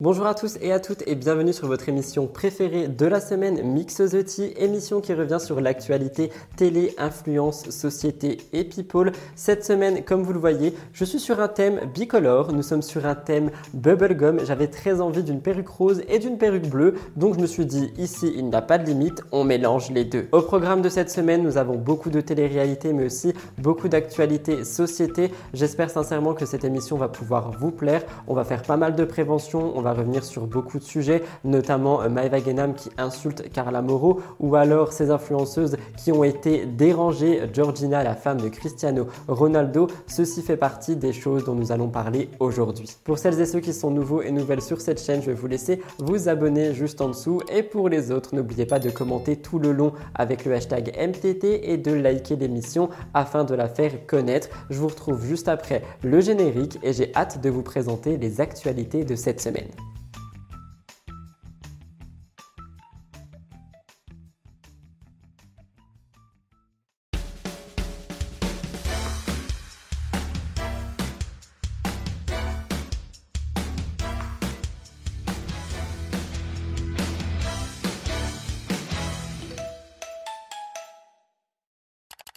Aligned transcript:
Bonjour 0.00 0.26
à 0.26 0.34
tous 0.34 0.58
et 0.60 0.72
à 0.72 0.80
toutes 0.80 1.06
et 1.06 1.14
bienvenue 1.14 1.52
sur 1.52 1.68
votre 1.68 1.88
émission 1.88 2.26
préférée 2.26 2.88
de 2.88 3.06
la 3.06 3.20
semaine 3.20 3.62
Mix 3.62 3.98
the 3.98 4.40
émission 4.58 5.00
qui 5.00 5.14
revient 5.14 5.38
sur 5.38 5.60
l'actualité 5.60 6.32
télé, 6.56 6.92
influence, 6.98 7.70
société 7.70 8.38
et 8.52 8.64
people. 8.64 9.12
Cette 9.36 9.64
semaine, 9.64 10.02
comme 10.02 10.24
vous 10.24 10.32
le 10.32 10.40
voyez, 10.40 10.74
je 10.92 11.04
suis 11.04 11.20
sur 11.20 11.38
un 11.38 11.46
thème 11.46 11.78
bicolore, 11.94 12.52
nous 12.52 12.64
sommes 12.64 12.82
sur 12.82 13.06
un 13.06 13.14
thème 13.14 13.52
bubblegum. 13.72 14.40
J'avais 14.44 14.66
très 14.66 15.00
envie 15.00 15.22
d'une 15.22 15.40
perruque 15.40 15.68
rose 15.68 16.02
et 16.08 16.18
d'une 16.18 16.38
perruque 16.38 16.68
bleue, 16.68 16.94
donc 17.14 17.36
je 17.36 17.40
me 17.40 17.46
suis 17.46 17.64
dit 17.64 17.92
ici 17.96 18.32
il 18.34 18.46
n'y 18.46 18.56
a 18.56 18.62
pas 18.62 18.78
de 18.78 18.86
limite, 18.86 19.22
on 19.30 19.44
mélange 19.44 19.92
les 19.92 20.04
deux. 20.04 20.26
Au 20.32 20.42
programme 20.42 20.82
de 20.82 20.88
cette 20.88 21.10
semaine, 21.10 21.44
nous 21.44 21.56
avons 21.56 21.76
beaucoup 21.76 22.10
de 22.10 22.20
télé-réalité 22.20 22.92
mais 22.92 23.06
aussi 23.06 23.32
beaucoup 23.58 23.86
d'actualité 23.86 24.64
société. 24.64 25.30
J'espère 25.52 25.88
sincèrement 25.88 26.34
que 26.34 26.46
cette 26.46 26.64
émission 26.64 26.96
va 26.96 27.06
pouvoir 27.06 27.52
vous 27.52 27.70
plaire. 27.70 28.02
On 28.26 28.34
va 28.34 28.42
faire 28.42 28.62
pas 28.62 28.76
mal 28.76 28.96
de 28.96 29.04
prévention, 29.04 29.72
on 29.76 29.83
va 29.84 29.92
revenir 29.92 30.24
sur 30.24 30.46
beaucoup 30.46 30.78
de 30.78 30.84
sujets, 30.84 31.22
notamment 31.44 32.02
euh, 32.02 32.08
Maëva 32.08 32.38
Genam 32.40 32.74
qui 32.74 32.90
insulte 32.98 33.50
Carla 33.52 33.82
Moreau 33.82 34.20
ou 34.40 34.56
alors 34.56 34.92
ces 34.92 35.10
influenceuses 35.10 35.76
qui 35.96 36.10
ont 36.10 36.24
été 36.24 36.66
dérangées, 36.66 37.42
Georgina, 37.52 38.02
la 38.02 38.14
femme 38.14 38.40
de 38.40 38.48
Cristiano 38.48 39.06
Ronaldo. 39.28 39.86
Ceci 40.06 40.42
fait 40.42 40.56
partie 40.56 40.96
des 40.96 41.12
choses 41.12 41.44
dont 41.44 41.54
nous 41.54 41.70
allons 41.70 41.88
parler 41.88 42.28
aujourd'hui. 42.40 42.96
Pour 43.04 43.18
celles 43.18 43.40
et 43.40 43.46
ceux 43.46 43.60
qui 43.60 43.72
sont 43.72 43.90
nouveaux 43.90 44.22
et 44.22 44.32
nouvelles 44.32 44.62
sur 44.62 44.80
cette 44.80 45.00
chaîne, 45.00 45.20
je 45.20 45.26
vais 45.26 45.34
vous 45.34 45.46
laisser 45.46 45.80
vous 45.98 46.28
abonner 46.28 46.74
juste 46.74 47.00
en 47.00 47.08
dessous. 47.08 47.40
Et 47.52 47.62
pour 47.62 47.88
les 47.88 48.10
autres, 48.10 48.34
n'oubliez 48.34 48.66
pas 48.66 48.78
de 48.78 48.90
commenter 48.90 49.36
tout 49.36 49.58
le 49.58 49.72
long 49.72 49.92
avec 50.14 50.44
le 50.44 50.54
hashtag 50.54 50.92
MTT 50.98 51.70
et 51.70 51.76
de 51.76 51.92
liker 51.92 52.36
l'émission 52.36 52.88
afin 53.12 53.44
de 53.44 53.54
la 53.54 53.68
faire 53.68 54.06
connaître. 54.06 54.48
Je 54.70 54.78
vous 54.78 54.88
retrouve 54.88 55.24
juste 55.24 55.48
après 55.48 55.82
le 56.02 56.20
générique 56.20 56.78
et 56.82 56.92
j'ai 56.92 57.12
hâte 57.14 57.42
de 57.42 57.50
vous 57.50 57.62
présenter 57.62 58.16
les 58.16 58.40
actualités 58.40 59.04
de 59.04 59.14
cette 59.14 59.40
semaine. 59.40 59.68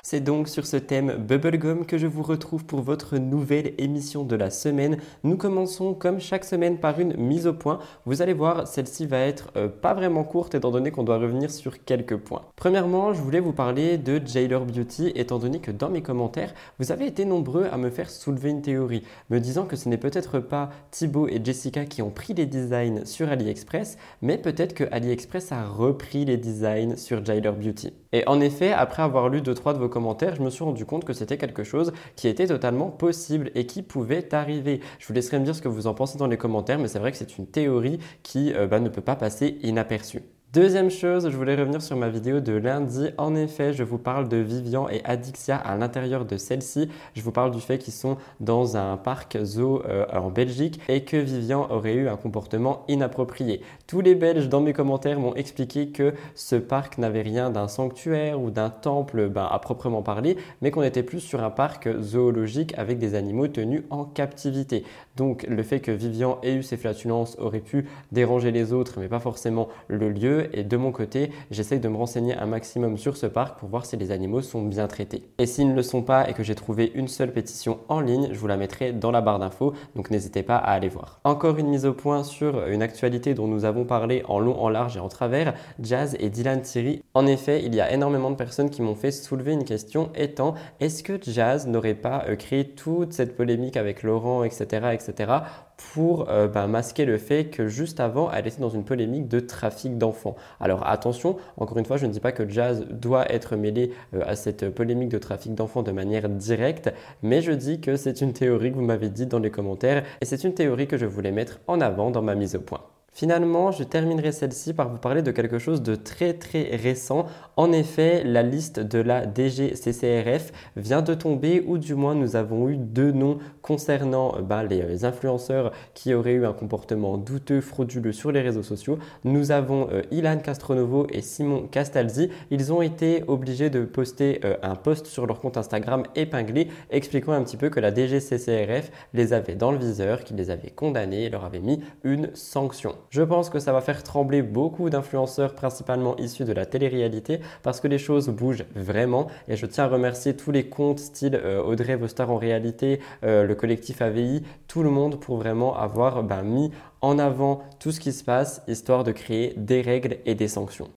C'est 0.09 0.22
donc 0.22 0.47
sur 0.47 0.66
ce 0.66 0.77
thème 0.77 1.17
Bubblegum 1.17 1.86
que 1.86 1.97
je 1.97 2.08
vous 2.08 2.23
retrouve 2.23 2.63
pour 2.63 2.80
votre 2.80 3.17
nouvelle 3.17 3.73
émission 3.77 4.23
de 4.23 4.38
la 4.38 4.50
semaine. 4.52 5.00
Nous 5.25 5.36
commençons 5.36 5.94
comme 5.94 6.22
chaque 6.22 6.45
semaine 6.45 6.77
par 6.77 7.02
une 7.02 7.17
mise 7.17 7.45
au 7.45 7.52
point. 7.52 7.80
Vous 8.05 8.22
allez 8.22 8.31
voir, 8.31 8.69
celle-ci 8.69 9.05
va 9.05 9.19
être 9.19 9.52
euh, 9.58 9.67
pas 9.67 9.94
vraiment 9.94 10.23
courte 10.23 10.55
étant 10.55 10.72
donné 10.72 10.91
qu'on 10.91 11.03
doit 11.03 11.17
revenir 11.17 11.52
sur 11.52 11.83
quelques 11.83 12.16
points. 12.16 12.44
Premièrement, 12.55 13.13
je 13.13 13.22
voulais 13.22 13.41
vous 13.41 13.52
parler 13.52 13.97
de 13.97 14.22
Jailer 14.25 14.63
Beauty 14.63 15.11
étant 15.13 15.39
donné 15.39 15.59
que 15.59 15.72
dans 15.72 15.89
mes 15.89 16.02
commentaires, 16.02 16.53
vous 16.80 16.94
avez 16.94 17.05
été 17.05 17.25
nombreux 17.25 17.66
à 17.69 17.75
me 17.75 17.89
faire 17.89 18.09
soulever 18.09 18.52
une 18.52 18.61
théorie, 18.61 19.03
me 19.30 19.41
disant 19.41 19.66
que 19.66 19.75
ce 19.75 19.89
n'est 19.89 19.97
peut-être 19.97 20.39
pas 20.39 20.69
Thibaut 20.89 21.28
et 21.28 21.41
Jessica 21.44 21.83
qui 21.83 22.02
ont 22.02 22.11
pris 22.11 22.33
les 22.33 22.45
designs 22.45 23.03
sur 23.03 23.28
AliExpress, 23.28 23.97
mais 24.22 24.38
peut-être 24.38 24.73
que 24.73 24.85
AliExpress 24.89 25.52
a 25.52 25.66
repris 25.66 26.23
les 26.23 26.38
designs 26.38 26.95
sur 26.95 27.25
Jailer 27.25 27.53
Beauty. 27.53 27.91
Et 28.13 28.25
en 28.25 28.39
effet, 28.39 28.72
après 28.72 29.03
avoir 29.03 29.28
lu 29.28 29.41
deux 29.41 29.53
trois 29.53 29.73
de 29.73 29.80
vos 29.80 29.89
commentaires, 29.89 29.97
je 30.36 30.42
me 30.42 30.50
suis 30.50 30.64
rendu 30.64 30.86
compte 30.86 31.06
que 31.06 31.14
c'était 31.14 31.38
quelque 31.38 31.64
chose 31.64 31.94
qui 32.16 32.28
était 32.28 32.48
totalement 32.48 32.90
possible 32.90 33.52
et 33.56 33.66
qui 33.66 33.81
pouvait 33.81 34.34
arriver. 34.34 34.81
Je 35.00 35.08
vous 35.08 35.14
laisserai 35.14 35.40
me 35.40 35.45
dire 35.45 35.56
ce 35.56 35.62
que 35.62 35.67
vous 35.67 35.88
en 35.88 35.94
pensez 35.94 36.17
dans 36.17 36.28
les 36.28 36.38
commentaires, 36.38 36.80
mais 36.80 36.88
c'est 36.88 37.00
vrai 37.00 37.12
que 37.12 37.17
c'est 37.17 37.38
une 37.38 37.48
théorie 37.48 38.00
qui 38.23 38.53
euh, 38.53 38.68
bah, 38.68 38.80
ne 38.80 38.90
peut 38.90 39.02
pas 39.02 39.16
passer 39.16 39.58
inaperçue. 39.64 40.23
Deuxième 40.53 40.90
chose, 40.90 41.30
je 41.30 41.36
voulais 41.36 41.56
revenir 41.56 41.81
sur 41.81 41.98
ma 41.98 42.08
vidéo 42.08 42.40
de 42.40 42.53
lundi. 42.53 43.09
En 43.17 43.36
effet, 43.36 43.73
je 43.73 43.84
vous 43.84 43.98
parle 43.98 44.30
de 44.30 44.38
Vivian 44.38 44.88
et 44.88 45.02
Adixia 45.03 45.58
à 45.58 45.75
l'intérieur 45.75 46.24
de 46.24 46.38
celle-ci. 46.38 46.88
Je 47.16 47.22
vous 47.22 47.34
parle 47.34 47.52
du 47.52 47.59
fait 47.59 47.78
qu'ils 47.78 47.94
sont 47.94 48.16
dans 48.40 48.78
un 48.78 48.96
parc 48.96 49.38
zoo 49.44 49.84
euh, 49.86 50.06
en 50.13 50.30
Belgique 50.30 50.80
et 50.88 51.03
que 51.03 51.18
Vivian 51.18 51.68
aurait 51.69 51.96
eu 51.96 52.07
un 52.07 52.16
comportement 52.16 52.86
inapproprié. 52.88 53.62
Tous 53.88 54.00
les 54.00 54.16
Belges 54.16 54.47
dans 54.47 54.62
mes 54.62 54.72
commentaires 54.72 55.19
m'ont 55.19 55.36
expliqué 55.36 55.90
que 55.90 56.13
ce 56.34 56.56
parc 56.56 56.97
n'avait 56.97 57.24
rien 57.24 57.50
d'un 57.50 57.68
sanctuaire 57.68 58.40
ou 58.41 58.50
d'un 58.50 58.69
temple 58.69 59.28
ben, 59.28 59.50
à 59.52 59.59
proprement 59.59 60.02
parler, 60.02 60.38
mais 60.62 60.72
qu'on 60.72 60.84
était 60.84 61.03
plus 61.03 61.19
sur 61.19 61.44
un 61.44 61.50
parc 61.50 61.90
zoologique 62.00 62.74
avec 62.78 63.00
des 63.00 63.16
animaux 63.16 63.50
tenus 63.50 63.84
en 63.90 64.06
captivité. 64.06 64.86
Donc 65.18 65.46
le 65.50 65.62
fait 65.62 65.81
que 65.81 65.91
Vivian 65.91 66.40
ait 66.41 66.53
eu 66.53 66.63
ces 66.63 66.78
flatulences 66.78 67.36
aurait 67.38 67.59
pu 67.59 67.86
déranger 68.13 68.52
les 68.52 68.72
autres, 68.72 68.94
mais 69.02 69.09
pas 69.09 69.19
forcément 69.19 69.68
le 69.90 70.09
lieu 70.09 70.37
et 70.53 70.64
de 70.64 70.78
mon 70.78 70.92
côté, 70.92 71.31
j'essaye 71.52 71.80
de 71.80 71.88
me 71.88 71.98
renseigner 71.98 72.36
un 72.36 72.46
maximum 72.46 72.98
sur 72.98 73.18
ce 73.18 73.25
parc 73.25 73.59
pour 73.59 73.70
voir 73.70 73.86
si 73.86 73.98
les 73.98 74.12
animaux 74.12 74.42
sont 74.42 74.62
bien 74.62 74.88
traités. 74.88 75.24
Et 75.38 75.46
s'ils 75.46 75.70
ne 75.70 75.75
le 75.75 75.84
sont 75.84 76.02
pas 76.02 76.30
et 76.30 76.34
que 76.34 76.44
j'ai 76.44 76.56
trouvé 76.56 76.92
une 76.96 77.08
seule 77.08 77.31
pétition 77.31 77.80
en 77.90 78.00
ligne, 78.00 78.30
je 78.31 78.40
vous 78.40 78.48
la 78.48 78.58
mettrai 78.58 78.92
dans 78.94 79.12
la 79.12 79.22
barre 79.22 79.40
d'infos, 79.40 79.74
donc 79.96 80.12
n'hésitez 80.12 80.44
pas 80.44 80.58
à 80.58 80.72
aller 80.72 80.90
voir. 80.90 81.20
Encore 81.24 81.58
une 81.58 81.68
mise 81.68 81.86
au 81.86 81.94
point 81.94 82.24
sur 82.24 82.68
une 82.68 82.81
actualité 82.81 83.34
dont 83.34 83.48
nous 83.48 83.66
avons 83.66 83.86
parlé 83.86 84.24
en 84.28 84.40
long, 84.40 84.59
en 84.59 84.70
large 84.70 84.98
et 84.98 85.00
en 85.00 85.09
travers, 85.09 85.53
Jazz 85.81 86.16
et 86.20 86.30
Dylan 86.30 86.62
Thierry. 86.62 87.02
En 87.14 87.28
effet, 87.28 87.64
il 87.64 87.75
y 87.75 87.81
a 87.81 87.92
énormément 87.92 88.31
de 88.31 88.36
personnes 88.36 88.69
qui 88.69 88.81
m'ont 88.81 88.96
fait 88.96 89.12
soulever 89.12 89.54
une 89.54 89.64
question 89.64 90.09
étant 90.16 90.56
est-ce 90.80 91.04
que 91.04 91.19
Jazz 91.22 91.68
n'aurait 91.68 91.94
pas 91.94 92.25
euh, 92.28 92.36
créé 92.36 92.69
toute 92.69 93.14
cette 93.14 93.36
polémique 93.36 93.78
avec 93.78 94.04
Laurent, 94.04 94.44
etc., 94.44 94.90
etc., 94.94 95.34
pour 95.77 96.29
euh, 96.29 96.47
bah, 96.47 96.67
masquer 96.67 97.05
le 97.05 97.17
fait 97.17 97.45
que 97.45 97.67
juste 97.67 97.99
avant, 97.99 98.31
elle 98.31 98.47
était 98.47 98.59
dans 98.61 98.69
une 98.69 98.83
polémique 98.83 99.27
de 99.27 99.39
trafic 99.39 99.97
d'enfants. 99.97 100.35
Alors 100.59 100.85
attention, 100.88 101.38
encore 101.57 101.77
une 101.77 101.85
fois, 101.85 101.97
je 101.97 102.05
ne 102.05 102.11
dis 102.11 102.19
pas 102.19 102.31
que 102.31 102.49
Jazz 102.49 102.85
doit 102.89 103.31
être 103.31 103.55
mêlé 103.55 103.93
euh, 104.13 104.21
à 104.25 104.35
cette 104.35 104.69
polémique 104.69 105.09
de 105.09 105.19
trafic 105.19 105.53
d'enfants 105.53 105.83
de 105.83 105.91
manière 105.91 106.27
directe, 106.29 106.93
mais 107.21 107.41
je 107.41 107.51
dis 107.51 107.79
que 107.79 107.95
c'est 107.95 108.21
une 108.21 108.33
théorie 108.33 108.71
que 108.71 108.75
vous 108.75 108.81
m'avez 108.81 109.09
dit 109.09 109.27
dans 109.27 109.39
les 109.39 109.51
commentaires 109.51 110.03
et 110.21 110.25
c'est 110.25 110.43
une 110.43 110.53
théorie 110.53 110.88
que 110.88 110.97
je 110.97 111.05
voulais 111.05 111.31
mettre 111.31 111.59
en 111.67 111.79
avant 111.79 112.11
dans 112.11 112.21
ma 112.21 112.35
mise 112.35 112.55
au 112.55 112.61
point. 112.61 112.81
Finalement, 113.17 113.72
je 113.72 113.81
terminerai 113.81 114.31
celle-ci 114.31 114.75
par 114.75 114.89
vous 114.89 115.00
parler 115.00 115.23
de 115.23 115.31
quelque 115.31 115.57
chose 115.57 115.81
de 115.81 115.95
très 115.95 116.33
très 116.33 116.75
récent. 116.75 117.25
En 117.55 117.72
effet, 117.72 118.23
la 118.23 118.44
liste 118.44 118.79
de 118.79 119.00
la 119.00 119.25
DGCCRF 119.25 120.51
vient 120.75 121.01
de 121.01 121.16
tomber 121.16 121.63
ou 121.66 121.79
du 121.79 121.95
moins 121.95 122.13
nous 122.13 122.35
avons 122.35 122.69
eu 122.69 122.77
deux 122.77 123.11
noms 123.11 123.39
concernant 123.63 124.35
euh, 124.38 124.44
bah, 124.44 124.61
les 124.61 125.03
influenceurs 125.03 125.72
qui 125.95 126.13
auraient 126.13 126.33
eu 126.33 126.45
un 126.45 126.53
comportement 126.53 127.17
douteux, 127.17 127.59
frauduleux 127.59 128.11
sur 128.11 128.31
les 128.31 128.41
réseaux 128.41 128.61
sociaux. 128.61 129.00
Nous 129.23 129.50
avons 129.50 129.89
euh, 129.91 130.03
Ilan 130.11 130.38
Castronovo 130.38 131.07
et 131.09 131.22
Simon 131.22 131.67
Castalzi. 131.72 132.29
Ils 132.51 132.72
ont 132.72 132.83
été 132.83 133.23
obligés 133.27 133.72
de 133.72 133.83
poster 133.83 134.41
euh, 134.45 134.57
un 134.61 134.75
post 134.75 135.07
sur 135.07 135.25
leur 135.25 135.39
compte 135.39 135.57
Instagram 135.57 136.03
épinglé 136.13 136.67
expliquant 136.91 137.31
un 137.31 137.41
petit 137.41 137.57
peu 137.57 137.69
que 137.69 137.79
la 137.79 137.91
DGCCRF 137.91 138.91
les 139.16 139.33
avait 139.33 139.56
dans 139.56 139.72
le 139.72 139.79
viseur, 139.79 140.23
qu'ils 140.23 140.38
les 140.38 140.51
avait 140.51 140.69
condamnés 140.69 141.23
et 141.23 141.29
leur 141.31 141.45
avait 141.45 141.61
mis 141.61 141.81
une 142.03 142.29
sanction. 142.35 142.94
Je 143.09 143.22
pense 143.22 143.50
que 143.50 143.59
ça 143.59 143.72
va 143.72 143.81
faire 143.81 144.03
trembler 144.03 144.41
beaucoup 144.41 144.90
d'influenceurs, 144.90 145.56
principalement 145.56 146.18
issus 146.18 146.44
de 146.44 146.51
la 146.51 146.66
télé-réalité, 146.66 147.40
parce 147.63 147.79
que 147.79 147.88
les 147.88 147.97
choses 147.97 148.29
bougent 148.29 148.66
vraiment. 148.75 149.28
Et 149.47 149.56
je 149.56 149.66
tiens 149.66 149.85
à 149.85 149.88
remercier 149.88 150.35
tous 150.35 150.51
les 150.51 150.68
comptes 150.68 151.00
style 151.00 151.35
euh, 151.35 151.63
Audrey 151.63 151.95
Vostar 151.95 152.29
en 152.31 152.38
réalité, 152.38 153.00
euh, 153.23 153.45
le 153.45 153.56
collectif 153.56 154.01
AVI, 154.01 154.44
tout 154.68 154.84
le 154.84 154.90
monde 154.90 155.19
pour 155.19 155.38
vraiment 155.38 155.78
avoir 155.78 156.23
ben, 156.23 156.44
mis 156.44 156.72
en 157.01 157.18
avant 157.19 157.63
tout 157.79 157.91
ce 157.91 158.00
qui 158.00 158.12
se 158.12 158.23
passe, 158.23 158.62
histoire 158.68 159.03
de 159.03 159.12
créer 159.12 159.53
des 159.56 159.81
règles 159.81 160.18
et 160.25 160.35
des 160.35 160.47
sanctions. 160.47 160.89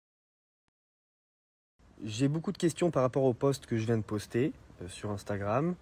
J'ai 2.02 2.28
beaucoup 2.28 2.50
de 2.50 2.58
questions 2.58 2.90
par 2.90 3.02
rapport 3.02 3.24
au 3.24 3.34
post 3.34 3.66
que 3.66 3.76
je 3.76 3.84
viens 3.84 3.98
de 3.98 4.02
poster 4.02 4.52
euh, 4.82 4.88
sur 4.88 5.10
Instagram. 5.10 5.74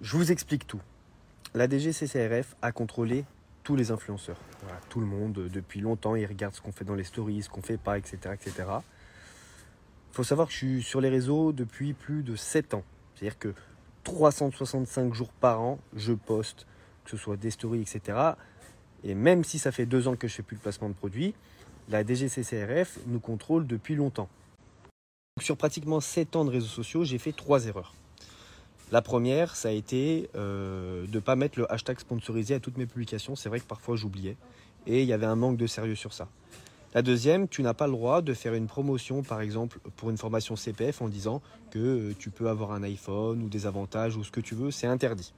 Je 0.00 0.16
vous 0.16 0.30
explique 0.30 0.66
tout. 0.66 0.80
La 1.54 1.68
DGCCRF 1.68 2.54
a 2.62 2.72
contrôlé 2.72 3.24
tous 3.68 3.76
les 3.76 3.90
influenceurs. 3.90 4.38
tout 4.88 4.98
le 4.98 5.04
monde, 5.04 5.36
euh, 5.36 5.48
depuis 5.50 5.82
longtemps, 5.82 6.16
ils 6.16 6.24
regardent 6.24 6.54
ce 6.54 6.62
qu'on 6.62 6.72
fait 6.72 6.86
dans 6.86 6.94
les 6.94 7.04
stories, 7.04 7.42
ce 7.42 7.50
qu'on 7.50 7.60
fait 7.60 7.76
pas, 7.76 7.98
etc. 7.98 8.16
etc. 8.32 8.66
Faut 10.10 10.24
savoir 10.24 10.48
que 10.48 10.54
je 10.54 10.58
suis 10.58 10.82
sur 10.82 11.02
les 11.02 11.10
réseaux 11.10 11.52
depuis 11.52 11.92
plus 11.92 12.22
de 12.22 12.34
7 12.34 12.72
ans. 12.72 12.82
C'est-à-dire 13.14 13.38
que 13.38 13.52
365 14.04 15.12
jours 15.12 15.34
par 15.34 15.60
an, 15.60 15.78
je 15.94 16.14
poste, 16.14 16.66
que 17.04 17.10
ce 17.10 17.18
soit 17.18 17.36
des 17.36 17.50
stories, 17.50 17.82
etc. 17.82 18.18
Et 19.04 19.14
même 19.14 19.44
si 19.44 19.58
ça 19.58 19.70
fait 19.70 19.84
deux 19.84 20.08
ans 20.08 20.16
que 20.16 20.28
je 20.28 20.36
fais 20.36 20.42
plus 20.42 20.56
de 20.56 20.62
placement 20.62 20.88
de 20.88 20.94
produits, 20.94 21.34
la 21.90 22.06
DGCCRF 22.06 23.00
nous 23.06 23.20
contrôle 23.20 23.66
depuis 23.66 23.96
longtemps. 23.96 24.30
sur 25.42 25.58
pratiquement 25.58 26.00
7 26.00 26.36
ans 26.36 26.46
de 26.46 26.50
réseaux 26.50 26.68
sociaux, 26.68 27.04
j'ai 27.04 27.18
fait 27.18 27.32
trois 27.32 27.66
erreurs. 27.66 27.92
La 28.90 29.02
première, 29.02 29.54
ça 29.54 29.68
a 29.68 29.72
été 29.72 30.30
euh, 30.34 31.06
de 31.06 31.16
ne 31.16 31.20
pas 31.20 31.36
mettre 31.36 31.58
le 31.58 31.70
hashtag 31.70 31.98
sponsorisé 31.98 32.54
à 32.54 32.60
toutes 32.60 32.78
mes 32.78 32.86
publications. 32.86 33.36
C'est 33.36 33.50
vrai 33.50 33.60
que 33.60 33.66
parfois 33.66 33.96
j'oubliais. 33.96 34.36
Et 34.86 35.02
il 35.02 35.08
y 35.08 35.12
avait 35.12 35.26
un 35.26 35.36
manque 35.36 35.58
de 35.58 35.66
sérieux 35.66 35.94
sur 35.94 36.14
ça. 36.14 36.28
La 36.94 37.02
deuxième, 37.02 37.48
tu 37.48 37.62
n'as 37.62 37.74
pas 37.74 37.86
le 37.86 37.92
droit 37.92 38.22
de 38.22 38.32
faire 38.32 38.54
une 38.54 38.66
promotion, 38.66 39.22
par 39.22 39.42
exemple, 39.42 39.78
pour 39.96 40.08
une 40.08 40.16
formation 40.16 40.56
CPF 40.56 41.02
en 41.02 41.08
disant 41.08 41.42
que 41.70 41.78
euh, 41.78 42.14
tu 42.18 42.30
peux 42.30 42.48
avoir 42.48 42.72
un 42.72 42.82
iPhone 42.82 43.42
ou 43.42 43.50
des 43.50 43.66
avantages 43.66 44.16
ou 44.16 44.24
ce 44.24 44.30
que 44.30 44.40
tu 44.40 44.54
veux. 44.54 44.70
C'est 44.70 44.86
interdit. 44.86 45.34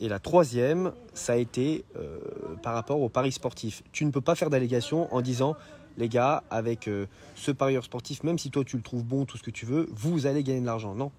Et 0.00 0.08
la 0.08 0.18
troisième, 0.18 0.92
ça 1.14 1.34
a 1.34 1.36
été 1.36 1.84
euh, 1.94 2.18
par 2.60 2.74
rapport 2.74 3.00
au 3.00 3.08
pari 3.08 3.30
sportif. 3.30 3.84
Tu 3.92 4.04
ne 4.04 4.10
peux 4.10 4.20
pas 4.20 4.34
faire 4.34 4.50
d'allégation 4.50 5.14
en 5.14 5.20
disant, 5.20 5.54
les 5.96 6.08
gars, 6.08 6.42
avec 6.50 6.88
ce 7.34 7.50
parieur 7.52 7.84
sportif, 7.84 8.24
même 8.24 8.38
si 8.38 8.50
toi 8.50 8.64
tu 8.64 8.76
le 8.76 8.82
trouves 8.82 9.04
bon, 9.04 9.26
tout 9.26 9.36
ce 9.36 9.42
que 9.42 9.50
tu 9.50 9.66
veux, 9.66 9.86
vous 9.92 10.26
allez 10.26 10.42
gagner 10.42 10.60
de 10.60 10.66
l'argent. 10.66 10.94
Non. 10.94 11.12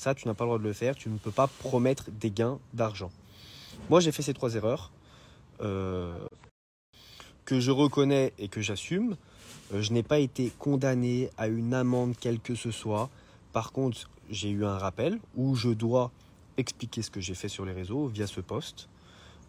Ça, 0.00 0.14
tu 0.14 0.26
n'as 0.26 0.32
pas 0.32 0.44
le 0.44 0.48
droit 0.48 0.58
de 0.58 0.64
le 0.64 0.72
faire. 0.72 0.96
Tu 0.96 1.10
ne 1.10 1.18
peux 1.18 1.30
pas 1.30 1.46
promettre 1.46 2.10
des 2.10 2.30
gains 2.30 2.58
d'argent. 2.72 3.10
Moi, 3.90 4.00
j'ai 4.00 4.12
fait 4.12 4.22
ces 4.22 4.32
trois 4.32 4.54
erreurs 4.54 4.92
euh, 5.60 6.16
que 7.44 7.60
je 7.60 7.70
reconnais 7.70 8.32
et 8.38 8.48
que 8.48 8.62
j'assume. 8.62 9.14
je 9.74 9.92
n'ai 9.92 10.02
pas 10.02 10.18
été 10.18 10.52
condamné 10.58 11.28
à 11.36 11.48
une 11.48 11.74
amende 11.74 12.14
quelle 12.18 12.40
que 12.40 12.54
ce 12.54 12.70
soit. 12.70 13.10
Par 13.52 13.72
contre, 13.72 14.08
j'ai 14.30 14.48
eu 14.48 14.64
un 14.64 14.78
rappel 14.78 15.18
où 15.36 15.54
je 15.54 15.68
dois 15.68 16.10
expliquer 16.56 17.02
ce 17.02 17.10
que 17.10 17.20
j'ai 17.20 17.34
fait 17.34 17.48
sur 17.48 17.66
les 17.66 17.74
réseaux 17.74 18.06
via 18.06 18.26
ce 18.26 18.40
post. 18.40 18.88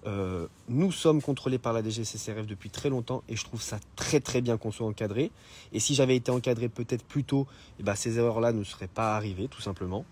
Euh, 0.06 0.48
nous 0.68 0.92
sommes 0.92 1.22
contrôlés 1.22 1.60
par 1.60 1.72
la 1.72 1.82
DGCCRF 1.82 2.46
depuis 2.46 2.70
très 2.70 2.90
longtemps 2.90 3.24
et 3.30 3.38
je 3.38 3.46
trouve 3.46 3.62
ça 3.62 3.80
très 3.96 4.20
très 4.20 4.42
bien 4.42 4.58
qu'on 4.58 4.74
soit 4.74 4.86
encadré. 4.86 5.32
Et 5.72 5.80
si 5.80 5.96
j'avais 5.96 6.18
été 6.18 6.30
encadré 6.30 6.68
peut-être 6.68 7.06
plus 7.06 7.24
tôt, 7.24 7.48
eh 7.80 7.84
ben, 7.84 7.96
ces 7.96 8.18
erreurs-là 8.18 8.52
ne 8.52 8.66
seraient 8.66 8.90
pas 8.90 9.16
arrivées 9.16 9.48
tout 9.48 9.62
simplement. 9.62 10.04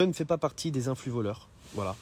Je 0.00 0.06
ne 0.06 0.12
fais 0.12 0.24
pas 0.24 0.38
partie 0.38 0.70
des 0.70 0.86
influx 0.86 1.10
voleurs. 1.10 1.48
Voilà. 1.74 1.96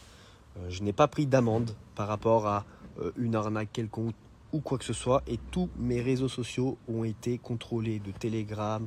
Euh, 0.58 0.68
je 0.68 0.82
n'ai 0.82 0.92
pas 0.92 1.08
pris 1.08 1.24
d'amende 1.24 1.74
par 1.94 2.08
rapport 2.08 2.46
à 2.46 2.66
euh, 3.00 3.10
une 3.16 3.34
arnaque 3.34 3.72
quelconque 3.72 4.14
ou 4.52 4.60
quoi 4.60 4.76
que 4.76 4.84
ce 4.84 4.92
soit. 4.92 5.22
Et 5.26 5.38
tous 5.50 5.70
mes 5.78 6.02
réseaux 6.02 6.28
sociaux 6.28 6.76
ont 6.88 7.04
été 7.04 7.38
contrôlés 7.38 7.98
de 8.00 8.10
Telegram 8.10 8.86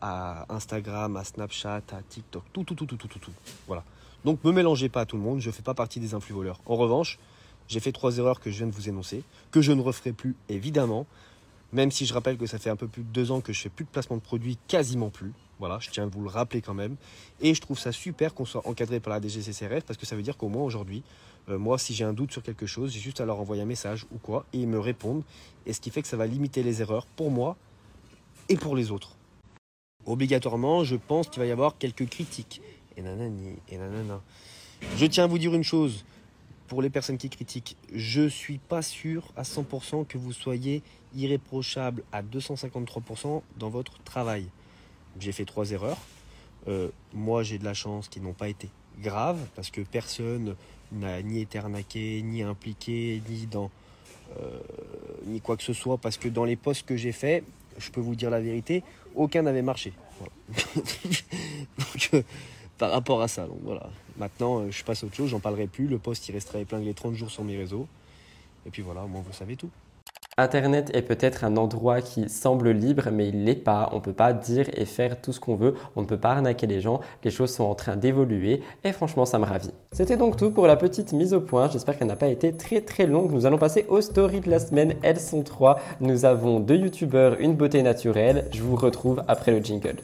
à 0.00 0.46
Instagram, 0.54 1.16
à 1.16 1.24
Snapchat, 1.24 1.82
à 1.90 2.02
TikTok, 2.08 2.44
tout, 2.52 2.62
tout, 2.62 2.76
tout, 2.76 2.86
tout, 2.86 2.96
tout, 2.96 3.08
tout. 3.08 3.18
tout. 3.18 3.32
Voilà. 3.66 3.82
Donc 4.24 4.44
ne 4.44 4.50
me 4.50 4.54
mélangez 4.54 4.88
pas 4.88 5.00
à 5.00 5.04
tout 5.04 5.16
le 5.16 5.22
monde, 5.24 5.40
je 5.40 5.48
ne 5.48 5.52
fais 5.52 5.62
pas 5.62 5.74
partie 5.74 5.98
des 5.98 6.14
influx 6.14 6.34
voleurs. 6.34 6.60
En 6.66 6.76
revanche, 6.76 7.18
j'ai 7.66 7.80
fait 7.80 7.90
trois 7.90 8.18
erreurs 8.18 8.38
que 8.38 8.52
je 8.52 8.58
viens 8.58 8.68
de 8.68 8.72
vous 8.72 8.88
énoncer, 8.88 9.24
que 9.50 9.62
je 9.62 9.72
ne 9.72 9.82
referai 9.82 10.12
plus 10.12 10.36
évidemment, 10.48 11.06
même 11.72 11.90
si 11.90 12.06
je 12.06 12.14
rappelle 12.14 12.38
que 12.38 12.46
ça 12.46 12.60
fait 12.60 12.70
un 12.70 12.76
peu 12.76 12.86
plus 12.86 13.02
de 13.02 13.08
deux 13.08 13.32
ans 13.32 13.40
que 13.40 13.52
je 13.52 13.62
fais 13.62 13.68
plus 13.68 13.84
de 13.84 13.90
placement 13.90 14.16
de 14.16 14.22
produits, 14.22 14.58
quasiment 14.68 15.10
plus. 15.10 15.32
Voilà, 15.58 15.78
je 15.80 15.90
tiens 15.90 16.04
à 16.04 16.06
vous 16.06 16.22
le 16.22 16.28
rappeler 16.28 16.60
quand 16.60 16.74
même. 16.74 16.96
Et 17.40 17.54
je 17.54 17.60
trouve 17.60 17.78
ça 17.78 17.92
super 17.92 18.34
qu'on 18.34 18.44
soit 18.44 18.66
encadré 18.66 19.00
par 19.00 19.12
la 19.12 19.20
DGCCRF 19.20 19.84
parce 19.84 19.98
que 19.98 20.06
ça 20.06 20.16
veut 20.16 20.22
dire 20.22 20.36
qu'au 20.36 20.48
moins 20.48 20.62
aujourd'hui, 20.62 21.02
euh, 21.48 21.58
moi, 21.58 21.78
si 21.78 21.94
j'ai 21.94 22.04
un 22.04 22.12
doute 22.12 22.32
sur 22.32 22.42
quelque 22.42 22.66
chose, 22.66 22.92
j'ai 22.92 23.00
juste 23.00 23.20
à 23.20 23.24
leur 23.24 23.40
envoyer 23.40 23.62
un 23.62 23.66
message 23.66 24.06
ou 24.12 24.18
quoi 24.18 24.44
et 24.52 24.58
ils 24.58 24.68
me 24.68 24.78
répondent. 24.78 25.22
Et 25.66 25.72
ce 25.72 25.80
qui 25.80 25.90
fait 25.90 26.02
que 26.02 26.08
ça 26.08 26.16
va 26.16 26.26
limiter 26.26 26.62
les 26.62 26.80
erreurs 26.80 27.06
pour 27.06 27.30
moi 27.30 27.56
et 28.48 28.56
pour 28.56 28.76
les 28.76 28.90
autres. 28.90 29.16
Obligatoirement, 30.06 30.84
je 30.84 30.96
pense 30.96 31.28
qu'il 31.28 31.40
va 31.40 31.46
y 31.46 31.50
avoir 31.50 31.76
quelques 31.76 32.08
critiques 32.08 32.62
et 32.96 33.02
nanani, 33.02 33.56
et 33.68 33.78
nanana. 33.78 34.20
Je 34.96 35.06
tiens 35.06 35.24
à 35.24 35.26
vous 35.26 35.38
dire 35.38 35.54
une 35.54 35.64
chose, 35.64 36.04
pour 36.68 36.82
les 36.82 36.90
personnes 36.90 37.18
qui 37.18 37.30
critiquent, 37.30 37.76
je 37.92 38.28
suis 38.28 38.58
pas 38.58 38.82
sûr 38.82 39.32
à 39.36 39.42
100% 39.42 40.06
que 40.06 40.18
vous 40.18 40.32
soyez 40.32 40.82
irréprochable 41.14 42.04
à 42.12 42.22
253% 42.22 43.42
dans 43.58 43.70
votre 43.70 43.98
travail. 44.02 44.46
J'ai 45.20 45.32
fait 45.32 45.44
trois 45.44 45.70
erreurs. 45.70 45.98
Euh, 46.68 46.88
moi, 47.12 47.42
j'ai 47.42 47.58
de 47.58 47.64
la 47.64 47.74
chance 47.74 48.08
qu'ils 48.08 48.22
n'ont 48.22 48.32
pas 48.32 48.48
été 48.48 48.68
graves 49.00 49.40
parce 49.54 49.70
que 49.70 49.80
personne 49.80 50.56
n'a 50.92 51.22
ni 51.22 51.40
été 51.40 51.58
arnaqué, 51.58 52.22
ni 52.22 52.42
impliqué, 52.42 53.22
ni 53.28 53.46
dans 53.46 53.70
euh, 54.40 55.38
quoi 55.42 55.56
que 55.56 55.62
ce 55.62 55.72
soit. 55.72 55.98
Parce 55.98 56.16
que 56.16 56.28
dans 56.28 56.44
les 56.44 56.56
postes 56.56 56.86
que 56.86 56.96
j'ai 56.96 57.12
faits, 57.12 57.44
je 57.78 57.90
peux 57.90 58.00
vous 58.00 58.14
dire 58.14 58.30
la 58.30 58.40
vérité, 58.40 58.82
aucun 59.14 59.42
n'avait 59.42 59.62
marché. 59.62 59.92
Donc, 61.78 62.10
euh, 62.14 62.22
par 62.76 62.90
rapport 62.90 63.22
à 63.22 63.28
ça. 63.28 63.46
Donc 63.46 63.58
voilà. 63.62 63.88
Maintenant, 64.16 64.70
je 64.70 64.84
passe 64.84 65.02
à 65.02 65.06
autre 65.06 65.16
chose, 65.16 65.30
j'en 65.30 65.40
parlerai 65.40 65.66
plus. 65.66 65.86
Le 65.86 65.98
poste, 65.98 66.28
il 66.28 66.32
restera 66.32 66.58
épinglé 66.58 66.94
30 66.94 67.14
jours 67.14 67.30
sur 67.30 67.44
mes 67.44 67.56
réseaux. 67.56 67.86
Et 68.66 68.70
puis 68.70 68.82
voilà, 68.82 69.02
moi, 69.02 69.22
vous 69.24 69.32
savez 69.32 69.56
tout. 69.56 69.70
Internet 70.40 70.92
est 70.94 71.02
peut-être 71.02 71.42
un 71.42 71.56
endroit 71.56 72.00
qui 72.00 72.28
semble 72.28 72.70
libre, 72.70 73.08
mais 73.12 73.26
il 73.26 73.44
l'est 73.44 73.56
pas. 73.56 73.90
On 73.90 73.96
ne 73.96 74.00
peut 74.00 74.12
pas 74.12 74.32
dire 74.32 74.66
et 74.72 74.84
faire 74.84 75.20
tout 75.20 75.32
ce 75.32 75.40
qu'on 75.40 75.56
veut. 75.56 75.74
On 75.96 76.02
ne 76.02 76.06
peut 76.06 76.16
pas 76.16 76.30
arnaquer 76.30 76.68
les 76.68 76.80
gens. 76.80 77.00
Les 77.24 77.32
choses 77.32 77.52
sont 77.52 77.64
en 77.64 77.74
train 77.74 77.96
d'évoluer 77.96 78.62
et 78.84 78.92
franchement, 78.92 79.26
ça 79.26 79.40
me 79.40 79.44
ravit. 79.44 79.72
C'était 79.90 80.16
donc 80.16 80.36
tout 80.36 80.52
pour 80.52 80.68
la 80.68 80.76
petite 80.76 81.12
mise 81.12 81.34
au 81.34 81.40
point. 81.40 81.68
J'espère 81.68 81.98
qu'elle 81.98 82.06
n'a 82.06 82.14
pas 82.14 82.28
été 82.28 82.52
très 82.52 82.82
très 82.82 83.06
longue. 83.06 83.32
Nous 83.32 83.46
allons 83.46 83.58
passer 83.58 83.84
aux 83.88 84.00
stories 84.00 84.40
de 84.40 84.48
la 84.48 84.60
semaine. 84.60 84.94
Elles 85.02 85.18
sont 85.18 85.42
trois. 85.42 85.80
Nous 86.00 86.24
avons 86.24 86.60
deux 86.60 86.76
youtubeurs, 86.76 87.34
une 87.40 87.56
beauté 87.56 87.82
naturelle. 87.82 88.44
Je 88.52 88.62
vous 88.62 88.76
retrouve 88.76 89.24
après 89.26 89.50
le 89.50 89.58
jingle. 89.58 89.96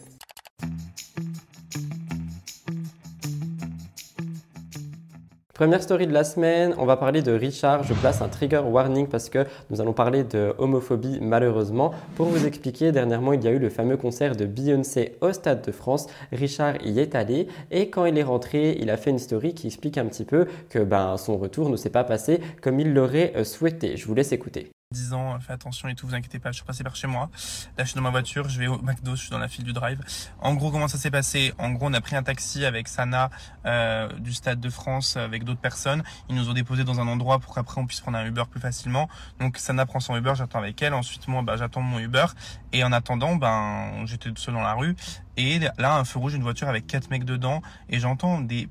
Première 5.55 5.85
story 5.85 6.09
de 6.09 6.12
la 6.12 6.25
semaine, 6.25 6.75
on 6.79 6.85
va 6.85 6.97
parler 6.97 7.23
de 7.23 7.31
Richard. 7.31 7.85
Je 7.85 7.95
place 7.95 8.21
un 8.23 8.29
trigger 8.29 8.62
warning 8.67 9.06
parce 9.06 9.29
que 9.29 9.47
nous 9.71 9.81
allons 9.81 9.93
parler 9.93 10.25
de 10.25 10.53
homophobie 10.59 11.21
malheureusement. 11.23 11.95
Pour 12.17 12.27
vous 12.27 12.45
expliquer, 12.45 12.91
dernièrement 12.91 13.35
il 13.35 13.45
y 13.45 13.47
a 13.47 13.53
eu 13.53 13.61
le 13.61 13.69
fameux 13.69 13.97
concert 13.97 14.35
de 14.35 14.47
Beyoncé 14.47 15.15
au 15.21 15.33
Stade 15.33 15.65
de 15.65 15.71
France. 15.71 16.09
Richard 16.33 16.85
y 16.85 16.99
est 16.99 17.15
allé 17.15 17.47
et 17.71 17.89
quand 17.89 18.05
il 18.05 18.19
est 18.19 18.25
rentré, 18.25 18.77
il 18.81 18.91
a 18.91 18.97
fait 18.97 19.11
une 19.11 19.21
story 19.21 19.55
qui 19.55 19.69
explique 19.69 19.97
un 19.97 20.06
petit 20.06 20.25
peu 20.25 20.49
que 20.71 20.81
ben, 20.81 21.17
son 21.19 21.39
retour 21.39 21.71
ne 21.71 21.77
s'est 21.77 21.89
pas 21.89 22.03
passé 22.03 22.41
comme 22.61 22.81
il 22.81 22.93
l'aurait 22.93 23.33
euh, 23.37 23.45
souhaité. 23.45 23.97
Je 23.97 24.09
vous 24.09 24.15
laisse 24.15 24.33
écouter. 24.33 24.74
10 24.94 25.12
ans, 25.12 25.38
fais 25.41 25.52
attention 25.52 25.88
et 25.88 25.94
tout, 25.94 26.06
vous 26.06 26.14
inquiétez 26.14 26.38
pas, 26.38 26.50
je 26.52 26.56
suis 26.56 26.64
passé 26.64 26.85
par 26.85 26.96
chez 26.96 27.06
moi. 27.06 27.29
Là, 27.76 27.85
je 27.85 27.91
suis 27.91 27.96
dans 27.96 28.02
ma 28.02 28.11
voiture, 28.11 28.49
je 28.49 28.58
vais 28.58 28.67
au 28.67 28.81
McDo, 28.81 29.17
je 29.17 29.23
suis 29.23 29.31
dans 29.31 29.38
la 29.38 29.49
file 29.49 29.64
du 29.64 29.73
drive. 29.73 30.00
En 30.41 30.55
gros, 30.55 30.70
comment 30.70 30.88
ça 30.88 30.96
s'est 30.96 31.11
passé? 31.11 31.52
En 31.58 31.70
gros, 31.70 31.88
on 31.88 31.93
a 31.93 32.00
pris 32.00 32.17
un 32.17 32.23
taxi 32.23 32.64
avec 32.64 32.88
Sana 32.88 33.31
euh, 33.67 34.08
du 34.19 34.32
Stade 34.32 34.61
de 34.61 34.70
France 34.70 35.17
avec 35.17 35.44
d'autres 35.44 35.61
personnes. 35.61 36.02
Ils 36.29 36.37
nous 36.37 36.49
ont 36.49 36.55
déposé 36.55 36.85
dans 36.85 37.00
un 37.00 37.08
endroit 37.08 37.41
pour 37.41 37.55
qu'après 37.55 37.81
on 37.81 37.87
puisse 37.87 38.00
prendre 38.00 38.17
un 38.17 38.25
Uber 38.25 38.44
plus 38.50 38.61
facilement. 38.61 39.08
Donc 39.41 39.58
Sana 39.58 39.85
prend 39.85 40.00
son 40.00 40.17
Uber, 40.17 40.32
j'attends 40.37 40.61
avec 40.61 40.81
elle. 40.81 40.94
Ensuite, 40.94 41.26
moi, 41.29 41.43
bah, 41.43 41.56
j'attends 41.56 41.82
mon 41.82 41.99
Uber. 41.99 42.26
Et 42.73 42.85
en 42.85 42.93
attendant, 42.93 43.37
ben, 43.37 44.06
j'étais 44.06 44.31
seul 44.37 44.55
dans 44.55 44.62
la 44.62 44.75
rue. 44.75 44.96
Et 45.37 45.58
là, 45.79 45.96
un 45.96 46.05
feu 46.05 46.19
rouge, 46.19 46.35
une 46.35 46.43
voiture 46.43 46.69
avec 46.69 46.87
quatre 46.87 47.11
mecs 47.11 47.25
dedans. 47.25 47.61
Et 47.88 47.99
j'entends 47.99 48.41
des 48.41 48.69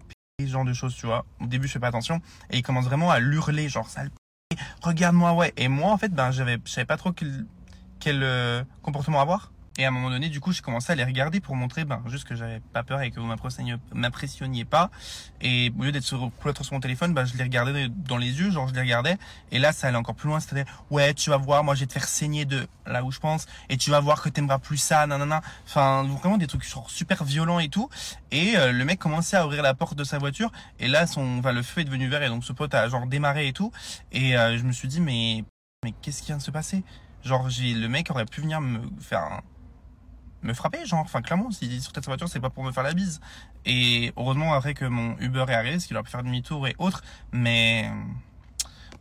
genre 0.47 0.65
de 0.65 0.73
choses, 0.73 0.95
tu 0.95 1.05
vois. 1.05 1.25
Au 1.39 1.45
début, 1.45 1.67
je 1.67 1.73
fais 1.73 1.79
pas 1.79 1.87
attention. 1.87 2.21
Et 2.49 2.57
ils 2.57 2.63
commencent 2.63 2.85
vraiment 2.85 3.11
à 3.11 3.19
l'hurler, 3.19 3.69
genre 3.69 3.89
sale 3.89 4.09
regarde-moi, 4.81 5.33
ouais. 5.33 5.53
Et 5.57 5.67
moi, 5.67 5.91
en 5.91 5.97
fait, 5.97 6.09
ben, 6.09 6.31
j'avais, 6.31 6.57
je 6.65 6.71
savais 6.71 6.85
pas 6.85 6.97
trop 6.97 7.11
quel, 7.11 8.23
euh, 8.23 8.63
comportement 8.81 9.21
avoir. 9.21 9.51
Et 9.79 9.85
à 9.85 9.87
un 9.87 9.91
moment 9.91 10.11
donné, 10.11 10.29
du 10.29 10.39
coup, 10.39 10.51
j'ai 10.51 10.61
commencé 10.61 10.91
à 10.91 10.95
les 10.95 11.03
regarder 11.03 11.39
pour 11.39 11.55
montrer, 11.55 11.83
ben, 11.83 11.99
juste 12.05 12.25
que 12.25 12.35
j'avais 12.35 12.59
pas 12.59 12.83
peur 12.83 13.01
et 13.01 13.09
que 13.09 13.19
vous 13.19 13.25
m'impressionniez 13.25 14.65
pas. 14.65 14.91
Et 15.41 15.73
au 15.79 15.83
lieu 15.83 15.91
d'être 15.91 16.03
sur, 16.03 16.31
sur 16.61 16.73
mon 16.73 16.79
téléphone, 16.79 17.15
ben, 17.15 17.25
je 17.25 17.35
les 17.35 17.43
regardais 17.43 17.87
dans 17.89 18.17
les 18.17 18.39
yeux, 18.39 18.51
genre, 18.51 18.67
je 18.67 18.73
les 18.75 18.81
regardais. 18.81 19.17
Et 19.51 19.57
là, 19.57 19.73
ça 19.73 19.87
allait 19.87 19.97
encore 19.97 20.13
plus 20.13 20.29
loin. 20.29 20.39
C'était, 20.39 20.65
ouais, 20.91 21.15
tu 21.15 21.31
vas 21.31 21.37
voir, 21.37 21.63
moi, 21.63 21.73
je 21.73 21.81
vais 21.81 21.87
te 21.87 21.93
faire 21.93 22.07
saigner 22.07 22.45
de 22.45 22.67
là 22.85 23.03
où 23.03 23.11
je 23.11 23.19
pense. 23.19 23.47
Et 23.69 23.77
tu 23.77 23.89
vas 23.89 23.99
voir 23.99 24.21
que 24.21 24.29
t'aimeras 24.29 24.59
plus 24.59 24.77
ça, 24.77 25.07
nanana. 25.07 25.41
Enfin, 25.65 26.03
vraiment 26.03 26.37
des 26.37 26.47
trucs 26.47 26.67
genre 26.67 26.89
super 26.91 27.23
violents 27.23 27.59
et 27.59 27.69
tout. 27.69 27.89
Et 28.29 28.55
euh, 28.55 28.71
le 28.71 28.85
mec 28.85 28.99
commençait 28.99 29.37
à 29.37 29.45
ouvrir 29.47 29.63
la 29.63 29.73
porte 29.73 29.95
de 29.95 30.03
sa 30.03 30.19
voiture. 30.19 30.51
Et 30.79 30.87
là, 30.87 31.07
son, 31.07 31.39
enfin, 31.39 31.51
le 31.51 31.63
feu 31.63 31.81
est 31.81 31.85
devenu 31.85 32.07
vert. 32.07 32.21
Et 32.21 32.29
donc, 32.29 32.43
ce 32.43 32.53
pote 32.53 32.75
a 32.75 32.87
genre 32.89 33.07
démarré 33.07 33.47
et 33.47 33.53
tout. 33.53 33.71
Et 34.11 34.37
euh, 34.37 34.55
je 34.55 34.63
me 34.65 34.71
suis 34.71 34.87
dit, 34.87 35.01
mais, 35.01 35.43
mais 35.83 35.95
qu'est-ce 36.03 36.21
qui 36.21 36.27
vient 36.27 36.37
de 36.37 36.43
se 36.43 36.51
passer? 36.51 36.83
Genre, 37.23 37.49
j'ai, 37.49 37.73
le 37.73 37.87
mec 37.87 38.11
aurait 38.11 38.25
pu 38.25 38.41
venir 38.41 38.59
me 38.59 38.79
faire 38.99 39.21
un, 39.21 39.41
me 40.43 40.53
frapper, 40.53 40.85
genre, 40.85 40.99
enfin, 40.99 41.21
clairement, 41.21 41.51
s'il 41.51 41.81
sur 41.81 41.91
sa 41.93 42.01
voiture, 42.01 42.27
c'est 42.27 42.39
pas 42.39 42.49
pour 42.49 42.63
me 42.63 42.71
faire 42.71 42.83
la 42.83 42.93
bise. 42.93 43.21
Et 43.65 44.11
heureusement, 44.17 44.53
après 44.53 44.73
que 44.73 44.85
mon 44.85 45.17
Uber 45.19 45.45
est 45.47 45.53
arrivé, 45.53 45.71
parce 45.73 45.85
qu'il 45.85 45.95
aurait 45.95 46.03
pu 46.03 46.11
faire 46.11 46.23
demi-tour 46.23 46.67
et 46.67 46.75
autres, 46.79 47.01
mais 47.31 47.89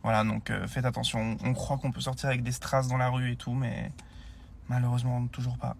voilà, 0.03 0.23
donc 0.23 0.49
euh, 0.49 0.67
faites 0.67 0.85
attention. 0.85 1.37
On 1.43 1.53
croit 1.53 1.77
qu'on 1.77 1.91
peut 1.91 2.01
sortir 2.01 2.29
avec 2.29 2.43
des 2.43 2.51
strass 2.51 2.87
dans 2.87 2.97
la 2.97 3.09
rue 3.09 3.31
et 3.31 3.35
tout, 3.35 3.53
mais 3.53 3.91
malheureusement, 4.69 5.25
toujours 5.27 5.57
pas. 5.57 5.75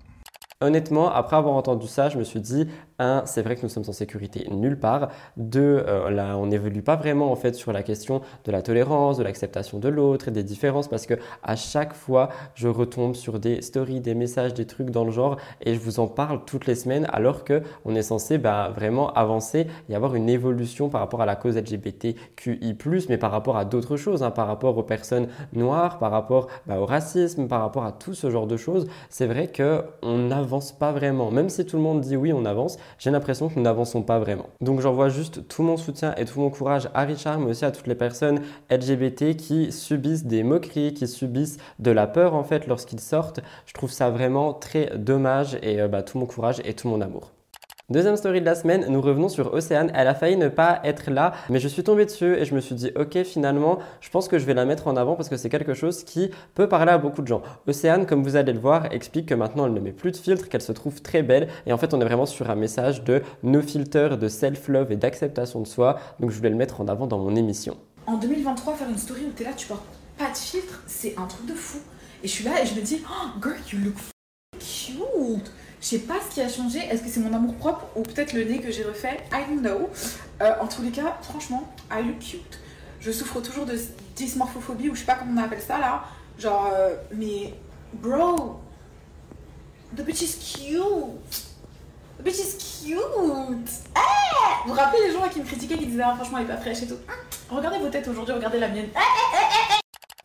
Honnêtement, 0.62 1.14
après 1.14 1.36
avoir 1.36 1.56
entendu 1.56 1.88
ça, 1.88 2.08
je 2.08 2.18
me 2.18 2.24
suis 2.24 2.40
dit, 2.40 2.68
c'est 3.26 3.42
vrai 3.42 3.56
que 3.56 3.62
nous 3.64 3.70
sommes 3.70 3.84
en 3.88 3.94
sécurité 3.94 4.48
nulle 4.52 4.80
part. 4.80 5.10
Deux, 5.38 5.84
euh, 5.88 6.10
là, 6.10 6.38
on 6.38 6.48
n'évolue 6.48 6.82
pas 6.82 6.96
vraiment 6.96 7.32
en 7.32 7.36
fait 7.36 7.54
sur 7.56 7.72
la 7.72 7.84
question 7.84 8.22
de 8.46 8.52
la 8.52 8.62
tolérance, 8.62 9.18
de 9.18 9.24
l'acceptation 9.24 9.80
de 9.80 9.90
l'autre 9.90 10.28
et 10.28 10.32
des 10.32 10.44
différences 10.44 10.88
parce 10.88 11.06
que 11.06 11.16
à 11.44 11.56
chaque 11.56 11.94
fois, 11.94 12.30
je 12.56 12.68
retombe 12.68 13.16
sur 13.16 13.40
des 13.40 13.62
stories, 13.62 14.00
des 14.00 14.16
messages, 14.16 14.54
des 14.54 14.66
trucs 14.66 14.90
dans 14.90 15.06
le 15.06 15.12
genre 15.12 15.38
et 15.62 15.74
je 15.74 15.80
vous 15.80 16.00
en 16.00 16.08
parle 16.08 16.46
toutes 16.46 16.66
les 16.66 16.76
semaines 16.76 17.08
alors 17.12 17.44
que 17.44 17.62
on 17.86 17.96
est 17.96 18.02
censé 18.02 18.38
bah, 18.38 18.72
vraiment 18.76 19.12
avancer 19.14 19.68
et 19.90 19.96
avoir 19.96 20.16
une 20.16 20.30
évolution 20.30 20.90
par 20.90 21.02
rapport 21.02 21.22
à 21.22 21.26
la 21.26 21.36
cause 21.36 21.58
LGBTQI+, 21.58 22.78
mais 23.10 23.18
par 23.18 23.32
rapport 23.32 23.58
à 23.58 23.66
d'autres 23.66 23.98
choses, 23.98 24.24
hein, 24.24 24.32
par 24.32 24.48
rapport 24.48 24.78
aux 24.78 24.84
personnes 24.84 25.28
noires, 25.54 26.00
par 26.00 26.12
rapport 26.12 26.48
bah, 26.68 26.80
au 26.80 26.86
racisme, 26.86 27.48
par 27.48 27.62
rapport 27.62 27.86
à 27.86 27.92
tout 27.92 28.14
ce 28.14 28.30
genre 28.30 28.48
de 28.48 28.58
choses. 28.58 28.88
C'est 29.10 29.28
vrai 29.28 29.48
que 29.48 29.84
on 30.02 30.18
n'avance 30.18 30.72
pas 30.72 30.92
vraiment. 30.92 31.32
Même 31.32 31.50
si 31.50 31.66
tout 31.66 31.78
le 31.78 31.84
monde 31.84 32.02
dit 32.02 32.16
oui, 32.16 32.34
on 32.34 32.46
avance, 32.46 32.78
j'ai 33.00 33.12
l'impression 33.12 33.50
que 33.50 33.56
nous 33.56 33.62
n'avançons 33.62 34.02
pas 34.02 34.20
vraiment. 34.20 34.48
Donc 34.62 34.82
j'envoie 34.82 35.10
juste 35.10 35.48
tout 35.48 35.64
mon 35.64 35.78
soutien 35.78 36.14
et 36.18 36.26
tout 36.26 36.40
mon 36.40 36.50
courage 36.50 36.90
à 36.94 37.02
Richard, 37.04 37.40
mais 37.40 37.52
aussi 37.52 37.66
à 37.66 37.72
toutes 37.72 37.88
les 37.88 37.96
personnes 37.96 38.42
LGBT 38.70 39.36
qui 39.36 39.72
subissent 39.72 40.26
des 40.26 40.44
moqueries, 40.44 40.94
qui 40.94 41.08
subissent 41.08 41.58
de 41.80 41.92
la 41.92 42.08
peur 42.08 42.34
en 42.34 42.44
fait 42.44 42.68
lorsqu'ils 42.68 43.00
sortent. 43.00 43.40
Je 43.66 43.74
trouve 43.74 43.92
ça 43.92 44.10
vraiment 44.10 44.54
très 44.54 44.98
dommage 44.98 45.58
et 45.62 45.82
euh, 45.82 45.88
bah, 45.88 46.04
tout 46.04 46.18
mon 46.18 46.26
courage 46.26 46.62
et 46.66 46.74
tout 46.74 46.88
mon 46.88 47.02
amour. 47.02 47.32
Deuxième 47.94 48.18
story 48.18 48.42
de 48.42 48.46
la 48.46 48.56
semaine, 48.56 48.88
nous 48.90 49.02
revenons 49.02 49.30
sur 49.30 49.54
Océane. 49.54 49.92
Elle 49.94 50.08
a 50.08 50.16
failli 50.16 50.36
ne 50.36 50.48
pas 50.48 50.80
être 50.84 51.12
là, 51.12 51.32
mais 51.52 51.60
je 51.60 51.68
suis 51.68 51.84
tombé 51.84 52.06
dessus 52.06 52.34
et 52.34 52.44
je 52.44 52.56
me 52.56 52.60
suis 52.60 52.74
dit, 52.74 52.90
ok, 52.96 53.22
finalement, 53.22 53.78
je 54.02 54.10
pense 54.10 54.28
que 54.28 54.40
je 54.40 54.46
vais 54.46 54.56
la 54.56 54.66
mettre 54.66 54.88
en 54.88 54.98
avant 54.98 55.14
parce 55.14 55.30
que 55.30 55.38
c'est 55.38 55.48
quelque 55.48 55.76
chose 55.76 56.04
qui 56.04 56.32
peut 56.56 56.68
parler 56.68 56.92
à 56.92 56.98
beaucoup 56.98 57.22
de 57.22 57.28
gens. 57.28 57.44
Océane, 57.68 58.08
comme 58.08 58.24
vous 58.24 58.36
allez 58.36 58.52
le 58.52 58.58
voir, 58.58 58.92
explique 58.92 59.28
que 59.28 59.36
maintenant 59.36 59.68
elle 59.68 59.74
ne 59.74 59.80
met 59.80 59.92
plus 59.92 60.10
de 60.10 60.18
filtre, 60.18 60.50
qu'elle 60.50 60.64
se 60.64 60.72
trouve 60.72 61.04
très 61.04 61.22
belle 61.22 61.50
et 61.68 61.72
en 61.72 61.78
fait, 61.78 61.94
on 61.94 62.02
est 62.02 62.04
vraiment 62.04 62.26
sur 62.26 62.50
un 62.50 62.56
message 62.56 63.04
de 63.04 63.22
no 63.44 63.62
filter, 63.62 64.18
de 64.20 64.28
self-love 64.28 64.92
et 64.92 64.96
d'acceptation 64.96 65.62
de 65.62 65.68
soi. 65.68 66.00
Donc, 66.20 66.32
je 66.32 66.38
voulais 66.38 66.50
le 66.50 66.56
mettre 66.56 66.82
en 66.82 66.88
avant 66.88 67.06
dans 67.06 67.20
mon 67.20 67.36
émission. 67.36 67.78
En 68.08 68.18
2023, 68.18 68.74
faire 68.74 68.90
une 68.90 68.98
story 68.98 69.22
où 69.28 69.32
t'es 69.34 69.44
là, 69.44 69.52
tu 69.56 69.68
portes 69.68 69.86
pas 70.18 70.32
de 70.32 70.36
filtre, 70.36 70.82
c'est 70.88 71.14
un 71.16 71.28
truc 71.28 71.46
de 71.46 71.54
fou. 71.54 71.78
Et 72.24 72.28
je 72.28 72.34
suis 72.34 72.44
là 72.44 72.60
et 72.60 72.66
je 72.66 72.74
me 72.74 72.82
dis, 72.82 73.04
oh, 73.08 73.40
girl, 73.40 73.54
you 73.72 73.78
look 73.86 73.98
cute. 74.58 75.52
Je 75.84 75.90
sais 75.90 76.00
pas 76.00 76.14
ce 76.26 76.34
qui 76.34 76.40
a 76.40 76.48
changé. 76.48 76.80
Est-ce 76.80 77.04
que 77.04 77.10
c'est 77.10 77.20
mon 77.20 77.34
amour 77.34 77.56
propre 77.56 77.86
ou 77.98 78.04
peut-être 78.04 78.32
le 78.32 78.46
nez 78.46 78.60
que 78.60 78.72
j'ai 78.72 78.84
refait? 78.84 79.18
I 79.34 79.44
don't 79.50 79.60
know. 79.60 79.90
Euh, 80.42 80.54
en 80.62 80.68
tous 80.68 80.82
les 80.82 80.92
cas, 80.92 81.18
franchement, 81.22 81.68
I 81.92 82.02
look 82.02 82.20
cute. 82.20 82.60
Je 83.02 83.12
souffre 83.12 83.42
toujours 83.42 83.66
de 83.66 83.78
dysmorphophobie 84.16 84.88
ou 84.90 84.96
je 84.96 85.02
sais 85.02 85.06
pas 85.06 85.16
comment 85.16 85.42
on 85.42 85.44
appelle 85.44 85.62
ça 85.62 85.80
là. 85.80 86.06
Genre, 86.40 86.72
euh, 86.74 86.96
mais 87.14 87.54
bro, 87.96 88.62
the 89.94 90.06
bitch 90.06 90.22
is 90.22 90.38
cute. 90.38 90.80
The 92.18 92.24
bitch 92.24 92.40
is 92.40 92.86
cute. 92.86 93.70
Eh 93.94 94.66
vous 94.66 94.74
vous 94.74 94.80
rappelez 94.80 95.08
les 95.08 95.12
gens 95.12 95.28
qui 95.30 95.42
me 95.42 95.46
critiquaient 95.46 95.78
qui 95.78 95.88
disaient 95.88 96.04
ah, 96.06 96.16
franchement 96.16 96.38
elle 96.38 96.46
est 96.46 96.48
pas 96.48 96.58
fraîche 96.62 96.84
et 96.84 96.88
tout. 96.88 97.00
Regardez 97.50 97.80
vos 97.80 97.90
têtes 97.90 98.08
aujourd'hui, 98.08 98.34
regardez 98.34 98.60
la 98.60 98.70
mienne. 98.70 98.88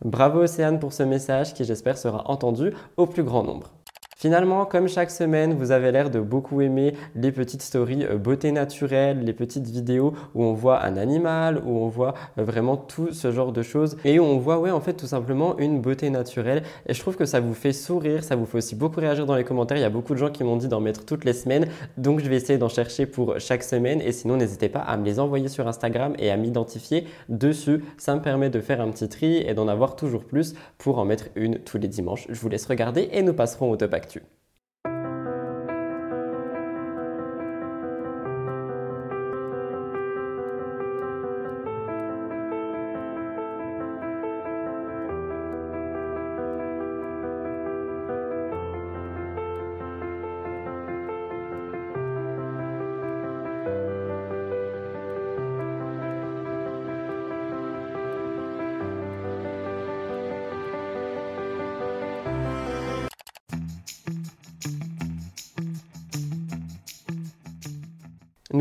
Bravo 0.04 0.42
Océane 0.42 0.78
pour 0.78 0.92
ce 0.92 1.02
message 1.02 1.52
qui 1.52 1.64
j'espère 1.64 1.98
sera 1.98 2.30
entendu 2.30 2.72
au 2.96 3.06
plus 3.06 3.24
grand 3.24 3.42
nombre. 3.42 3.72
Finalement, 4.20 4.64
comme 4.66 4.88
chaque 4.88 5.12
semaine, 5.12 5.54
vous 5.54 5.70
avez 5.70 5.92
l'air 5.92 6.10
de 6.10 6.18
beaucoup 6.18 6.60
aimer 6.60 6.94
les 7.14 7.30
petites 7.30 7.62
stories 7.62 8.04
euh, 8.04 8.18
beauté 8.18 8.50
naturelle, 8.50 9.22
les 9.22 9.32
petites 9.32 9.68
vidéos 9.68 10.12
où 10.34 10.42
on 10.42 10.54
voit 10.54 10.82
un 10.84 10.96
animal, 10.96 11.62
où 11.64 11.78
on 11.78 11.86
voit 11.86 12.14
euh, 12.36 12.42
vraiment 12.42 12.76
tout 12.76 13.12
ce 13.12 13.30
genre 13.30 13.52
de 13.52 13.62
choses 13.62 13.96
et 14.04 14.18
où 14.18 14.24
on 14.24 14.38
voit, 14.38 14.58
ouais, 14.58 14.72
en 14.72 14.80
fait, 14.80 14.94
tout 14.94 15.06
simplement 15.06 15.56
une 15.58 15.80
beauté 15.80 16.10
naturelle. 16.10 16.64
Et 16.88 16.94
je 16.94 17.00
trouve 17.00 17.14
que 17.14 17.26
ça 17.26 17.38
vous 17.38 17.54
fait 17.54 17.72
sourire, 17.72 18.24
ça 18.24 18.34
vous 18.34 18.44
fait 18.44 18.58
aussi 18.58 18.74
beaucoup 18.74 18.98
réagir 19.00 19.24
dans 19.24 19.36
les 19.36 19.44
commentaires. 19.44 19.76
Il 19.76 19.82
y 19.82 19.84
a 19.84 19.90
beaucoup 19.90 20.14
de 20.14 20.18
gens 20.18 20.30
qui 20.30 20.42
m'ont 20.42 20.56
dit 20.56 20.66
d'en 20.66 20.80
mettre 20.80 21.04
toutes 21.04 21.24
les 21.24 21.32
semaines, 21.32 21.68
donc 21.96 22.18
je 22.18 22.28
vais 22.28 22.34
essayer 22.34 22.58
d'en 22.58 22.68
chercher 22.68 23.06
pour 23.06 23.38
chaque 23.38 23.62
semaine. 23.62 24.00
Et 24.00 24.10
sinon, 24.10 24.36
n'hésitez 24.36 24.68
pas 24.68 24.80
à 24.80 24.96
me 24.96 25.04
les 25.04 25.20
envoyer 25.20 25.46
sur 25.46 25.68
Instagram 25.68 26.14
et 26.18 26.32
à 26.32 26.36
m'identifier 26.36 27.04
dessus. 27.28 27.84
Ça 27.98 28.16
me 28.16 28.20
permet 28.20 28.50
de 28.50 28.58
faire 28.58 28.80
un 28.80 28.90
petit 28.90 29.08
tri 29.08 29.36
et 29.36 29.54
d'en 29.54 29.68
avoir 29.68 29.94
toujours 29.94 30.24
plus 30.24 30.56
pour 30.76 30.98
en 30.98 31.04
mettre 31.04 31.26
une 31.36 31.60
tous 31.60 31.78
les 31.78 31.86
dimanches. 31.86 32.26
Je 32.28 32.40
vous 32.40 32.48
laisse 32.48 32.66
regarder 32.66 33.10
et 33.12 33.22
nous 33.22 33.32
passerons 33.32 33.70
au 33.70 33.76
top. 33.76 33.94
Nous 34.16 34.37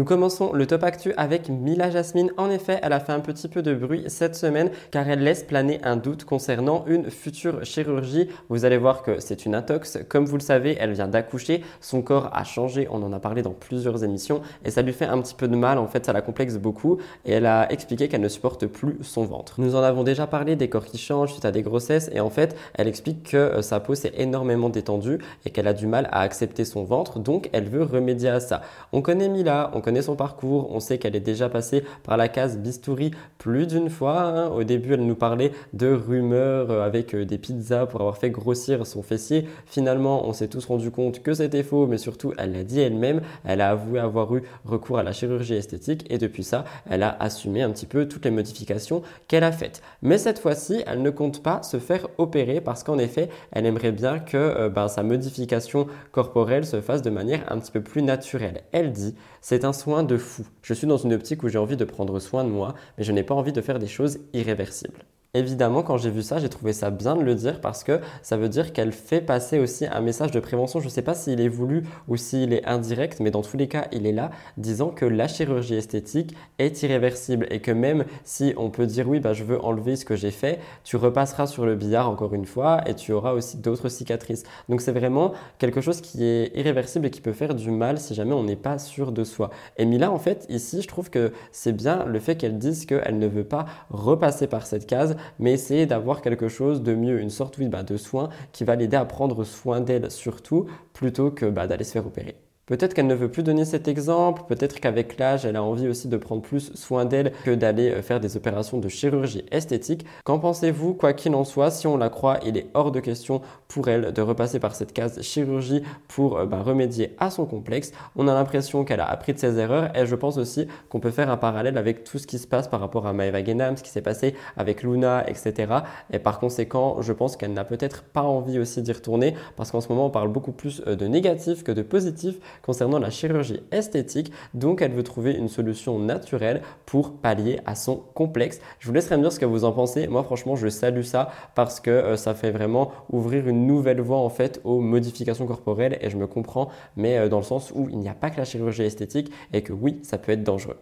commençons 0.07 0.53
le 0.53 0.65
top 0.65 0.83
actu 0.83 1.13
avec 1.17 1.49
Mila 1.49 1.91
Jasmine. 1.91 2.31
En 2.37 2.49
effet, 2.49 2.79
elle 2.81 2.93
a 2.93 2.99
fait 2.99 3.11
un 3.11 3.19
petit 3.19 3.49
peu 3.49 3.61
de 3.61 3.73
bruit 3.73 4.05
cette 4.07 4.35
semaine 4.35 4.71
car 4.89 5.07
elle 5.07 5.21
laisse 5.21 5.43
planer 5.43 5.79
un 5.83 5.97
doute 5.97 6.23
concernant 6.23 6.85
une 6.87 7.11
future 7.11 7.63
chirurgie. 7.65 8.29
Vous 8.47 8.63
allez 8.63 8.77
voir 8.77 9.03
que 9.03 9.19
c'est 9.19 9.45
une 9.45 9.53
intox. 9.53 9.99
Comme 10.07 10.25
vous 10.25 10.37
le 10.37 10.41
savez, 10.41 10.77
elle 10.79 10.93
vient 10.93 11.09
d'accoucher. 11.09 11.61
Son 11.81 12.01
corps 12.01 12.29
a 12.33 12.45
changé. 12.45 12.87
On 12.89 13.03
en 13.03 13.11
a 13.11 13.19
parlé 13.19 13.41
dans 13.41 13.51
plusieurs 13.51 14.03
émissions 14.03 14.41
et 14.63 14.71
ça 14.71 14.81
lui 14.81 14.93
fait 14.93 15.05
un 15.05 15.19
petit 15.21 15.35
peu 15.35 15.49
de 15.49 15.55
mal. 15.57 15.77
En 15.77 15.87
fait, 15.87 16.05
ça 16.05 16.13
la 16.13 16.21
complexe 16.21 16.55
beaucoup 16.55 16.99
et 17.25 17.33
elle 17.33 17.45
a 17.45 17.69
expliqué 17.71 18.07
qu'elle 18.07 18.21
ne 18.21 18.29
supporte 18.29 18.65
plus 18.65 18.97
son 19.01 19.25
ventre. 19.25 19.55
Nous 19.59 19.75
en 19.75 19.83
avons 19.83 20.03
déjà 20.03 20.25
parlé 20.25 20.55
des 20.55 20.69
corps 20.69 20.85
qui 20.85 20.97
changent 20.97 21.33
suite 21.33 21.45
à 21.45 21.51
des 21.51 21.63
grossesses 21.63 22.09
et 22.13 22.21
en 22.21 22.29
fait, 22.29 22.55
elle 22.75 22.87
explique 22.87 23.31
que 23.31 23.37
euh, 23.37 23.61
sa 23.61 23.81
peau 23.81 23.93
s'est 23.93 24.13
énormément 24.15 24.69
détendue 24.69 25.19
et 25.45 25.49
qu'elle 25.49 25.67
a 25.67 25.73
du 25.73 25.85
mal 25.85 26.07
à 26.13 26.21
accepter 26.21 26.63
son 26.63 26.85
ventre. 26.85 27.19
Donc, 27.19 27.49
elle 27.51 27.67
veut 27.67 27.83
remédier 27.83 28.29
à 28.29 28.39
ça. 28.39 28.61
On 28.93 29.01
connaît 29.01 29.27
Mila, 29.27 29.69
on 29.73 29.81
connaît 29.81 29.96
son 30.01 30.15
parcours, 30.15 30.69
on 30.71 30.79
sait 30.79 30.97
qu'elle 30.97 31.15
est 31.15 31.19
déjà 31.21 31.49
passée 31.49 31.83
par 32.03 32.17
la 32.17 32.27
case 32.27 32.57
bistouri 32.57 33.11
plus 33.37 33.67
d'une 33.67 33.89
fois. 33.89 34.21
Hein. 34.21 34.47
Au 34.49 34.63
début, 34.63 34.93
elle 34.93 35.05
nous 35.05 35.15
parlait 35.15 35.51
de 35.73 35.91
rumeurs 35.91 36.71
euh, 36.71 36.85
avec 36.85 37.13
euh, 37.13 37.25
des 37.25 37.37
pizzas 37.37 37.85
pour 37.85 38.01
avoir 38.01 38.17
fait 38.17 38.29
grossir 38.29 38.85
son 38.85 39.03
fessier. 39.03 39.47
Finalement, 39.65 40.27
on 40.27 40.33
s'est 40.33 40.47
tous 40.47 40.65
rendu 40.65 40.91
compte 40.91 41.21
que 41.21 41.33
c'était 41.33 41.63
faux, 41.63 41.87
mais 41.87 41.97
surtout, 41.97 42.33
elle 42.37 42.53
l'a 42.53 42.63
dit 42.63 42.79
elle-même. 42.79 43.21
Elle 43.45 43.61
a 43.61 43.71
avoué 43.71 43.99
avoir 43.99 44.35
eu 44.35 44.43
recours 44.65 44.97
à 44.97 45.03
la 45.03 45.11
chirurgie 45.11 45.55
esthétique 45.55 46.05
et 46.09 46.17
depuis 46.17 46.43
ça, 46.43 46.65
elle 46.89 47.03
a 47.03 47.15
assumé 47.19 47.61
un 47.61 47.71
petit 47.71 47.85
peu 47.85 48.07
toutes 48.07 48.25
les 48.25 48.31
modifications 48.31 49.01
qu'elle 49.27 49.43
a 49.43 49.51
faites. 49.51 49.81
Mais 50.01 50.17
cette 50.17 50.39
fois-ci, 50.39 50.83
elle 50.85 51.01
ne 51.01 51.09
compte 51.09 51.43
pas 51.43 51.63
se 51.63 51.79
faire 51.79 52.07
opérer 52.17 52.61
parce 52.61 52.83
qu'en 52.83 52.97
effet, 52.97 53.29
elle 53.51 53.65
aimerait 53.65 53.91
bien 53.91 54.19
que 54.19 54.37
euh, 54.37 54.69
ben, 54.69 54.87
sa 54.87 55.03
modification 55.03 55.87
corporelle 56.11 56.65
se 56.65 56.81
fasse 56.81 57.01
de 57.01 57.09
manière 57.09 57.41
un 57.51 57.59
petit 57.59 57.71
peu 57.71 57.81
plus 57.81 58.01
naturelle. 58.01 58.61
Elle 58.71 58.91
dit 58.91 59.15
c'est 59.41 59.63
un 59.63 59.73
de 59.87 60.17
fou. 60.17 60.45
Je 60.63 60.73
suis 60.73 60.85
dans 60.85 60.97
une 60.97 61.13
optique 61.13 61.43
où 61.43 61.47
j'ai 61.47 61.57
envie 61.57 61.77
de 61.77 61.85
prendre 61.85 62.19
soin 62.19 62.43
de 62.43 62.49
moi, 62.49 62.75
mais 62.97 63.05
je 63.05 63.11
n'ai 63.13 63.23
pas 63.23 63.35
envie 63.35 63.53
de 63.53 63.61
faire 63.61 63.79
des 63.79 63.87
choses 63.87 64.19
irréversibles. 64.33 65.05
Évidemment, 65.37 65.83
quand 65.83 65.97
j'ai 65.97 66.09
vu 66.09 66.23
ça, 66.23 66.39
j'ai 66.39 66.49
trouvé 66.49 66.73
ça 66.73 66.89
bien 66.89 67.15
de 67.15 67.21
le 67.21 67.35
dire 67.35 67.61
parce 67.61 67.83
que 67.83 68.01
ça 68.23 68.37
veut 68.37 68.49
dire 68.49 68.73
qu'elle 68.73 68.91
fait 68.91 69.21
passer 69.21 69.59
aussi 69.59 69.85
un 69.85 70.01
message 70.01 70.31
de 70.31 70.39
prévention. 70.39 70.79
Je 70.79 70.85
ne 70.85 70.89
sais 70.89 71.03
pas 71.03 71.13
s'il 71.13 71.39
est 71.39 71.47
voulu 71.47 71.83
ou 72.07 72.17
s'il 72.17 72.53
est 72.53 72.65
indirect, 72.65 73.19
mais 73.19 73.29
dans 73.29 73.43
tous 73.43 73.55
les 73.55 73.67
cas, 73.67 73.85
il 73.91 74.07
est 74.07 74.13
là, 74.13 74.31
disant 74.57 74.89
que 74.89 75.05
la 75.05 75.27
chirurgie 75.27 75.75
esthétique 75.75 76.35
est 76.57 76.81
irréversible 76.81 77.45
et 77.51 77.59
que 77.59 77.69
même 77.69 78.05
si 78.23 78.55
on 78.57 78.71
peut 78.71 78.87
dire 78.87 79.07
oui, 79.07 79.19
bah, 79.19 79.33
je 79.33 79.43
veux 79.43 79.63
enlever 79.63 79.95
ce 79.95 80.05
que 80.05 80.15
j'ai 80.15 80.31
fait, 80.31 80.59
tu 80.83 80.95
repasseras 80.95 81.45
sur 81.45 81.67
le 81.67 81.75
billard 81.75 82.09
encore 82.09 82.33
une 82.33 82.47
fois 82.47 82.81
et 82.87 82.95
tu 82.95 83.11
auras 83.11 83.33
aussi 83.33 83.57
d'autres 83.57 83.89
cicatrices. 83.89 84.41
Donc 84.69 84.81
c'est 84.81 84.91
vraiment 84.91 85.33
quelque 85.59 85.81
chose 85.81 86.01
qui 86.01 86.23
est 86.23 86.51
irréversible 86.57 87.05
et 87.05 87.11
qui 87.11 87.21
peut 87.21 87.31
faire 87.31 87.53
du 87.53 87.69
mal 87.69 87.99
si 87.99 88.15
jamais 88.15 88.33
on 88.33 88.43
n'est 88.43 88.55
pas 88.55 88.79
sûr 88.79 89.11
de 89.11 89.23
soi. 89.23 89.51
Et 89.77 89.85
Mila, 89.85 90.11
en 90.11 90.17
fait, 90.17 90.47
ici, 90.49 90.81
je 90.81 90.87
trouve 90.87 91.11
que 91.11 91.31
c'est 91.51 91.73
bien 91.73 92.05
le 92.05 92.19
fait 92.19 92.37
qu'elle 92.37 92.57
dise 92.57 92.87
qu'elle 92.87 93.19
ne 93.19 93.27
veut 93.27 93.43
pas 93.43 93.67
repasser 93.91 94.47
par 94.47 94.65
cette 94.65 94.87
case 94.87 95.15
mais 95.39 95.53
essayer 95.53 95.85
d'avoir 95.85 96.21
quelque 96.21 96.47
chose 96.47 96.81
de 96.81 96.93
mieux, 96.95 97.19
une 97.19 97.29
sorte 97.29 97.59
bah, 97.61 97.83
de 97.83 97.97
soin 97.97 98.29
qui 98.51 98.63
va 98.63 98.75
l'aider 98.75 98.97
à 98.97 99.05
prendre 99.05 99.43
soin 99.43 99.81
d'elle 99.81 100.11
surtout, 100.11 100.67
plutôt 100.93 101.31
que 101.31 101.45
bah, 101.45 101.67
d'aller 101.67 101.83
se 101.83 101.91
faire 101.91 102.07
opérer. 102.07 102.35
Peut-être 102.67 102.93
qu'elle 102.93 103.07
ne 103.07 103.15
veut 103.15 103.31
plus 103.31 103.43
donner 103.43 103.63
cet 103.63 103.87
exemple, 103.87 104.43
peut-être 104.45 104.81
qu'avec 104.81 105.17
l'âge, 105.17 105.45
elle 105.45 105.55
a 105.55 105.63
envie 105.63 105.87
aussi 105.87 106.09
de 106.09 106.17
prendre 106.17 106.41
plus 106.41 106.73
soin 106.75 107.05
d'elle 107.05 107.31
que 107.45 107.55
d'aller 107.55 107.91
euh, 107.91 108.01
faire 108.01 108.19
des 108.19 108.35
opérations 108.35 108.77
de 108.77 108.89
chirurgie 108.89 109.45
esthétique. 109.51 110.05
Qu'en 110.25 110.37
pensez-vous 110.37 110.93
Quoi 110.93 111.13
qu'il 111.13 111.33
en 111.33 111.45
soit, 111.45 111.71
si 111.71 111.87
on 111.87 111.95
la 111.95 112.09
croit, 112.09 112.39
il 112.45 112.57
est 112.57 112.67
hors 112.73 112.91
de 112.91 112.99
question 112.99 113.41
pour 113.69 113.87
elle 113.87 114.11
de 114.11 114.21
repasser 114.21 114.59
par 114.59 114.75
cette 114.75 114.91
case 114.91 115.21
chirurgie 115.21 115.81
pour 116.09 116.39
euh, 116.39 116.45
bah, 116.45 116.61
remédier 116.61 117.15
à 117.19 117.29
son 117.29 117.45
complexe. 117.45 117.93
On 118.17 118.27
a 118.27 118.33
l'impression 118.33 118.83
qu'elle 118.83 118.99
a 118.99 119.09
appris 119.09 119.33
de 119.33 119.39
ses 119.39 119.57
erreurs 119.59 119.95
et 119.95 120.05
je 120.05 120.15
pense 120.15 120.37
aussi 120.37 120.67
qu'on 120.89 120.99
peut 120.99 121.11
faire 121.11 121.29
un 121.29 121.37
parallèle 121.37 121.77
avec 121.77 122.03
tout 122.03 122.19
ce 122.19 122.27
qui 122.27 122.37
se 122.37 122.47
passe 122.47 122.67
par 122.67 122.81
rapport 122.81 123.07
à 123.07 123.13
Maeva 123.13 123.45
Genam, 123.45 123.77
ce 123.77 123.83
qui 123.83 123.91
s'est 123.91 124.01
passé 124.01 124.35
avec 124.57 124.83
Luna, 124.83 125.23
etc. 125.29 125.73
Et 126.11 126.19
par 126.19 126.37
conséquent, 126.37 127.01
je 127.01 127.13
pense 127.13 127.37
qu'elle 127.37 127.53
n'a 127.53 127.63
peut-être 127.63 128.03
pas 128.03 128.23
envie 128.23 128.59
aussi 128.59 128.81
d'y 128.81 128.91
retourner 128.91 129.35
parce 129.55 129.71
qu'en 129.71 129.79
ce 129.79 129.87
moment, 129.87 130.07
on 130.07 130.09
parle 130.09 130.27
beaucoup 130.27 130.51
plus 130.51 130.81
euh, 130.85 130.97
de 130.97 131.07
négatif 131.07 131.63
que 131.63 131.71
de 131.71 131.81
positif 131.81 132.35
concernant 132.61 132.99
la 132.99 133.09
chirurgie 133.09 133.61
esthétique. 133.71 134.31
Donc, 134.53 134.81
elle 134.81 134.91
veut 134.91 135.03
trouver 135.03 135.33
une 135.33 135.49
solution 135.49 135.99
naturelle 135.99 136.61
pour 136.85 137.13
pallier 137.13 137.59
à 137.65 137.75
son 137.75 137.97
complexe. 138.13 138.59
Je 138.79 138.87
vous 138.87 138.93
laisserai 138.93 139.17
me 139.17 139.23
dire 139.23 139.31
ce 139.31 139.39
que 139.39 139.45
vous 139.45 139.65
en 139.65 139.71
pensez. 139.71 140.07
Moi, 140.07 140.23
franchement, 140.23 140.55
je 140.55 140.67
salue 140.67 141.01
ça 141.01 141.31
parce 141.55 141.79
que 141.79 141.89
euh, 141.89 142.17
ça 142.17 142.33
fait 142.33 142.51
vraiment 142.51 142.91
ouvrir 143.11 143.47
une 143.47 143.67
nouvelle 143.67 144.01
voie 144.01 144.17
en 144.17 144.29
fait 144.29 144.61
aux 144.63 144.79
modifications 144.79 145.45
corporelles 145.45 145.97
et 146.01 146.09
je 146.09 146.17
me 146.17 146.27
comprends, 146.27 146.69
mais 146.95 147.17
euh, 147.17 147.29
dans 147.29 147.37
le 147.37 147.43
sens 147.43 147.71
où 147.75 147.87
il 147.89 147.99
n'y 147.99 148.09
a 148.09 148.13
pas 148.13 148.29
que 148.29 148.37
la 148.37 148.45
chirurgie 148.45 148.83
esthétique 148.83 149.31
et 149.53 149.61
que 149.61 149.73
oui, 149.73 149.99
ça 150.03 150.17
peut 150.17 150.31
être 150.31 150.43
dangereux. 150.43 150.77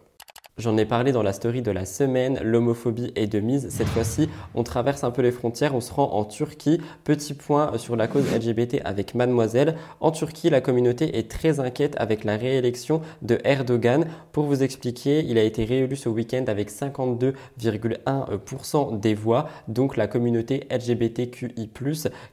J'en 0.57 0.77
ai 0.77 0.85
parlé 0.85 1.12
dans 1.12 1.21
la 1.21 1.33
story 1.33 1.62
de 1.62 1.69
la 1.69 1.83
semaine, 1.83 2.39
l'homophobie 2.41 3.12
est 3.17 3.27
de 3.27 3.41
mise. 3.41 3.67
Cette 3.69 3.89
fois-ci, 3.89 4.29
on 4.53 4.63
traverse 4.63 5.03
un 5.03 5.12
peu 5.12 5.21
les 5.21 5.33
frontières, 5.33 5.75
on 5.75 5.81
se 5.81 5.91
rend 5.91 6.13
en 6.13 6.24
Turquie. 6.24 6.79
Petit 7.03 7.33
point 7.33 7.77
sur 7.77 7.97
la 7.97 8.07
cause 8.07 8.24
LGBT 8.33 8.77
avec 8.85 9.15
Mademoiselle. 9.15 9.75
En 10.00 10.12
Turquie, 10.12 10.50
la 10.50 10.62
communauté 10.62 11.17
est 11.17 11.29
très 11.29 11.59
inquiète 11.59 11.95
avec 11.97 12.24
la 12.24 12.38
réélection 12.38 13.01
de 13.21 13.38
Erdogan. 13.43 14.05
Pour 14.31 14.45
vous 14.45 14.63
expliquer, 14.63 15.25
il 15.27 15.38
a 15.38 15.43
été 15.43 15.65
réélu 15.65 15.97
ce 15.97 16.07
week-end 16.07 16.45
avec 16.47 16.71
52,1% 16.71 18.97
des 18.97 19.13
voix. 19.13 19.50
Donc 19.67 19.97
la 19.97 20.07
communauté 20.07 20.69
LGBTQI+, 20.71 21.69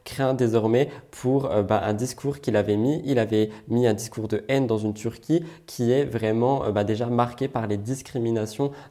craint 0.04 0.34
désormais 0.34 0.90
pour 1.10 1.46
euh, 1.46 1.64
bah, 1.64 1.82
un 1.84 1.94
discours 1.94 2.38
qu'il 2.38 2.54
avait 2.54 2.76
mis. 2.76 3.02
Il 3.04 3.18
avait 3.18 3.50
mis 3.66 3.88
un 3.88 3.94
discours 3.94 4.28
de 4.28 4.44
haine 4.46 4.68
dans 4.68 4.78
une 4.78 4.94
Turquie 4.94 5.42
qui 5.66 5.90
est 5.90 6.04
vraiment 6.04 6.66
euh, 6.66 6.70
bah, 6.70 6.84
déjà 6.84 7.06
marquée 7.06 7.48
par 7.48 7.66
les 7.66 7.78
discriminations 7.78 8.11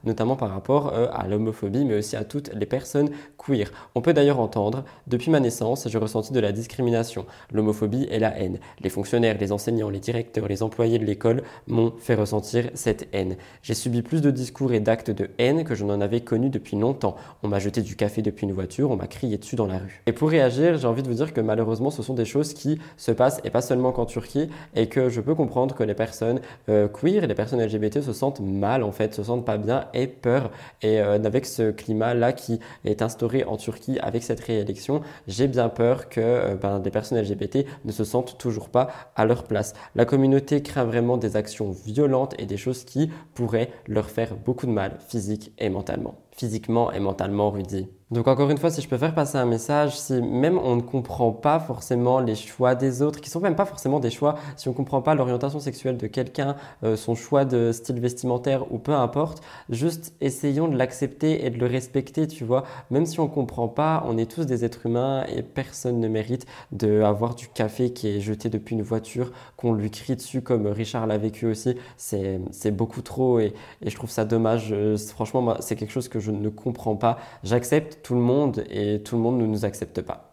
notamment 0.03 0.35
par 0.35 0.49
rapport 0.49 0.93
euh, 0.93 1.07
à 1.11 1.27
l'homophobie, 1.27 1.85
mais 1.85 1.95
aussi 1.95 2.15
à 2.15 2.23
toutes 2.23 2.53
les 2.53 2.65
personnes 2.65 3.09
queer. 3.37 3.71
On 3.95 4.01
peut 4.01 4.13
d'ailleurs 4.13 4.39
entendre, 4.39 4.83
depuis 5.07 5.31
ma 5.31 5.39
naissance, 5.39 5.87
j'ai 5.87 5.97
ressenti 5.97 6.33
de 6.33 6.39
la 6.39 6.51
discrimination, 6.51 7.25
l'homophobie 7.51 8.07
et 8.11 8.19
la 8.19 8.37
haine. 8.37 8.59
Les 8.81 8.89
fonctionnaires, 8.89 9.37
les 9.39 9.51
enseignants, 9.51 9.89
les 9.89 9.99
directeurs, 9.99 10.47
les 10.47 10.63
employés 10.63 10.99
de 10.99 11.05
l'école 11.05 11.43
m'ont 11.67 11.93
fait 11.99 12.15
ressentir 12.15 12.69
cette 12.73 13.07
haine. 13.13 13.35
J'ai 13.61 13.73
subi 13.73 14.01
plus 14.01 14.21
de 14.21 14.31
discours 14.31 14.73
et 14.73 14.79
d'actes 14.79 15.11
de 15.11 15.29
haine 15.37 15.63
que 15.63 15.75
je 15.75 15.85
n'en 15.85 16.01
avais 16.01 16.21
connu 16.21 16.49
depuis 16.49 16.77
longtemps. 16.77 17.15
On 17.43 17.47
m'a 17.47 17.59
jeté 17.59 17.81
du 17.81 17.95
café 17.95 18.21
depuis 18.21 18.45
une 18.45 18.53
voiture, 18.53 18.91
on 18.91 18.95
m'a 18.95 19.07
crié 19.07 19.37
dessus 19.37 19.55
dans 19.55 19.67
la 19.67 19.77
rue. 19.77 20.01
Et 20.05 20.13
pour 20.13 20.29
réagir, 20.29 20.77
j'ai 20.77 20.87
envie 20.87 21.03
de 21.03 21.07
vous 21.07 21.15
dire 21.15 21.33
que 21.33 21.41
malheureusement, 21.41 21.91
ce 21.91 22.03
sont 22.03 22.13
des 22.13 22.25
choses 22.25 22.53
qui 22.53 22.79
se 22.97 23.11
passent, 23.11 23.41
et 23.43 23.49
pas 23.49 23.61
seulement 23.61 23.91
qu'en 23.91 24.05
Turquie, 24.05 24.49
et 24.75 24.87
que 24.87 25.09
je 25.09 25.21
peux 25.21 25.35
comprendre 25.35 25.75
que 25.75 25.83
les 25.83 25.93
personnes 25.93 26.39
euh, 26.69 26.87
queer 26.87 27.23
et 27.23 27.27
les 27.27 27.35
personnes 27.35 27.63
LGBT 27.63 28.01
se 28.01 28.13
sentent 28.13 28.39
mal 28.39 28.83
en 28.83 28.91
fait 28.91 29.10
se 29.13 29.23
sentent 29.23 29.45
pas 29.45 29.57
bien, 29.57 29.85
et 29.93 30.07
peur. 30.07 30.51
Et 30.81 30.99
euh, 30.99 31.15
avec 31.23 31.45
ce 31.45 31.71
climat-là 31.71 32.33
qui 32.33 32.59
est 32.85 33.01
instauré 33.01 33.43
en 33.43 33.57
Turquie 33.57 33.99
avec 33.99 34.23
cette 34.23 34.39
réélection, 34.39 35.01
j'ai 35.27 35.47
bien 35.47 35.69
peur 35.69 36.09
que 36.09 36.21
euh, 36.21 36.55
ben, 36.55 36.79
des 36.79 36.91
personnes 36.91 37.19
LGBT 37.19 37.65
ne 37.85 37.91
se 37.91 38.03
sentent 38.03 38.37
toujours 38.37 38.69
pas 38.69 38.89
à 39.15 39.25
leur 39.25 39.43
place. 39.43 39.73
La 39.95 40.05
communauté 40.05 40.61
craint 40.61 40.85
vraiment 40.85 41.17
des 41.17 41.35
actions 41.35 41.71
violentes 41.71 42.35
et 42.37 42.45
des 42.45 42.57
choses 42.57 42.83
qui 42.83 43.11
pourraient 43.33 43.69
leur 43.87 44.09
faire 44.09 44.35
beaucoup 44.35 44.65
de 44.65 44.71
mal 44.71 44.97
physique 45.07 45.53
et 45.57 45.69
mentalement. 45.69 46.15
Physiquement 46.31 46.91
et 46.91 46.99
mentalement, 46.99 47.51
Rudy. 47.51 47.87
Donc 48.11 48.27
encore 48.27 48.49
une 48.49 48.57
fois, 48.57 48.69
si 48.69 48.81
je 48.81 48.89
peux 48.89 48.97
faire 48.97 49.15
passer 49.15 49.37
un 49.37 49.45
message, 49.45 49.97
si 49.97 50.21
même 50.21 50.59
on 50.59 50.75
ne 50.75 50.81
comprend 50.81 51.31
pas 51.31 51.61
forcément 51.61 52.19
les 52.19 52.35
choix 52.35 52.75
des 52.75 53.01
autres, 53.01 53.21
qui 53.21 53.29
sont 53.29 53.39
même 53.39 53.55
pas 53.55 53.63
forcément 53.63 54.01
des 54.01 54.09
choix, 54.09 54.35
si 54.57 54.67
on 54.67 54.71
ne 54.71 54.75
comprend 54.75 55.01
pas 55.01 55.15
l'orientation 55.15 55.61
sexuelle 55.61 55.95
de 55.95 56.07
quelqu'un, 56.07 56.57
euh, 56.83 56.97
son 56.97 57.15
choix 57.15 57.45
de 57.45 57.71
style 57.71 58.01
vestimentaire 58.01 58.69
ou 58.69 58.79
peu 58.79 58.91
importe, 58.91 59.41
juste 59.69 60.13
essayons 60.19 60.67
de 60.67 60.75
l'accepter 60.75 61.45
et 61.45 61.49
de 61.49 61.57
le 61.57 61.67
respecter, 61.67 62.27
tu 62.27 62.43
vois. 62.43 62.65
Même 62.89 63.05
si 63.05 63.21
on 63.21 63.25
ne 63.25 63.29
comprend 63.29 63.69
pas, 63.69 64.03
on 64.05 64.17
est 64.17 64.29
tous 64.29 64.45
des 64.45 64.65
êtres 64.65 64.87
humains 64.87 65.23
et 65.33 65.41
personne 65.41 66.01
ne 66.01 66.09
mérite 66.09 66.45
d'avoir 66.73 67.33
du 67.33 67.47
café 67.47 67.93
qui 67.93 68.09
est 68.09 68.19
jeté 68.19 68.49
depuis 68.49 68.75
une 68.75 68.81
voiture, 68.81 69.31
qu'on 69.55 69.71
lui 69.71 69.89
crie 69.89 70.17
dessus 70.17 70.41
comme 70.41 70.67
Richard 70.67 71.07
l'a 71.07 71.17
vécu 71.17 71.45
aussi. 71.45 71.77
C'est 71.95 72.71
beaucoup 72.71 73.01
trop 73.01 73.39
et, 73.39 73.53
et, 73.81 73.89
je 73.89 73.95
trouve 73.95 74.09
ça 74.09 74.25
dommage. 74.25 74.69
Euh, 74.73 74.97
franchement, 74.97 75.55
c'est 75.61 75.77
quelque 75.77 75.91
chose 75.91 76.09
que 76.09 76.19
je 76.19 76.31
ne 76.31 76.49
comprends 76.49 76.97
pas. 76.97 77.17
J'accepte 77.43 78.00
tout 78.03 78.15
le 78.15 78.21
monde 78.21 78.63
et 78.69 79.01
tout 79.03 79.15
le 79.15 79.21
monde 79.21 79.39
ne 79.39 79.45
nous 79.45 79.65
accepte 79.65 80.01
pas. 80.01 80.31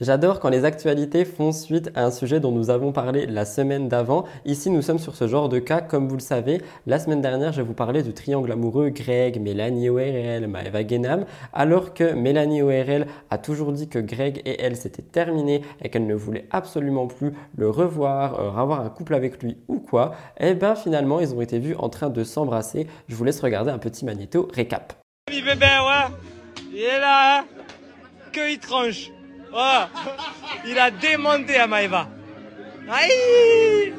J'adore 0.00 0.40
quand 0.40 0.48
les 0.48 0.64
actualités 0.64 1.26
font 1.26 1.52
suite 1.52 1.90
à 1.94 2.06
un 2.06 2.10
sujet 2.10 2.40
dont 2.40 2.52
nous 2.52 2.70
avons 2.70 2.90
parlé 2.90 3.26
la 3.26 3.44
semaine 3.44 3.86
d'avant. 3.86 4.24
Ici, 4.46 4.70
nous 4.70 4.80
sommes 4.80 4.98
sur 4.98 5.14
ce 5.14 5.28
genre 5.28 5.50
de 5.50 5.58
cas. 5.58 5.82
Comme 5.82 6.08
vous 6.08 6.14
le 6.14 6.22
savez, 6.22 6.62
la 6.86 6.98
semaine 6.98 7.20
dernière, 7.20 7.52
je 7.52 7.60
vous 7.60 7.74
parlais 7.74 8.02
du 8.02 8.14
triangle 8.14 8.50
amoureux 8.50 8.88
Greg, 8.88 9.38
Mélanie 9.38 9.90
ORL, 9.90 10.46
Maeva 10.46 10.86
Genam, 10.86 11.26
alors 11.52 11.92
que 11.92 12.14
Mélanie 12.14 12.62
ORL 12.62 13.06
a 13.28 13.36
toujours 13.36 13.72
dit 13.72 13.90
que 13.90 13.98
Greg 13.98 14.40
et 14.46 14.62
elle 14.62 14.76
s'étaient 14.76 15.02
terminés 15.02 15.60
et 15.82 15.90
qu'elle 15.90 16.06
ne 16.06 16.14
voulait 16.14 16.46
absolument 16.50 17.06
plus 17.06 17.34
le 17.54 17.68
revoir, 17.68 18.40
euh, 18.40 18.58
avoir 18.58 18.80
un 18.80 18.88
couple 18.88 19.12
avec 19.12 19.42
lui 19.42 19.58
ou 19.68 19.80
quoi. 19.80 20.12
Eh 20.38 20.54
bien 20.54 20.76
finalement, 20.76 21.20
ils 21.20 21.34
ont 21.34 21.42
été 21.42 21.58
vus 21.58 21.74
en 21.78 21.90
train 21.90 22.08
de 22.08 22.24
s'embrasser. 22.24 22.86
Je 23.08 23.14
vous 23.14 23.24
laisse 23.24 23.40
regarder 23.40 23.70
un 23.70 23.78
petit 23.78 24.06
magnéto 24.06 24.48
récap. 24.54 24.94
Il 26.80 26.86
est 26.86 26.98
là, 26.98 27.40
hein 27.40 27.44
Que 28.32 28.50
il 28.50 28.58
tranche. 28.58 29.10
Oh, 29.52 29.82
il 30.64 30.78
a 30.78 30.90
demandé 30.90 31.56
à 31.56 31.66
Maïva. 31.66 32.08
Aïe 32.88 33.92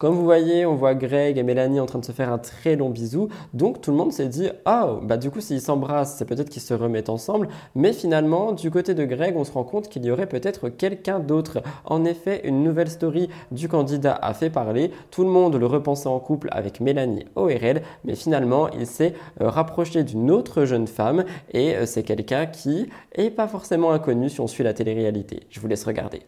Comme 0.00 0.14
vous 0.14 0.24
voyez, 0.24 0.64
on 0.64 0.76
voit 0.76 0.94
Greg 0.94 1.36
et 1.36 1.42
Mélanie 1.42 1.78
en 1.78 1.84
train 1.84 1.98
de 1.98 2.04
se 2.06 2.12
faire 2.12 2.32
un 2.32 2.38
très 2.38 2.74
long 2.74 2.88
bisou. 2.88 3.28
Donc 3.52 3.82
tout 3.82 3.90
le 3.90 3.98
monde 3.98 4.14
s'est 4.14 4.28
dit, 4.28 4.48
oh, 4.64 4.98
bah 5.02 5.18
du 5.18 5.30
coup 5.30 5.42
s'ils 5.42 5.60
s'embrassent, 5.60 6.16
c'est 6.16 6.24
peut-être 6.24 6.48
qu'ils 6.48 6.62
se 6.62 6.72
remettent 6.72 7.10
ensemble. 7.10 7.48
Mais 7.74 7.92
finalement, 7.92 8.52
du 8.52 8.70
côté 8.70 8.94
de 8.94 9.04
Greg, 9.04 9.36
on 9.36 9.44
se 9.44 9.52
rend 9.52 9.62
compte 9.62 9.90
qu'il 9.90 10.02
y 10.06 10.10
aurait 10.10 10.26
peut-être 10.26 10.70
quelqu'un 10.70 11.20
d'autre. 11.20 11.58
En 11.84 12.06
effet, 12.06 12.40
une 12.44 12.64
nouvelle 12.64 12.88
story 12.88 13.28
du 13.50 13.68
candidat 13.68 14.14
a 14.14 14.32
fait 14.32 14.48
parler. 14.48 14.90
Tout 15.10 15.22
le 15.22 15.28
monde 15.28 15.56
le 15.56 15.66
repensait 15.66 16.08
en 16.08 16.18
couple 16.18 16.48
avec 16.50 16.80
Mélanie 16.80 17.26
ORL, 17.34 17.82
mais 18.06 18.14
finalement, 18.14 18.70
il 18.70 18.86
s'est 18.86 19.12
euh, 19.42 19.50
rapproché 19.50 20.02
d'une 20.02 20.30
autre 20.30 20.64
jeune 20.64 20.86
femme 20.86 21.26
et 21.52 21.76
euh, 21.76 21.84
c'est 21.84 22.04
quelqu'un 22.04 22.46
qui 22.46 22.88
est 23.14 23.28
pas 23.28 23.48
forcément 23.48 23.92
inconnu 23.92 24.30
si 24.30 24.40
on 24.40 24.46
suit 24.46 24.64
la 24.64 24.72
télé-réalité. 24.72 25.40
Je 25.50 25.60
vous 25.60 25.68
laisse 25.68 25.84
regarder. 25.84 26.22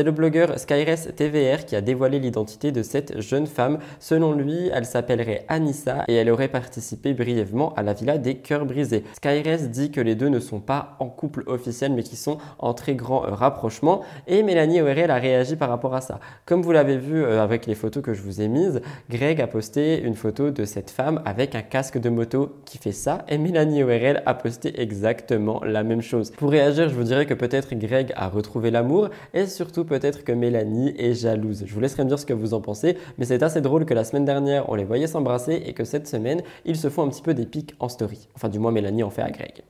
C'est 0.00 0.04
le 0.04 0.12
blogueur 0.12 0.58
Skyres 0.58 1.14
TVR 1.14 1.66
qui 1.66 1.76
a 1.76 1.82
dévoilé 1.82 2.18
l'identité 2.20 2.72
de 2.72 2.82
cette 2.82 3.20
jeune 3.20 3.46
femme. 3.46 3.80
Selon 3.98 4.32
lui, 4.32 4.70
elle 4.72 4.86
s'appellerait 4.86 5.44
Anissa 5.48 6.04
et 6.08 6.14
elle 6.14 6.30
aurait 6.30 6.48
participé 6.48 7.12
brièvement 7.12 7.74
à 7.74 7.82
la 7.82 7.92
villa 7.92 8.16
des 8.16 8.36
cœurs 8.36 8.64
brisés. 8.64 9.04
Skyres 9.12 9.68
dit 9.68 9.90
que 9.90 10.00
les 10.00 10.14
deux 10.14 10.30
ne 10.30 10.40
sont 10.40 10.60
pas 10.60 10.96
en 11.00 11.10
couple 11.10 11.42
officiel 11.48 11.92
mais 11.92 12.02
qui 12.02 12.16
sont 12.16 12.38
en 12.60 12.72
très 12.72 12.94
grand 12.94 13.26
euh, 13.26 13.34
rapprochement 13.34 14.00
et 14.26 14.42
Mélanie 14.42 14.80
O'Reilly 14.80 15.02
a 15.02 15.16
réagi 15.16 15.54
par 15.54 15.68
rapport 15.68 15.94
à 15.94 16.00
ça. 16.00 16.18
Comme 16.46 16.62
vous 16.62 16.72
l'avez 16.72 16.96
vu 16.96 17.22
euh, 17.22 17.42
avec 17.42 17.66
les 17.66 17.74
photos 17.74 18.02
que 18.02 18.14
je 18.14 18.22
vous 18.22 18.40
ai 18.40 18.48
mises, 18.48 18.80
Greg 19.10 19.38
a 19.42 19.48
posté 19.48 20.00
une 20.00 20.14
photo 20.14 20.50
de 20.50 20.64
cette 20.64 20.88
femme 20.88 21.20
avec 21.26 21.54
un 21.54 21.60
casque 21.60 21.98
de 21.98 22.08
moto 22.08 22.56
qui 22.64 22.78
fait 22.78 22.92
ça 22.92 23.26
et 23.28 23.36
Mélanie 23.36 23.82
O'Reilly 23.82 24.20
a 24.24 24.32
posté 24.32 24.80
exactement 24.80 25.62
la 25.62 25.82
même 25.82 26.00
chose. 26.00 26.30
Pour 26.30 26.52
réagir, 26.52 26.88
je 26.88 26.94
vous 26.94 27.04
dirais 27.04 27.26
que 27.26 27.34
peut-être 27.34 27.74
Greg 27.74 28.14
a 28.16 28.28
retrouvé 28.28 28.70
l'amour 28.70 29.10
et 29.34 29.44
surtout 29.44 29.84
peut-être 29.90 30.22
que 30.22 30.30
Mélanie 30.30 30.94
est 30.96 31.14
jalouse. 31.14 31.64
Je 31.66 31.74
vous 31.74 31.80
laisserai 31.80 32.04
me 32.04 32.08
dire 32.08 32.18
ce 32.18 32.24
que 32.24 32.32
vous 32.32 32.54
en 32.54 32.60
pensez, 32.60 32.96
mais 33.18 33.24
c'est 33.24 33.42
assez 33.42 33.60
drôle 33.60 33.84
que 33.84 33.92
la 33.92 34.04
semaine 34.04 34.24
dernière, 34.24 34.70
on 34.70 34.76
les 34.76 34.84
voyait 34.84 35.08
s'embrasser 35.08 35.62
et 35.66 35.72
que 35.72 35.84
cette 35.84 36.06
semaine, 36.06 36.42
ils 36.64 36.76
se 36.76 36.88
font 36.88 37.02
un 37.02 37.08
petit 37.08 37.22
peu 37.22 37.34
des 37.34 37.44
pics 37.44 37.74
en 37.80 37.88
story. 37.88 38.28
Enfin, 38.36 38.48
du 38.48 38.60
moins, 38.60 38.70
Mélanie 38.70 39.02
en 39.02 39.10
fait 39.10 39.22
à 39.22 39.30
Greg. 39.32 39.64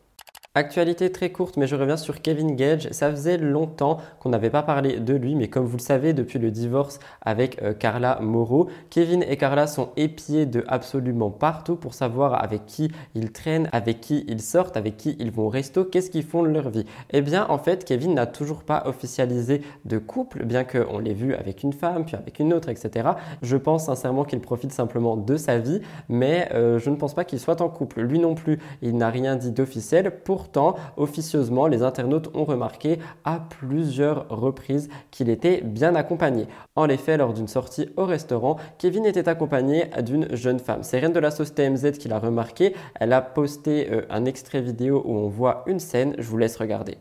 Actualité 0.56 1.12
très 1.12 1.30
courte, 1.30 1.56
mais 1.58 1.68
je 1.68 1.76
reviens 1.76 1.96
sur 1.96 2.22
Kevin 2.22 2.56
Gage. 2.56 2.88
Ça 2.90 3.08
faisait 3.08 3.38
longtemps 3.38 3.98
qu'on 4.18 4.30
n'avait 4.30 4.50
pas 4.50 4.64
parlé 4.64 4.98
de 4.98 5.14
lui, 5.14 5.36
mais 5.36 5.46
comme 5.46 5.64
vous 5.64 5.76
le 5.76 5.82
savez, 5.82 6.12
depuis 6.12 6.40
le 6.40 6.50
divorce 6.50 6.98
avec 7.22 7.62
euh, 7.62 7.72
Carla 7.72 8.18
Moreau, 8.20 8.68
Kevin 8.90 9.22
et 9.22 9.36
Carla 9.36 9.68
sont 9.68 9.90
épiés 9.96 10.46
de 10.46 10.64
absolument 10.66 11.30
partout 11.30 11.76
pour 11.76 11.94
savoir 11.94 12.42
avec 12.42 12.66
qui 12.66 12.90
ils 13.14 13.30
traînent, 13.30 13.68
avec 13.70 14.00
qui 14.00 14.24
ils 14.26 14.42
sortent, 14.42 14.76
avec 14.76 14.96
qui 14.96 15.14
ils 15.20 15.30
vont 15.30 15.44
au 15.44 15.48
resto, 15.50 15.84
qu'est-ce 15.84 16.10
qu'ils 16.10 16.24
font 16.24 16.42
de 16.42 16.48
leur 16.48 16.70
vie. 16.70 16.84
Eh 17.10 17.22
bien, 17.22 17.46
en 17.48 17.58
fait, 17.58 17.84
Kevin 17.84 18.14
n'a 18.14 18.26
toujours 18.26 18.64
pas 18.64 18.82
officialisé 18.86 19.62
de 19.84 19.98
couple, 19.98 20.44
bien 20.44 20.64
qu'on 20.64 20.98
l'ait 20.98 21.14
vu 21.14 21.32
avec 21.32 21.62
une 21.62 21.72
femme, 21.72 22.04
puis 22.04 22.16
avec 22.16 22.40
une 22.40 22.52
autre, 22.52 22.70
etc. 22.70 23.10
Je 23.42 23.56
pense 23.56 23.84
sincèrement 23.84 24.24
qu'il 24.24 24.40
profite 24.40 24.72
simplement 24.72 25.16
de 25.16 25.36
sa 25.36 25.58
vie, 25.58 25.80
mais 26.08 26.48
euh, 26.54 26.80
je 26.80 26.90
ne 26.90 26.96
pense 26.96 27.14
pas 27.14 27.24
qu'il 27.24 27.38
soit 27.38 27.60
en 27.60 27.68
couple. 27.68 28.00
Lui 28.00 28.18
non 28.18 28.34
plus, 28.34 28.58
il 28.82 28.96
n'a 28.96 29.10
rien 29.10 29.36
dit 29.36 29.52
d'officiel. 29.52 30.10
Pour 30.24 30.39
Pourtant, 30.40 30.74
officieusement, 30.96 31.66
les 31.66 31.82
internautes 31.82 32.30
ont 32.32 32.44
remarqué 32.44 32.98
à 33.24 33.40
plusieurs 33.40 34.26
reprises 34.30 34.88
qu'il 35.10 35.28
était 35.28 35.60
bien 35.60 35.94
accompagné. 35.94 36.46
En 36.76 36.88
effet, 36.88 37.18
lors 37.18 37.34
d'une 37.34 37.46
sortie 37.46 37.90
au 37.98 38.06
restaurant, 38.06 38.56
Kevin 38.78 39.04
était 39.04 39.28
accompagné 39.28 39.90
d'une 40.02 40.34
jeune 40.34 40.58
femme. 40.58 40.82
C'est 40.82 40.98
Reine 40.98 41.12
de 41.12 41.20
la 41.20 41.30
sauce 41.30 41.52
TMZ 41.52 41.98
qui 41.98 42.08
l'a 42.08 42.18
remarqué. 42.18 42.74
Elle 42.94 43.12
a 43.12 43.20
posté 43.20 43.92
euh, 43.92 44.06
un 44.08 44.24
extrait 44.24 44.62
vidéo 44.62 45.02
où 45.04 45.14
on 45.14 45.28
voit 45.28 45.62
une 45.66 45.78
scène. 45.78 46.14
Je 46.16 46.26
vous 46.26 46.38
laisse 46.38 46.56
regarder. 46.56 46.96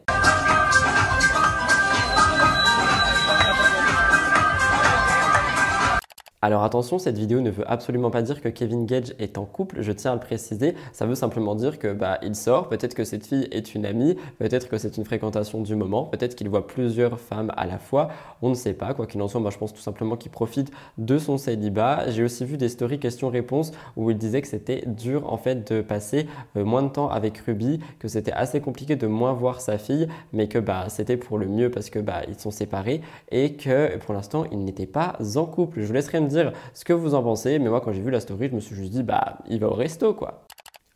Alors 6.42 6.64
attention, 6.64 7.00
cette 7.00 7.18
vidéo 7.18 7.42
ne 7.42 7.50
veut 7.50 7.70
absolument 7.70 8.12
pas 8.12 8.22
dire 8.22 8.40
que 8.40 8.48
Kevin 8.48 8.86
Gage 8.86 9.14
est 9.20 9.38
en 9.38 9.44
couple, 9.44 9.82
je 9.82 9.92
tiens 9.92 10.12
à 10.12 10.14
le 10.14 10.22
préciser. 10.22 10.74
Ça 10.94 11.06
veut 11.06 11.16
simplement 11.16 11.54
dire 11.54 11.80
que 11.80 11.92
bah, 11.92 12.18
il 12.22 12.34
sort, 12.34 12.70
peut-être 12.70 12.94
que 12.94 13.04
cette 13.04 13.26
fille 13.26 13.50
est 13.52 13.76
une 13.76 13.86
amie, 13.86 14.16
peut-être 14.38 14.70
que 14.70 14.78
c'est 14.78 14.96
une 14.96 15.04
fréquentation 15.04 15.62
du 15.62 15.76
moment, 15.76 16.06
peut-être 16.06 16.36
qu'il 16.36 16.48
voit 16.48 16.66
plusieurs 16.66 17.20
femmes 17.20 17.52
à 17.58 17.66
la 17.66 17.78
fois, 17.78 18.08
on 18.42 18.48
ne 18.48 18.54
sait 18.54 18.72
pas. 18.72 18.94
Quoi 18.94 19.06
qu'il 19.06 19.22
en 19.22 19.28
soit, 19.28 19.42
moi 19.42 19.52
je 19.52 19.58
pense 19.58 19.74
tout 19.74 19.82
simplement 19.82 20.16
qu'il 20.16 20.32
profite 20.32 20.72
de 20.98 21.18
son 21.18 21.38
célibat. 21.38 22.10
J'ai 22.10 22.24
aussi 22.24 22.46
vu 22.46 22.56
des 22.56 22.70
stories 22.70 23.00
questions-réponses 23.00 23.74
où 23.98 24.10
il 24.10 24.18
disait 24.18 24.42
que 24.42 24.48
c'était 24.48 24.86
dur 24.88 25.30
en 25.30 25.38
fait 25.38 25.70
de 25.70 25.82
passer 25.82 26.26
euh, 26.56 26.64
moins 26.64 26.84
de 26.84 26.90
temps 26.90 27.10
avec 27.10 27.38
Ruby, 27.40 27.82
que 28.00 28.08
c'était 28.08 28.32
assez 28.32 28.62
compliqué 28.62 28.96
de 28.96 29.08
moins 29.08 29.34
voir 29.34 29.60
sa 29.60 29.78
fille, 29.78 30.08
mais 30.32 30.48
que 30.48 30.60
bah, 30.60 30.86
c'était 30.88 31.18
pour 31.18 31.38
le 31.38 31.48
mieux 31.48 31.70
parce 31.70 31.90
que 31.90 32.00
bah, 32.00 32.22
ils 32.30 32.40
sont 32.40 32.52
séparés 32.52 33.02
et 33.30 33.56
que 33.56 33.98
pour 33.98 34.14
l'instant 34.14 34.46
ils 34.54 34.64
n'étaient 34.64 34.86
pas 34.86 35.18
en 35.36 35.46
couple. 35.46 35.82
Je 35.82 35.86
vous 35.86 35.94
laisserai 35.94 36.29
dire 36.30 36.54
ce 36.74 36.86
que 36.86 36.94
vous 36.94 37.14
en 37.16 37.24
pensez. 37.24 37.60
Mais 37.60 37.70
moi, 37.70 37.82
quand 37.82 37.92
j'ai 37.92 38.02
vu 38.02 38.12
la 38.12 38.20
story, 38.20 38.50
je 38.50 38.56
me 38.56 38.60
suis 38.60 38.76
juste 38.76 38.92
dit, 38.92 39.04
bah, 39.04 39.40
il 39.50 39.60
va 39.60 39.68
au 39.68 39.74
resto, 39.74 40.14
quoi. 40.14 40.46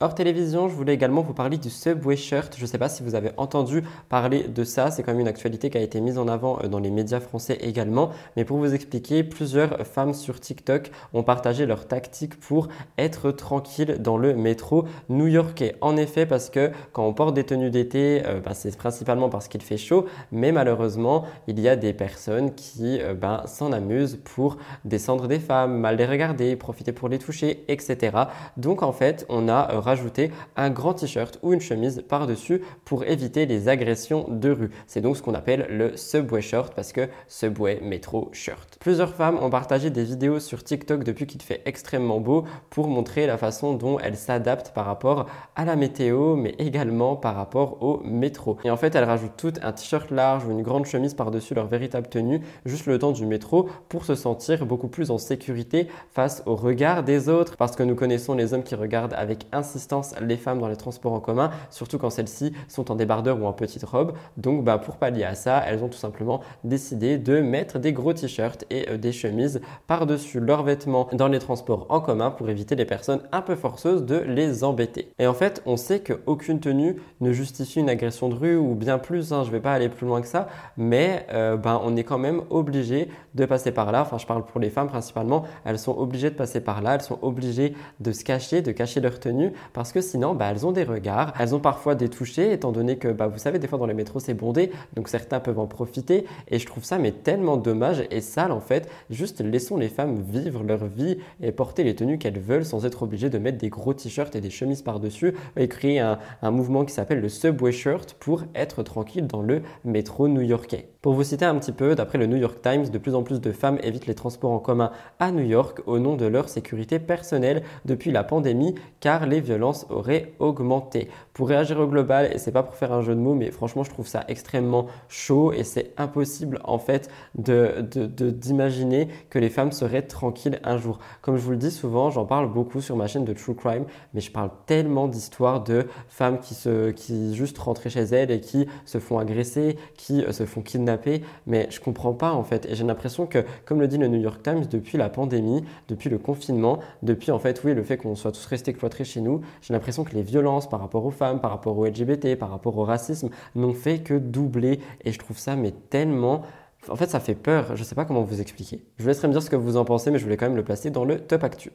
Hors 0.04 0.16
télévision, 0.16 0.68
je 0.68 0.76
voulais 0.76 0.94
également 0.94 1.22
vous 1.22 1.34
parler 1.34 1.58
du 1.58 1.70
Subway 1.70 2.18
Shirt. 2.18 2.56
Je 2.58 2.64
ne 2.64 2.68
sais 2.68 2.78
pas 2.78 2.90
si 2.90 3.04
vous 3.04 3.16
avez 3.16 3.32
entendu 3.38 3.86
parler 4.10 4.44
de 4.44 4.66
ça. 4.66 4.92
C'est 4.92 5.02
quand 5.02 5.14
même 5.14 5.22
une 5.22 5.30
actualité 5.30 5.70
qui 5.70 5.78
a 5.78 5.82
été 5.82 6.02
mise 6.02 6.18
en 6.18 6.28
avant 6.28 6.60
euh, 6.62 6.68
dans 6.68 6.80
les 6.80 6.92
médias 6.92 7.22
français 7.22 7.58
également. 7.62 8.10
Mais 8.36 8.44
pour 8.44 8.58
vous 8.58 8.74
expliquer, 8.74 9.24
plusieurs 9.24 9.88
femmes 9.88 10.14
sur 10.14 10.42
TikTok 10.42 10.92
ont 11.14 11.24
partagé 11.24 11.66
leur 11.66 11.88
tactique 11.88 12.38
pour 12.38 12.68
être 12.98 13.32
tranquille 13.32 13.96
dans 14.02 14.18
le 14.18 14.34
métro 14.34 14.84
new-yorkais. 15.08 15.78
En 15.80 15.96
effet, 15.96 16.26
parce 16.26 16.50
que 16.50 16.72
quand 16.92 17.08
on 17.08 17.14
porte 17.14 17.34
des 17.34 17.46
tenues 17.46 17.72
d'été, 17.72 18.24
euh, 18.26 18.42
ben, 18.42 18.54
c'est 18.54 18.76
principalement 18.76 19.30
parce 19.30 19.48
qu'il 19.48 19.62
fait 19.62 19.78
chaud. 19.78 20.08
Mais 20.34 20.52
malheureusement, 20.52 21.24
il 21.48 21.62
y 21.62 21.70
a 21.70 21.78
des 21.78 21.94
personnes 21.94 22.54
qui 22.56 23.00
euh, 23.00 23.14
ben, 23.14 23.44
s'en 23.46 23.72
amusent 23.72 24.20
pour 24.26 24.58
descendre 24.84 25.30
des 25.30 25.40
femmes, 25.40 25.78
mal 25.78 25.96
les 25.96 26.06
regarder, 26.06 26.58
profiter 26.58 26.92
pour 26.92 27.08
les 27.08 27.20
toucher, 27.20 27.64
etc. 27.70 28.18
Donc 28.58 28.84
en 28.84 28.92
fait, 28.92 29.26
on 29.30 29.48
a 29.48 29.80
rajouter 29.94 30.32
un 30.56 30.72
grand 30.72 30.96
t-shirt 30.96 31.38
ou 31.44 31.54
une 31.54 31.62
chemise 31.62 32.04
par-dessus 32.10 32.62
pour 32.84 33.04
éviter 33.04 33.46
les 33.46 33.70
agressions 33.70 34.26
de 34.28 34.50
rue. 34.50 34.72
C'est 34.88 35.02
donc 35.02 35.18
ce 35.18 35.22
qu'on 35.22 35.36
appelle 35.36 35.68
le 35.70 35.96
subway 35.96 36.42
shirt 36.42 36.74
parce 36.74 36.92
que 36.92 37.08
subway 37.28 37.80
métro 37.80 38.30
shirt. 38.32 38.78
Plusieurs 38.80 39.14
femmes 39.14 39.38
ont 39.40 39.52
partagé 39.52 39.92
des 39.92 40.04
vidéos 40.04 40.40
sur 40.40 40.64
TikTok 40.64 41.04
depuis 41.04 41.28
qu'il 41.28 41.44
fait 41.44 41.62
extrêmement 41.66 42.20
beau 42.20 42.44
pour 42.72 42.88
montrer 42.88 43.28
la 43.28 43.38
façon 43.38 43.76
dont 43.76 44.00
elles 44.00 44.18
s'adaptent 44.18 44.74
par 44.74 44.86
rapport 44.86 45.28
à 45.56 45.64
la 45.64 45.76
météo 45.76 46.36
mais 46.36 46.56
également 46.58 47.16
par 47.16 47.36
rapport 47.36 47.84
au 47.84 48.02
métro. 48.04 48.58
Et 48.64 48.72
en 48.72 48.78
fait, 48.78 48.96
elles 48.96 49.04
rajoutent 49.04 49.38
toutes 49.38 49.64
un 49.64 49.74
t-shirt 49.74 50.10
large 50.10 50.44
ou 50.46 50.52
une 50.52 50.64
grande 50.64 50.88
chemise 50.88 51.14
par-dessus 51.14 51.54
leur 51.54 51.68
véritable 51.68 52.08
tenue 52.08 52.42
juste 52.66 52.88
le 52.88 52.98
temps 52.98 53.12
du 53.12 53.28
métro 53.28 53.70
pour 53.90 54.06
se 54.06 54.16
sentir 54.16 54.66
beaucoup 54.66 54.88
plus 54.88 55.12
en 55.12 55.20
sécurité 55.20 55.88
face 56.10 56.42
au 56.48 56.56
regard 56.56 57.04
des 57.04 57.30
autres 57.30 57.58
parce 57.58 57.76
que 57.76 57.84
nous 57.84 57.96
connaissons 57.96 58.34
les 58.34 58.56
hommes 58.56 58.64
qui 58.64 58.74
regardent 58.74 59.14
avec 59.14 59.46
insistance 59.52 59.83
les 60.22 60.38
femmes 60.38 60.60
dans 60.60 60.68
les 60.68 60.76
transports 60.76 61.14
en 61.14 61.20
commun, 61.20 61.52
surtout 61.70 61.98
quand 61.98 62.10
celles-ci 62.10 62.54
sont 62.68 62.92
en 62.92 62.96
débardeur 62.96 63.42
ou 63.42 63.46
en 63.46 63.54
petite 63.54 63.84
robe. 63.84 64.14
Donc 64.38 64.64
bah, 64.64 64.78
pour 64.78 64.98
pallier 64.98 65.24
à 65.24 65.36
ça, 65.36 65.64
elles 65.68 65.84
ont 65.84 65.90
tout 65.90 65.98
simplement 65.98 66.42
décidé 66.64 67.18
de 67.18 67.40
mettre 67.40 67.80
des 67.80 67.94
gros 67.94 68.14
t-shirts 68.14 68.66
et 68.70 68.90
euh, 68.90 68.98
des 68.98 69.12
chemises 69.12 69.62
par-dessus 69.88 70.40
leurs 70.40 70.64
vêtements 70.64 71.08
dans 71.14 71.28
les 71.28 71.40
transports 71.40 71.86
en 71.90 72.00
commun 72.00 72.32
pour 72.32 72.50
éviter 72.50 72.76
les 72.76 72.86
personnes 72.86 73.22
un 73.32 73.42
peu 73.42 73.56
forceuses 73.56 74.04
de 74.04 74.18
les 74.18 74.64
embêter. 74.64 75.12
Et 75.20 75.28
en 75.28 75.34
fait, 75.34 75.62
on 75.66 75.78
sait 75.78 76.00
qu'aucune 76.00 76.60
tenue 76.60 76.98
ne 77.22 77.32
justifie 77.32 77.80
une 77.80 77.90
agression 77.90 78.30
de 78.30 78.36
rue 78.36 78.58
ou 78.58 78.76
bien 78.76 78.98
plus, 78.98 79.34
hein, 79.34 79.44
je 79.44 79.50
ne 79.50 79.54
vais 79.54 79.60
pas 79.60 79.74
aller 79.74 79.90
plus 79.90 80.08
loin 80.08 80.22
que 80.22 80.28
ça, 80.28 80.48
mais 80.78 81.26
euh, 81.32 81.58
ben, 81.58 81.82
on 81.84 81.96
est 81.96 82.04
quand 82.04 82.18
même 82.18 82.42
obligé 82.50 83.10
de 83.36 83.46
passer 83.46 83.72
par 83.72 83.92
là. 83.92 84.02
Enfin, 84.02 84.18
je 84.18 84.26
parle 84.26 84.46
pour 84.46 84.60
les 84.60 84.70
femmes 84.70 84.88
principalement, 84.88 85.44
elles 85.66 85.80
sont 85.80 85.98
obligées 85.98 86.30
de 86.30 86.36
passer 86.36 86.62
par 86.62 86.82
là, 86.82 86.96
elles 86.96 87.02
sont 87.02 87.20
obligées 87.22 87.74
de 88.00 88.12
se 88.12 88.24
cacher, 88.24 88.62
de 88.62 88.72
cacher 88.72 89.00
leur 89.00 89.20
tenue 89.20 89.54
parce 89.72 89.92
que 89.92 90.02
sinon, 90.02 90.36
bah, 90.36 90.48
elles 90.52 90.66
ont 90.66 90.72
des 90.72 90.84
regards, 90.84 91.34
elles 91.40 91.56
ont 91.56 91.60
parfois 91.60 91.96
des 91.96 92.10
touchés, 92.10 92.52
étant 92.52 92.72
donné 92.72 92.98
que, 92.98 93.08
bah, 93.08 93.28
vous 93.28 93.38
savez, 93.38 93.60
des 93.60 93.68
fois 93.68 93.80
dans 93.80 93.86
les 93.86 93.94
métros, 93.94 94.20
c'est 94.20 94.34
bondé, 94.34 94.72
donc 94.96 95.08
certains 95.08 95.40
peuvent 95.40 95.60
en 95.60 95.68
profiter. 95.68 96.26
Et 96.50 96.60
je 96.60 96.66
trouve 96.66 96.84
ça 96.84 96.98
mais 96.98 97.12
tellement 97.12 97.58
dommage 97.58 98.04
et 98.12 98.22
sale 98.22 98.52
en 98.52 98.60
fait. 98.60 98.90
Juste 99.10 99.42
laissons 99.42 99.78
les 99.78 99.90
femmes 99.90 100.22
vivre 100.22 100.64
leur 100.64 100.86
vie 100.86 101.18
et 101.42 101.52
porter 101.52 101.84
les 101.84 101.96
tenues 101.96 102.18
qu'elles 102.18 102.40
veulent 102.40 102.66
sans 102.66 102.86
être 102.86 103.04
obligées 103.04 103.30
de 103.30 103.38
mettre 103.38 103.58
des 103.58 103.70
gros 103.70 103.94
t-shirts 103.94 104.36
et 104.36 104.42
des 104.42 104.50
chemises 104.50 104.82
par-dessus 104.82 105.34
et 105.58 105.68
créer 105.68 106.00
un, 106.00 106.20
un 106.42 106.52
mouvement 106.52 106.86
qui 106.86 106.94
s'appelle 106.94 107.22
le 107.22 107.30
Subway 107.30 107.72
Shirt 107.72 108.16
pour 108.20 108.44
être 108.56 108.84
tranquille 108.84 109.28
dans 109.28 109.42
le 109.42 109.62
métro 109.86 110.28
new-yorkais. 110.28 110.90
Pour 111.04 111.14
vous 111.16 111.24
citer 111.24 111.44
un 111.44 111.56
petit 111.56 111.74
peu, 111.74 111.96
d'après 111.96 112.18
le 112.18 112.28
New 112.28 112.38
York 112.38 112.60
Times, 112.62 112.88
de 112.90 112.98
plus 112.98 113.14
en 113.14 113.24
plus 113.24 113.42
de 113.42 113.52
femmes 113.52 113.78
évitent 113.84 114.08
les 114.08 114.16
transports 114.16 114.52
en 114.52 114.60
commun 114.60 114.92
à 115.20 115.32
New 115.32 115.44
York 115.44 115.82
au 115.86 116.00
nom 116.00 116.16
de 116.16 116.26
leur 116.26 116.48
sécurité 116.48 116.98
personnelle 116.98 117.64
depuis 117.84 118.12
la 118.12 118.24
pandémie 118.24 118.76
car 119.02 119.26
les 119.26 119.42
violences 119.42 119.53
auraient 119.90 120.34
augmenté. 120.40 121.10
Pour 121.34 121.50
réagir 121.50 121.80
au 121.80 121.88
global, 121.88 122.30
et 122.34 122.38
c'est 122.38 122.52
pas 122.52 122.64
pour 122.64 122.76
faire 122.76 122.94
un 122.94 123.02
jeu 123.02 123.16
de 123.16 123.20
mots, 123.20 123.36
mais 123.36 123.52
franchement 123.52 123.84
je 123.84 123.90
trouve 123.90 124.08
ça 124.08 124.24
extrêmement 124.28 124.88
chaud 125.10 125.54
et 125.54 125.64
c'est 125.64 125.92
impossible 125.98 126.60
en 126.64 126.78
fait 126.78 127.10
d'imaginer 127.36 129.06
de, 129.06 129.12
que 129.30 129.40
les 129.40 129.50
femmes 129.50 129.72
seraient 129.72 130.04
tranquilles 130.04 130.60
un 130.64 130.78
jour. 130.78 131.00
Comme 131.22 131.38
je 131.38 131.42
vous 131.42 131.52
le 131.52 131.58
dis 131.58 131.72
souvent, 131.72 132.10
j'en 132.10 132.26
parle 132.26 132.52
beaucoup 132.52 132.82
sur 132.82 132.96
ma 132.96 133.08
chaîne 133.08 133.26
de 133.26 133.34
True 133.34 133.56
Crime, 133.56 133.86
mais 134.14 134.22
je 134.22 134.32
parle 134.32 134.52
tellement 134.66 135.08
d'histoires 135.08 135.64
de 135.64 135.88
femmes 136.08 136.40
qui, 136.40 136.54
se, 136.54 136.92
qui 136.92 137.36
juste 137.36 137.58
rentraient 137.58 137.90
chez 137.90 138.04
elles 138.04 138.32
et 138.32 138.40
qui 138.40 138.68
se 138.86 139.00
font 139.00 139.20
agresser, 139.20 139.78
qui 139.98 140.24
euh, 140.24 140.32
se 140.32 140.46
font 140.46 140.62
kidnapper 140.62 141.22
mais 141.46 141.68
je 141.70 141.80
comprends 141.80 142.14
pas 142.14 142.34
en 142.34 142.44
fait. 142.44 142.66
Et 142.66 142.76
j'ai 142.76 142.84
l'impression 142.84 143.26
que, 143.26 143.44
comme 143.66 143.80
le 143.80 143.88
dit 143.88 143.98
le 143.98 144.08
New 144.08 144.20
York 144.20 144.42
Times, 144.44 144.66
depuis 144.70 144.98
la 144.98 145.10
pandémie, 145.10 145.64
depuis 145.88 146.10
le 146.10 146.18
confinement, 146.18 146.80
depuis 147.02 147.32
en 147.32 147.40
fait, 147.40 147.62
oui, 147.64 147.74
le 147.74 147.84
fait 147.84 147.98
qu'on 147.98 148.16
soit 148.16 148.32
tous 148.32 148.46
restés 148.46 148.74
cloîtrés 148.74 149.04
chez 149.04 149.22
nous, 149.22 149.42
j'ai 149.62 149.74
l'impression 149.74 150.04
que 150.04 150.14
les 150.14 150.24
violences 150.24 150.70
par 150.70 150.80
rapport 150.80 151.06
aux 151.06 151.12
femmes, 151.12 151.40
par 151.40 151.52
rapport 151.52 151.78
aux 151.78 151.86
LGBT, 151.86 152.36
par 152.36 152.50
rapport 152.50 152.78
au 152.78 152.84
racisme 152.84 153.30
n'ont 153.56 153.74
fait 153.74 154.00
que 154.00 154.14
doubler. 154.16 154.80
Et 155.04 155.12
je 155.12 155.20
trouve 155.20 155.38
ça 155.38 155.56
mais 155.56 155.72
tellement 155.72 156.44
en 156.90 156.96
fait, 156.96 157.10
ça 157.10 157.20
fait 157.20 157.36
peur. 157.36 157.76
Je 157.76 157.82
ne 157.82 157.86
sais 157.86 157.96
pas 157.96 158.06
comment 158.06 158.24
vous 158.24 158.42
expliquer. 158.42 158.84
Je 158.98 159.04
vous 159.04 159.08
laisserai 159.08 159.28
me 159.28 159.34
dire 159.34 159.42
ce 159.42 159.50
que 159.50 159.56
vous 159.56 159.78
en 159.78 159.86
pensez, 159.86 160.12
mais 160.12 160.20
je 160.20 160.24
voulais 160.24 160.38
quand 160.38 160.48
même 160.48 160.56
le 160.56 160.64
placer 160.64 160.90
dans 160.90 161.06
le 161.06 161.20
top 161.20 161.44
actu. 161.44 161.72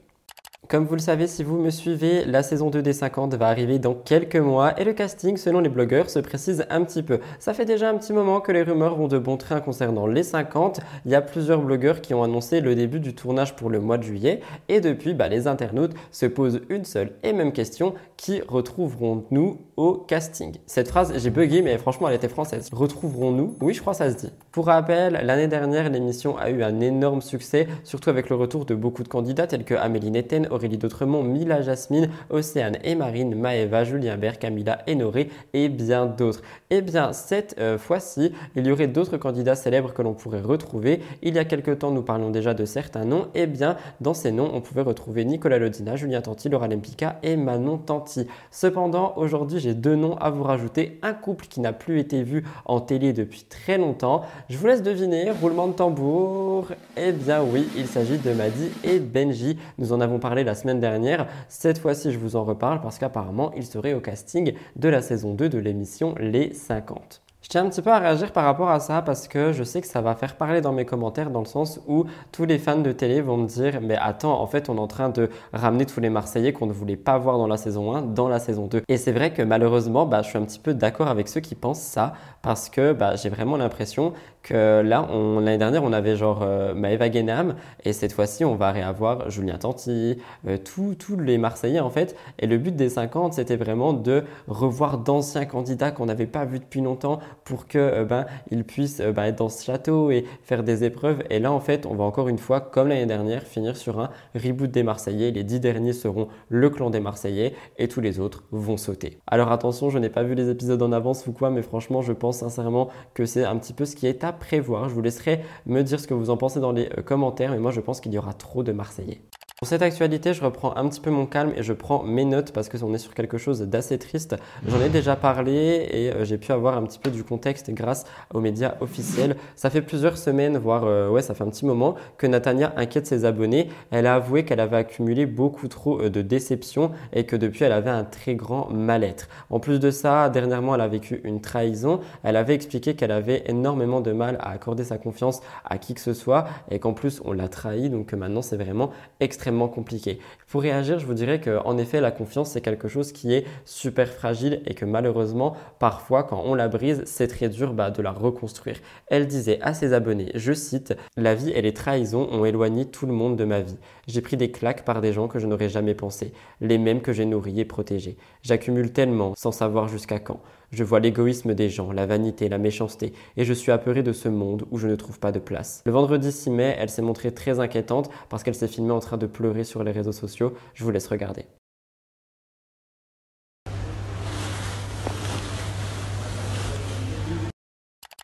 Comme 0.67 0.85
vous 0.85 0.97
le 0.97 1.01
savez, 1.01 1.27
si 1.27 1.43
vous 1.45 1.57
me 1.57 1.71
suivez, 1.71 2.27
la 2.27 2.43
saison 2.43 2.69
2 2.69 2.83
des 2.83 2.93
50 2.93 3.35
va 3.37 3.49
arriver 3.49 3.79
dans 3.79 3.95
quelques 3.95 4.37
mois 4.37 4.79
et 4.79 4.85
le 4.85 4.93
casting, 4.93 5.39
selon 5.39 5.61
les 5.61 5.71
blogueurs, 5.71 6.11
se 6.11 6.19
précise 6.19 6.67
un 6.69 6.85
petit 6.85 7.03
peu. 7.03 7.21
Ça 7.39 7.55
fait 7.55 7.65
déjà 7.65 7.89
un 7.89 7.97
petit 7.97 8.13
moment 8.13 8.43
que 8.43 8.53
les 8.53 8.65
rumeurs 8.65 8.95
vont 8.95 9.09
de 9.09 9.19
bon 9.19 9.39
train 9.39 9.61
concernant 9.61 10.07
les 10.07 10.23
50. 10.23 10.81
Il 11.07 11.11
y 11.11 11.15
a 11.15 11.23
plusieurs 11.23 11.63
blogueurs 11.63 12.03
qui 12.03 12.13
ont 12.13 12.23
annoncé 12.23 12.61
le 12.61 12.75
début 12.75 13.01
du 13.01 13.15
tournage 13.15 13.57
pour 13.57 13.71
le 13.71 13.81
mois 13.81 13.97
de 13.97 14.03
juillet 14.03 14.41
et 14.69 14.83
depuis, 14.83 15.15
bah, 15.15 15.29
les 15.29 15.47
internautes 15.47 15.95
se 16.11 16.27
posent 16.27 16.61
une 16.69 16.85
seule 16.85 17.13
et 17.23 17.33
même 17.33 17.53
question 17.53 17.95
qui 18.19 18.43
retrouverons-nous 18.47 19.61
au 19.79 19.95
casting? 19.95 20.57
Cette 20.67 20.89
phrase, 20.89 21.15
j'ai 21.17 21.31
bugué, 21.31 21.63
mais 21.63 21.79
franchement, 21.79 22.09
elle 22.09 22.17
était 22.17 22.29
française. 22.29 22.69
Retrouverons-nous? 22.73 23.57
Oui, 23.63 23.73
je 23.73 23.81
crois 23.81 23.93
que 23.95 23.99
ça 23.99 24.11
se 24.11 24.17
dit. 24.17 24.33
Pour 24.51 24.67
rappel, 24.67 25.21
l'année 25.23 25.47
dernière, 25.47 25.89
l'émission 25.89 26.37
a 26.37 26.51
eu 26.51 26.63
un 26.63 26.81
énorme 26.81 27.23
succès, 27.23 27.69
surtout 27.85 28.11
avec 28.11 28.29
le 28.29 28.37
retour 28.37 28.67
de 28.67 28.75
beaucoup 28.75 29.05
de 29.05 29.09
candidats 29.09 29.47
tels 29.47 29.65
que 29.65 29.75
Amélie 29.75 30.11
Netten, 30.11 30.48
Aurélie 30.51 30.79
Dautremont, 30.79 31.23
Mila 31.23 31.63
Jasmine, 31.63 32.09
Océane 32.31 32.79
et 32.85 32.95
Marine, 32.95 33.35
Maëva, 33.35 33.85
Julien 33.85 34.17
Bert, 34.17 34.39
Camilla 34.39 34.79
Enoré 34.89 35.31
et 35.53 35.69
bien 35.69 36.07
d'autres. 36.07 36.43
Eh 36.71 36.81
bien, 36.81 37.13
cette 37.13 37.57
euh, 37.59 37.79
fois-ci, 37.79 38.33
il 38.57 38.67
y 38.67 38.73
aurait 38.73 38.89
d'autres 38.89 39.17
candidats 39.17 39.55
célèbres 39.55 39.93
que 39.93 40.03
l'on 40.03 40.15
pourrait 40.15 40.41
retrouver. 40.41 41.01
Il 41.23 41.35
y 41.35 41.39
a 41.39 41.45
quelques 41.45 41.79
temps, 41.79 41.91
nous 41.91 42.03
parlions 42.03 42.31
déjà 42.31 42.55
de 42.55 42.65
certains 42.65 43.05
noms. 43.05 43.29
Eh 43.35 43.47
bien, 43.47 43.77
dans 44.01 44.15
ces 44.15 44.33
noms, 44.33 44.51
on 44.53 44.61
pouvait 44.61 44.83
retrouver 44.83 45.25
Nicolas 45.25 45.59
Lodina, 45.59 45.97
Julien 45.97 46.21
Tanti, 46.21 46.49
Laura 46.49 46.69
Lempica 46.69 47.19
et 47.23 47.37
Manon 47.37 47.79
Tanti. 47.79 48.27
Cependant, 48.51 49.15
aujourd'hui, 49.17 49.61
j'ai 49.61 49.75
deux 49.75 49.97
noms 49.97 50.17
à 50.17 50.31
vous 50.31 50.43
rajouter. 50.43 50.99
Un 51.03 51.15
couple 51.15 51.47
qui 51.47 51.61
n'a 51.61 51.73
plus 51.73 51.99
été 51.99 52.23
vu 52.23 52.45
en 52.65 52.81
télé 52.81 53.13
depuis 53.13 53.45
très 53.49 53.79
longtemps. 53.79 54.23
Je 54.49 54.57
vous 54.57 54.67
laisse 54.67 54.83
deviner, 54.83 55.31
roulement 55.31 55.69
de 55.69 55.73
tambour. 55.73 56.69
Eh 56.97 57.13
bien 57.13 57.43
oui, 57.43 57.69
il 57.77 57.87
s'agit 57.87 58.19
de 58.19 58.33
Maddy 58.33 58.69
et 58.85 58.99
Benji. 58.99 59.59
Nous 59.79 59.93
en 59.93 60.01
avons 60.01 60.19
parlé 60.19 60.38
la 60.45 60.55
semaine 60.55 60.81
dernière. 60.81 61.27
Cette 61.49 61.79
fois-ci, 61.79 62.13
je 62.13 62.19
vous 62.19 62.37
en 62.37 62.45
reparle 62.45 62.81
parce 62.81 62.99
qu'apparemment, 62.99 63.53
ils 63.57 63.67
seraient 63.67 63.95
au 63.95 64.01
casting 64.01 64.55
de 64.77 64.89
la 64.89 65.03
saison 65.03 65.35
2 65.35 65.49
de 65.49 65.59
l'émission 65.59 66.15
Les 66.19 66.53
50. 66.53 67.23
Je 67.41 67.53
tiens 67.53 67.65
un 67.65 67.71
petit 67.71 67.81
peu 67.83 67.91
à 67.91 67.99
réagir 67.99 68.33
par 68.33 68.45
rapport 68.45 68.69
à 68.69 68.79
ça 68.79 69.01
parce 69.01 69.29
que 69.29 69.53
je 69.53 69.63
sais 69.63 69.81
que 69.81 69.87
ça 69.87 70.03
va 70.03 70.15
faire 70.17 70.37
parler 70.37 70.61
dans 70.61 70.73
mes 70.73 70.85
commentaires 70.85 71.31
dans 71.31 71.41
le 71.41 71.47
sens 71.47 71.81
où 71.87 72.05
tous 72.33 72.45
les 72.45 72.59
fans 72.59 72.81
de 72.81 72.93
télé 72.93 73.21
vont 73.21 73.37
me 73.37 73.47
dire 73.47 73.81
mais 73.81 73.97
attends 73.97 74.39
en 74.41 74.47
fait 74.47 74.69
on 74.69 74.77
est 74.77 74.81
en 74.81 74.87
train 74.89 75.09
de 75.09 75.31
ramener 75.53 75.87
tous 75.87 76.01
les 76.01 76.11
Marseillais 76.11 76.53
qu'on 76.53 76.67
ne 76.67 76.73
voulait 76.73 76.97
pas 76.97 77.17
voir 77.17 77.39
dans 77.39 77.47
la 77.47 77.57
saison 77.57 77.95
1 77.95 78.03
dans 78.03 78.29
la 78.29 78.39
saison 78.41 78.67
2. 78.67 78.83
Et 78.89 78.97
c'est 78.99 79.13
vrai 79.13 79.33
que 79.33 79.41
malheureusement 79.41 80.05
bah, 80.05 80.21
je 80.23 80.29
suis 80.29 80.37
un 80.37 80.45
petit 80.45 80.59
peu 80.59 80.75
d'accord 80.75 81.09
avec 81.09 81.29
ceux 81.29 81.41
qui 81.41 81.55
pensent 81.55 81.81
ça 81.81 82.13
parce 82.43 82.69
que 82.69 82.93
bah, 82.93 83.15
j'ai 83.15 83.29
vraiment 83.29 83.57
l'impression 83.57 84.13
que 84.43 84.81
là 84.83 85.09
l'année 85.41 85.59
dernière 85.59 85.83
on 85.85 85.93
avait 85.93 86.17
genre 86.17 86.41
euh, 86.43 86.75
Maëva 86.75 87.09
Guénam 87.09 87.55
et 87.85 87.93
cette 87.93 88.13
fois-ci 88.13 88.45
on 88.45 88.55
va 88.55 88.71
réavoir 88.73 89.31
Julien 89.31 89.59
Tanti, 89.59 90.19
euh, 90.47 90.57
tous 90.59 91.17
les 91.17 91.39
Marseillais 91.39 91.81
en 91.81 91.91
fait. 91.91 92.17
Et 92.39 92.47
le 92.47 92.59
but 92.59 92.75
des 92.75 92.89
50 92.89 93.35
c'était 93.35 93.57
vraiment 93.57 93.93
de 93.93 94.25
revoir 94.47 94.99
d'anciens 94.99 95.45
candidats 95.45 95.91
qu'on 95.91 96.07
n'avait 96.07 96.27
pas 96.27 96.45
vus 96.45 96.59
depuis 96.59 96.81
longtemps 96.81 97.21
pour 97.45 97.67
que 97.67 97.79
euh, 97.79 98.05
ben, 98.05 98.27
ils 98.51 98.65
puissent 98.65 99.01
euh, 99.01 99.13
ben, 99.13 99.25
être 99.25 99.39
dans 99.39 99.49
ce 99.49 99.65
château 99.65 100.11
et 100.11 100.25
faire 100.43 100.63
des 100.63 100.85
épreuves. 100.85 101.23
Et 101.31 101.39
là, 101.39 101.53
en 101.53 101.61
fait, 101.61 101.87
on 101.87 101.95
va 101.95 102.05
encore 102.05 102.29
une 102.29 102.39
fois, 102.39 102.61
comme 102.61 102.89
l'année 102.89 103.07
dernière, 103.07 103.43
finir 103.43 103.77
sur 103.77 104.01
un 104.01 104.11
reboot 104.35 104.71
des 104.71 104.83
Marseillais. 104.83 105.31
Les 105.31 105.45
dix 105.45 105.61
derniers 105.61 105.93
seront 105.93 106.29
le 106.49 106.71
clan 106.71 106.91
des 106.91 107.01
Marseillais 107.01 107.55
et 107.79 107.89
tous 107.89 108.01
les 108.01 108.21
autres 108.21 108.45
vont 108.51 108.77
sauter. 108.77 109.19
Alors 109.27 109.53
attention, 109.53 109.91
je 109.91 109.99
n'ai 109.99 110.09
pas 110.09 110.23
vu 110.23 110.35
les 110.35 110.51
épisodes 110.51 110.81
en 110.83 110.93
avance 110.93 111.27
ou 111.27 111.33
quoi, 111.33 111.51
mais 111.51 111.63
franchement, 111.63 112.03
je 112.03 112.13
pense 112.13 112.39
sincèrement 112.39 112.89
que 113.15 113.25
c'est 113.25 113.45
un 113.45 113.57
petit 113.57 113.73
peu 113.73 113.85
ce 113.85 113.97
qui 113.97 114.07
est 114.07 114.25
à 114.25 114.28
prévoir. 114.33 114.89
Je 114.89 114.95
vous 114.95 115.03
laisserai 115.03 115.43
me 115.67 115.83
dire 115.83 116.01
ce 116.01 116.07
que 116.07 116.15
vous 116.15 116.31
en 116.31 116.37
pensez 116.37 116.61
dans 116.61 116.73
les 116.73 116.89
euh, 116.99 117.03
commentaires, 117.03 117.51
mais 117.53 117.59
moi, 117.59 117.71
je 117.71 117.81
pense 117.81 118.01
qu'il 118.01 118.13
y 118.13 118.19
aura 118.19 118.33
trop 118.35 118.63
de 118.63 118.73
Marseillais. 118.73 119.23
Pour 119.59 119.67
cette 119.67 119.83
actualité, 119.83 120.35
je 120.35 120.45
reprends 120.45 120.77
un 120.77 120.89
petit 120.89 121.01
peu 121.01 121.11
mon 121.11 121.27
calme 121.27 121.53
et 121.57 121.65
je 121.65 121.73
prends 121.73 122.05
mes 122.05 122.25
notes 122.25 122.53
parce 122.53 122.69
qu'on 122.69 122.95
est 122.95 122.99
sur 122.99 123.13
quelque 123.13 123.39
chose 123.39 123.61
d'assez 123.63 123.99
triste. 123.99 124.37
J'en 124.65 124.81
ai 124.81 124.89
déjà 124.89 125.17
parlé 125.17 125.89
et 125.91 126.13
euh, 126.13 126.25
j'ai 126.25 126.39
pu 126.39 126.53
avoir 126.53 126.77
un 126.77 126.85
petit 126.85 127.01
peu 127.01 127.11
du 127.11 127.25
contexte 127.25 127.69
grâce 127.71 128.05
aux 128.33 128.39
médias 128.39 128.77
officiels. 128.81 129.35
Ça 129.57 129.69
fait 129.69 129.83
plusieurs 129.83 130.17
semaines, 130.17 130.59
voire 130.59 130.85
euh, 130.85 131.09
ouais, 131.09 131.23
ça 131.23 131.35
fait 131.35 131.43
un 131.43 131.51
petit 131.51 131.67
moment 131.67 131.97
que 132.19 132.29
Natania 132.29 132.73
inquiète 132.77 133.09
ses 133.09 133.25
abonnés. 133.25 133.69
Elle 133.91 134.07
a 134.07 134.15
avoué 134.15 134.45
qu'elle 134.45 134.61
avait 134.61 134.77
accumulé 134.77 135.27
beaucoup 135.27 135.67
trop 135.67 136.03
euh, 136.03 136.09
de 136.09 136.23
déceptions 136.23 136.93
et 137.13 137.27
que 137.27 137.35
depuis 137.35 137.65
elle 137.65 137.73
avait 137.73 137.91
un 137.91 138.05
très 138.05 138.37
grand 138.37 138.71
mal-être. 138.71 139.27
En 139.51 139.59
plus 139.59 139.81
de 139.81 139.91
ça, 139.91 140.29
dernièrement, 140.29 140.77
elle 140.77 140.83
a 140.83 140.89
vécu 140.89 141.21
une 141.25 141.41
trahison. 141.41 141.99
Elle 142.23 142.37
avait 142.37 142.55
expliqué 142.55 142.95
qu'elle 142.95 143.11
avait 143.11 143.43
énormément 143.47 144.01
de 144.03 144.13
mal 144.13 144.37
à 144.39 144.51
accorder 144.51 144.85
sa 144.85 144.99
confiance 144.99 145.41
à 145.65 145.79
qui 145.79 145.95
que 145.95 146.01
ce 146.01 146.15
soit 146.15 146.47
et 146.71 146.79
qu'en 146.79 146.93
plus 146.93 147.21
on 147.25 147.33
l'a 147.33 147.49
trahi. 147.49 147.91
Donc 147.91 148.13
maintenant, 148.13 148.41
c'est 148.41 148.57
vraiment 148.57 148.93
extrêmement 149.19 149.48
compliqué. 149.69 150.19
Pour 150.49 150.63
réagir, 150.63 150.99
je 150.99 151.07
vous 151.07 151.15
dirais 151.15 151.41
qu'en 151.41 151.79
effet, 151.79 152.01
la 152.01 152.11
confiance, 152.11 152.51
c'est 152.51 152.61
quelque 152.61 152.89
chose 152.89 153.13
qui 153.13 153.35
est 153.35 153.45
super 153.65 154.09
fragile 154.09 154.61
et 154.67 154.75
que 154.75 154.85
malheureusement, 154.85 155.57
parfois, 155.79 156.23
quand 156.23 156.43
on 156.45 156.55
la 156.55 156.69
brise, 156.69 157.03
c'est 157.07 157.29
très 157.29 157.49
dur 157.49 157.73
bah, 157.73 157.91
de 157.91 158.03
la 158.03 158.13
reconstruire. 158.13 158.77
Elle 159.09 159.27
disait 159.27 159.59
à 159.63 159.75
ses 159.75 159.93
abonnés, 159.93 160.31
je 160.35 160.53
cite, 160.53 160.95
La 161.17 161.35
vie 161.35 161.51
et 161.51 161.63
les 161.63 161.73
trahisons 161.73 162.29
ont 162.31 162.45
éloigné 162.45 162.85
tout 162.87 163.07
le 163.07 163.13
monde 163.13 163.37
de 163.37 163.45
ma 163.45 163.61
vie. 163.61 163.79
J'ai 164.07 164.21
pris 164.21 164.37
des 164.37 164.51
claques 164.51 164.85
par 164.85 165.01
des 165.01 165.13
gens 165.13 165.29
que 165.29 165.39
je 165.39 165.47
n'aurais 165.47 165.69
jamais 165.69 165.95
pensé, 165.95 166.33
les 166.61 166.79
mêmes 166.79 167.01
que 167.01 167.13
j'ai 167.13 167.25
nourris 167.25 167.61
et 167.61 167.65
protégés. 167.65 168.17
J'accumule 168.43 168.93
tellement 168.93 169.35
sans 169.37 169.53
savoir 169.53 169.89
jusqu'à 169.89 170.19
quand. 170.19 170.41
Je 170.71 170.85
vois 170.85 171.01
l'égoïsme 171.01 171.55
des 171.55 171.71
gens, 171.71 171.93
la 171.93 172.05
vanité, 172.05 172.49
la 172.51 172.59
méchanceté, 172.59 173.15
et 173.39 173.45
je 173.45 173.53
suis 173.55 173.73
apeuré 173.73 174.03
de 174.03 174.13
ce 174.13 174.29
monde 174.29 174.67
où 174.71 174.77
je 174.77 174.87
ne 174.87 174.97
trouve 174.97 175.19
pas 175.19 175.33
de 175.33 175.39
place. 175.39 175.83
Le 175.87 175.93
vendredi 175.93 176.31
6 176.31 176.51
mai, 176.51 176.77
elle 176.79 176.91
s'est 176.91 177.01
montrée 177.01 177.33
très 177.33 177.59
inquiétante 177.59 178.11
parce 178.29 178.43
qu'elle 178.43 178.55
s'est 178.55 178.69
filmée 178.69 178.93
en 178.93 179.01
train 179.01 179.17
de 179.17 179.27
pleurer 179.27 179.65
sur 179.65 179.83
les 179.83 179.93
réseaux 179.93 180.13
sociaux. 180.13 180.53
Je 180.75 180.85
vous 180.85 180.91
laisse 180.91 181.09
regarder. 181.09 181.47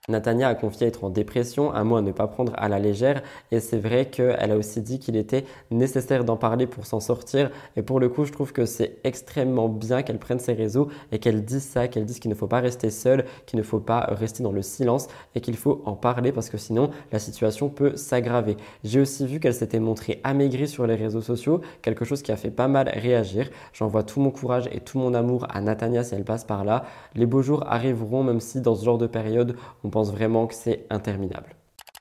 Natania 0.06 0.48
a 0.48 0.54
confié 0.54 0.86
être 0.86 1.04
en 1.04 1.08
dépression, 1.08 1.72
un 1.72 1.82
mot 1.82 1.96
à 1.96 2.02
ne 2.02 2.12
pas 2.12 2.26
prendre 2.26 2.52
à 2.56 2.68
la 2.68 2.78
légère, 2.78 3.22
et 3.50 3.58
c'est 3.58 3.78
vrai 3.78 4.10
qu'elle 4.10 4.50
a 4.50 4.56
aussi 4.56 4.82
dit 4.82 4.98
qu'il 4.98 5.16
était 5.16 5.46
nécessaire 5.70 6.24
d'en 6.24 6.36
parler 6.36 6.66
pour 6.66 6.84
s'en 6.84 7.00
sortir, 7.00 7.50
et 7.76 7.82
pour 7.82 8.00
le 8.00 8.10
coup, 8.10 8.26
je 8.26 8.32
trouve 8.32 8.52
que 8.52 8.66
c'est 8.66 8.98
extrêmement 9.04 9.70
bien 9.70 10.02
qu'elle 10.02 10.18
prenne 10.18 10.40
ses 10.40 10.52
réseaux 10.52 10.88
et 11.10 11.18
qu'elle 11.18 11.42
dise 11.42 11.62
ça, 11.62 11.88
qu'elle 11.88 12.04
dise 12.04 12.18
qu'il 12.18 12.28
ne 12.28 12.34
faut 12.34 12.46
pas 12.46 12.60
rester 12.60 12.90
seule, 12.90 13.24
qu'il 13.46 13.58
ne 13.58 13.62
faut 13.62 13.80
pas 13.80 14.00
rester 14.10 14.42
dans 14.42 14.52
le 14.52 14.60
silence, 14.60 15.06
et 15.34 15.40
qu'il 15.40 15.56
faut 15.56 15.80
en 15.86 15.94
parler 15.94 16.32
parce 16.32 16.50
que 16.50 16.58
sinon, 16.58 16.90
la 17.10 17.18
situation 17.18 17.70
peut 17.70 17.96
s'aggraver. 17.96 18.58
J'ai 18.84 19.00
aussi 19.00 19.26
vu 19.26 19.40
qu'elle 19.40 19.54
s'était 19.54 19.80
montrée 19.80 20.20
amaigrie 20.22 20.68
sur 20.68 20.86
les 20.86 20.96
réseaux 20.96 21.22
sociaux, 21.22 21.62
quelque 21.80 22.04
chose 22.04 22.20
qui 22.20 22.30
a 22.30 22.36
fait 22.36 22.50
pas 22.50 22.68
mal 22.68 22.90
réagir. 22.90 23.48
J'envoie 23.72 24.02
tout 24.02 24.20
mon 24.20 24.30
courage 24.30 24.68
et 24.70 24.80
tout 24.80 24.98
mon 24.98 25.14
amour 25.14 25.46
à 25.48 25.62
Natania 25.62 26.04
si 26.04 26.14
elle 26.14 26.24
passe 26.24 26.44
par 26.44 26.66
là. 26.66 26.84
Les 27.14 27.24
beaux 27.24 27.40
jours 27.40 27.64
arriveront, 27.66 28.22
même 28.22 28.40
si 28.40 28.60
dans 28.60 28.74
ce 28.74 28.84
genre 28.84 28.98
de 28.98 29.06
période, 29.06 29.56
on 29.82 29.93
pense 29.94 30.10
vraiment 30.10 30.48
que 30.48 30.54
c'est 30.54 30.86
interminable. 30.90 31.54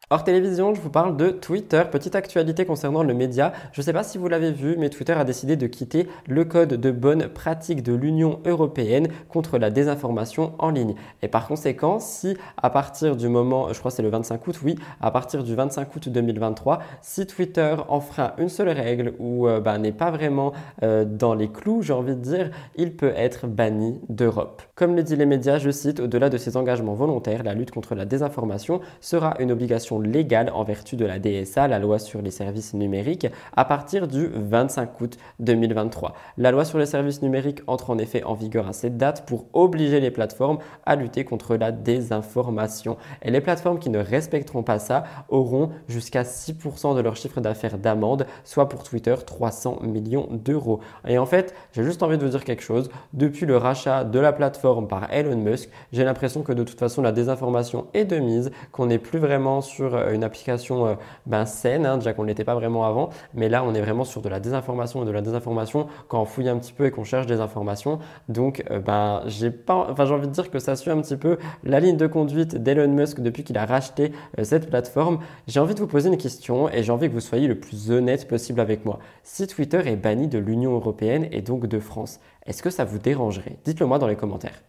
Hors 0.10 0.26
télévision, 0.26 0.76
je 0.76 0.82
vous 0.82 0.90
parle 0.90 1.16
de 1.16 1.30
Twitter. 1.30 1.82
Petite 1.90 2.16
actualité 2.16 2.66
concernant 2.66 3.04
le 3.04 3.14
média. 3.14 3.54
Je 3.72 3.80
ne 3.80 3.86
sais 3.86 3.94
pas 3.94 4.04
si 4.04 4.18
vous 4.18 4.28
l'avez 4.28 4.52
vu, 4.52 4.76
mais 4.78 4.90
Twitter 4.90 5.14
a 5.14 5.24
décidé 5.24 5.56
de 5.56 5.66
quitter 5.66 6.10
le 6.28 6.44
code 6.44 6.74
de 6.74 6.92
bonne 6.92 7.30
pratique 7.30 7.82
de 7.84 7.94
l'Union 7.94 8.42
européenne 8.46 9.08
contre 9.30 9.58
la 9.58 9.70
désinformation 9.70 10.56
en 10.60 10.72
ligne. 10.72 10.96
Et 11.22 11.30
par 11.30 11.48
conséquent, 11.48 12.00
si 12.02 12.36
à 12.62 12.70
partir 12.70 13.16
du 13.16 13.30
moment, 13.30 13.72
je 13.72 13.80
crois 13.80 13.92
c'est 13.92 14.04
le 14.04 14.10
25 14.10 14.46
août, 14.46 14.60
oui, 14.62 14.76
à 15.00 15.10
partir 15.10 15.42
du 15.42 15.56
25 15.56 15.96
août 15.96 16.10
2023, 16.10 16.80
si 17.02 17.26
Twitter 17.26 17.74
enfreint 17.88 18.34
une 18.38 18.50
seule 18.50 18.70
règle 18.70 19.14
ou 19.20 19.48
euh, 19.48 19.62
bah, 19.62 19.78
n'est 19.78 19.94
pas 19.94 20.12
vraiment 20.12 20.52
euh, 20.84 21.06
dans 21.06 21.34
les 21.34 21.48
clous, 21.48 21.82
j'ai 21.82 21.94
envie 21.94 22.16
de 22.16 22.22
dire, 22.22 22.52
il 22.76 22.98
peut 22.98 23.14
être 23.16 23.48
banni 23.48 24.02
d'Europe. 24.10 24.64
Comme 24.76 24.98
le 24.98 25.04
dit 25.04 25.16
les 25.16 25.26
médias, 25.26 25.60
je 25.60 25.72
cite, 25.72 26.02
au-delà 26.02 26.30
de 26.30 26.38
ses 26.38 26.58
engagements 26.58 26.94
volontaires, 26.94 27.42
la 27.44 27.54
lutte 27.54 27.72
contre 27.72 27.96
la 27.96 28.04
désinformation 28.04 28.82
sera 29.00 29.36
une 29.40 29.52
obligation 29.52 30.03
légale 30.04 30.52
en 30.54 30.64
vertu 30.64 30.96
de 30.96 31.06
la 31.06 31.20
DSA, 31.20 31.68
la 31.68 31.80
loi 31.80 32.00
sur 32.00 32.22
les 32.22 32.32
services 32.32 32.74
numériques, 32.74 33.28
à 33.56 33.66
partir 33.66 34.08
du 34.08 34.28
25 34.28 35.02
août 35.02 35.18
2023. 35.40 36.14
La 36.38 36.52
loi 36.52 36.66
sur 36.66 36.78
les 36.78 36.86
services 36.86 37.22
numériques 37.22 37.62
entre 37.68 37.90
en 37.90 37.98
effet 37.98 38.24
en 38.24 38.34
vigueur 38.34 38.68
à 38.68 38.74
cette 38.74 38.98
date 38.98 39.26
pour 39.26 39.46
obliger 39.54 40.00
les 40.00 40.12
plateformes 40.12 40.60
à 40.86 40.96
lutter 40.96 41.26
contre 41.26 41.56
la 41.56 41.72
désinformation. 41.72 42.98
Et 43.22 43.32
les 43.32 43.42
plateformes 43.42 43.80
qui 43.80 43.90
ne 43.90 44.00
respecteront 44.00 44.64
pas 44.64 44.80
ça 44.80 45.04
auront 45.30 45.70
jusqu'à 45.88 46.24
6% 46.24 46.96
de 46.96 47.02
leur 47.02 47.16
chiffre 47.16 47.42
d'affaires 47.42 47.78
d'amende, 47.78 48.26
soit 48.44 48.70
pour 48.70 48.84
Twitter 48.84 49.16
300 49.26 49.80
millions 49.82 50.28
d'euros. 50.32 50.80
Et 51.08 51.18
en 51.18 51.26
fait, 51.26 51.54
j'ai 51.72 51.84
juste 51.84 52.04
envie 52.04 52.18
de 52.18 52.24
vous 52.24 52.32
dire 52.32 52.44
quelque 52.44 52.64
chose. 52.64 52.90
Depuis 53.14 53.46
le 53.46 53.58
rachat 53.58 54.04
de 54.04 54.20
la 54.20 54.34
plateforme 54.34 54.88
par 54.88 55.12
Elon 55.12 55.38
Musk, 55.38 55.70
j'ai 55.92 56.04
l'impression 56.04 56.42
que 56.42 56.54
de 56.54 56.64
toute 56.64 56.80
façon 56.80 57.02
la 57.02 57.12
désinformation 57.12 57.88
est 57.94 58.06
de 58.06 58.18
mise, 58.18 58.52
qu'on 58.72 58.88
n'est 58.88 59.00
plus 59.00 59.20
vraiment 59.20 59.62
sur 59.62 59.83
euh, 59.94 60.14
une 60.14 60.24
application 60.24 60.88
euh, 60.88 60.96
ben, 61.26 61.46
saine, 61.46 61.86
hein, 61.86 61.98
déjà 61.98 62.14
qu'on 62.14 62.24
ne 62.24 62.28
l'était 62.28 62.44
pas 62.44 62.56
vraiment 62.56 62.86
avant, 62.86 63.10
mais 63.34 63.50
là 63.50 63.64
on 63.64 63.74
est 63.74 63.82
vraiment 63.82 64.04
sur 64.04 64.22
de 64.22 64.30
la 64.30 64.40
désinformation 64.40 65.04
et 65.04 65.06
de 65.06 65.12
la 65.12 65.22
désinformation 65.22 65.88
quand 66.08 66.22
on 66.22 66.26
fouille 66.26 66.50
un 66.50 66.58
petit 66.58 66.74
peu 66.74 66.86
et 66.86 66.92
qu'on 66.92 67.04
cherche 67.04 67.26
des 67.26 67.40
informations. 67.40 68.00
Donc 68.30 68.64
euh, 68.72 68.80
ben, 68.80 69.22
j'ai 69.28 69.52
pas, 69.52 69.88
enfin, 69.90 70.06
j'ai 70.06 70.14
envie 70.14 70.28
de 70.28 70.34
dire 70.34 70.50
que 70.50 70.60
ça 70.60 70.76
suit 70.76 70.92
un 70.92 71.02
petit 71.02 71.18
peu 71.18 71.38
la 71.64 71.80
ligne 71.80 71.98
de 71.98 72.08
conduite 72.08 72.56
d'Elon 72.56 72.90
Musk 72.90 73.20
depuis 73.20 73.44
qu'il 73.44 73.58
a 73.58 73.66
racheté 73.66 74.12
cette 74.42 74.70
plateforme. 74.70 75.20
J'ai 75.48 75.60
envie 75.60 75.76
de 75.76 75.80
vous 75.80 75.88
poser 75.88 76.10
une 76.10 76.18
question 76.18 76.70
et 76.70 76.84
j'ai 76.84 76.92
envie 76.92 77.08
que 77.08 77.14
vous 77.14 77.20
soyez 77.20 77.48
le 77.48 77.60
plus 77.60 77.92
honnête 77.92 78.28
possible 78.28 78.60
avec 78.60 78.86
moi. 78.86 79.00
Si 79.24 79.48
Twitter 79.48 79.82
est 79.86 79.96
banni 79.96 80.28
de 80.28 80.38
l'Union 80.38 80.74
européenne 80.74 81.28
et 81.32 81.42
donc 81.42 81.68
de 81.68 81.80
France, 81.80 82.20
est-ce 82.46 82.62
que 82.62 82.70
ça 82.70 82.86
vous 82.86 83.00
dérangerait? 83.00 83.58
Dites-le 83.64 83.86
moi 83.86 84.00
dans 84.00 84.08
les 84.08 84.16
commentaires. 84.16 84.62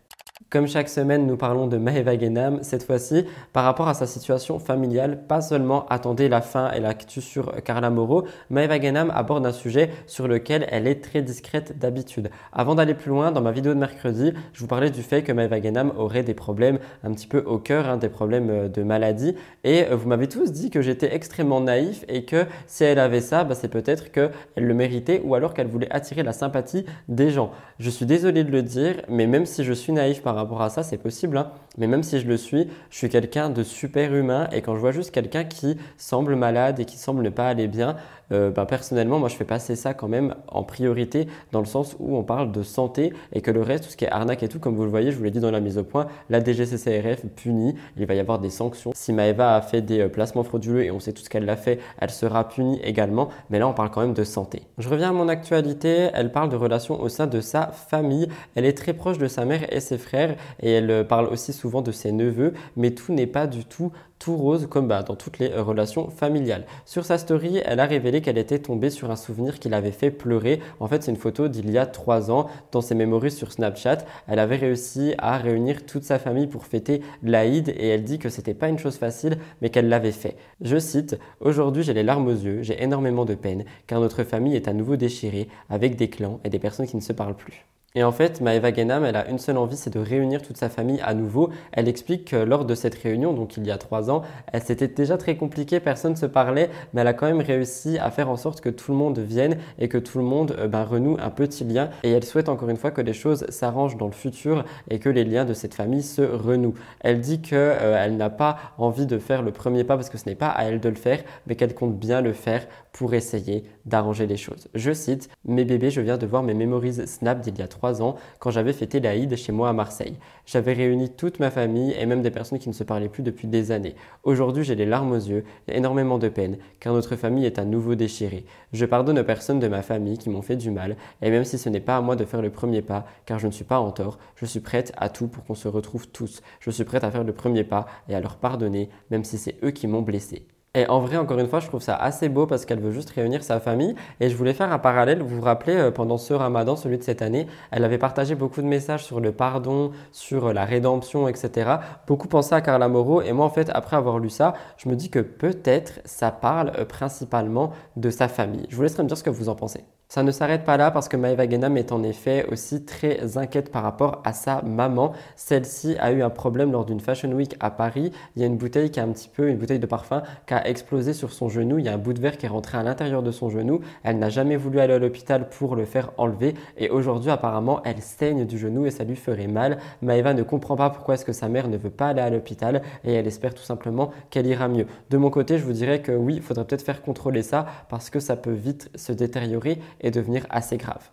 Comme 0.55 0.69
chaque 0.69 0.89
semaine, 0.89 1.27
nous 1.27 1.37
parlons 1.37 1.67
de 1.67 1.79
Maeva 1.79 2.17
Genam, 2.17 2.61
cette 2.63 2.85
fois-ci 2.85 3.25
par 3.53 3.65
rapport 3.65 3.89
à 3.89 3.95
sa 3.95 4.07
situation 4.07 4.61
familiale. 4.61 5.19
Pas 5.27 5.41
seulement 5.41 5.85
attendez 5.89 6.29
la 6.29 6.43
fin 6.43 6.71
et 6.71 6.79
l'actu 6.79 7.21
sur 7.21 7.61
Carla 7.65 7.91
Moreau, 7.91 8.23
Maeva 8.51 8.81
Genam 8.81 9.11
aborde 9.17 9.45
un 9.47 9.51
sujet 9.51 9.91
sur 10.07 10.29
lequel 10.29 10.69
elle 10.71 10.87
est 10.87 11.03
très 11.03 11.23
discrète 11.23 11.77
d'habitude. 11.81 12.31
Avant 12.53 12.77
d'aller 12.77 12.95
plus 12.95 13.11
loin, 13.11 13.33
dans 13.33 13.41
ma 13.41 13.51
vidéo 13.51 13.75
de 13.75 13.81
mercredi, 13.81 14.33
je 14.53 14.61
vous 14.61 14.69
parlais 14.69 14.91
du 14.91 15.03
fait 15.03 15.25
que 15.25 15.33
Maeva 15.33 15.61
Genam 15.61 15.93
aurait 15.97 16.23
des 16.23 16.35
problèmes 16.35 16.79
un 17.03 17.13
petit 17.13 17.27
peu 17.27 17.39
au 17.39 17.59
cœur, 17.59 17.89
hein, 17.89 17.97
des 17.97 18.09
problèmes 18.09 18.51
euh, 18.51 18.69
de 18.69 18.85
maladie. 18.85 19.35
Et 19.65 19.87
euh, 19.87 19.97
vous 19.97 20.09
m'avez 20.09 20.29
tous 20.29 20.53
dit 20.53 20.71
que 20.71 20.83
j'étais 20.83 21.17
extrêmement 21.17 21.63
naïf 21.63 22.05
et 22.07 22.25
que 22.25 22.47
si 22.69 22.85
elle 22.85 23.01
avait 23.01 23.23
ça, 23.23 23.43
bah, 23.43 23.57
c'est 23.57 23.67
peut-être 23.67 24.13
qu'elle 24.13 24.31
le 24.55 24.75
méritait 24.75 25.21
ou 25.25 25.35
alors 25.35 25.53
qu'elle 25.53 25.67
voulait 25.67 25.93
attirer 25.93 26.23
la 26.23 26.33
sympathie 26.33 26.87
des 27.09 27.31
gens. 27.31 27.51
Je 27.81 27.91
suis 27.91 28.07
désolé 28.07 28.45
de 28.45 28.53
le 28.53 28.63
dire, 28.63 29.03
mais 29.09 29.27
même 29.27 29.47
si 29.47 29.65
je 29.65 29.73
suis 29.73 29.93
naïf 29.93 30.23
par 30.23 30.37
rapport 30.37 30.44
rapport 30.45 30.63
à 30.63 30.71
ça, 30.71 30.83
c'est 30.83 30.99
possible. 30.99 31.37
Hein. 31.37 31.51
Mais 31.79 31.87
même 31.87 32.03
si 32.03 32.21
je 32.21 32.27
le 32.27 32.37
suis, 32.37 32.69
je 32.91 32.97
suis 32.97 33.09
quelqu'un 33.09 33.51
de 33.51 33.63
super 33.63 34.15
humain 34.15 34.49
et 34.53 34.63
quand 34.63 34.75
je 34.75 34.81
vois 34.81 34.93
juste 34.93 35.11
quelqu'un 35.11 35.45
qui 35.45 35.77
semble 35.97 36.37
malade 36.37 36.81
et 36.81 36.85
qui 36.85 36.97
semble 36.97 37.23
ne 37.23 37.31
pas 37.31 37.49
aller 37.49 37.69
bien, 37.69 37.97
euh, 38.31 38.51
ben, 38.51 38.65
personnellement, 38.65 39.19
moi 39.19 39.29
je 39.29 39.35
fais 39.35 39.45
passer 39.45 39.75
ça 39.75 39.93
quand 39.93 40.09
même 40.09 40.37
en 40.47 40.63
priorité 40.63 41.27
dans 41.53 41.61
le 41.61 41.67
sens 41.67 41.97
où 41.99 42.17
on 42.17 42.23
parle 42.23 42.53
de 42.53 42.63
santé 42.63 43.13
et 43.33 43.41
que 43.41 43.51
le 43.51 43.63
reste, 43.63 43.85
tout 43.85 43.91
ce 43.91 43.97
qui 43.97 44.05
est 44.05 44.11
arnaque 44.11 44.43
et 44.43 44.49
tout, 44.49 44.59
comme 44.59 44.77
vous 44.77 44.85
le 44.85 44.91
voyez, 44.91 45.11
je 45.11 45.17
vous 45.17 45.25
l'ai 45.25 45.31
dit 45.31 45.41
dans 45.41 45.51
la 45.51 45.61
mise 45.61 45.79
au 45.79 45.85
point, 45.85 46.07
la 46.31 46.43
DGCCRF 46.43 47.27
punit, 47.35 47.75
il 47.97 48.07
va 48.07 48.15
y 48.15 48.21
avoir 48.21 48.39
des 48.39 48.51
sanctions. 48.51 48.93
Si 48.95 49.13
Maeva 49.13 49.57
a 49.57 49.61
fait 49.63 49.83
des 49.83 50.01
euh, 50.01 50.09
placements 50.09 50.45
frauduleux 50.45 50.85
et 50.85 50.91
on 50.91 51.01
sait 51.01 51.13
tout 51.13 51.23
ce 51.23 51.31
qu'elle 51.31 51.49
a 51.49 51.57
fait, 51.57 51.81
elle 51.99 52.11
sera 52.11 52.49
punie 52.49 52.81
également. 52.85 53.31
Mais 53.51 53.59
là, 53.59 53.67
on 53.67 53.73
parle 53.73 53.91
quand 53.91 54.01
même 54.01 54.15
de 54.15 54.25
santé. 54.25 54.63
Je 54.79 54.89
reviens 54.89 55.11
à 55.11 55.13
mon 55.13 55.29
actualité, 55.29 56.11
elle 56.15 56.31
parle 56.31 56.51
de 56.51 56.57
relations 56.57 57.01
au 57.01 57.09
sein 57.09 57.27
de 57.27 57.41
sa 57.41 57.67
famille. 57.67 58.29
Elle 58.55 58.65
est 58.65 58.77
très 58.77 58.93
proche 58.93 59.19
de 59.19 59.27
sa 59.27 59.45
mère 59.45 59.73
et 59.73 59.81
ses 59.81 59.99
frères 59.99 60.05
frères 60.05 60.37
et 60.61 60.71
elle 60.71 60.91
euh, 60.91 61.05
parle 61.05 61.27
aussi 61.27 61.53
souvent 61.53 61.83
de 61.83 61.91
ses 61.91 62.13
neveux, 62.13 62.53
mais 62.77 62.93
tout 62.93 63.13
n'est 63.13 63.27
pas 63.27 63.47
du 63.47 63.65
tout 63.65 63.91
tout 64.25 64.37
rose 64.39 64.67
comme 64.71 64.89
bah, 64.89 65.03
dans 65.03 65.17
toutes 65.17 65.39
les 65.39 65.51
euh, 65.51 65.63
relations 65.63 66.09
familiales. 66.09 66.65
Sur 66.87 67.05
sa 67.05 67.19
story, 67.19 67.61
elle 67.63 67.79
a 67.79 67.85
révélé 67.85 68.23
qu'elle 68.23 68.39
était 68.39 68.59
tombée 68.59 68.89
sur 68.89 69.11
un 69.11 69.17
souvenir 69.17 69.59
qui 69.59 69.69
l'avait 69.69 69.93
fait 69.93 70.11
pleurer. 70.11 70.61
En 70.81 70.89
fait, 70.89 71.03
c'est 71.03 71.11
une 71.11 71.19
photo 71.19 71.49
d'il 71.49 71.71
y 71.71 71.77
a 71.77 71.85
trois 71.85 72.31
ans. 72.31 72.47
Dans 72.73 72.81
ses 72.81 72.95
mémoires 72.95 73.31
sur 73.31 73.53
Snapchat, 73.53 73.99
elle 74.27 74.39
avait 74.39 74.57
réussi 74.57 75.13
à 75.19 75.37
réunir 75.37 75.85
toute 75.85 76.05
sa 76.05 76.19
famille 76.19 76.47
pour 76.47 76.65
fêter 76.65 77.03
l'Aïd 77.23 77.69
et 77.69 77.89
elle 77.89 78.03
dit 78.03 78.19
que 78.19 78.31
c'était 78.31 78.55
pas 78.55 78.71
une 78.71 78.79
chose 78.79 78.97
facile, 78.97 79.37
mais 79.61 79.69
qu'elle 79.69 79.91
l'avait 79.91 80.11
fait. 80.11 80.39
Je 80.63 80.79
cite 80.79 81.19
Aujourd'hui, 81.41 81.83
j'ai 81.83 81.93
les 81.93 82.03
larmes 82.03 82.27
aux 82.27 82.31
yeux, 82.31 82.63
j'ai 82.63 82.83
énormément 82.83 83.27
de 83.27 83.35
peine, 83.35 83.67
car 83.87 84.01
notre 84.01 84.25
famille 84.25 84.57
est 84.57 84.69
à 84.69 84.73
nouveau 84.73 84.97
déchirée, 84.97 85.49
avec 85.69 85.97
des 85.97 86.09
clans 86.09 86.41
et 86.45 86.49
des 86.49 86.59
personnes 86.59 86.87
qui 86.87 86.97
ne 86.97 87.03
se 87.03 87.13
parlent 87.13 87.37
plus. 87.37 87.67
Et 87.97 88.03
en 88.03 88.11
fait, 88.11 88.41
Maeva 88.41 88.75
Genam, 88.75 89.05
elle 89.05 89.15
a 89.15 89.29
une 89.29 89.39
seule 89.39 89.57
envie, 89.57 89.77
c'est 89.77 89.95
de 89.95 90.01
réunir 90.01 90.43
toute 90.43 90.57
sa 90.57 90.69
famille 90.69 91.01
à 91.05 91.15
nouveau. 91.15 91.51
Elle 91.71 91.87
explique 91.87 92.25
que 92.25 92.35
lors 92.35 92.65
de 92.65 92.75
cette 92.75 92.97
réunion, 92.97 93.33
donc 93.33 93.57
il 93.57 93.65
y 93.65 93.71
a 93.71 93.79
trois 93.79 94.11
ans, 94.11 94.23
c'était 94.65 94.89
déjà 94.89 95.17
très 95.17 95.37
compliqué, 95.37 95.79
personne 95.79 96.15
ne 96.15 96.17
se 96.17 96.27
parlait, 96.27 96.71
mais 96.93 97.03
elle 97.03 97.07
a 97.07 97.13
quand 97.13 97.27
même 97.27 97.41
réussi 97.41 97.97
à 97.99 98.11
faire 98.11 98.29
en 98.29 98.37
sorte 98.37 98.61
que 98.61 98.69
tout 98.69 98.91
le 98.91 98.99
monde 98.99 99.21
vienne 99.21 99.59
et 99.79 99.89
que 99.89 99.97
tout 99.97 100.19
le 100.19 100.25
monde 100.25 100.57
euh, 100.59 100.67
ben, 100.67 100.83
renoue 100.83 101.17
un 101.21 101.31
petit 101.31 101.63
lien. 101.63 101.89
Et 102.03 102.11
elle 102.11 102.25
souhaite 102.25 102.49
encore 102.49 102.69
une 102.69 102.77
fois 102.77 102.91
que 102.91 103.01
les 103.01 103.13
choses 103.13 103.47
s'arrangent 103.49 103.97
dans 103.97 104.07
le 104.07 104.13
futur 104.13 104.65
et 104.91 104.99
que 104.99 105.09
les 105.09 105.23
liens 105.23 105.45
de 105.45 105.55
cette 105.55 105.75
famille 105.75 106.03
se 106.03 106.23
renouent. 106.23 106.75
Elle 106.99 107.21
dit 107.21 107.43
qu'elle 107.43 107.79
euh, 107.81 108.09
n'a 108.09 108.31
pas 108.31 108.57
envie 108.77 109.07
de 109.07 109.19
faire 109.19 109.43
le 109.43 109.53
premier 109.53 109.85
pas 109.85 109.95
parce 109.95 110.11
que 110.11 110.19
ce 110.19 110.29
n'est 110.29 110.35
pas 110.35 110.49
à 110.49 110.65
elle 110.65 110.81
de 110.81 110.89
le 110.89 110.97
faire, 110.97 111.23
mais 111.47 111.55
qu'elle 111.55 111.75
compte 111.77 111.97
bien 111.97 112.23
le 112.23 112.33
faire 112.33 112.67
pour 112.95 113.13
essayer 113.13 113.65
d'arranger 113.87 114.27
les 114.27 114.37
choses. 114.37 114.69
Je 114.73 114.93
cite 114.93 115.29
Mes 115.45 115.65
bébés, 115.65 115.91
je 115.91 116.01
viens 116.01 116.17
de 116.17 116.27
voir 116.27 116.45
mes 116.45 116.55
memories 116.55 117.09
Snap 117.09 117.41
d'il 117.41 117.59
y 117.59 117.63
a 117.63 117.67
trois 117.67 118.01
ans 118.03 118.15
quand 118.39 118.53
j'avais 118.53 118.73
fêté 118.73 119.01
l'Aïd 119.01 119.35
chez 119.35 119.51
moi 119.51 119.69
à 119.69 119.73
Marseille. 119.73 120.17
J'avais 120.47 120.75
réuni 120.75 121.11
toute 121.11 121.41
ma 121.41 121.51
famille 121.51 121.93
et 121.99 122.07
même 122.07 122.23
des 122.23 122.31
personnes 122.31 122.61
qui 122.61 122.69
ne 122.69 122.75
se 122.75 122.85
parlaient 122.85 123.09
plus 123.09 123.25
depuis 123.25 123.49
des 123.49 123.73
années. 123.73 123.97
Aujourd'hui, 124.23 124.63
j'ai 124.63 124.77
les 124.77 124.87
larmes 124.87 125.11
aux 125.11 125.17
yeux 125.17 125.45
énormément 125.67 126.19
de 126.19 126.29
peine 126.29 126.57
car 126.79 126.95
notre 126.95 127.17
famille 127.17 127.47
est 127.47 127.59
à 127.59 127.65
nouveau 127.65 127.97
déchirée. 127.97 128.45
Je 128.73 128.87
pardonne 128.87 129.19
aux 129.19 129.25
personnes 129.25 129.59
de 129.59 129.69
ma 129.69 129.83
famille 129.83 130.17
qui 130.17 130.31
m'ont 130.31 130.43
fait 130.43 130.57
du 130.57 130.71
mal 130.71 130.97
et 131.21 131.31
même 131.31 131.45
si 131.45 131.59
ce 131.59 131.69
n'est 131.69 131.81
pas 131.81 131.97
à 131.97 132.01
moi 132.01 132.15
de 132.15 132.25
faire 132.25 132.43
le 132.43 132.51
premier 132.51 132.81
pas 132.81 133.07
car 133.27 133.41
je 133.41 133.49
ne 133.49 133.53
suis 133.53 133.65
pas 133.65 133.81
en 133.81 133.91
tort, 133.91 134.19
je 134.37 134.47
suis 134.47 134.61
prête 134.61 134.93
à 134.97 135.09
tout 135.09 135.27
pour 135.27 135.45
qu'on 135.45 135.57
se 135.57 135.67
retrouve 135.67 136.07
tous. 136.07 136.43
Je 136.61 136.71
suis 136.71 136.85
prête 136.85 137.03
à 137.03 137.11
faire 137.11 137.25
le 137.25 137.33
premier 137.33 137.65
pas 137.65 137.87
et 138.09 138.15
à 138.15 138.21
leur 138.21 138.37
pardonner 138.37 138.89
même 139.11 139.25
si 139.25 139.37
c'est 139.37 139.57
eux 139.65 139.73
qui 139.73 139.89
m'ont 139.89 140.03
blessé. 140.03 140.47
Et 140.77 140.89
en 140.89 140.99
vrai, 140.99 141.17
encore 141.17 141.39
une 141.39 141.47
fois, 141.47 141.61
je 141.61 141.69
trouve 141.69 141.83
ça 141.83 141.95
assez 141.95 142.29
beau 142.29 142.47
parce 142.47 142.65
qu'elle 142.65 142.81
veut 142.81 142.91
juste 142.91 143.11
réunir 143.11 143.45
sa 143.45 143.61
famille. 143.61 143.95
Et 144.19 144.29
je 144.29 144.37
voulais 144.37 144.55
faire 144.55 144.73
un 144.73 144.81
parallèle. 144.81 145.23
Vous 145.23 145.37
vous 145.37 145.43
rappelez, 145.43 145.77
euh, 145.77 145.91
pendant 145.93 146.19
ce 146.19 146.35
ramadan, 146.35 146.75
celui 146.75 146.99
de 146.99 147.05
cette 147.05 147.23
année, 147.23 147.47
elle 147.71 147.85
avait 147.85 147.99
partagé 147.99 148.35
beaucoup 148.35 148.61
de 148.61 148.67
messages 148.67 149.05
sur 149.05 149.21
le 149.21 149.31
pardon, 149.31 149.93
sur 150.11 150.47
euh, 150.47 150.53
la 150.53 150.65
rédemption, 150.65 151.29
etc. 151.29 151.77
Beaucoup 152.09 152.27
pensaient 152.27 152.57
à 152.57 152.61
Carla 152.61 152.89
Moreau. 152.89 153.23
Et 153.23 153.33
moi, 153.33 153.47
en 153.47 153.51
fait, 153.51 153.71
après 153.73 153.97
avoir 153.97 154.19
lu 154.19 154.31
ça, 154.31 154.55
je 154.77 154.89
me 154.89 154.97
dis 154.97 155.11
que 155.11 155.21
peut-être 155.21 156.01
ça 156.05 156.33
parle 156.33 156.73
euh, 156.77 156.85
principalement 156.85 157.71
de 157.97 158.11
sa 158.11 158.27
famille. 158.27 158.67
Je 158.69 158.75
vous 158.75 158.83
laisserai 158.83 159.05
me 159.05 159.09
dire 159.09 159.17
ce 159.17 159.23
que 159.23 159.31
vous 159.31 159.49
en 159.49 159.55
pensez. 159.55 159.85
Ça 160.15 160.23
ne 160.23 160.31
s'arrête 160.31 160.63
pas 160.63 160.77
là 160.77 160.93
parce 160.93 161.09
que 161.09 161.17
Maeva 161.17 161.51
Genam 161.51 161.77
est 161.77 161.91
en 161.91 162.05
effet 162.05 162.47
aussi 162.49 162.85
très 162.85 163.37
inquiète 163.37 163.73
par 163.73 163.83
rapport 163.83 164.23
à 164.23 164.33
sa 164.33 164.63
maman. 164.63 165.13
Celle-ci 165.35 165.97
a 165.99 166.13
eu 166.13 166.23
un 166.23 166.31
problème 166.31 166.71
lors 166.71 166.85
d'une 166.85 167.01
Fashion 167.01 167.33
Week 167.33 167.57
à 167.59 167.73
Paris. 167.73 168.13
Il 168.37 168.43
y 168.43 168.45
a 168.45 168.47
une 168.47 168.57
bouteille 168.57 168.93
qui 168.93 169.01
a 169.01 169.03
un 169.03 169.09
petit 169.09 169.29
peu, 169.29 169.49
une 169.49 169.57
bouteille 169.57 169.81
de 169.81 169.87
parfum 169.87 170.23
qui 170.47 170.55
a 170.55 170.69
explosé 170.69 171.15
sur 171.15 171.33
son 171.33 171.49
genou. 171.49 171.81
Il 171.81 171.87
y 171.87 171.89
a 171.89 171.95
un 171.95 171.99
bout 171.99 172.13
de 172.13 172.21
verre 172.21 172.39
qui 172.39 172.47
est 172.47 172.49
rentré 172.49 172.79
à 172.79 172.85
l'intérieur 172.85 173.25
de 173.25 173.33
son 173.33 173.51
genou. 173.51 173.81
Elle 174.05 174.21
n'a 174.21 174.29
jamais 174.29 174.55
voulu 174.55 174.79
aller 174.79 174.95
à 174.95 175.01
l'hôpital 175.01 175.49
pour 175.49 175.75
le 175.75 175.85
faire 175.85 176.13
enlever 176.17 176.55
et 176.79 176.91
aujourd'hui 176.91 177.33
apparemment 177.33 177.83
elle 177.85 178.01
saigne 178.01 178.45
du 178.45 178.57
genou 178.57 178.87
et 178.87 178.93
ça 178.93 179.03
lui 179.03 179.17
ferait 179.17 179.49
mal. 179.49 179.79
Maeva 180.01 180.33
ne 180.33 180.45
comprend 180.45 180.77
pas 180.77 180.91
pourquoi 180.91 181.15
est-ce 181.15 181.25
que 181.25 181.33
sa 181.33 181.49
mère 181.49 181.67
ne 181.67 181.77
veut 181.77 181.91
pas 181.91 182.11
aller 182.11 182.23
à 182.23 182.31
l'hôpital 182.31 182.83
et 183.03 183.15
elle 183.15 183.27
espère 183.27 183.53
tout 183.53 183.65
simplement 183.65 184.13
qu'elle 184.31 184.47
ira 184.47 184.69
mieux. 184.69 184.87
De 185.11 185.17
mon 185.17 185.31
côté, 185.31 185.59
je 185.59 185.65
vous 185.65 185.73
dirais 185.73 186.03
que 186.03 186.13
oui, 186.13 186.35
il 186.37 186.43
faudrait 186.43 186.67
peut-être 186.67 186.83
faire 186.83 187.03
contrôler 187.03 187.43
ça 187.43 187.67
parce 187.89 188.11
que 188.11 188.21
ça 188.21 188.37
peut 188.37 188.53
vite 188.53 188.93
se 188.95 189.11
détériorer 189.11 189.81
devenir 190.11 190.47
assez 190.51 190.77
grave. 190.77 191.11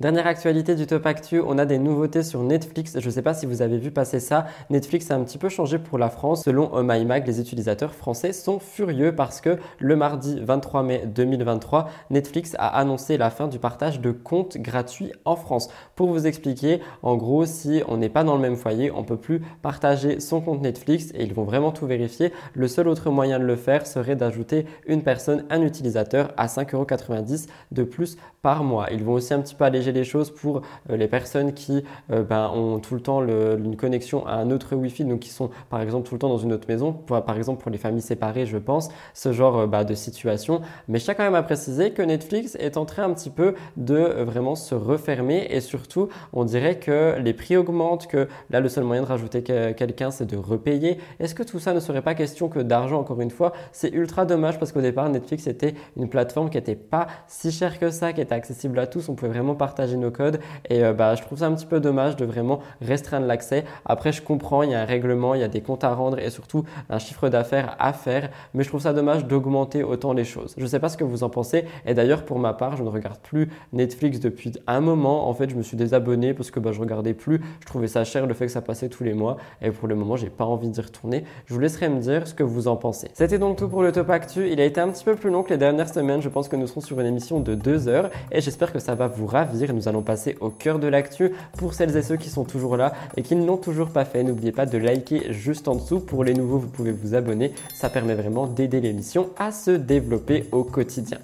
Dernière 0.00 0.26
actualité 0.26 0.74
du 0.74 0.88
Top 0.88 1.06
Actu, 1.06 1.40
on 1.40 1.56
a 1.56 1.66
des 1.66 1.78
nouveautés 1.78 2.24
sur 2.24 2.42
Netflix. 2.42 2.98
Je 2.98 3.06
ne 3.06 3.12
sais 3.12 3.22
pas 3.22 3.32
si 3.32 3.46
vous 3.46 3.62
avez 3.62 3.78
vu 3.78 3.92
passer 3.92 4.18
ça. 4.18 4.46
Netflix 4.68 5.08
a 5.12 5.14
un 5.14 5.22
petit 5.22 5.38
peu 5.38 5.48
changé 5.48 5.78
pour 5.78 5.98
la 5.98 6.10
France. 6.10 6.42
Selon 6.42 6.68
Oh 6.72 6.82
les 6.82 7.40
utilisateurs 7.40 7.94
français 7.94 8.32
sont 8.32 8.58
furieux 8.58 9.14
parce 9.14 9.40
que 9.40 9.56
le 9.78 9.94
mardi 9.94 10.40
23 10.40 10.82
mai 10.82 11.04
2023, 11.06 11.88
Netflix 12.10 12.56
a 12.58 12.76
annoncé 12.76 13.16
la 13.16 13.30
fin 13.30 13.46
du 13.46 13.60
partage 13.60 14.00
de 14.00 14.10
comptes 14.10 14.58
gratuits 14.58 15.12
en 15.24 15.36
France. 15.36 15.68
Pour 15.94 16.08
vous 16.08 16.26
expliquer, 16.26 16.80
en 17.04 17.14
gros, 17.14 17.46
si 17.46 17.84
on 17.86 17.96
n'est 17.96 18.08
pas 18.08 18.24
dans 18.24 18.34
le 18.34 18.42
même 18.42 18.56
foyer, 18.56 18.90
on 18.90 19.02
ne 19.02 19.06
peut 19.06 19.16
plus 19.16 19.42
partager 19.62 20.18
son 20.18 20.40
compte 20.40 20.60
Netflix 20.60 21.12
et 21.14 21.22
ils 21.22 21.34
vont 21.34 21.44
vraiment 21.44 21.70
tout 21.70 21.86
vérifier. 21.86 22.32
Le 22.54 22.66
seul 22.66 22.88
autre 22.88 23.10
moyen 23.10 23.38
de 23.38 23.44
le 23.44 23.54
faire 23.54 23.86
serait 23.86 24.16
d'ajouter 24.16 24.66
une 24.88 25.04
personne, 25.04 25.44
un 25.50 25.62
utilisateur 25.62 26.32
à 26.36 26.48
5,90€ 26.48 27.46
de 27.70 27.84
plus 27.84 28.16
par 28.44 28.62
mois. 28.62 28.88
Ils 28.92 29.02
vont 29.02 29.14
aussi 29.14 29.32
un 29.32 29.40
petit 29.40 29.54
peu 29.54 29.64
aller 29.64 29.80
les 29.80 30.04
choses 30.04 30.30
pour 30.30 30.60
euh, 30.90 30.98
les 30.98 31.08
personnes 31.08 31.54
qui 31.54 31.82
euh, 32.12 32.22
ben, 32.22 32.50
ont 32.54 32.78
tout 32.78 32.94
le 32.94 33.00
temps 33.00 33.22
une 33.24 33.74
connexion 33.74 34.26
à 34.26 34.34
un 34.34 34.50
autre 34.50 34.76
Wi-Fi, 34.76 35.06
donc 35.06 35.20
qui 35.20 35.30
sont 35.30 35.48
par 35.70 35.80
exemple 35.80 36.06
tout 36.06 36.14
le 36.14 36.18
temps 36.18 36.28
dans 36.28 36.36
une 36.36 36.52
autre 36.52 36.68
maison, 36.68 36.92
par 36.92 37.36
exemple 37.38 37.62
pour 37.62 37.70
les 37.70 37.78
familles 37.78 38.02
séparées, 38.02 38.44
je 38.44 38.58
pense, 38.58 38.90
ce 39.14 39.32
genre 39.32 39.60
euh, 39.60 39.66
bah, 39.66 39.84
de 39.84 39.94
situation. 39.94 40.60
Mais 40.88 40.98
je 40.98 41.04
tiens 41.04 41.14
quand 41.14 41.22
même 41.22 41.34
à 41.34 41.42
préciser 41.42 41.92
que 41.92 42.02
Netflix 42.02 42.54
est 42.60 42.76
en 42.76 42.84
train 42.84 43.04
un 43.04 43.14
petit 43.14 43.30
peu 43.30 43.54
de 43.78 43.96
vraiment 43.96 44.56
se 44.56 44.74
refermer 44.74 45.46
et 45.48 45.60
surtout, 45.62 46.10
on 46.34 46.44
dirait 46.44 46.78
que 46.78 47.18
les 47.18 47.32
prix 47.32 47.56
augmentent, 47.56 48.06
que 48.08 48.28
là, 48.50 48.60
le 48.60 48.68
seul 48.68 48.84
moyen 48.84 49.00
de 49.00 49.06
rajouter 49.06 49.42
quelqu'un, 49.42 50.10
c'est 50.10 50.26
de 50.26 50.36
repayer. 50.36 50.98
Est-ce 51.18 51.34
que 51.34 51.42
tout 51.42 51.60
ça 51.60 51.72
ne 51.72 51.80
serait 51.80 52.02
pas 52.02 52.14
question 52.14 52.50
que 52.50 52.58
d'argent, 52.58 53.00
encore 53.00 53.22
une 53.22 53.30
fois 53.30 53.54
C'est 53.72 53.88
ultra 53.88 54.26
dommage 54.26 54.58
parce 54.58 54.70
qu'au 54.70 54.82
départ, 54.82 55.08
Netflix 55.08 55.46
était 55.46 55.74
une 55.96 56.10
plateforme 56.10 56.50
qui 56.50 56.58
n'était 56.58 56.76
pas 56.76 57.06
si 57.26 57.50
chère 57.50 57.78
que 57.78 57.88
ça, 57.88 58.12
qui 58.12 58.20
était 58.20 58.33
accessible 58.34 58.78
à 58.78 58.86
tous. 58.86 59.08
On 59.08 59.14
pouvait 59.14 59.30
vraiment 59.30 59.54
partager 59.54 59.96
nos 59.96 60.10
codes. 60.10 60.40
Et 60.68 60.84
euh, 60.84 60.92
bah, 60.92 61.14
je 61.14 61.22
trouve 61.22 61.38
ça 61.38 61.46
un 61.46 61.54
petit 61.54 61.66
peu 61.66 61.80
dommage 61.80 62.16
de 62.16 62.24
vraiment 62.24 62.60
restreindre 62.80 63.26
l'accès. 63.26 63.64
Après, 63.84 64.12
je 64.12 64.22
comprends, 64.22 64.62
il 64.62 64.70
y 64.70 64.74
a 64.74 64.80
un 64.80 64.84
règlement, 64.84 65.34
il 65.34 65.40
y 65.40 65.44
a 65.44 65.48
des 65.48 65.60
comptes 65.60 65.84
à 65.84 65.94
rendre 65.94 66.18
et 66.18 66.30
surtout 66.30 66.64
un 66.90 66.98
chiffre 66.98 67.28
d'affaires 67.28 67.76
à 67.78 67.92
faire. 67.92 68.30
Mais 68.54 68.62
je 68.62 68.68
trouve 68.68 68.80
ça 68.80 68.92
dommage 68.92 69.26
d'augmenter 69.26 69.82
autant 69.82 70.12
les 70.12 70.24
choses. 70.24 70.54
Je 70.56 70.62
ne 70.62 70.68
sais 70.68 70.78
pas 70.78 70.88
ce 70.88 70.96
que 70.96 71.04
vous 71.04 71.24
en 71.24 71.30
pensez. 71.30 71.64
Et 71.86 71.94
d'ailleurs, 71.94 72.24
pour 72.24 72.38
ma 72.38 72.52
part, 72.52 72.76
je 72.76 72.82
ne 72.82 72.88
regarde 72.88 73.18
plus 73.18 73.48
Netflix 73.72 74.20
depuis 74.20 74.52
un 74.66 74.80
moment. 74.80 75.28
En 75.28 75.34
fait, 75.34 75.50
je 75.50 75.54
me 75.54 75.62
suis 75.62 75.76
désabonné 75.76 76.34
parce 76.34 76.50
que 76.50 76.60
bah, 76.60 76.72
je 76.72 76.80
regardais 76.80 77.14
plus. 77.14 77.40
Je 77.60 77.66
trouvais 77.66 77.88
ça 77.88 78.04
cher 78.04 78.26
le 78.26 78.34
fait 78.34 78.46
que 78.46 78.52
ça 78.52 78.62
passait 78.62 78.88
tous 78.88 79.04
les 79.04 79.14
mois. 79.14 79.36
Et 79.62 79.70
pour 79.70 79.88
le 79.88 79.94
moment, 79.94 80.16
j'ai 80.16 80.30
pas 80.30 80.44
envie 80.44 80.68
d'y 80.68 80.80
retourner. 80.80 81.24
Je 81.46 81.54
vous 81.54 81.60
laisserai 81.60 81.88
me 81.88 82.00
dire 82.00 82.26
ce 82.26 82.34
que 82.34 82.42
vous 82.42 82.68
en 82.68 82.76
pensez. 82.76 83.08
C'était 83.14 83.38
donc 83.38 83.56
tout 83.56 83.68
pour 83.68 83.82
le 83.82 83.92
Top 83.92 84.10
Actu. 84.10 84.48
Il 84.50 84.60
a 84.60 84.64
été 84.64 84.80
un 84.80 84.88
petit 84.88 85.04
peu 85.04 85.14
plus 85.14 85.30
long 85.30 85.42
que 85.42 85.50
les 85.50 85.58
dernières 85.58 85.88
semaines. 85.88 86.20
Je 86.20 86.28
pense 86.28 86.48
que 86.48 86.56
nous 86.56 86.66
serons 86.66 86.80
sur 86.80 87.00
une 87.00 87.06
émission 87.06 87.40
de 87.40 87.54
deux 87.54 87.88
heures 87.88 88.10
et 88.30 88.40
j'espère 88.40 88.72
que 88.72 88.78
ça 88.78 88.94
va 88.94 89.08
vous 89.08 89.26
ravir 89.26 89.72
nous 89.72 89.88
allons 89.88 90.02
passer 90.02 90.36
au 90.40 90.50
cœur 90.50 90.78
de 90.78 90.86
l'actu. 90.86 91.32
Pour 91.58 91.74
celles 91.74 91.96
et 91.96 92.02
ceux 92.02 92.16
qui 92.16 92.30
sont 92.30 92.44
toujours 92.44 92.76
là 92.76 92.92
et 93.16 93.22
qui 93.22 93.36
ne 93.36 93.46
l'ont 93.46 93.56
toujours 93.56 93.88
pas 93.88 94.04
fait, 94.04 94.22
n'oubliez 94.22 94.52
pas 94.52 94.66
de 94.66 94.78
liker 94.78 95.32
juste 95.32 95.68
en 95.68 95.76
dessous. 95.76 96.00
Pour 96.00 96.24
les 96.24 96.34
nouveaux, 96.34 96.58
vous 96.58 96.68
pouvez 96.68 96.92
vous 96.92 97.14
abonner. 97.14 97.52
Ça 97.74 97.90
permet 97.90 98.14
vraiment 98.14 98.46
d'aider 98.46 98.80
l'émission 98.80 99.30
à 99.38 99.52
se 99.52 99.70
développer 99.70 100.46
au 100.52 100.64
quotidien. 100.64 101.18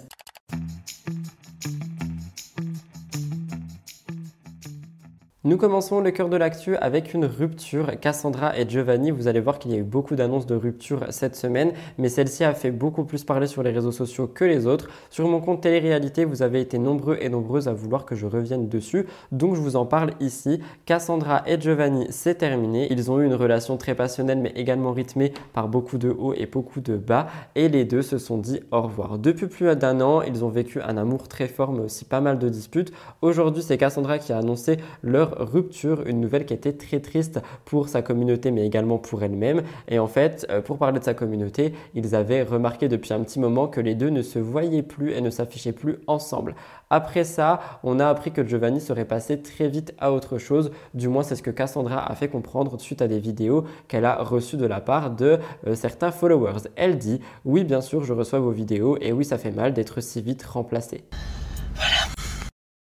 Nous 5.43 5.57
commençons 5.57 6.03
le 6.03 6.11
cœur 6.11 6.29
de 6.29 6.37
l'actu 6.37 6.77
avec 6.77 7.15
une 7.15 7.25
rupture. 7.25 7.99
Cassandra 7.99 8.59
et 8.59 8.69
Giovanni, 8.69 9.11
vous 9.11 9.27
allez 9.27 9.41
voir 9.41 9.59
qu'il 9.59 9.71
y 9.71 9.75
a 9.75 9.79
eu 9.79 9.83
beaucoup 9.83 10.15
d'annonces 10.15 10.45
de 10.45 10.55
rupture 10.55 11.07
cette 11.09 11.35
semaine, 11.35 11.73
mais 11.97 12.11
celle-ci 12.11 12.45
a 12.45 12.53
fait 12.53 12.71
beaucoup 12.71 13.05
plus 13.05 13.25
parler 13.25 13.47
sur 13.47 13.63
les 13.63 13.71
réseaux 13.71 13.91
sociaux 13.91 14.27
que 14.27 14.45
les 14.45 14.67
autres. 14.67 14.91
Sur 15.09 15.27
mon 15.29 15.41
compte 15.41 15.63
télé-réalité, 15.63 16.27
vous 16.27 16.43
avez 16.43 16.61
été 16.61 16.79
nombreux 16.79 17.17
et 17.23 17.31
nombreuses 17.31 17.69
à 17.69 17.73
vouloir 17.73 18.05
que 18.05 18.15
je 18.15 18.27
revienne 18.27 18.69
dessus, 18.69 19.07
donc 19.33 19.55
je 19.55 19.63
vous 19.63 19.77
en 19.77 19.87
parle 19.87 20.11
ici. 20.21 20.61
Cassandra 20.85 21.43
et 21.47 21.59
Giovanni, 21.59 22.07
c'est 22.11 22.35
terminé. 22.35 22.89
Ils 22.91 23.11
ont 23.11 23.19
eu 23.19 23.25
une 23.25 23.33
relation 23.33 23.79
très 23.79 23.95
passionnelle, 23.95 24.41
mais 24.41 24.53
également 24.57 24.93
rythmée 24.93 25.33
par 25.55 25.69
beaucoup 25.69 25.97
de 25.97 26.11
hauts 26.11 26.35
et 26.35 26.45
beaucoup 26.45 26.83
de 26.83 26.99
bas, 26.99 27.29
et 27.55 27.71
les 27.71 27.87
deux 27.87 28.03
se 28.03 28.19
sont 28.19 28.37
dit 28.37 28.61
au 28.73 28.83
revoir. 28.83 29.17
Depuis 29.17 29.47
plus 29.47 29.75
d'un 29.75 30.03
an, 30.03 30.21
ils 30.21 30.45
ont 30.45 30.51
vécu 30.51 30.83
un 30.83 30.99
amour 30.99 31.29
très 31.29 31.49
fort, 31.49 31.73
mais 31.73 31.85
aussi 31.85 32.05
pas 32.05 32.21
mal 32.21 32.39
de 32.39 32.51
disputes. 32.51 32.93
Aujourd'hui, 33.23 33.63
c'est 33.63 33.79
Cassandra 33.79 34.19
qui 34.19 34.35
a 34.35 34.37
annoncé 34.37 34.77
leur 35.03 35.30
rupture, 35.39 36.07
une 36.07 36.21
nouvelle 36.21 36.45
qui 36.45 36.55
était 36.55 36.73
très 36.73 37.01
triste 37.01 37.41
pour 37.65 37.89
sa 37.89 38.03
communauté 38.03 38.51
mais 38.51 38.67
également 38.67 38.99
pour 38.99 39.23
elle-même. 39.23 39.63
Et 39.89 39.99
en 39.99 40.07
fait, 40.07 40.47
euh, 40.51 40.61
pour 40.61 40.79
parler 40.79 40.99
de 40.99 41.05
sa 41.05 41.15
communauté, 41.15 41.75
ils 41.95 42.15
avaient 42.15 42.43
remarqué 42.43 42.89
depuis 42.89 43.13
un 43.13 43.21
petit 43.21 43.41
moment 43.41 43.69
que 43.69 43.81
les 43.81 43.95
deux 43.95 44.11
ne 44.11 44.23
se 44.23 44.39
voyaient 44.39 44.83
plus 44.83 45.13
et 45.13 45.21
ne 45.21 45.31
s'affichaient 45.31 45.73
plus 45.73 45.99
ensemble. 46.07 46.55
Après 46.91 47.25
ça, 47.25 47.61
on 47.85 48.01
a 48.01 48.09
appris 48.09 48.33
que 48.33 48.47
Giovanni 48.47 48.81
serait 48.81 49.05
passé 49.05 49.41
très 49.41 49.69
vite 49.69 49.95
à 49.99 50.13
autre 50.13 50.39
chose. 50.39 50.73
Du 50.95 51.09
moins, 51.09 51.23
c'est 51.23 51.37
ce 51.37 51.43
que 51.43 51.51
Cassandra 51.51 52.11
a 52.11 52.15
fait 52.15 52.29
comprendre 52.29 52.81
suite 52.81 53.01
à 53.01 53.09
des 53.09 53.21
vidéos 53.21 53.65
qu'elle 53.87 54.05
a 54.05 54.17
reçues 54.17 54.57
de 54.57 54.67
la 54.67 54.81
part 54.81 55.11
de 55.11 55.39
euh, 55.67 55.75
certains 55.75 56.11
followers. 56.11 56.69
Elle 56.77 56.99
dit 56.99 57.21
Oui, 57.45 57.65
bien 57.65 57.81
sûr, 57.81 58.05
je 58.05 58.13
reçois 58.13 58.41
vos 58.41 58.51
vidéos 58.51 58.97
et 59.01 59.13
oui, 59.13 59.25
ça 59.25 59.39
fait 59.39 59.53
mal 59.53 59.73
d'être 59.73 60.01
si 60.01 60.21
vite 60.21 60.43
remplacé. 60.43 61.05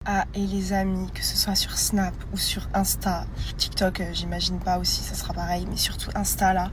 Ah, 0.09 0.25
et 0.35 0.47
les 0.47 0.73
amis, 0.73 1.11
que 1.13 1.25
ce 1.25 1.37
soit 1.37 1.57
sur 1.57 1.77
Snap 1.77 2.15
ou 2.33 2.37
sur 2.37 2.69
Insta, 2.75 3.27
TikTok, 3.57 4.01
euh, 4.01 4.11
j'imagine 4.13 4.61
pas 4.61 4.79
aussi, 4.79 5.03
ça 5.03 5.17
sera 5.17 5.35
pareil, 5.35 5.67
mais 5.69 5.77
surtout 5.77 6.11
Insta 6.15 6.53
là. 6.53 6.71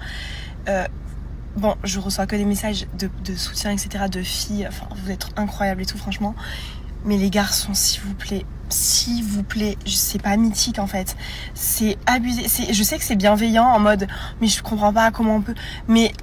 Euh, 0.70 0.86
bon, 1.58 1.76
je 1.84 2.00
reçois 2.00 2.28
que 2.28 2.36
des 2.36 2.46
messages 2.46 2.86
de, 2.94 3.36
soutien, 3.36 3.72
etc., 3.72 4.06
de 4.08 4.22
filles. 4.22 4.68
Enfin, 4.68 4.86
vous 4.96 5.10
êtes 5.10 5.26
incroyables 5.36 5.82
et 5.82 5.86
tout, 5.88 5.98
franchement. 5.98 6.36
Mais 7.06 7.18
les 7.18 7.32
garçons, 7.32 7.74
s'il 7.74 8.02
vous 8.02 8.14
plaît, 8.14 8.46
s'il 8.70 9.24
vous 9.24 9.42
plaît, 9.42 9.80
c'est 9.84 10.22
pas 10.22 10.38
mythique 10.38 10.78
en 10.78 10.88
fait. 10.88 11.18
C'est 11.56 11.98
abusé. 12.06 12.44
Je 12.72 12.84
sais 12.84 13.00
que 13.00 13.04
c'est 13.04 13.16
bienveillant 13.16 13.66
en 13.66 13.80
mode, 13.80 14.08
mais 14.42 14.48
je 14.48 14.62
comprends 14.62 14.94
pas 14.94 15.10
comment 15.10 15.38
on 15.38 15.42
peut. 15.42 15.56
Mais 15.88 16.14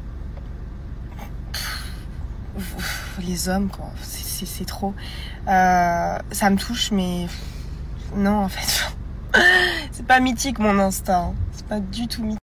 les 3.21 3.49
hommes, 3.49 3.69
quoi, 3.69 3.91
c'est 4.01 4.65
trop. 4.65 4.95
Euh, 5.51 6.19
ça 6.31 6.49
me 6.49 6.57
touche, 6.57 6.93
mais 6.93 7.27
non 8.15 8.45
en 8.45 8.49
fait. 8.49 8.93
c'est 9.91 10.07
pas 10.07 10.21
mythique 10.21 10.59
mon 10.61 10.79
instinct. 10.79 11.35
C'est 11.53 11.67
pas 11.67 11.81
du 11.81 12.07
tout 12.07 12.23
mythique. 12.23 12.40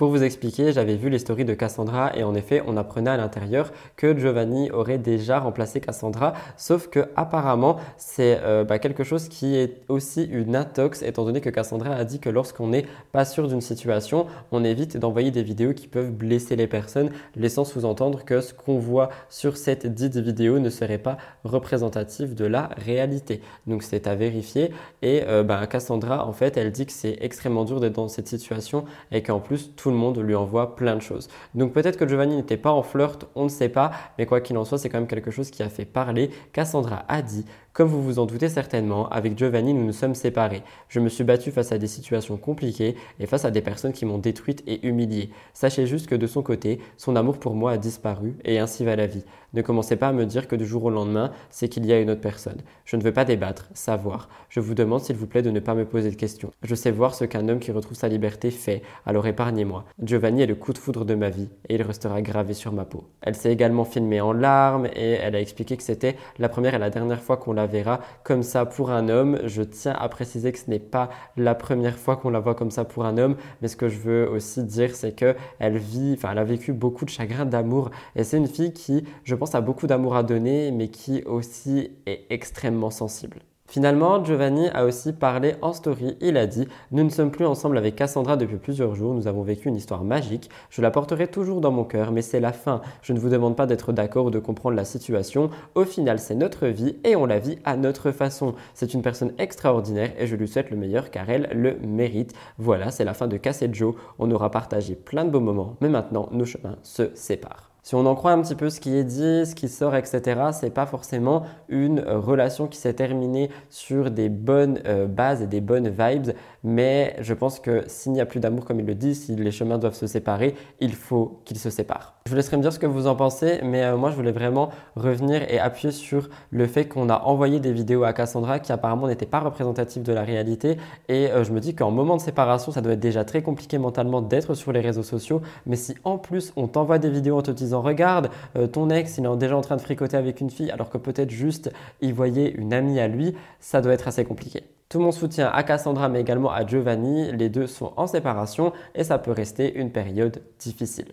Pour 0.00 0.08
vous 0.08 0.22
expliquer, 0.22 0.72
j'avais 0.72 0.96
vu 0.96 1.10
les 1.10 1.18
stories 1.18 1.44
de 1.44 1.52
Cassandra 1.52 2.16
et 2.16 2.24
en 2.24 2.34
effet, 2.34 2.62
on 2.66 2.78
apprenait 2.78 3.10
à 3.10 3.18
l'intérieur 3.18 3.70
que 3.96 4.18
Giovanni 4.18 4.70
aurait 4.70 4.96
déjà 4.96 5.38
remplacé 5.40 5.78
Cassandra, 5.78 6.32
sauf 6.56 6.88
que 6.88 7.00
apparemment, 7.16 7.76
c'est 7.98 8.40
euh, 8.42 8.64
bah, 8.64 8.78
quelque 8.78 9.04
chose 9.04 9.28
qui 9.28 9.56
est 9.56 9.82
aussi 9.88 10.24
une 10.24 10.56
intox, 10.56 11.02
étant 11.02 11.26
donné 11.26 11.42
que 11.42 11.50
Cassandra 11.50 11.90
a 11.94 12.04
dit 12.04 12.18
que 12.18 12.30
lorsqu'on 12.30 12.68
n'est 12.68 12.86
pas 13.12 13.26
sûr 13.26 13.46
d'une 13.46 13.60
situation, 13.60 14.26
on 14.52 14.64
évite 14.64 14.96
d'envoyer 14.96 15.30
des 15.30 15.42
vidéos 15.42 15.74
qui 15.74 15.86
peuvent 15.86 16.12
blesser 16.12 16.56
les 16.56 16.66
personnes, 16.66 17.10
laissant 17.36 17.66
sous-entendre 17.66 18.24
que 18.24 18.40
ce 18.40 18.54
qu'on 18.54 18.78
voit 18.78 19.10
sur 19.28 19.58
cette 19.58 19.86
dite 19.86 20.16
vidéo 20.16 20.60
ne 20.60 20.70
serait 20.70 20.96
pas 20.96 21.18
représentatif 21.44 22.34
de 22.34 22.46
la 22.46 22.70
réalité. 22.86 23.42
Donc 23.66 23.82
c'est 23.82 24.06
à 24.06 24.14
vérifier. 24.14 24.70
Et 25.02 25.24
euh, 25.26 25.42
bah, 25.42 25.66
Cassandra, 25.66 26.26
en 26.26 26.32
fait, 26.32 26.56
elle 26.56 26.72
dit 26.72 26.86
que 26.86 26.92
c'est 26.92 27.18
extrêmement 27.20 27.66
dur 27.66 27.80
d'être 27.80 27.96
dans 27.96 28.08
cette 28.08 28.28
situation 28.28 28.86
et 29.12 29.22
qu'en 29.22 29.40
plus, 29.40 29.76
tout 29.76 29.89
le 29.90 29.96
monde 29.96 30.18
lui 30.18 30.34
envoie 30.34 30.76
plein 30.76 30.96
de 30.96 31.02
choses. 31.02 31.28
Donc 31.54 31.72
peut-être 31.72 31.96
que 31.98 32.06
Giovanni 32.08 32.36
n'était 32.36 32.56
pas 32.56 32.70
en 32.70 32.82
flirt, 32.82 33.26
on 33.34 33.44
ne 33.44 33.48
sait 33.48 33.68
pas, 33.68 33.90
mais 34.18 34.26
quoi 34.26 34.40
qu'il 34.40 34.56
en 34.56 34.64
soit, 34.64 34.78
c'est 34.78 34.88
quand 34.88 34.98
même 34.98 35.08
quelque 35.08 35.30
chose 35.30 35.50
qui 35.50 35.62
a 35.62 35.68
fait 35.68 35.84
parler. 35.84 36.30
Cassandra 36.52 37.04
a 37.08 37.22
dit 37.22 37.44
comme 37.72 37.88
vous 37.88 38.02
vous 38.02 38.18
en 38.18 38.26
doutez 38.26 38.48
certainement, 38.48 39.08
avec 39.10 39.38
Giovanni, 39.38 39.74
nous 39.74 39.84
nous 39.84 39.92
sommes 39.92 40.16
séparés. 40.16 40.62
Je 40.88 40.98
me 40.98 41.08
suis 41.08 41.22
battu 41.22 41.52
face 41.52 41.70
à 41.70 41.78
des 41.78 41.86
situations 41.86 42.36
compliquées 42.36 42.96
et 43.20 43.26
face 43.26 43.44
à 43.44 43.52
des 43.52 43.60
personnes 43.60 43.92
qui 43.92 44.04
m'ont 44.04 44.18
détruite 44.18 44.64
et 44.66 44.84
humiliée. 44.86 45.30
Sachez 45.54 45.86
juste 45.86 46.08
que 46.08 46.16
de 46.16 46.26
son 46.26 46.42
côté, 46.42 46.80
son 46.96 47.14
amour 47.14 47.38
pour 47.38 47.54
moi 47.54 47.72
a 47.72 47.78
disparu 47.78 48.34
et 48.44 48.58
ainsi 48.58 48.84
va 48.84 48.96
la 48.96 49.06
vie. 49.06 49.24
Ne 49.52 49.62
commencez 49.62 49.96
pas 49.96 50.08
à 50.08 50.12
me 50.12 50.26
dire 50.26 50.46
que 50.46 50.56
du 50.56 50.64
jour 50.64 50.84
au 50.84 50.90
lendemain, 50.90 51.32
c'est 51.50 51.68
qu'il 51.68 51.84
y 51.86 51.92
a 51.92 52.00
une 52.00 52.10
autre 52.10 52.20
personne. 52.20 52.60
Je 52.84 52.96
ne 52.96 53.02
veux 53.02 53.12
pas 53.12 53.24
débattre, 53.24 53.68
savoir. 53.72 54.28
Je 54.48 54.60
vous 54.60 54.74
demande 54.74 55.00
s'il 55.00 55.16
vous 55.16 55.26
plaît 55.26 55.42
de 55.42 55.50
ne 55.50 55.58
pas 55.58 55.74
me 55.74 55.84
poser 55.84 56.10
de 56.10 56.16
questions. 56.16 56.52
Je 56.62 56.74
sais 56.74 56.90
voir 56.90 57.14
ce 57.14 57.24
qu'un 57.24 57.48
homme 57.48 57.58
qui 57.58 57.72
retrouve 57.72 57.96
sa 57.96 58.08
liberté 58.08 58.50
fait, 58.50 58.82
alors 59.06 59.26
épargnez-moi. 59.26 59.84
Giovanni 60.02 60.42
est 60.42 60.46
le 60.46 60.54
coup 60.54 60.72
de 60.72 60.78
foudre 60.78 61.04
de 61.04 61.14
ma 61.14 61.30
vie 61.30 61.48
et 61.68 61.74
il 61.74 61.82
restera 61.82 62.22
gravé 62.22 62.54
sur 62.54 62.72
ma 62.72 62.84
peau. 62.84 63.04
Elle 63.22 63.34
s'est 63.34 63.52
également 63.52 63.84
filmée 63.84 64.20
en 64.20 64.32
larmes 64.32 64.86
et 64.86 65.12
elle 65.12 65.34
a 65.34 65.40
expliqué 65.40 65.76
que 65.76 65.82
c'était 65.82 66.16
la 66.38 66.48
première 66.48 66.74
et 66.74 66.78
la 66.78 66.90
dernière 66.90 67.22
fois 67.22 67.36
qu'on 67.36 67.52
la 67.52 67.59
verra 67.66 68.00
comme 68.24 68.42
ça 68.42 68.66
pour 68.66 68.90
un 68.90 69.08
homme. 69.08 69.38
Je 69.44 69.62
tiens 69.62 69.94
à 69.98 70.08
préciser 70.08 70.52
que 70.52 70.58
ce 70.58 70.70
n'est 70.70 70.78
pas 70.78 71.10
la 71.36 71.54
première 71.54 71.98
fois 71.98 72.16
qu'on 72.16 72.30
la 72.30 72.40
voit 72.40 72.54
comme 72.54 72.70
ça 72.70 72.84
pour 72.84 73.04
un 73.04 73.18
homme, 73.18 73.36
mais 73.62 73.68
ce 73.68 73.76
que 73.76 73.88
je 73.88 73.98
veux 73.98 74.28
aussi 74.28 74.62
dire, 74.64 74.94
c'est 74.94 75.12
que 75.12 75.36
elle 75.58 75.78
vit, 75.78 76.14
enfin, 76.16 76.30
elle 76.32 76.38
a 76.38 76.44
vécu 76.44 76.72
beaucoup 76.72 77.04
de 77.04 77.10
chagrin 77.10 77.46
d'amour 77.46 77.90
et 78.16 78.24
c'est 78.24 78.36
une 78.36 78.48
fille 78.48 78.72
qui, 78.72 79.04
je 79.24 79.34
pense, 79.34 79.54
a 79.54 79.60
beaucoup 79.60 79.86
d'amour 79.86 80.16
à 80.16 80.22
donner, 80.22 80.70
mais 80.72 80.88
qui 80.88 81.22
aussi 81.24 81.90
est 82.06 82.26
extrêmement 82.30 82.90
sensible. 82.90 83.40
Finalement, 83.70 84.24
Giovanni 84.24 84.68
a 84.70 84.84
aussi 84.84 85.12
parlé 85.12 85.54
en 85.62 85.72
story. 85.72 86.16
Il 86.20 86.36
a 86.36 86.48
dit 86.48 86.66
Nous 86.90 87.04
ne 87.04 87.08
sommes 87.08 87.30
plus 87.30 87.46
ensemble 87.46 87.78
avec 87.78 87.94
Cassandra 87.94 88.36
depuis 88.36 88.56
plusieurs 88.56 88.96
jours. 88.96 89.14
Nous 89.14 89.28
avons 89.28 89.44
vécu 89.44 89.68
une 89.68 89.76
histoire 89.76 90.02
magique. 90.02 90.50
Je 90.70 90.82
la 90.82 90.90
porterai 90.90 91.28
toujours 91.28 91.60
dans 91.60 91.70
mon 91.70 91.84
cœur, 91.84 92.10
mais 92.10 92.20
c'est 92.20 92.40
la 92.40 92.52
fin. 92.52 92.80
Je 93.00 93.12
ne 93.12 93.20
vous 93.20 93.28
demande 93.28 93.54
pas 93.54 93.66
d'être 93.66 93.92
d'accord 93.92 94.26
ou 94.26 94.30
de 94.32 94.40
comprendre 94.40 94.74
la 94.74 94.84
situation. 94.84 95.50
Au 95.76 95.84
final, 95.84 96.18
c'est 96.18 96.34
notre 96.34 96.66
vie 96.66 96.96
et 97.04 97.14
on 97.14 97.26
la 97.26 97.38
vit 97.38 97.60
à 97.64 97.76
notre 97.76 98.10
façon. 98.10 98.56
C'est 98.74 98.92
une 98.92 99.02
personne 99.02 99.34
extraordinaire 99.38 100.10
et 100.18 100.26
je 100.26 100.34
lui 100.34 100.48
souhaite 100.48 100.70
le 100.70 100.76
meilleur 100.76 101.12
car 101.12 101.30
elle 101.30 101.48
le 101.52 101.76
mérite. 101.86 102.34
Voilà, 102.58 102.90
c'est 102.90 103.04
la 103.04 103.14
fin 103.14 103.28
de 103.28 103.36
Cassette 103.36 103.76
Joe. 103.76 103.94
On 104.18 104.32
aura 104.32 104.50
partagé 104.50 104.96
plein 104.96 105.24
de 105.24 105.30
beaux 105.30 105.38
moments, 105.38 105.76
mais 105.80 105.88
maintenant, 105.88 106.28
nos 106.32 106.44
chemins 106.44 106.78
se 106.82 107.14
séparent. 107.14 107.69
Si 107.82 107.94
on 107.94 108.04
en 108.06 108.14
croit 108.14 108.32
un 108.32 108.42
petit 108.42 108.54
peu 108.54 108.70
ce 108.70 108.80
qui 108.80 108.94
est 108.96 109.04
dit, 109.04 109.46
ce 109.46 109.54
qui 109.54 109.68
sort, 109.68 109.94
etc., 109.94 110.50
c'est 110.52 110.70
pas 110.70 110.86
forcément 110.86 111.44
une 111.68 112.00
euh, 112.00 112.18
relation 112.18 112.66
qui 112.66 112.78
s'est 112.78 112.94
terminée 112.94 113.50
sur 113.68 114.10
des 114.10 114.28
bonnes 114.28 114.80
euh, 114.86 115.06
bases 115.06 115.42
et 115.42 115.46
des 115.46 115.60
bonnes 115.60 115.88
vibes, 115.88 116.32
mais 116.62 117.16
je 117.20 117.34
pense 117.34 117.58
que 117.58 117.84
s'il 117.86 118.12
n'y 118.12 118.20
a 118.20 118.26
plus 118.26 118.40
d'amour, 118.40 118.64
comme 118.64 118.80
il 118.80 118.86
le 118.86 118.94
dit, 118.94 119.14
si 119.14 119.34
les 119.34 119.50
chemins 119.50 119.78
doivent 119.78 119.94
se 119.94 120.06
séparer, 120.06 120.54
il 120.80 120.94
faut 120.94 121.40
qu'ils 121.44 121.58
se 121.58 121.70
séparent. 121.70 122.19
Je 122.26 122.30
vous 122.32 122.36
laisserai 122.36 122.58
me 122.58 122.62
dire 122.62 122.72
ce 122.72 122.78
que 122.78 122.86
vous 122.86 123.06
en 123.06 123.16
pensez, 123.16 123.60
mais 123.62 123.82
euh, 123.82 123.96
moi 123.96 124.10
je 124.10 124.14
voulais 124.14 124.30
vraiment 124.30 124.68
revenir 124.94 125.42
et 125.50 125.58
appuyer 125.58 125.90
sur 125.90 126.28
le 126.50 126.66
fait 126.66 126.86
qu'on 126.86 127.08
a 127.08 127.22
envoyé 127.22 127.60
des 127.60 127.72
vidéos 127.72 128.04
à 128.04 128.12
Cassandra 128.12 128.58
qui 128.58 128.72
apparemment 128.72 129.08
n'étaient 129.08 129.24
pas 129.24 129.40
représentatives 129.40 130.02
de 130.02 130.12
la 130.12 130.22
réalité, 130.22 130.76
et 131.08 131.30
euh, 131.30 131.44
je 131.44 131.52
me 131.52 131.60
dis 131.60 131.74
qu'en 131.74 131.90
moment 131.90 132.16
de 132.16 132.20
séparation, 132.20 132.72
ça 132.72 132.82
doit 132.82 132.92
être 132.92 133.00
déjà 133.00 133.24
très 133.24 133.42
compliqué 133.42 133.78
mentalement 133.78 134.20
d'être 134.20 134.52
sur 134.52 134.70
les 134.70 134.80
réseaux 134.80 135.02
sociaux, 135.02 135.40
mais 135.64 135.76
si 135.76 135.94
en 136.04 136.18
plus 136.18 136.52
on 136.56 136.68
t'envoie 136.68 136.98
des 136.98 137.08
vidéos 137.08 137.38
en 137.38 137.42
te 137.42 137.50
disant 137.50 137.80
regarde, 137.80 138.28
euh, 138.56 138.66
ton 138.66 138.90
ex 138.90 139.16
il 139.16 139.24
est 139.24 139.36
déjà 139.38 139.56
en 139.56 139.62
train 139.62 139.76
de 139.76 139.80
fricoter 139.80 140.18
avec 140.18 140.42
une 140.42 140.50
fille 140.50 140.70
alors 140.70 140.90
que 140.90 140.98
peut-être 140.98 141.30
juste 141.30 141.72
il 142.02 142.12
voyait 142.12 142.50
une 142.50 142.74
amie 142.74 143.00
à 143.00 143.08
lui, 143.08 143.34
ça 143.60 143.80
doit 143.80 143.94
être 143.94 144.08
assez 144.08 144.26
compliqué. 144.26 144.64
Tout 144.90 145.00
mon 145.00 145.12
soutien 145.12 145.48
à 145.52 145.62
Cassandra 145.62 146.10
mais 146.10 146.20
également 146.20 146.52
à 146.52 146.66
Giovanni, 146.66 147.32
les 147.32 147.48
deux 147.48 147.66
sont 147.66 147.92
en 147.96 148.06
séparation 148.06 148.74
et 148.94 149.04
ça 149.04 149.18
peut 149.18 149.32
rester 149.32 149.74
une 149.74 149.90
période 149.90 150.42
difficile. 150.58 151.06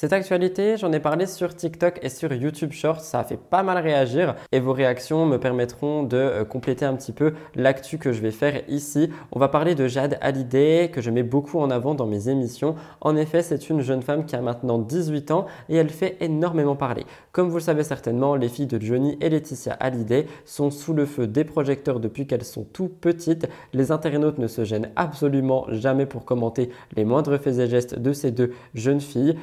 Cette 0.00 0.12
actualité, 0.12 0.76
j'en 0.76 0.92
ai 0.92 1.00
parlé 1.00 1.26
sur 1.26 1.56
TikTok 1.56 1.98
et 2.02 2.08
sur 2.08 2.32
YouTube 2.32 2.70
Shorts, 2.70 3.00
ça 3.00 3.18
a 3.18 3.24
fait 3.24 3.36
pas 3.36 3.64
mal 3.64 3.78
réagir 3.78 4.36
et 4.52 4.60
vos 4.60 4.72
réactions 4.72 5.26
me 5.26 5.38
permettront 5.38 6.04
de 6.04 6.16
euh, 6.16 6.44
compléter 6.44 6.84
un 6.84 6.94
petit 6.94 7.10
peu 7.10 7.34
l'actu 7.56 7.98
que 7.98 8.12
je 8.12 8.20
vais 8.20 8.30
faire 8.30 8.62
ici. 8.68 9.10
On 9.32 9.40
va 9.40 9.48
parler 9.48 9.74
de 9.74 9.88
Jade 9.88 10.16
Hallyday 10.20 10.92
que 10.92 11.00
je 11.00 11.10
mets 11.10 11.24
beaucoup 11.24 11.58
en 11.58 11.68
avant 11.68 11.96
dans 11.96 12.06
mes 12.06 12.28
émissions. 12.28 12.76
En 13.00 13.16
effet, 13.16 13.42
c'est 13.42 13.70
une 13.70 13.80
jeune 13.80 14.02
femme 14.02 14.24
qui 14.24 14.36
a 14.36 14.40
maintenant 14.40 14.78
18 14.78 15.32
ans 15.32 15.46
et 15.68 15.74
elle 15.74 15.90
fait 15.90 16.16
énormément 16.20 16.76
parler. 16.76 17.04
Comme 17.32 17.48
vous 17.48 17.56
le 17.56 17.62
savez 17.62 17.82
certainement, 17.82 18.36
les 18.36 18.48
filles 18.48 18.68
de 18.68 18.80
Johnny 18.80 19.18
et 19.20 19.30
Laetitia 19.30 19.72
Hallyday 19.80 20.28
sont 20.44 20.70
sous 20.70 20.92
le 20.92 21.06
feu 21.06 21.26
des 21.26 21.42
projecteurs 21.42 21.98
depuis 21.98 22.28
qu'elles 22.28 22.44
sont 22.44 22.62
tout 22.72 22.88
petites. 22.88 23.48
Les 23.72 23.90
internautes 23.90 24.38
ne 24.38 24.46
se 24.46 24.62
gênent 24.62 24.90
absolument 24.94 25.66
jamais 25.70 26.06
pour 26.06 26.24
commenter 26.24 26.70
les 26.94 27.04
moindres 27.04 27.36
faits 27.40 27.58
et 27.58 27.66
gestes 27.66 27.98
de 27.98 28.12
ces 28.12 28.30
deux 28.30 28.52
jeunes 28.74 29.00
filles 29.00 29.34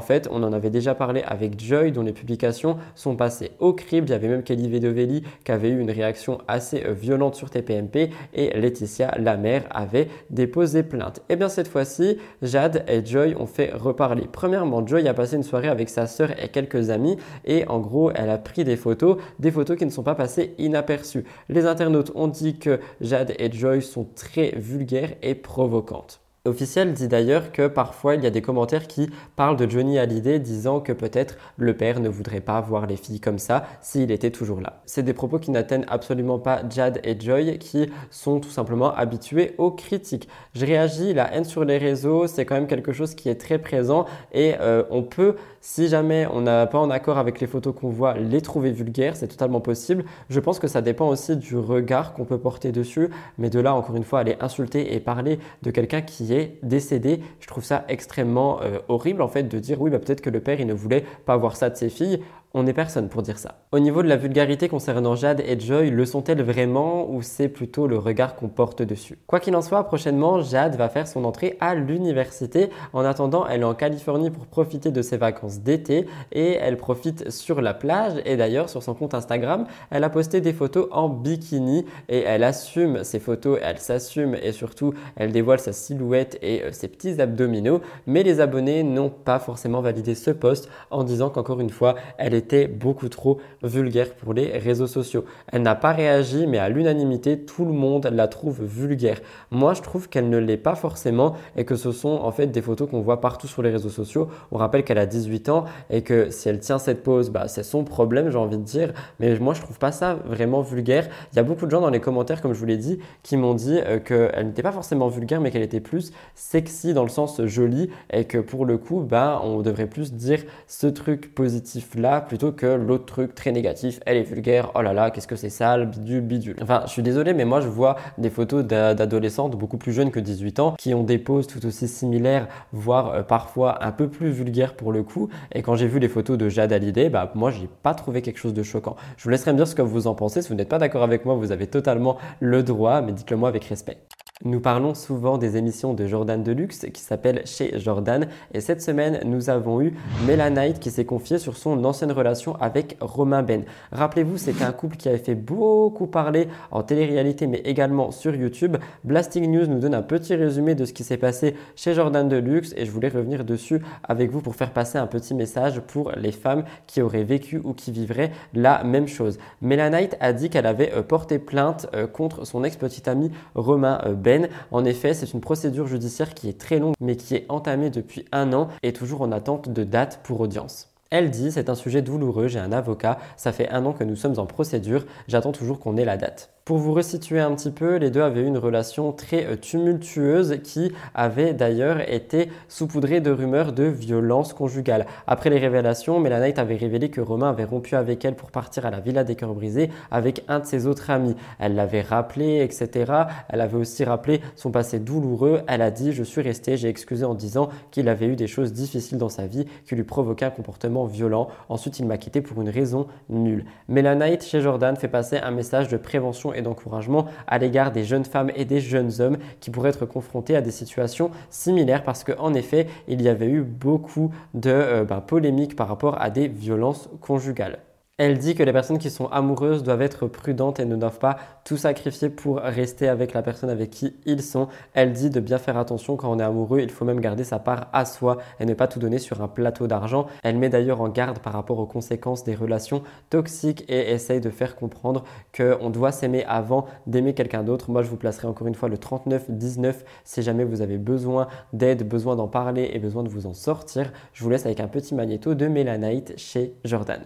fait, 0.00 0.28
on 0.30 0.42
en 0.42 0.52
avait 0.52 0.70
déjà 0.70 0.94
parlé 0.94 1.22
avec 1.22 1.60
Joy, 1.60 1.92
dont 1.92 2.02
les 2.02 2.12
publications 2.12 2.76
sont 2.94 3.16
passées 3.16 3.52
au 3.58 3.72
crible. 3.72 4.08
Il 4.08 4.12
y 4.12 4.14
avait 4.14 4.28
même 4.28 4.42
Kelly 4.42 4.68
Vedovelli 4.68 5.22
qui 5.44 5.52
avait 5.52 5.68
eu 5.68 5.80
une 5.80 5.90
réaction 5.90 6.38
assez 6.48 6.84
euh, 6.84 6.92
violente 6.92 7.34
sur 7.34 7.50
TPMP 7.50 8.10
et 8.34 8.58
Laetitia, 8.58 9.16
la 9.18 9.36
mère, 9.36 9.64
avait 9.70 10.08
déposé 10.30 10.82
plainte. 10.82 11.18
Et 11.28 11.32
Eh 11.34 11.36
bien 11.36 11.48
cette 11.48 11.68
fois-ci, 11.68 12.18
Jade 12.42 12.84
et 12.88 13.04
Joy 13.04 13.34
ont 13.38 13.46
fait 13.46 13.72
reparler. 13.72 14.26
Premièrement, 14.30 14.86
Joy 14.86 15.06
a 15.08 15.14
passé 15.14 15.36
une 15.36 15.42
soirée 15.42 15.68
avec 15.68 15.88
sa 15.88 16.06
sœur 16.06 16.30
et 16.42 16.48
quelques 16.48 16.90
amis 16.90 17.16
et 17.44 17.66
en 17.68 17.80
gros, 17.80 18.10
elle 18.14 18.30
a 18.30 18.38
pris 18.38 18.64
des 18.64 18.76
photos, 18.76 19.18
des 19.38 19.50
photos 19.50 19.76
qui 19.76 19.86
ne 19.86 19.90
sont 19.90 20.02
pas 20.02 20.14
passées 20.14 20.54
inaperçues. 20.58 21.24
Les 21.48 21.66
internautes 21.66 22.12
ont 22.14 22.28
dit 22.28 22.58
que 22.58 22.80
Jade 23.00 23.34
et 23.38 23.50
Joy 23.50 23.82
sont 23.82 24.04
très 24.14 24.52
vulgaires 24.56 25.14
et 25.22 25.34
provocantes. 25.34 26.20
Officiel 26.46 26.94
dit 26.94 27.06
d'ailleurs 27.06 27.52
que 27.52 27.66
parfois 27.66 28.14
il 28.14 28.24
y 28.24 28.26
a 28.26 28.30
des 28.30 28.40
commentaires 28.40 28.86
qui 28.86 29.10
parlent 29.36 29.58
de 29.58 29.68
Johnny 29.68 29.98
Hallyday 29.98 30.38
disant 30.38 30.80
que 30.80 30.94
peut-être 30.94 31.36
le 31.58 31.76
père 31.76 32.00
ne 32.00 32.08
voudrait 32.08 32.40
pas 32.40 32.62
voir 32.62 32.86
les 32.86 32.96
filles 32.96 33.20
comme 33.20 33.38
ça 33.38 33.66
s'il 33.82 34.10
était 34.10 34.30
toujours 34.30 34.62
là. 34.62 34.80
C'est 34.86 35.02
des 35.02 35.12
propos 35.12 35.38
qui 35.38 35.50
n'atteignent 35.50 35.84
absolument 35.88 36.38
pas 36.38 36.62
Jad 36.70 36.98
et 37.04 37.20
Joy 37.20 37.58
qui 37.58 37.90
sont 38.10 38.40
tout 38.40 38.48
simplement 38.48 38.94
habitués 38.94 39.54
aux 39.58 39.70
critiques. 39.70 40.30
Je 40.54 40.64
réagis, 40.64 41.12
la 41.12 41.30
haine 41.30 41.44
sur 41.44 41.66
les 41.66 41.76
réseaux 41.76 42.26
c'est 42.26 42.46
quand 42.46 42.54
même 42.54 42.68
quelque 42.68 42.94
chose 42.94 43.14
qui 43.14 43.28
est 43.28 43.38
très 43.38 43.58
présent 43.58 44.06
et 44.32 44.54
euh, 44.60 44.84
on 44.88 45.02
peut, 45.02 45.36
si 45.60 45.88
jamais 45.88 46.26
on 46.32 46.40
n'a 46.40 46.66
pas 46.66 46.78
en 46.78 46.88
accord 46.88 47.18
avec 47.18 47.38
les 47.42 47.48
photos 47.48 47.74
qu'on 47.78 47.90
voit, 47.90 48.14
les 48.14 48.40
trouver 48.40 48.70
vulgaires, 48.70 49.14
c'est 49.14 49.28
totalement 49.28 49.60
possible. 49.60 50.06
Je 50.30 50.40
pense 50.40 50.58
que 50.58 50.68
ça 50.68 50.80
dépend 50.80 51.08
aussi 51.08 51.36
du 51.36 51.58
regard 51.58 52.14
qu'on 52.14 52.24
peut 52.24 52.38
porter 52.38 52.72
dessus, 52.72 53.10
mais 53.36 53.50
de 53.50 53.60
là 53.60 53.74
encore 53.74 53.96
une 53.96 54.04
fois 54.04 54.20
aller 54.20 54.38
insulter 54.40 54.94
et 54.94 55.00
parler 55.00 55.38
de 55.60 55.70
quelqu'un 55.70 56.00
qui 56.00 56.29
décédé, 56.62 57.20
je 57.40 57.46
trouve 57.46 57.64
ça 57.64 57.84
extrêmement 57.88 58.60
euh, 58.62 58.78
horrible 58.88 59.22
en 59.22 59.28
fait 59.28 59.44
de 59.44 59.58
dire 59.58 59.80
oui 59.80 59.90
bah, 59.90 59.98
peut-être 59.98 60.20
que 60.20 60.30
le 60.30 60.40
père 60.40 60.60
il 60.60 60.66
ne 60.66 60.74
voulait 60.74 61.04
pas 61.26 61.36
voir 61.36 61.56
ça 61.56 61.70
de 61.70 61.76
ses 61.76 61.88
filles. 61.88 62.22
On 62.52 62.64
n'est 62.64 62.72
personne 62.72 63.08
pour 63.08 63.22
dire 63.22 63.38
ça. 63.38 63.60
Au 63.70 63.78
niveau 63.78 64.02
de 64.02 64.08
la 64.08 64.16
vulgarité 64.16 64.68
concernant 64.68 65.14
Jade 65.14 65.40
et 65.46 65.58
Joy, 65.60 65.90
le 65.90 66.04
sont-elles 66.04 66.42
vraiment 66.42 67.08
ou 67.08 67.22
c'est 67.22 67.48
plutôt 67.48 67.86
le 67.86 67.96
regard 67.96 68.34
qu'on 68.34 68.48
porte 68.48 68.82
dessus? 68.82 69.18
Quoi 69.28 69.38
qu'il 69.38 69.54
en 69.54 69.62
soit, 69.62 69.84
prochainement, 69.84 70.40
Jade 70.42 70.74
va 70.74 70.88
faire 70.88 71.06
son 71.06 71.24
entrée 71.24 71.56
à 71.60 71.76
l'université. 71.76 72.70
En 72.92 73.04
attendant, 73.04 73.46
elle 73.46 73.60
est 73.60 73.64
en 73.64 73.74
Californie 73.74 74.30
pour 74.30 74.46
profiter 74.46 74.90
de 74.90 75.00
ses 75.00 75.16
vacances 75.16 75.60
d'été 75.60 76.06
et 76.32 76.54
elle 76.54 76.76
profite 76.76 77.30
sur 77.30 77.60
la 77.60 77.72
plage. 77.72 78.14
Et 78.24 78.36
d'ailleurs, 78.36 78.68
sur 78.68 78.82
son 78.82 78.94
compte 78.94 79.14
Instagram, 79.14 79.66
elle 79.92 80.02
a 80.02 80.10
posté 80.10 80.40
des 80.40 80.52
photos 80.52 80.88
en 80.90 81.08
bikini 81.08 81.86
et 82.08 82.24
elle 82.24 82.42
assume 82.42 83.04
ses 83.04 83.20
photos, 83.20 83.60
elle 83.62 83.78
s'assume 83.78 84.34
et 84.34 84.50
surtout, 84.50 84.92
elle 85.14 85.30
dévoile 85.30 85.60
sa 85.60 85.72
silhouette 85.72 86.36
et 86.42 86.64
euh, 86.64 86.72
ses 86.72 86.88
petits 86.88 87.20
abdominaux. 87.20 87.80
Mais 88.08 88.24
les 88.24 88.40
abonnés 88.40 88.82
n'ont 88.82 89.10
pas 89.10 89.38
forcément 89.38 89.82
validé 89.82 90.16
ce 90.16 90.32
post 90.32 90.68
en 90.90 91.04
disant 91.04 91.30
qu'encore 91.30 91.60
une 91.60 91.70
fois, 91.70 91.94
elle 92.18 92.34
est 92.34 92.39
était 92.40 92.66
beaucoup 92.66 93.08
trop 93.08 93.38
vulgaire 93.62 94.14
pour 94.14 94.34
les 94.34 94.58
réseaux 94.58 94.86
sociaux. 94.86 95.24
Elle 95.52 95.62
n'a 95.62 95.74
pas 95.74 95.92
réagi, 95.92 96.46
mais 96.46 96.58
à 96.58 96.68
l'unanimité, 96.68 97.38
tout 97.38 97.64
le 97.64 97.72
monde 97.72 98.08
la 98.12 98.28
trouve 98.28 98.64
vulgaire. 98.64 99.20
Moi, 99.50 99.74
je 99.74 99.82
trouve 99.82 100.08
qu'elle 100.08 100.28
ne 100.28 100.38
l'est 100.38 100.56
pas 100.56 100.74
forcément 100.74 101.34
et 101.56 101.64
que 101.64 101.76
ce 101.76 101.92
sont 101.92 102.08
en 102.22 102.32
fait 102.32 102.46
des 102.48 102.62
photos 102.62 102.88
qu'on 102.90 103.00
voit 103.00 103.20
partout 103.20 103.46
sur 103.46 103.62
les 103.62 103.70
réseaux 103.70 103.90
sociaux. 103.90 104.28
On 104.50 104.56
rappelle 104.56 104.84
qu'elle 104.84 104.98
a 104.98 105.06
18 105.06 105.48
ans 105.48 105.64
et 105.90 106.02
que 106.02 106.30
si 106.30 106.48
elle 106.48 106.60
tient 106.60 106.78
cette 106.78 107.02
pose, 107.02 107.30
bah, 107.30 107.48
c'est 107.48 107.62
son 107.62 107.84
problème, 107.84 108.30
j'ai 108.30 108.38
envie 108.38 108.58
de 108.58 108.62
dire. 108.62 108.92
Mais 109.18 109.38
moi, 109.38 109.54
je 109.54 109.60
trouve 109.60 109.78
pas 109.78 109.92
ça 109.92 110.14
vraiment 110.24 110.62
vulgaire. 110.62 111.08
Il 111.32 111.36
y 111.36 111.38
a 111.38 111.42
beaucoup 111.42 111.66
de 111.66 111.70
gens 111.70 111.80
dans 111.80 111.90
les 111.90 112.00
commentaires, 112.00 112.40
comme 112.40 112.54
je 112.54 112.58
vous 112.58 112.66
l'ai 112.66 112.78
dit, 112.78 112.98
qui 113.22 113.36
m'ont 113.36 113.54
dit 113.54 113.78
euh, 113.86 113.98
qu'elle 113.98 114.46
n'était 114.46 114.62
pas 114.62 114.72
forcément 114.72 115.08
vulgaire, 115.08 115.40
mais 115.40 115.50
qu'elle 115.50 115.62
était 115.62 115.80
plus 115.80 116.12
sexy 116.34 116.94
dans 116.94 117.02
le 117.02 117.08
sens 117.08 117.44
joli 117.44 117.90
et 118.12 118.24
que 118.24 118.38
pour 118.38 118.64
le 118.64 118.78
coup, 118.78 119.00
bah, 119.00 119.40
on 119.44 119.60
devrait 119.60 119.86
plus 119.86 120.12
dire 120.12 120.40
ce 120.66 120.86
truc 120.86 121.34
positif 121.34 121.94
là 121.94 122.20
plutôt 122.30 122.52
que 122.52 122.66
l'autre 122.66 123.06
truc 123.06 123.34
très 123.34 123.50
négatif, 123.50 123.98
elle 124.06 124.16
est 124.16 124.22
vulgaire, 124.22 124.70
oh 124.76 124.82
là 124.82 124.92
là, 124.92 125.10
qu'est-ce 125.10 125.26
que 125.26 125.34
c'est 125.34 125.50
sale, 125.50 125.86
bidule, 125.86 126.20
bidule. 126.20 126.56
Enfin, 126.62 126.82
je 126.86 126.90
suis 126.90 127.02
désolé, 127.02 127.34
mais 127.34 127.44
moi 127.44 127.60
je 127.60 127.66
vois 127.66 127.96
des 128.18 128.30
photos 128.30 128.64
d'adolescentes 128.64 129.56
beaucoup 129.56 129.78
plus 129.78 129.92
jeunes 129.92 130.12
que 130.12 130.20
18 130.20 130.60
ans 130.60 130.74
qui 130.78 130.94
ont 130.94 131.02
des 131.02 131.18
poses 131.18 131.48
tout 131.48 131.66
aussi 131.66 131.88
similaires, 131.88 132.46
voire 132.72 133.08
euh, 133.08 133.22
parfois 133.24 133.84
un 133.84 133.90
peu 133.90 134.06
plus 134.06 134.30
vulgaires 134.30 134.76
pour 134.76 134.92
le 134.92 135.02
coup. 135.02 135.28
Et 135.50 135.62
quand 135.62 135.74
j'ai 135.74 135.88
vu 135.88 135.98
les 135.98 136.08
photos 136.08 136.38
de 136.38 136.48
Jade 136.48 136.72
Hallyday, 136.72 137.08
bah 137.08 137.32
moi 137.34 137.50
j'ai 137.50 137.68
pas 137.82 137.94
trouvé 137.94 138.22
quelque 138.22 138.38
chose 138.38 138.54
de 138.54 138.62
choquant. 138.62 138.94
Je 139.16 139.24
vous 139.24 139.30
laisserai 139.30 139.52
me 139.52 139.56
dire 139.56 139.66
ce 139.66 139.74
que 139.74 139.82
vous 139.82 140.06
en 140.06 140.14
pensez. 140.14 140.40
Si 140.40 140.50
vous 140.50 140.54
n'êtes 140.54 140.68
pas 140.68 140.78
d'accord 140.78 141.02
avec 141.02 141.24
moi, 141.24 141.34
vous 141.34 141.50
avez 141.50 141.66
totalement 141.66 142.16
le 142.38 142.62
droit, 142.62 143.00
mais 143.00 143.10
dites-le 143.10 143.38
moi 143.38 143.48
avec 143.48 143.64
respect. 143.64 143.98
Nous 144.42 144.60
parlons 144.60 144.94
souvent 144.94 145.36
des 145.36 145.58
émissions 145.58 145.92
de 145.92 146.06
Jordan 146.06 146.42
Deluxe 146.42 146.86
qui 146.94 147.02
s'appellent 147.02 147.42
Chez 147.44 147.78
Jordan 147.78 148.26
et 148.54 148.62
cette 148.62 148.80
semaine 148.80 149.20
nous 149.26 149.50
avons 149.50 149.82
eu 149.82 149.92
Melanite 150.26 150.78
qui 150.78 150.90
s'est 150.90 151.04
confiée 151.04 151.36
sur 151.36 151.58
son 151.58 151.84
ancienne 151.84 152.10
relation 152.10 152.56
avec 152.56 152.96
Romain 153.02 153.42
Ben. 153.42 153.64
Rappelez-vous 153.92 154.38
c'est 154.38 154.62
un 154.62 154.72
couple 154.72 154.96
qui 154.96 155.10
avait 155.10 155.18
fait 155.18 155.34
beaucoup 155.34 156.06
parler 156.06 156.48
en 156.70 156.82
télé-réalité 156.82 157.46
mais 157.46 157.58
également 157.66 158.12
sur 158.12 158.34
YouTube. 158.34 158.78
Blasting 159.04 159.44
News 159.46 159.66
nous 159.66 159.78
donne 159.78 159.92
un 159.92 160.00
petit 160.00 160.34
résumé 160.34 160.74
de 160.74 160.86
ce 160.86 160.94
qui 160.94 161.04
s'est 161.04 161.18
passé 161.18 161.54
chez 161.76 161.92
Jordan 161.92 162.26
Deluxe 162.26 162.72
et 162.78 162.86
je 162.86 162.90
voulais 162.90 163.08
revenir 163.10 163.44
dessus 163.44 163.82
avec 164.04 164.30
vous 164.30 164.40
pour 164.40 164.54
faire 164.54 164.72
passer 164.72 164.96
un 164.96 165.06
petit 165.06 165.34
message 165.34 165.80
pour 165.80 166.12
les 166.12 166.32
femmes 166.32 166.64
qui 166.86 167.02
auraient 167.02 167.24
vécu 167.24 167.60
ou 167.62 167.74
qui 167.74 167.92
vivraient 167.92 168.32
la 168.54 168.84
même 168.84 169.06
chose. 169.06 169.36
Melanite 169.60 170.16
a 170.18 170.32
dit 170.32 170.48
qu'elle 170.48 170.64
avait 170.64 170.94
euh, 170.94 171.02
porté 171.02 171.38
plainte 171.38 171.88
euh, 171.94 172.06
contre 172.06 172.46
son 172.46 172.64
ex-petit 172.64 173.06
ami 173.06 173.30
Romain 173.54 174.00
Ben 174.16 174.29
en 174.70 174.84
effet, 174.84 175.14
c'est 175.14 175.32
une 175.32 175.40
procédure 175.40 175.86
judiciaire 175.86 176.34
qui 176.34 176.48
est 176.48 176.58
très 176.58 176.78
longue 176.78 176.94
mais 177.00 177.16
qui 177.16 177.34
est 177.34 177.46
entamée 177.48 177.90
depuis 177.90 178.24
un 178.32 178.52
an 178.52 178.68
et 178.82 178.92
toujours 178.92 179.22
en 179.22 179.32
attente 179.32 179.68
de 179.68 179.84
date 179.84 180.20
pour 180.22 180.40
audience. 180.40 180.89
Elle 181.12 181.30
dit 181.30 181.50
c'est 181.50 181.68
un 181.68 181.74
sujet 181.74 182.02
douloureux, 182.02 182.46
j'ai 182.46 182.60
un 182.60 182.70
avocat, 182.70 183.18
ça 183.36 183.50
fait 183.50 183.68
un 183.70 183.84
an 183.84 183.92
que 183.92 184.04
nous 184.04 184.14
sommes 184.14 184.38
en 184.38 184.46
procédure, 184.46 185.06
j'attends 185.26 185.50
toujours 185.50 185.80
qu'on 185.80 185.96
ait 185.96 186.04
la 186.04 186.16
date. 186.16 186.52
Pour 186.70 186.78
vous 186.78 186.92
resituer 186.92 187.40
un 187.40 187.52
petit 187.56 187.72
peu, 187.72 187.96
les 187.96 188.10
deux 188.10 188.20
avaient 188.20 188.42
eu 188.42 188.46
une 188.46 188.56
relation 188.56 189.10
très 189.10 189.44
euh, 189.44 189.56
tumultueuse 189.56 190.58
qui 190.62 190.92
avait 191.16 191.52
d'ailleurs 191.52 192.08
été 192.08 192.48
saupoudrée 192.68 193.20
de 193.20 193.32
rumeurs 193.32 193.72
de 193.72 193.82
violence 193.82 194.52
conjugale. 194.52 195.06
Après 195.26 195.50
les 195.50 195.58
révélations, 195.58 196.20
Melanite 196.20 196.60
avait 196.60 196.76
révélé 196.76 197.10
que 197.10 197.20
Romain 197.20 197.48
avait 197.48 197.64
rompu 197.64 197.96
avec 197.96 198.24
elle 198.24 198.36
pour 198.36 198.52
partir 198.52 198.86
à 198.86 198.92
la 198.92 199.00
Villa 199.00 199.24
des 199.24 199.34
Cœurs 199.34 199.54
Brisés 199.54 199.90
avec 200.12 200.44
un 200.46 200.60
de 200.60 200.64
ses 200.64 200.86
autres 200.86 201.10
amis. 201.10 201.34
Elle 201.58 201.74
l'avait 201.74 202.02
rappelé, 202.02 202.62
etc. 202.62 203.12
Elle 203.48 203.62
avait 203.62 203.78
aussi 203.78 204.04
rappelé 204.04 204.40
son 204.54 204.70
passé 204.70 205.00
douloureux. 205.00 205.62
Elle 205.66 205.82
a 205.82 205.90
dit 205.90 206.12
Je 206.12 206.22
suis 206.22 206.40
restée, 206.40 206.76
j'ai 206.76 206.88
excusé 206.88 207.24
en 207.24 207.34
disant 207.34 207.70
qu'il 207.90 208.08
avait 208.08 208.26
eu 208.26 208.36
des 208.36 208.46
choses 208.46 208.72
difficiles 208.72 209.18
dans 209.18 209.28
sa 209.28 209.48
vie 209.48 209.66
qui 209.86 209.96
lui 209.96 210.04
provoquaient 210.04 210.44
un 210.44 210.50
comportement 210.50 210.99
violent. 211.06 211.48
Ensuite, 211.68 211.98
il 211.98 212.06
m'a 212.06 212.18
quitté 212.18 212.40
pour 212.40 212.60
une 212.60 212.68
raison 212.68 213.06
nulle. 213.28 213.64
Melanite 213.88 214.44
chez 214.44 214.60
Jordan 214.60 214.96
fait 214.96 215.08
passer 215.08 215.38
un 215.38 215.50
message 215.50 215.88
de 215.88 215.96
prévention 215.96 216.52
et 216.52 216.62
d'encouragement 216.62 217.26
à 217.46 217.58
l'égard 217.58 217.92
des 217.92 218.04
jeunes 218.04 218.24
femmes 218.24 218.50
et 218.54 218.64
des 218.64 218.80
jeunes 218.80 219.20
hommes 219.20 219.38
qui 219.60 219.70
pourraient 219.70 219.90
être 219.90 220.06
confrontés 220.06 220.56
à 220.56 220.60
des 220.60 220.70
situations 220.70 221.30
similaires 221.50 222.04
parce 222.04 222.24
qu'en 222.24 222.54
effet, 222.54 222.86
il 223.08 223.22
y 223.22 223.28
avait 223.28 223.48
eu 223.48 223.62
beaucoup 223.62 224.30
de 224.54 224.70
euh, 224.70 225.04
ben, 225.04 225.20
polémiques 225.20 225.76
par 225.76 225.88
rapport 225.88 226.20
à 226.20 226.30
des 226.30 226.48
violences 226.48 227.08
conjugales. 227.20 227.78
Elle 228.22 228.36
dit 228.36 228.54
que 228.54 228.62
les 228.62 228.74
personnes 228.74 228.98
qui 228.98 229.08
sont 229.08 229.28
amoureuses 229.28 229.82
doivent 229.82 230.02
être 230.02 230.26
prudentes 230.26 230.78
et 230.78 230.84
ne 230.84 230.94
doivent 230.94 231.18
pas 231.18 231.38
tout 231.64 231.78
sacrifier 231.78 232.28
pour 232.28 232.56
rester 232.58 233.08
avec 233.08 233.32
la 233.32 233.40
personne 233.40 233.70
avec 233.70 233.88
qui 233.88 234.14
ils 234.26 234.42
sont. 234.42 234.68
Elle 234.92 235.14
dit 235.14 235.30
de 235.30 235.40
bien 235.40 235.56
faire 235.56 235.78
attention 235.78 236.16
quand 236.18 236.30
on 236.30 236.38
est 236.38 236.42
amoureux, 236.42 236.80
il 236.80 236.90
faut 236.90 237.06
même 237.06 237.20
garder 237.20 237.44
sa 237.44 237.58
part 237.58 237.88
à 237.94 238.04
soi 238.04 238.36
et 238.58 238.66
ne 238.66 238.74
pas 238.74 238.88
tout 238.88 238.98
donner 238.98 239.16
sur 239.16 239.40
un 239.40 239.48
plateau 239.48 239.86
d'argent. 239.86 240.26
Elle 240.42 240.58
met 240.58 240.68
d'ailleurs 240.68 241.00
en 241.00 241.08
garde 241.08 241.38
par 241.38 241.54
rapport 241.54 241.78
aux 241.78 241.86
conséquences 241.86 242.44
des 242.44 242.54
relations 242.54 243.02
toxiques 243.30 243.86
et 243.88 244.12
essaye 244.12 244.42
de 244.42 244.50
faire 244.50 244.76
comprendre 244.76 245.24
qu'on 245.56 245.88
doit 245.88 246.12
s'aimer 246.12 246.44
avant 246.44 246.84
d'aimer 247.06 247.32
quelqu'un 247.32 247.62
d'autre. 247.62 247.90
Moi, 247.90 248.02
je 248.02 248.10
vous 248.10 248.18
placerai 248.18 248.46
encore 248.46 248.66
une 248.66 248.74
fois 248.74 248.90
le 248.90 248.96
39-19 248.96 249.94
si 250.24 250.42
jamais 250.42 250.64
vous 250.64 250.82
avez 250.82 250.98
besoin 250.98 251.48
d'aide, 251.72 252.06
besoin 252.06 252.36
d'en 252.36 252.48
parler 252.48 252.90
et 252.92 252.98
besoin 252.98 253.22
de 253.22 253.30
vous 253.30 253.46
en 253.46 253.54
sortir. 253.54 254.12
Je 254.34 254.44
vous 254.44 254.50
laisse 254.50 254.66
avec 254.66 254.80
un 254.80 254.88
petit 254.88 255.14
magnéto 255.14 255.54
de 255.54 255.68
Melanite 255.68 256.34
chez 256.36 256.74
Jordan. 256.84 257.22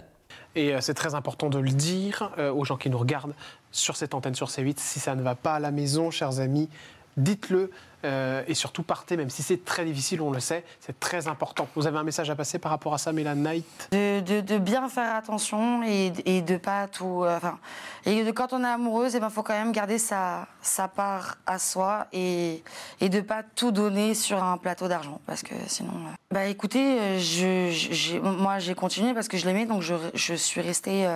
Et 0.56 0.74
euh, 0.74 0.80
c'est 0.80 0.94
très 0.94 1.14
important 1.14 1.50
de 1.50 1.58
le 1.58 1.70
dire 1.70 2.30
euh, 2.38 2.52
aux 2.52 2.64
gens 2.64 2.76
qui 2.76 2.90
nous 2.90 2.98
regardent 2.98 3.34
sur 3.72 3.96
cette 3.96 4.14
antenne 4.14 4.34
sur 4.34 4.48
C8. 4.48 4.78
Si 4.78 5.00
ça 5.00 5.14
ne 5.14 5.22
va 5.22 5.34
pas 5.34 5.54
à 5.54 5.60
la 5.60 5.70
maison, 5.70 6.10
chers 6.10 6.40
amis, 6.40 6.68
dites-le. 7.16 7.70
Euh, 8.04 8.42
et 8.46 8.52
surtout 8.52 8.82
partez, 8.82 9.16
même 9.16 9.30
si 9.30 9.42
c'est 9.42 9.64
très 9.64 9.84
difficile, 9.84 10.20
on 10.20 10.30
le 10.30 10.40
sait, 10.40 10.62
c'est 10.78 11.00
très 11.00 11.26
important. 11.26 11.66
Vous 11.74 11.86
avez 11.86 11.96
un 11.96 12.02
message 12.02 12.28
à 12.28 12.36
passer 12.36 12.58
par 12.58 12.70
rapport 12.70 12.92
à 12.92 12.98
ça, 12.98 13.12
Mélan 13.12 13.34
Knight? 13.34 13.88
De, 13.92 14.58
bien 14.58 14.90
faire 14.90 15.16
attention 15.16 15.82
et, 15.82 16.12
et 16.26 16.42
de 16.42 16.58
pas 16.58 16.86
tout. 16.86 17.24
Euh, 17.24 17.38
enfin, 17.38 17.58
et 18.04 18.22
de, 18.22 18.30
quand 18.30 18.52
on 18.52 18.62
est 18.62 18.68
amoureuse, 18.68 19.14
il 19.14 19.16
eh 19.16 19.20
ben, 19.20 19.30
faut 19.30 19.42
quand 19.42 19.54
même 19.54 19.72
garder 19.72 19.98
sa, 19.98 20.46
sa 20.60 20.86
part 20.86 21.38
à 21.46 21.58
soi 21.58 22.06
et, 22.12 22.62
et 23.00 23.08
de 23.08 23.22
pas 23.22 23.42
tout 23.42 23.72
donner 23.72 24.12
sur 24.12 24.42
un 24.42 24.58
plateau 24.58 24.86
d'argent, 24.86 25.22
parce 25.24 25.42
que 25.42 25.54
sinon. 25.66 25.92
Euh, 25.92 26.10
bah 26.30 26.44
écoutez, 26.46 27.18
je, 27.20 28.18
moi 28.18 28.58
j'ai 28.58 28.74
continué 28.74 29.14
parce 29.14 29.28
que 29.28 29.38
je 29.38 29.46
l'aimais, 29.46 29.64
donc 29.64 29.80
je, 29.80 29.94
je 30.12 30.34
suis 30.34 30.60
restée. 30.60 31.08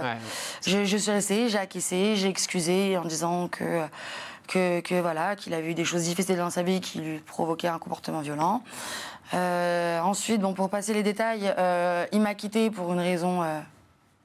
je, 0.66 0.84
je 0.84 0.96
suis 0.96 1.10
restée, 1.10 1.48
j'ai 1.50 1.58
acquiescé, 1.58 2.16
j'ai 2.16 2.28
excusé 2.28 2.96
en 2.96 3.04
disant 3.04 3.48
que 3.48 3.82
que, 4.48 5.00
voilà, 5.00 5.36
qu'il 5.36 5.54
avait 5.54 5.70
eu 5.70 5.74
des 5.74 5.84
choses 5.84 6.02
difficiles 6.02 6.36
dans 6.36 6.50
sa 6.50 6.62
vie 6.62 6.80
qui 6.80 7.00
lui 7.00 7.18
provoquaient 7.18 7.68
un 7.68 7.78
comportement 7.78 8.20
violent. 8.20 8.62
Euh, 9.34 10.00
ensuite, 10.00 10.40
bon, 10.40 10.54
pour 10.54 10.70
passer 10.70 10.94
les 10.94 11.02
détails, 11.02 11.52
euh, 11.58 12.06
il 12.12 12.20
m'a 12.20 12.34
quitté 12.34 12.70
pour 12.70 12.92
une 12.92 13.00
raison 13.00 13.42
euh, 13.42 13.60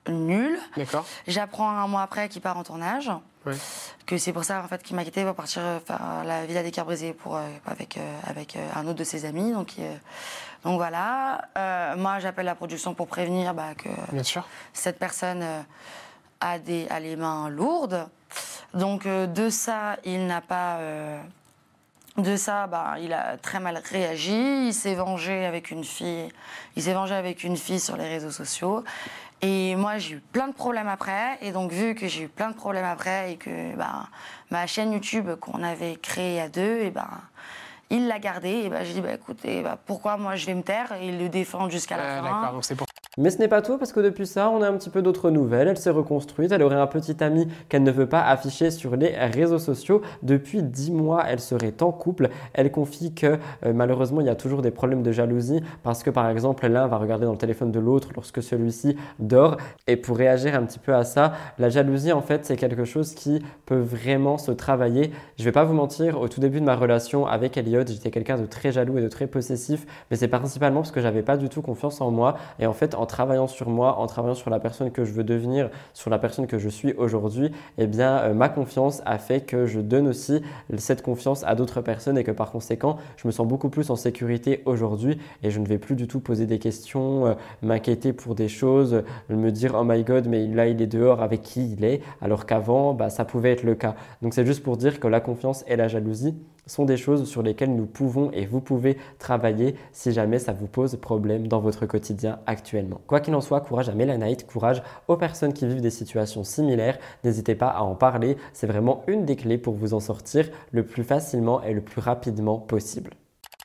nulle. 0.07 0.57
D'accord. 0.77 1.05
J'apprends 1.27 1.69
un 1.69 1.87
mois 1.87 2.01
après 2.01 2.29
qu'il 2.29 2.41
part 2.41 2.57
en 2.57 2.63
tournage. 2.63 3.11
Que 4.05 4.17
c'est 4.17 4.31
pour 4.31 4.45
ça 4.45 4.63
en 4.63 4.69
fait 4.69 4.81
qu'il 4.81 4.95
m'a 4.95 5.03
quitté 5.03 5.25
pour 5.25 5.35
partir 5.35 5.61
faire 5.85 6.23
la 6.25 6.45
Villa 6.45 6.63
des 6.63 6.71
Cœurs 6.71 6.85
Brisés 6.85 7.11
pour 7.11 7.37
avec 7.65 7.99
avec 8.25 8.57
un 8.73 8.87
autre 8.87 8.99
de 8.99 9.03
ses 9.03 9.25
amis. 9.25 9.51
Donc 9.51 9.75
donc 10.63 10.77
voilà. 10.77 11.41
moi, 11.97 12.19
j'appelle 12.19 12.45
la 12.45 12.55
production 12.55 12.93
pour 12.93 13.07
prévenir 13.07 13.53
bah, 13.53 13.75
que 13.75 13.89
cette 14.71 14.97
personne 14.97 15.43
a 16.39 16.57
des 16.57 16.87
a 16.89 17.01
les 17.01 17.17
mains 17.17 17.49
lourdes. 17.49 18.07
Donc 18.73 19.05
euh, 19.05 19.27
de 19.27 19.49
ça, 19.49 19.97
il 20.05 20.25
n'a 20.27 20.41
pas... 20.41 20.77
Euh, 20.77 21.21
de 22.17 22.35
ça, 22.35 22.67
bah, 22.67 22.95
il 23.01 23.11
a 23.11 23.37
très 23.37 23.59
mal 23.59 23.81
réagi. 23.89 24.67
Il 24.67 24.73
s'est 24.73 24.93
vengé 24.93 25.45
avec 25.45 25.71
une 25.71 25.83
fille. 25.83 26.29
Il 26.75 26.83
s'est 26.83 26.93
vengé 26.93 27.15
avec 27.15 27.43
une 27.43 27.57
fille 27.57 27.79
sur 27.79 27.97
les 27.97 28.07
réseaux 28.07 28.31
sociaux. 28.31 28.83
Et 29.41 29.75
moi, 29.75 29.97
j'ai 29.97 30.15
eu 30.15 30.19
plein 30.19 30.47
de 30.47 30.53
problèmes 30.53 30.87
après. 30.87 31.37
Et 31.41 31.51
donc, 31.51 31.71
vu 31.71 31.95
que 31.95 32.07
j'ai 32.07 32.23
eu 32.23 32.27
plein 32.27 32.49
de 32.49 32.55
problèmes 32.55 32.85
après 32.85 33.33
et 33.33 33.37
que 33.37 33.75
bah, 33.75 34.07
ma 34.51 34.67
chaîne 34.67 34.93
YouTube 34.93 35.35
qu'on 35.39 35.63
avait 35.63 35.95
créée 35.95 36.39
à 36.39 36.49
deux, 36.49 36.81
et 36.81 36.91
ben, 36.91 37.09
il 37.89 38.07
l'a 38.07 38.19
gardée. 38.19 38.61
Et 38.63 38.69
ben, 38.69 38.83
j'ai 38.85 38.93
dit, 38.93 39.01
bah, 39.01 39.13
écoutez, 39.13 39.63
bah, 39.63 39.77
pourquoi 39.83 40.15
moi 40.17 40.35
je 40.35 40.45
vais 40.45 40.53
me 40.53 40.63
taire? 40.63 40.93
Et 41.01 41.11
le 41.11 41.29
défendre 41.29 41.71
jusqu'à 41.71 41.97
la 41.97 42.21
fin. 42.21 42.21
D'accord, 42.21 42.53
donc 42.53 42.63
c'est 42.65 42.75
pour 42.75 42.87
Mais 43.19 43.29
ce 43.29 43.37
n'est 43.37 43.47
pas 43.47 43.61
tout 43.61 43.77
parce 43.77 43.93
que 43.93 43.99
depuis 43.99 44.25
ça, 44.25 44.49
on 44.49 44.63
a 44.63 44.67
un 44.67 44.73
petit 44.73 44.89
peu 44.89 45.03
d'autres 45.03 45.29
nouvelles. 45.29 45.67
Elle 45.67 45.77
s'est 45.77 45.91
reconstruite, 45.91 46.51
elle 46.51 46.63
aurait 46.63 46.77
un 46.77 46.87
petit 46.87 47.23
ami 47.23 47.47
qu'elle 47.69 47.83
ne 47.83 47.91
veut 47.91 48.09
pas 48.09 48.23
afficher 48.23 48.71
sur 48.71 48.95
les 48.95 49.09
réseaux 49.09 49.59
sociaux. 49.59 50.01
Depuis 50.23 50.63
10 50.63 50.91
mois, 50.91 51.23
elle 51.27 51.39
serait 51.39 51.75
en 51.81 51.91
couple. 51.91 52.29
Elle 52.53 52.71
confie 52.71 53.13
que 53.13 53.37
euh, 53.67 53.71
malheureusement, 53.71 54.19
il 54.21 54.25
y 54.25 54.31
a 54.31 54.35
toujours 54.35 54.63
des 54.63 54.71
problèmes 54.71 55.03
de 55.03 55.11
jalousie 55.11 55.61
parce 55.83 56.01
que 56.01 56.09
par 56.09 56.27
exemple, 56.27 56.65
l'un 56.65 56.87
va 56.87 56.97
regarder 56.97 57.25
dans 57.27 57.33
le 57.33 57.37
téléphone 57.37 57.71
de 57.71 57.79
l'autre 57.79 58.09
lorsque 58.15 58.41
celui-ci 58.41 58.97
dort. 59.19 59.57
Et 59.85 59.95
pour 59.95 60.17
réagir 60.17 60.55
un 60.55 60.63
petit 60.63 60.79
peu 60.79 60.95
à 60.95 61.03
ça, 61.03 61.33
la 61.59 61.69
jalousie 61.69 62.11
en 62.11 62.23
fait, 62.23 62.45
c'est 62.47 62.55
quelque 62.55 62.83
chose 62.83 63.13
qui 63.13 63.43
peut 63.67 63.79
vraiment 63.79 64.39
se 64.39 64.51
travailler. 64.51 65.11
Je 65.37 65.43
vais 65.43 65.51
pas 65.51 65.65
vous 65.65 65.75
mentir, 65.75 66.19
au 66.19 66.29
tout 66.29 66.41
début 66.41 66.59
de 66.59 66.65
ma 66.65 66.75
relation 66.75 67.27
avec 67.27 67.57
Elliot, 67.57 67.85
j'étais 67.85 68.09
quelqu'un 68.09 68.39
de 68.39 68.47
très 68.47 68.71
jaloux 68.71 68.97
et 68.97 69.01
de 69.01 69.07
très 69.07 69.27
possessif, 69.27 69.85
mais 70.09 70.17
c'est 70.17 70.27
principalement 70.27 70.79
parce 70.79 70.91
que 70.91 70.99
j'avais 70.99 71.21
pas 71.21 71.37
du 71.37 71.47
tout 71.47 71.61
confiance 71.61 72.01
en 72.01 72.09
moi 72.09 72.37
et 72.57 72.65
en 72.65 72.73
fait, 72.73 72.95
travaillant 73.05 73.47
sur 73.47 73.69
moi, 73.69 73.97
en 73.97 74.07
travaillant 74.07 74.35
sur 74.35 74.49
la 74.49 74.59
personne 74.59 74.91
que 74.91 75.05
je 75.05 75.11
veux 75.13 75.23
devenir, 75.23 75.69
sur 75.93 76.09
la 76.09 76.19
personne 76.19 76.47
que 76.47 76.59
je 76.59 76.69
suis 76.69 76.93
aujourd'hui, 76.93 77.51
eh 77.77 77.87
bien, 77.87 78.17
euh, 78.19 78.33
ma 78.33 78.49
confiance 78.49 79.01
a 79.05 79.17
fait 79.17 79.41
que 79.41 79.65
je 79.65 79.79
donne 79.79 80.07
aussi 80.07 80.41
cette 80.77 81.01
confiance 81.01 81.43
à 81.43 81.55
d'autres 81.55 81.81
personnes 81.81 82.17
et 82.17 82.23
que 82.23 82.31
par 82.31 82.51
conséquent, 82.51 82.97
je 83.17 83.27
me 83.27 83.31
sens 83.31 83.47
beaucoup 83.47 83.69
plus 83.69 83.89
en 83.89 83.95
sécurité 83.95 84.61
aujourd'hui 84.65 85.19
et 85.43 85.51
je 85.51 85.59
ne 85.59 85.65
vais 85.65 85.77
plus 85.77 85.95
du 85.95 86.07
tout 86.07 86.19
poser 86.19 86.45
des 86.45 86.59
questions, 86.59 87.27
euh, 87.27 87.33
m'inquiéter 87.61 88.13
pour 88.13 88.35
des 88.35 88.47
choses, 88.47 89.03
me 89.29 89.51
dire 89.51 89.75
oh 89.77 89.83
my 89.83 90.03
god, 90.03 90.27
mais 90.27 90.47
là 90.47 90.67
il 90.67 90.81
est 90.81 90.87
dehors 90.87 91.21
avec 91.21 91.41
qui 91.41 91.73
il 91.73 91.83
est, 91.83 92.01
alors 92.21 92.45
qu'avant, 92.45 92.93
bah, 92.93 93.09
ça 93.09 93.25
pouvait 93.25 93.51
être 93.51 93.63
le 93.63 93.75
cas. 93.75 93.95
Donc 94.21 94.33
c'est 94.33 94.45
juste 94.45 94.63
pour 94.63 94.77
dire 94.77 94.99
que 94.99 95.07
la 95.07 95.19
confiance 95.19 95.63
et 95.67 95.75
la 95.75 95.87
jalousie, 95.87 96.35
sont 96.65 96.85
des 96.85 96.97
choses 96.97 97.27
sur 97.29 97.43
lesquelles 97.43 97.75
nous 97.75 97.85
pouvons 97.85 98.31
et 98.31 98.45
vous 98.45 98.61
pouvez 98.61 98.97
travailler 99.19 99.75
si 99.91 100.11
jamais 100.11 100.39
ça 100.39 100.53
vous 100.53 100.67
pose 100.67 100.95
problème 100.95 101.47
dans 101.47 101.59
votre 101.59 101.85
quotidien 101.85 102.39
actuellement. 102.45 103.01
Quoi 103.07 103.19
qu'il 103.19 103.35
en 103.35 103.41
soit, 103.41 103.61
courage 103.61 103.89
à 103.89 103.93
Mélanite, 103.93 104.47
courage 104.47 104.83
aux 105.07 105.17
personnes 105.17 105.53
qui 105.53 105.67
vivent 105.67 105.81
des 105.81 105.89
situations 105.89 106.43
similaires. 106.43 106.97
N'hésitez 107.23 107.55
pas 107.55 107.69
à 107.69 107.81
en 107.81 107.95
parler, 107.95 108.37
c'est 108.53 108.67
vraiment 108.67 109.03
une 109.07 109.25
des 109.25 109.35
clés 109.35 109.57
pour 109.57 109.73
vous 109.73 109.93
en 109.93 109.99
sortir 109.99 110.49
le 110.71 110.85
plus 110.85 111.03
facilement 111.03 111.61
et 111.63 111.73
le 111.73 111.81
plus 111.81 112.01
rapidement 112.01 112.57
possible. 112.57 113.11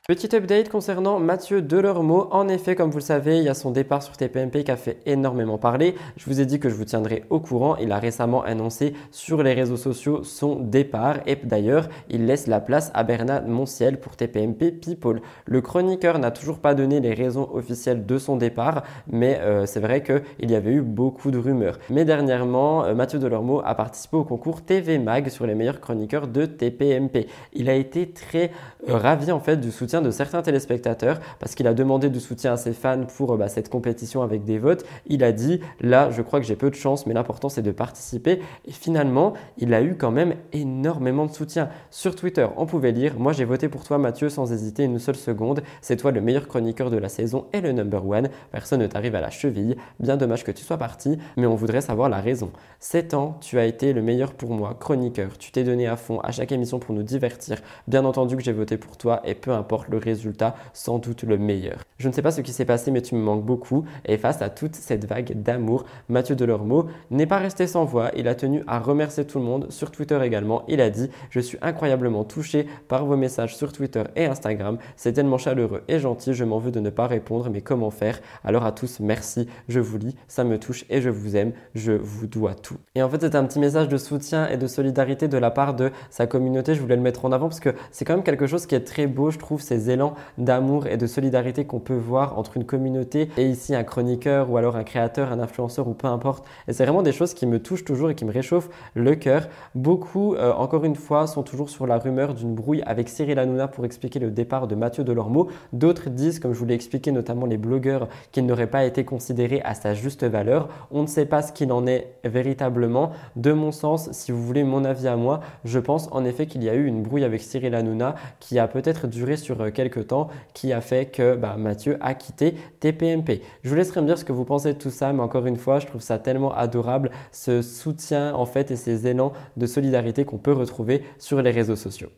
Petit 0.09 0.35
update 0.35 0.69
concernant 0.69 1.19
Mathieu 1.19 1.61
Delormeau. 1.61 2.29
En 2.31 2.47
effet, 2.47 2.73
comme 2.73 2.89
vous 2.89 2.97
le 2.97 3.03
savez, 3.03 3.37
il 3.37 3.43
y 3.43 3.47
a 3.47 3.53
son 3.53 3.69
départ 3.69 4.01
sur 4.01 4.17
TPMP 4.17 4.63
qui 4.63 4.71
a 4.71 4.75
fait 4.75 4.97
énormément 5.05 5.59
parler. 5.59 5.93
Je 6.17 6.25
vous 6.25 6.41
ai 6.41 6.47
dit 6.47 6.59
que 6.59 6.67
je 6.67 6.73
vous 6.73 6.85
tiendrai 6.85 7.25
au 7.29 7.39
courant. 7.39 7.75
Il 7.75 7.91
a 7.91 7.99
récemment 7.99 8.41
annoncé 8.41 8.95
sur 9.11 9.43
les 9.43 9.53
réseaux 9.53 9.77
sociaux 9.77 10.23
son 10.23 10.55
départ 10.55 11.17
et 11.27 11.35
d'ailleurs, 11.35 11.89
il 12.09 12.25
laisse 12.25 12.47
la 12.47 12.59
place 12.59 12.89
à 12.95 13.03
Bernard 13.03 13.43
Monciel 13.45 13.99
pour 13.99 14.15
TPMP 14.15 14.71
People. 14.71 15.21
Le 15.45 15.61
chroniqueur 15.61 16.17
n'a 16.17 16.31
toujours 16.31 16.57
pas 16.57 16.73
donné 16.73 17.01
les 17.01 17.13
raisons 17.13 17.47
officielles 17.53 18.07
de 18.07 18.17
son 18.17 18.35
départ, 18.35 18.81
mais 19.05 19.37
euh, 19.41 19.67
c'est 19.67 19.79
vrai 19.79 20.01
qu'il 20.01 20.49
y 20.49 20.55
avait 20.55 20.71
eu 20.71 20.81
beaucoup 20.81 21.29
de 21.29 21.37
rumeurs. 21.37 21.77
Mais 21.91 22.03
dernièrement, 22.03 22.83
euh, 22.83 22.95
Mathieu 22.95 23.19
Delormeau 23.19 23.61
a 23.63 23.75
participé 23.75 24.17
au 24.17 24.23
concours 24.23 24.63
TV 24.63 24.97
Mag 24.97 25.29
sur 25.29 25.45
les 25.45 25.53
meilleurs 25.53 25.79
chroniqueurs 25.79 26.27
de 26.27 26.47
TPMP. 26.47 27.27
Il 27.53 27.69
a 27.69 27.75
été 27.75 28.09
très 28.09 28.49
euh, 28.89 28.97
ravi 28.97 29.31
en 29.31 29.39
fait 29.39 29.57
du 29.57 29.69
soutien 29.69 29.98
de 30.01 30.11
certains 30.11 30.41
téléspectateurs 30.41 31.19
parce 31.39 31.55
qu'il 31.55 31.67
a 31.67 31.73
demandé 31.73 32.09
du 32.09 32.19
soutien 32.19 32.53
à 32.53 32.57
ses 32.57 32.73
fans 32.73 33.05
pour 33.17 33.37
bah, 33.37 33.47
cette 33.47 33.69
compétition 33.69 34.21
avec 34.21 34.43
des 34.43 34.59
votes. 34.59 34.85
Il 35.07 35.23
a 35.23 35.31
dit 35.31 35.59
là, 35.81 36.09
je 36.11 36.21
crois 36.21 36.39
que 36.39 36.45
j'ai 36.45 36.55
peu 36.55 36.69
de 36.69 36.75
chance, 36.75 37.05
mais 37.05 37.13
l'important 37.13 37.49
c'est 37.49 37.61
de 37.61 37.71
participer. 37.71 38.41
Et 38.65 38.71
finalement, 38.71 39.33
il 39.57 39.73
a 39.73 39.81
eu 39.81 39.95
quand 39.95 40.11
même 40.11 40.35
énormément 40.53 41.25
de 41.25 41.31
soutien. 41.31 41.69
Sur 41.91 42.15
Twitter, 42.15 42.47
on 42.57 42.65
pouvait 42.65 42.91
lire 42.91 43.19
Moi 43.19 43.33
j'ai 43.33 43.45
voté 43.45 43.69
pour 43.69 43.83
toi, 43.83 43.97
Mathieu, 43.97 44.29
sans 44.29 44.51
hésiter 44.51 44.83
une 44.83 44.99
seule 44.99 45.15
seconde. 45.15 45.61
C'est 45.81 45.97
toi 45.97 46.11
le 46.11 46.21
meilleur 46.21 46.47
chroniqueur 46.47 46.89
de 46.89 46.97
la 46.97 47.09
saison 47.09 47.45
et 47.53 47.61
le 47.61 47.71
number 47.71 48.05
one. 48.07 48.29
Personne 48.51 48.81
ne 48.81 48.87
t'arrive 48.87 49.15
à 49.15 49.21
la 49.21 49.29
cheville. 49.29 49.75
Bien 49.99 50.17
dommage 50.17 50.43
que 50.43 50.51
tu 50.51 50.63
sois 50.63 50.77
parti, 50.77 51.17
mais 51.37 51.45
on 51.45 51.55
voudrait 51.55 51.81
savoir 51.81 52.09
la 52.09 52.21
raison. 52.21 52.51
7 52.79 53.13
ans, 53.13 53.37
tu 53.41 53.59
as 53.59 53.65
été 53.65 53.93
le 53.93 54.01
meilleur 54.01 54.33
pour 54.33 54.51
moi, 54.51 54.75
chroniqueur. 54.79 55.37
Tu 55.37 55.51
t'es 55.51 55.63
donné 55.63 55.87
à 55.87 55.97
fond 55.97 56.19
à 56.21 56.31
chaque 56.31 56.51
émission 56.51 56.79
pour 56.79 56.95
nous 56.95 57.03
divertir. 57.03 57.57
Bien 57.87 58.05
entendu 58.05 58.35
que 58.35 58.43
j'ai 58.43 58.53
voté 58.53 58.77
pour 58.77 58.97
toi 58.97 59.21
et 59.25 59.35
peu 59.35 59.51
importe 59.51 59.88
le 59.89 59.97
résultat 59.97 60.55
sans 60.73 60.99
doute 60.99 61.23
le 61.23 61.37
meilleur. 61.37 61.83
Je 61.97 62.07
ne 62.07 62.13
sais 62.13 62.21
pas 62.21 62.31
ce 62.31 62.41
qui 62.41 62.53
s'est 62.53 62.65
passé, 62.65 62.91
mais 62.91 63.01
tu 63.01 63.15
me 63.15 63.21
manques 63.21 63.43
beaucoup. 63.43 63.85
Et 64.05 64.17
face 64.17 64.41
à 64.41 64.49
toute 64.49 64.75
cette 64.75 65.05
vague 65.05 65.41
d'amour, 65.41 65.83
Mathieu 66.07 66.35
Delormeau 66.35 66.85
n'est 67.11 67.25
pas 67.25 67.37
resté 67.37 67.67
sans 67.67 67.85
voix. 67.85 68.11
Il 68.15 68.27
a 68.27 68.35
tenu 68.35 68.63
à 68.67 68.79
remercier 68.79 69.25
tout 69.25 69.39
le 69.39 69.45
monde 69.45 69.67
sur 69.69 69.91
Twitter 69.91 70.19
également. 70.23 70.63
Il 70.67 70.81
a 70.81 70.89
dit 70.89 71.09
Je 71.29 71.39
suis 71.39 71.57
incroyablement 71.61 72.23
touché 72.23 72.67
par 72.87 73.05
vos 73.05 73.17
messages 73.17 73.57
sur 73.57 73.73
Twitter 73.73 74.03
et 74.15 74.25
Instagram. 74.25 74.77
C'est 74.95 75.13
tellement 75.13 75.37
chaleureux 75.37 75.83
et 75.87 75.99
gentil. 75.99 76.33
Je 76.33 76.43
m'en 76.45 76.59
veux 76.59 76.71
de 76.71 76.79
ne 76.79 76.89
pas 76.89 77.07
répondre, 77.07 77.49
mais 77.49 77.61
comment 77.61 77.91
faire? 77.91 78.19
Alors 78.43 78.65
à 78.65 78.71
tous, 78.71 78.99
merci. 78.99 79.47
Je 79.67 79.79
vous 79.79 79.97
lis, 79.97 80.15
ça 80.27 80.43
me 80.43 80.57
touche 80.57 80.85
et 80.89 81.01
je 81.01 81.09
vous 81.09 81.35
aime. 81.35 81.51
Je 81.75 81.91
vous 81.91 82.27
dois 82.27 82.55
tout. 82.55 82.77
Et 82.95 83.03
en 83.03 83.09
fait, 83.09 83.21
c'est 83.21 83.35
un 83.35 83.43
petit 83.43 83.59
message 83.59 83.89
de 83.89 83.97
soutien 83.97 84.47
et 84.47 84.57
de 84.57 84.67
solidarité 84.67 85.27
de 85.27 85.37
la 85.37 85.51
part 85.51 85.73
de 85.73 85.91
sa 86.09 86.27
communauté. 86.27 86.75
Je 86.75 86.81
voulais 86.81 86.95
le 86.95 87.01
mettre 87.01 87.25
en 87.25 87.31
avant 87.31 87.47
parce 87.47 87.59
que 87.59 87.73
c'est 87.91 88.05
quand 88.05 88.13
même 88.13 88.23
quelque 88.23 88.47
chose 88.47 88.65
qui 88.65 88.75
est 88.75 88.85
très 88.85 89.07
beau, 89.07 89.31
je 89.31 89.37
trouve, 89.37 89.61
ces 89.69 89.91
élans 89.91 90.15
d'amour 90.39 90.87
et 90.87 90.97
de 90.97 91.05
solidarité 91.05 91.65
qu'on 91.65 91.79
peut 91.79 91.93
voir 91.95 92.39
entre 92.39 92.57
une 92.57 92.65
communauté 92.65 93.29
et 93.37 93.45
ici 93.45 93.75
un 93.75 93.83
chroniqueur 93.83 94.49
ou 94.49 94.57
alors 94.57 94.75
un 94.75 94.83
créateur, 94.83 95.31
un 95.31 95.39
influenceur 95.39 95.87
ou 95.87 95.93
peu 95.93 96.07
importe. 96.07 96.43
Et 96.67 96.73
c'est 96.73 96.83
vraiment 96.83 97.03
des 97.03 97.11
choses 97.11 97.35
qui 97.35 97.45
me 97.45 97.59
touchent 97.59 97.85
toujours 97.85 98.09
et 98.09 98.15
qui 98.15 98.25
me 98.25 98.31
réchauffent 98.31 98.69
le 98.95 99.13
cœur. 99.15 99.47
Beaucoup, 99.75 100.33
euh, 100.33 100.53
encore 100.53 100.85
une 100.85 100.95
fois, 100.95 101.27
sont 101.27 101.43
toujours 101.43 101.69
sur 101.69 101.85
la 101.85 101.99
rumeur 101.99 102.33
d'une 102.33 102.55
brouille 102.55 102.81
avec 102.87 103.09
Cyril 103.09 103.37
Hanouna 103.37 103.67
pour 103.67 103.85
expliquer 103.85 104.17
le 104.17 104.31
départ 104.31 104.67
de 104.67 104.73
Mathieu 104.73 105.03
Delormeau. 105.03 105.49
D'autres 105.71 106.09
disent, 106.09 106.39
comme 106.39 106.53
je 106.53 106.59
vous 106.59 106.65
l'ai 106.65 106.73
expliqué, 106.73 107.11
notamment 107.11 107.45
les 107.45 107.57
blogueurs, 107.57 108.07
qu'il 108.31 108.47
n'aurait 108.47 108.67
pas 108.67 108.85
été 108.85 109.05
considéré 109.05 109.61
à 109.63 109.75
sa 109.75 109.93
juste 109.93 110.23
valeur. 110.23 110.67
On 110.89 111.03
ne 111.03 111.07
sait 111.07 111.27
pas 111.27 111.43
ce 111.43 111.51
qu'il 111.51 111.71
en 111.71 111.85
est 111.85 112.15
véritablement. 112.23 113.11
De 113.35 113.53
mon 113.53 113.71
sens, 113.71 114.11
si 114.13 114.31
vous 114.31 114.43
voulez 114.43 114.63
mon 114.63 114.83
avis 114.83 115.07
à 115.07 115.15
moi, 115.15 115.41
je 115.63 115.77
pense 115.77 116.09
en 116.11 116.25
effet 116.25 116.47
qu'il 116.47 116.63
y 116.63 116.69
a 116.69 116.73
eu 116.73 116.85
une 116.87 117.03
brouille 117.03 117.23
avec 117.23 117.41
Cyril 117.41 117.75
Hanouna 117.75 118.15
qui 118.39 118.57
a 118.57 118.67
peut-être 118.67 119.05
duré 119.05 119.37
sur 119.37 119.58
euh, 119.61 119.71
quelques 119.71 120.07
temps 120.07 120.29
qui 120.53 120.73
a 120.73 120.81
fait 120.81 121.05
que 121.05 121.35
bah, 121.35 121.55
Mathieu 121.57 121.97
a 122.01 122.13
quitté 122.13 122.55
TPMP. 122.79 123.41
Je 123.63 123.69
vous 123.69 123.75
laisserai 123.75 124.01
me 124.01 124.07
dire 124.07 124.17
ce 124.17 124.25
que 124.25 124.33
vous 124.33 124.45
pensez 124.45 124.73
de 124.73 124.79
tout 124.79 124.89
ça, 124.89 125.13
mais 125.13 125.21
encore 125.21 125.45
une 125.45 125.57
fois, 125.57 125.79
je 125.79 125.87
trouve 125.87 126.01
ça 126.01 126.19
tellement 126.19 126.53
adorable, 126.53 127.11
ce 127.31 127.61
soutien 127.61 128.33
en 128.33 128.45
fait 128.45 128.71
et 128.71 128.75
ces 128.75 129.07
élans 129.07 129.33
de 129.57 129.65
solidarité 129.65 130.25
qu'on 130.25 130.37
peut 130.37 130.53
retrouver 130.53 131.03
sur 131.17 131.41
les 131.41 131.51
réseaux 131.51 131.75
sociaux. 131.75 132.09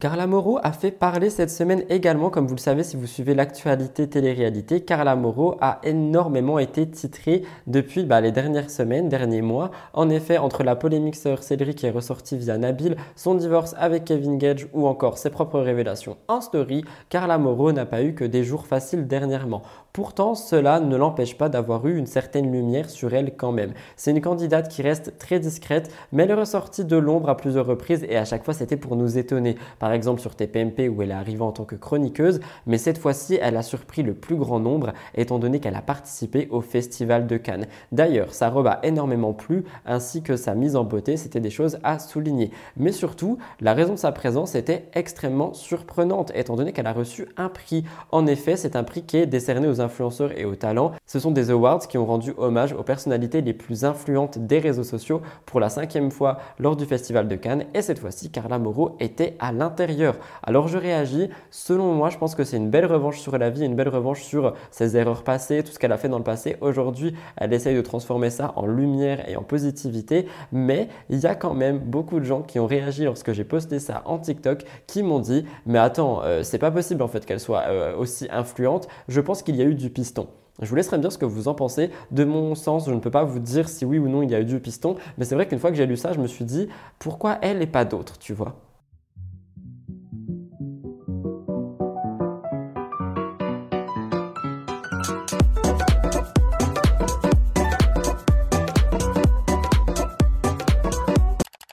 Carla 0.00 0.26
Moreau 0.26 0.58
a 0.64 0.72
fait 0.72 0.90
parler 0.90 1.30
cette 1.30 1.50
semaine 1.50 1.84
également, 1.88 2.28
comme 2.28 2.48
vous 2.48 2.56
le 2.56 2.60
savez 2.60 2.82
si 2.82 2.96
vous 2.96 3.06
suivez 3.06 3.32
l'actualité 3.32 4.08
télé-réalité. 4.08 4.80
Carla 4.80 5.14
Moreau 5.14 5.56
a 5.60 5.78
énormément 5.84 6.58
été 6.58 6.90
titrée 6.90 7.42
depuis 7.68 8.02
bah, 8.02 8.20
les 8.20 8.32
dernières 8.32 8.70
semaines, 8.70 9.08
derniers 9.08 9.40
mois. 9.40 9.70
En 9.92 10.10
effet, 10.10 10.36
entre 10.36 10.64
la 10.64 10.74
polémique 10.74 11.14
sorcellerie 11.14 11.76
qui 11.76 11.86
est 11.86 11.90
ressortie 11.90 12.36
via 12.36 12.58
Nabil, 12.58 12.96
son 13.14 13.36
divorce 13.36 13.76
avec 13.78 14.04
Kevin 14.04 14.36
Gage 14.36 14.66
ou 14.72 14.88
encore 14.88 15.16
ses 15.16 15.30
propres 15.30 15.60
révélations 15.60 16.16
en 16.26 16.40
story, 16.40 16.84
Carla 17.08 17.38
Moreau 17.38 17.70
n'a 17.70 17.86
pas 17.86 18.02
eu 18.02 18.14
que 18.14 18.24
des 18.24 18.42
jours 18.42 18.66
faciles 18.66 19.06
dernièrement. 19.06 19.62
Pourtant, 19.94 20.34
cela 20.34 20.80
ne 20.80 20.96
l'empêche 20.96 21.38
pas 21.38 21.48
d'avoir 21.48 21.86
eu 21.86 21.96
une 21.96 22.08
certaine 22.08 22.50
lumière 22.50 22.90
sur 22.90 23.14
elle 23.14 23.36
quand 23.36 23.52
même. 23.52 23.74
C'est 23.94 24.10
une 24.10 24.20
candidate 24.20 24.68
qui 24.68 24.82
reste 24.82 25.18
très 25.18 25.38
discrète, 25.38 25.88
mais 26.10 26.24
elle 26.24 26.32
est 26.32 26.34
ressortie 26.34 26.84
de 26.84 26.96
l'ombre 26.96 27.28
à 27.28 27.36
plusieurs 27.36 27.64
reprises 27.64 28.04
et 28.08 28.16
à 28.16 28.24
chaque 28.24 28.42
fois 28.42 28.54
c'était 28.54 28.76
pour 28.76 28.96
nous 28.96 29.18
étonner. 29.18 29.54
Par 29.78 29.92
exemple 29.92 30.20
sur 30.20 30.34
TPMP 30.34 30.88
où 30.88 31.00
elle 31.00 31.12
est 31.12 31.14
arrivée 31.14 31.42
en 31.42 31.52
tant 31.52 31.64
que 31.64 31.76
chroniqueuse, 31.76 32.40
mais 32.66 32.76
cette 32.76 32.98
fois-ci 32.98 33.38
elle 33.40 33.56
a 33.56 33.62
surpris 33.62 34.02
le 34.02 34.14
plus 34.14 34.34
grand 34.34 34.58
nombre 34.58 34.94
étant 35.14 35.38
donné 35.38 35.60
qu'elle 35.60 35.76
a 35.76 35.80
participé 35.80 36.48
au 36.50 36.60
Festival 36.60 37.28
de 37.28 37.36
Cannes. 37.36 37.68
D'ailleurs, 37.92 38.34
sa 38.34 38.50
robe 38.50 38.66
a 38.66 38.80
énormément 38.82 39.32
plu 39.32 39.62
ainsi 39.86 40.22
que 40.22 40.34
sa 40.34 40.56
mise 40.56 40.74
en 40.74 40.82
beauté, 40.82 41.16
c'était 41.16 41.38
des 41.38 41.50
choses 41.50 41.78
à 41.84 42.00
souligner. 42.00 42.50
Mais 42.76 42.90
surtout, 42.90 43.38
la 43.60 43.74
raison 43.74 43.92
de 43.92 43.98
sa 44.00 44.10
présence 44.10 44.56
était 44.56 44.88
extrêmement 44.94 45.54
surprenante 45.54 46.32
étant 46.34 46.56
donné 46.56 46.72
qu'elle 46.72 46.88
a 46.88 46.92
reçu 46.92 47.28
un 47.36 47.48
prix. 47.48 47.84
En 48.10 48.26
effet, 48.26 48.56
c'est 48.56 48.74
un 48.74 48.82
prix 48.82 49.04
qui 49.04 49.18
est 49.18 49.26
décerné 49.26 49.68
aux 49.68 49.83
influenceurs 49.84 50.36
et 50.36 50.44
aux 50.44 50.56
talents. 50.56 50.92
Ce 51.06 51.20
sont 51.20 51.30
des 51.30 51.50
awards 51.50 51.86
qui 51.86 51.98
ont 51.98 52.06
rendu 52.06 52.32
hommage 52.36 52.72
aux 52.72 52.82
personnalités 52.82 53.40
les 53.40 53.54
plus 53.54 53.84
influentes 53.84 54.38
des 54.38 54.58
réseaux 54.58 54.82
sociaux 54.82 55.22
pour 55.46 55.60
la 55.60 55.68
cinquième 55.68 56.10
fois 56.10 56.38
lors 56.58 56.76
du 56.76 56.84
Festival 56.84 57.28
de 57.28 57.36
Cannes. 57.36 57.64
Et 57.74 57.82
cette 57.82 57.98
fois-ci, 57.98 58.30
Carla 58.30 58.58
Moreau 58.58 58.96
était 59.00 59.36
à 59.38 59.52
l'intérieur. 59.52 60.16
Alors 60.42 60.68
je 60.68 60.78
réagis. 60.78 61.28
Selon 61.50 61.94
moi, 61.94 62.10
je 62.10 62.18
pense 62.18 62.34
que 62.34 62.44
c'est 62.44 62.56
une 62.56 62.70
belle 62.70 62.86
revanche 62.86 63.20
sur 63.20 63.38
la 63.38 63.50
vie, 63.50 63.64
une 63.64 63.76
belle 63.76 63.88
revanche 63.88 64.22
sur 64.22 64.54
ses 64.70 64.96
erreurs 64.96 65.22
passées, 65.22 65.62
tout 65.62 65.72
ce 65.72 65.78
qu'elle 65.78 65.92
a 65.92 65.98
fait 65.98 66.08
dans 66.08 66.18
le 66.18 66.24
passé. 66.24 66.56
Aujourd'hui, 66.60 67.14
elle 67.36 67.52
essaye 67.52 67.76
de 67.76 67.80
transformer 67.80 68.30
ça 68.30 68.52
en 68.56 68.66
lumière 68.66 69.28
et 69.28 69.36
en 69.36 69.42
positivité. 69.42 70.26
Mais 70.52 70.88
il 71.10 71.18
y 71.18 71.26
a 71.26 71.34
quand 71.34 71.54
même 71.54 71.78
beaucoup 71.78 72.18
de 72.18 72.24
gens 72.24 72.42
qui 72.42 72.58
ont 72.58 72.66
réagi 72.66 73.04
lorsque 73.04 73.32
j'ai 73.32 73.44
posté 73.44 73.78
ça 73.78 74.02
en 74.06 74.18
TikTok 74.18 74.64
qui 74.86 75.02
m'ont 75.02 75.20
dit 75.20 75.44
Mais 75.66 75.78
attends, 75.78 76.22
euh, 76.22 76.42
c'est 76.42 76.58
pas 76.58 76.70
possible 76.70 77.02
en 77.02 77.08
fait 77.08 77.24
qu'elle 77.26 77.40
soit 77.40 77.64
euh, 77.68 77.96
aussi 77.96 78.28
influente. 78.30 78.88
Je 79.08 79.20
pense 79.20 79.42
qu'il 79.42 79.56
y 79.56 79.62
a 79.62 79.64
eu 79.64 79.73
du 79.74 79.90
piston. 79.90 80.28
Je 80.62 80.68
vous 80.68 80.76
laisserai 80.76 80.98
me 80.98 81.02
dire 81.02 81.12
ce 81.12 81.18
que 81.18 81.24
vous 81.24 81.48
en 81.48 81.54
pensez. 81.54 81.90
De 82.10 82.24
mon 82.24 82.54
sens, 82.54 82.86
je 82.86 82.94
ne 82.94 83.00
peux 83.00 83.10
pas 83.10 83.24
vous 83.24 83.40
dire 83.40 83.68
si 83.68 83.84
oui 83.84 83.98
ou 83.98 84.08
non 84.08 84.22
il 84.22 84.30
y 84.30 84.34
a 84.34 84.40
eu 84.40 84.44
du 84.44 84.60
piston, 84.60 84.96
mais 85.18 85.24
c'est 85.24 85.34
vrai 85.34 85.48
qu'une 85.48 85.58
fois 85.58 85.70
que 85.70 85.76
j'ai 85.76 85.86
lu 85.86 85.96
ça, 85.96 86.12
je 86.12 86.20
me 86.20 86.26
suis 86.26 86.44
dit 86.44 86.68
pourquoi 86.98 87.38
elle 87.42 87.60
et 87.62 87.66
pas 87.66 87.84
d'autres, 87.84 88.18
tu 88.18 88.32
vois? 88.34 88.63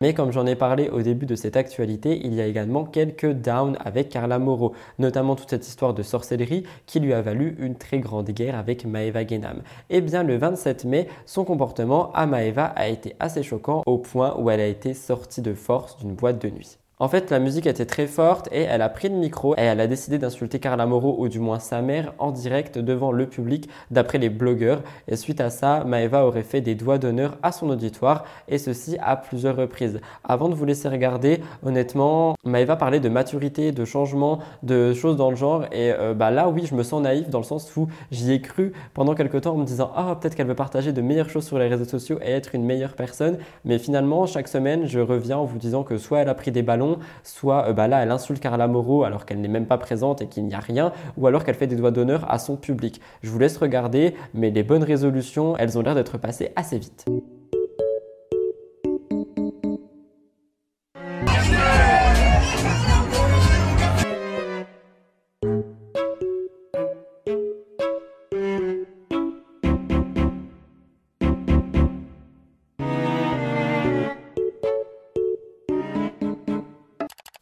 Mais 0.02 0.14
comme 0.14 0.32
j'en 0.32 0.48
ai 0.48 0.56
parlé 0.56 0.90
au 0.90 1.02
début 1.02 1.28
de 1.28 1.36
cette 1.36 1.56
actualité, 1.56 2.20
il 2.26 2.34
y 2.34 2.42
a 2.42 2.48
également 2.48 2.84
quelques 2.84 3.32
downs 3.32 3.78
avec 3.80 4.10
Carla 4.10 4.40
Moreau, 4.40 4.74
notamment 5.00 5.36
toute 5.36 5.52
cette 5.52 5.68
histoire 5.68 5.94
de 5.94 6.04
sorcellerie 6.04 6.64
qui 6.88 7.00
lui 7.00 7.14
a 7.14 7.22
valu 7.22 7.56
une 7.60 7.76
très 7.76 8.00
grande 8.00 8.32
guerre 8.32 8.58
avec 8.58 8.86
Maeva 8.86 9.26
Genam. 9.26 9.62
Eh 9.90 10.02
bien, 10.02 10.24
le 10.24 10.38
27 10.38 10.86
mai, 10.86 11.08
son 11.26 11.46
comportement 11.46 12.12
à 12.14 12.26
Maeva 12.26 12.66
a 12.66 12.88
été 12.88 13.16
assez 13.20 13.44
choquant 13.44 13.84
au 13.86 14.00
point 14.00 14.36
où 14.38 14.50
elle 14.50 14.60
a 14.60 14.68
été 14.68 14.94
sortie 14.94 15.42
de 15.42 15.54
force 15.54 15.98
d'une 16.00 16.16
boîte 16.16 16.42
de 16.42 16.50
nuit. 16.50 16.81
En 17.02 17.08
fait, 17.08 17.32
la 17.32 17.40
musique 17.40 17.66
était 17.66 17.88
très 17.88 18.06
forte 18.06 18.48
et 18.52 18.62
elle 18.62 18.84
a 18.84 18.88
pris 18.88 19.10
le 19.10 19.16
micro 19.16 19.56
et 19.56 19.62
elle 19.62 19.80
a 19.80 19.88
décidé 19.88 20.20
d'insulter 20.20 20.60
Carla 20.60 20.86
Moreau 20.86 21.16
ou 21.18 21.30
du 21.30 21.40
moins 21.40 21.58
sa 21.58 21.82
mère 21.82 22.14
en 22.20 22.30
direct 22.30 22.78
devant 22.78 23.12
le 23.12 23.26
public 23.26 23.68
d'après 23.90 24.20
les 24.20 24.30
blogueurs. 24.30 24.84
Et 25.08 25.16
suite 25.16 25.42
à 25.42 25.50
ça, 25.50 25.84
Maeva 25.84 26.28
aurait 26.28 26.44
fait 26.44 26.62
des 26.62 26.76
doigts 26.76 27.00
d'honneur 27.00 27.40
à 27.42 27.52
son 27.52 27.72
auditoire 27.72 28.26
et 28.48 28.60
ceci 28.60 29.00
à 29.02 29.16
plusieurs 29.16 29.56
reprises. 29.56 30.00
Avant 30.24 30.48
de 30.48 30.54
vous 30.54 30.64
laisser 30.64 30.90
regarder, 30.90 31.42
honnêtement, 31.66 32.36
Maeva 32.44 32.76
parlait 32.76 33.00
de 33.00 33.10
maturité, 33.10 33.72
de 33.72 33.84
changement, 33.84 34.38
de 34.62 34.94
choses 34.94 35.18
dans 35.18 35.32
le 35.32 35.36
genre 35.36 35.66
et 35.72 35.92
euh, 35.92 36.14
bah 36.14 36.30
là 36.30 36.50
oui, 36.50 36.68
je 36.68 36.76
me 36.76 36.84
sens 36.84 37.02
naïf 37.02 37.30
dans 37.30 37.40
le 37.40 37.46
sens 37.46 37.76
où 37.76 37.88
j'y 38.12 38.32
ai 38.32 38.42
cru 38.42 38.74
pendant 38.94 39.16
quelques 39.16 39.42
temps 39.42 39.56
en 39.56 39.58
me 39.58 39.66
disant 39.66 39.92
ah 39.96 40.16
peut-être 40.22 40.36
qu'elle 40.36 40.46
veut 40.46 40.54
partager 40.54 40.94
de 40.94 41.02
meilleures 41.02 41.32
choses 41.32 41.48
sur 41.48 41.58
les 41.58 41.68
réseaux 41.68 41.86
sociaux 41.86 42.20
et 42.22 42.30
être 42.30 42.54
une 42.54 42.64
meilleure 42.64 42.94
personne. 42.94 43.40
Mais 43.66 43.80
finalement, 43.80 44.28
chaque 44.28 44.48
semaine, 44.48 44.86
je 44.86 45.00
reviens 45.00 45.40
en 45.40 45.46
vous 45.46 45.58
disant 45.58 45.82
que 45.82 45.98
soit 45.98 46.20
elle 46.20 46.30
a 46.30 46.36
pris 46.36 46.52
des 46.52 46.62
ballons 46.62 46.91
soit 47.24 47.70
euh, 47.70 47.74
bah 47.74 47.88
là, 47.88 48.04
elle 48.04 48.12
insulte 48.12 48.40
Carla 48.40 48.68
Moreau 48.68 49.04
alors 49.04 49.26
qu'elle 49.26 49.42
n'est 49.42 49.48
même 49.48 49.66
pas 49.66 49.78
présente 49.78 50.22
et 50.22 50.28
qu'il 50.28 50.46
n'y 50.46 50.54
a 50.54 50.60
rien, 50.60 50.92
ou 51.18 51.28
alors 51.28 51.44
qu'elle 51.44 51.56
fait 51.56 51.68
des 51.68 51.76
doigts 51.76 51.92
d'honneur 51.92 52.26
à 52.32 52.40
son 52.40 52.56
public. 52.56 53.02
Je 53.22 53.30
vous 53.30 53.40
laisse 53.40 53.58
regarder, 53.58 54.16
mais 54.34 54.52
les 54.52 54.64
bonnes 54.64 54.84
résolutions, 54.84 55.56
elles 55.58 55.78
ont 55.78 55.82
l'air 55.82 55.96
d'être 55.96 56.18
passées 56.18 56.52
assez 56.56 56.78
vite. 56.78 57.06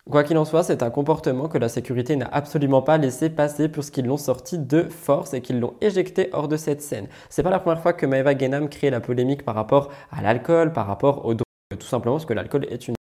Quoi 0.10 0.24
qu'il 0.24 0.40
en 0.40 0.46
soit, 0.46 0.64
c'est 0.64 0.82
un 0.82 0.90
comportement 0.90 1.48
que 1.48 1.60
la 1.60 1.70
sécurité 1.70 2.16
n'a 2.16 2.28
absolument 2.32 2.82
pas 2.82 2.98
laissé 2.98 3.30
passer 3.30 3.70
puisqu'ils 3.70 4.08
l'ont 4.08 4.18
sorti 4.18 4.58
de 4.58 4.84
force 4.90 5.36
et 5.36 5.42
qu'ils 5.42 5.60
l'ont 5.60 5.76
éjecté 5.82 6.30
hors 6.34 6.48
de 6.48 6.58
cette 6.58 6.82
scène. 6.82 7.08
C'est 7.30 7.44
pas 7.44 7.52
la 7.52 7.60
première 7.60 7.80
fois 7.80 7.94
que 7.94 8.08
Maeva 8.08 8.36
Genam 8.36 8.70
crée 8.70 8.90
la 8.90 9.02
polémique 9.02 9.46
par 9.46 9.54
rapport 9.54 9.90
à 10.10 10.24
l'alcool, 10.24 10.74
par 10.74 10.88
rapport 10.88 11.28
aux 11.28 11.36
drogues, 11.36 11.80
tout 11.80 11.86
simplement 11.86 12.16
parce 12.16 12.26
que 12.26 12.34
l'alcool 12.34 12.66
est 12.72 12.88
une 12.88 12.96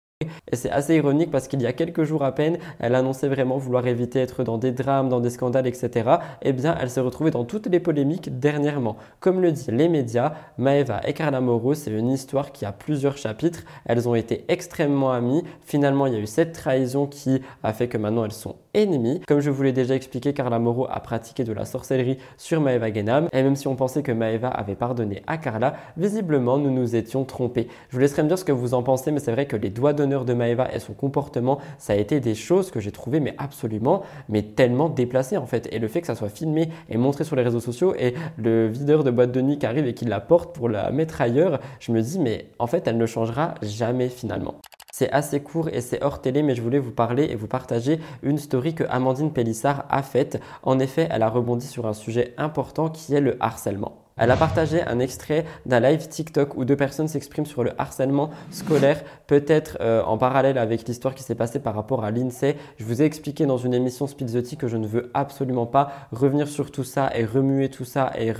et 0.52 0.56
c'est 0.56 0.70
assez 0.70 0.96
ironique 0.96 1.30
parce 1.30 1.50
qu'il 1.50 1.62
y 1.62 1.66
a 1.66 1.74
quelques 1.74 2.04
jours 2.04 2.24
à 2.24 2.34
peine, 2.34 2.58
elle 2.80 2.96
annonçait 2.96 3.28
vraiment 3.28 3.58
vouloir 3.58 3.86
éviter 3.88 4.20
d'être 4.20 4.46
dans 4.46 4.58
des 4.58 4.72
drames, 4.72 5.10
dans 5.10 5.20
des 5.20 5.30
scandales, 5.30 5.68
etc. 5.68 6.10
Eh 6.42 6.54
bien, 6.54 6.78
elle 6.80 6.90
s'est 6.90 7.02
retrouvée 7.02 7.32
dans 7.32 7.44
toutes 7.44 7.68
les 7.68 7.82
polémiques 7.82 8.40
dernièrement. 8.40 8.96
Comme 9.20 9.42
le 9.42 9.52
disent 9.52 9.68
les 9.68 9.90
médias, 9.90 10.34
Maeva 10.58 11.02
et 11.06 11.14
Carla 11.14 11.42
Moreau, 11.42 11.74
c'est 11.74 11.92
une 11.92 12.10
histoire 12.10 12.54
qui 12.54 12.66
a 12.66 12.72
plusieurs 12.72 13.18
chapitres. 13.18 13.64
Elles 13.86 14.08
ont 14.08 14.16
été 14.16 14.46
extrêmement 14.48 15.12
amies. 15.12 15.44
Finalement, 15.62 16.08
il 16.08 16.14
y 16.14 16.18
a 16.18 16.20
eu 16.20 16.28
cette 16.28 16.54
trahison 16.54 17.08
qui 17.08 17.42
a 17.64 17.74
fait 17.74 17.90
que 17.90 17.98
maintenant 17.98 18.24
elles 18.24 18.32
sont 18.32 18.56
ennemies. 18.76 19.22
Comme 19.28 19.40
je 19.40 19.50
vous 19.50 19.64
l'ai 19.64 19.72
déjà 19.72 19.96
expliqué, 19.96 20.34
Carla 20.34 20.60
Moreau 20.60 20.88
a 20.90 21.00
pratiqué 21.00 21.44
de 21.44 21.54
la 21.54 21.66
sorcellerie 21.66 22.18
sur 22.38 22.62
Maeva 22.62 22.94
Genam. 22.94 23.28
Et 23.34 23.42
même 23.42 23.56
si 23.56 23.68
on 23.68 23.76
pensait 23.76 24.04
que 24.04 24.12
Maeva 24.12 24.50
avait 24.50 24.76
pardonné 24.76 25.24
à 25.28 25.38
Carla, 25.38 25.76
visiblement, 25.98 26.58
nous 26.58 26.72
nous 26.72 26.96
étions 26.96 27.24
trompés. 27.26 27.68
Je 27.90 27.96
vous 27.96 28.02
laisserai 28.02 28.24
me 28.24 28.28
dire 28.28 28.38
ce 28.38 28.46
que 28.46 28.52
vous 28.52 28.74
en 28.74 28.84
pensez, 28.84 29.12
mais 29.12 29.20
c'est 29.20 29.32
vrai 29.32 29.46
que 29.46 29.56
les 29.56 29.70
doigts 29.70 29.94
d'honneur 29.94 30.26
de 30.26 30.34
Maeva 30.34 30.74
et 30.74 30.80
son 30.80 30.94
comportement, 30.94 31.60
ça 31.78 31.94
a 31.94 31.96
été 31.96 32.20
des 32.20 32.36
choses 32.36 32.72
que 32.72 32.80
j'ai 32.80 32.92
trouvées 32.92 33.20
mais 33.20 33.36
absolument, 33.38 34.04
mais 34.30 34.42
tellement 34.42 34.90
déplacées 34.90 35.38
en 35.38 35.46
fait. 35.46 35.68
Et 35.72 35.80
le 35.80 35.88
fait 35.88 36.02
que 36.02 36.08
ça 36.08 36.16
soit 36.16 36.30
filmé 36.30 36.70
et 36.90 36.98
montré 36.98 37.24
sur 37.24 37.36
les 37.36 37.44
réseaux 37.44 37.60
sociaux 37.60 37.94
et 37.98 38.14
le 38.38 38.68
videur 38.68 39.04
de 39.04 39.12
boîte 39.12 39.32
de 39.32 39.42
nuit 39.42 39.58
qui 39.58 39.66
arrive 39.66 39.88
et 39.88 39.94
qui 39.94 40.06
la 40.06 40.20
porte 40.20 40.56
pour 40.56 40.70
la 40.70 40.92
mettre 40.92 41.22
ailleurs, 41.22 41.60
je 41.80 41.92
me 41.92 42.02
dis 42.02 42.20
mais 42.20 42.48
en 42.60 42.68
fait 42.68 42.88
elle 42.88 42.98
ne 42.98 43.06
changera 43.06 43.56
jamais 43.62 44.10
finalement. 44.10 44.56
C'est 44.98 45.12
assez 45.12 45.42
court 45.42 45.68
et 45.68 45.82
c'est 45.82 46.02
hors 46.02 46.22
télé, 46.22 46.42
mais 46.42 46.56
je 46.56 46.62
voulais 46.62 46.80
vous 46.80 46.94
parler 46.94 47.26
et 47.26 47.36
vous 47.36 47.48
partager 47.48 48.00
une 48.24 48.38
story 48.38 48.65
que 48.74 48.84
Amandine 48.90 49.32
Pélissard 49.32 49.86
a 49.90 50.02
faite. 50.02 50.42
En 50.64 50.80
effet, 50.80 51.08
elle 51.12 51.24
a 51.24 51.30
rebondi 51.30 51.68
sur 51.68 51.86
un 51.86 51.94
sujet 51.94 52.34
important 52.38 52.90
qui 52.90 53.14
est 53.14 53.22
le 53.22 53.38
harcèlement. 53.40 54.05
Elle 54.18 54.32
a 54.32 54.38
partagé 54.38 54.82
un 54.82 55.00
extrait 55.00 55.44
d'un 55.66 55.82
live 55.82 56.08
TikTok 56.08 56.56
où 56.56 56.64
deux 56.64 56.78
personnes 56.78 57.10
s'expriment 57.10 57.46
sur 57.46 57.66
le 57.66 57.74
harcèlement 57.78 58.30
scolaire, 58.50 59.04
peut-être 59.28 59.78
euh, 59.82 60.02
en 60.04 60.18
parallèle 60.18 60.58
avec 60.58 60.88
l'histoire 60.88 61.16
qui 61.16 61.22
s'est 61.22 61.36
passée 61.36 61.60
par 61.60 61.76
rapport 61.76 62.06
à 62.06 62.12
l'INSEE. 62.12 62.56
Je 62.78 62.86
vous 62.86 63.02
ai 63.02 63.06
expliqué 63.06 63.46
dans 63.46 63.58
une 63.58 63.74
émission 63.74 64.08
Spizzotti 64.08 64.56
que 64.56 64.70
je 64.70 64.78
ne 64.78 64.88
veux 64.88 65.12
absolument 65.14 65.66
pas 65.66 65.92
revenir 66.14 66.48
sur 66.48 66.72
tout 66.72 66.86
ça 66.86 67.12
et 67.14 67.26
remuer 67.26 67.68
tout 67.68 67.84
ça 67.84 68.14
et, 68.18 68.32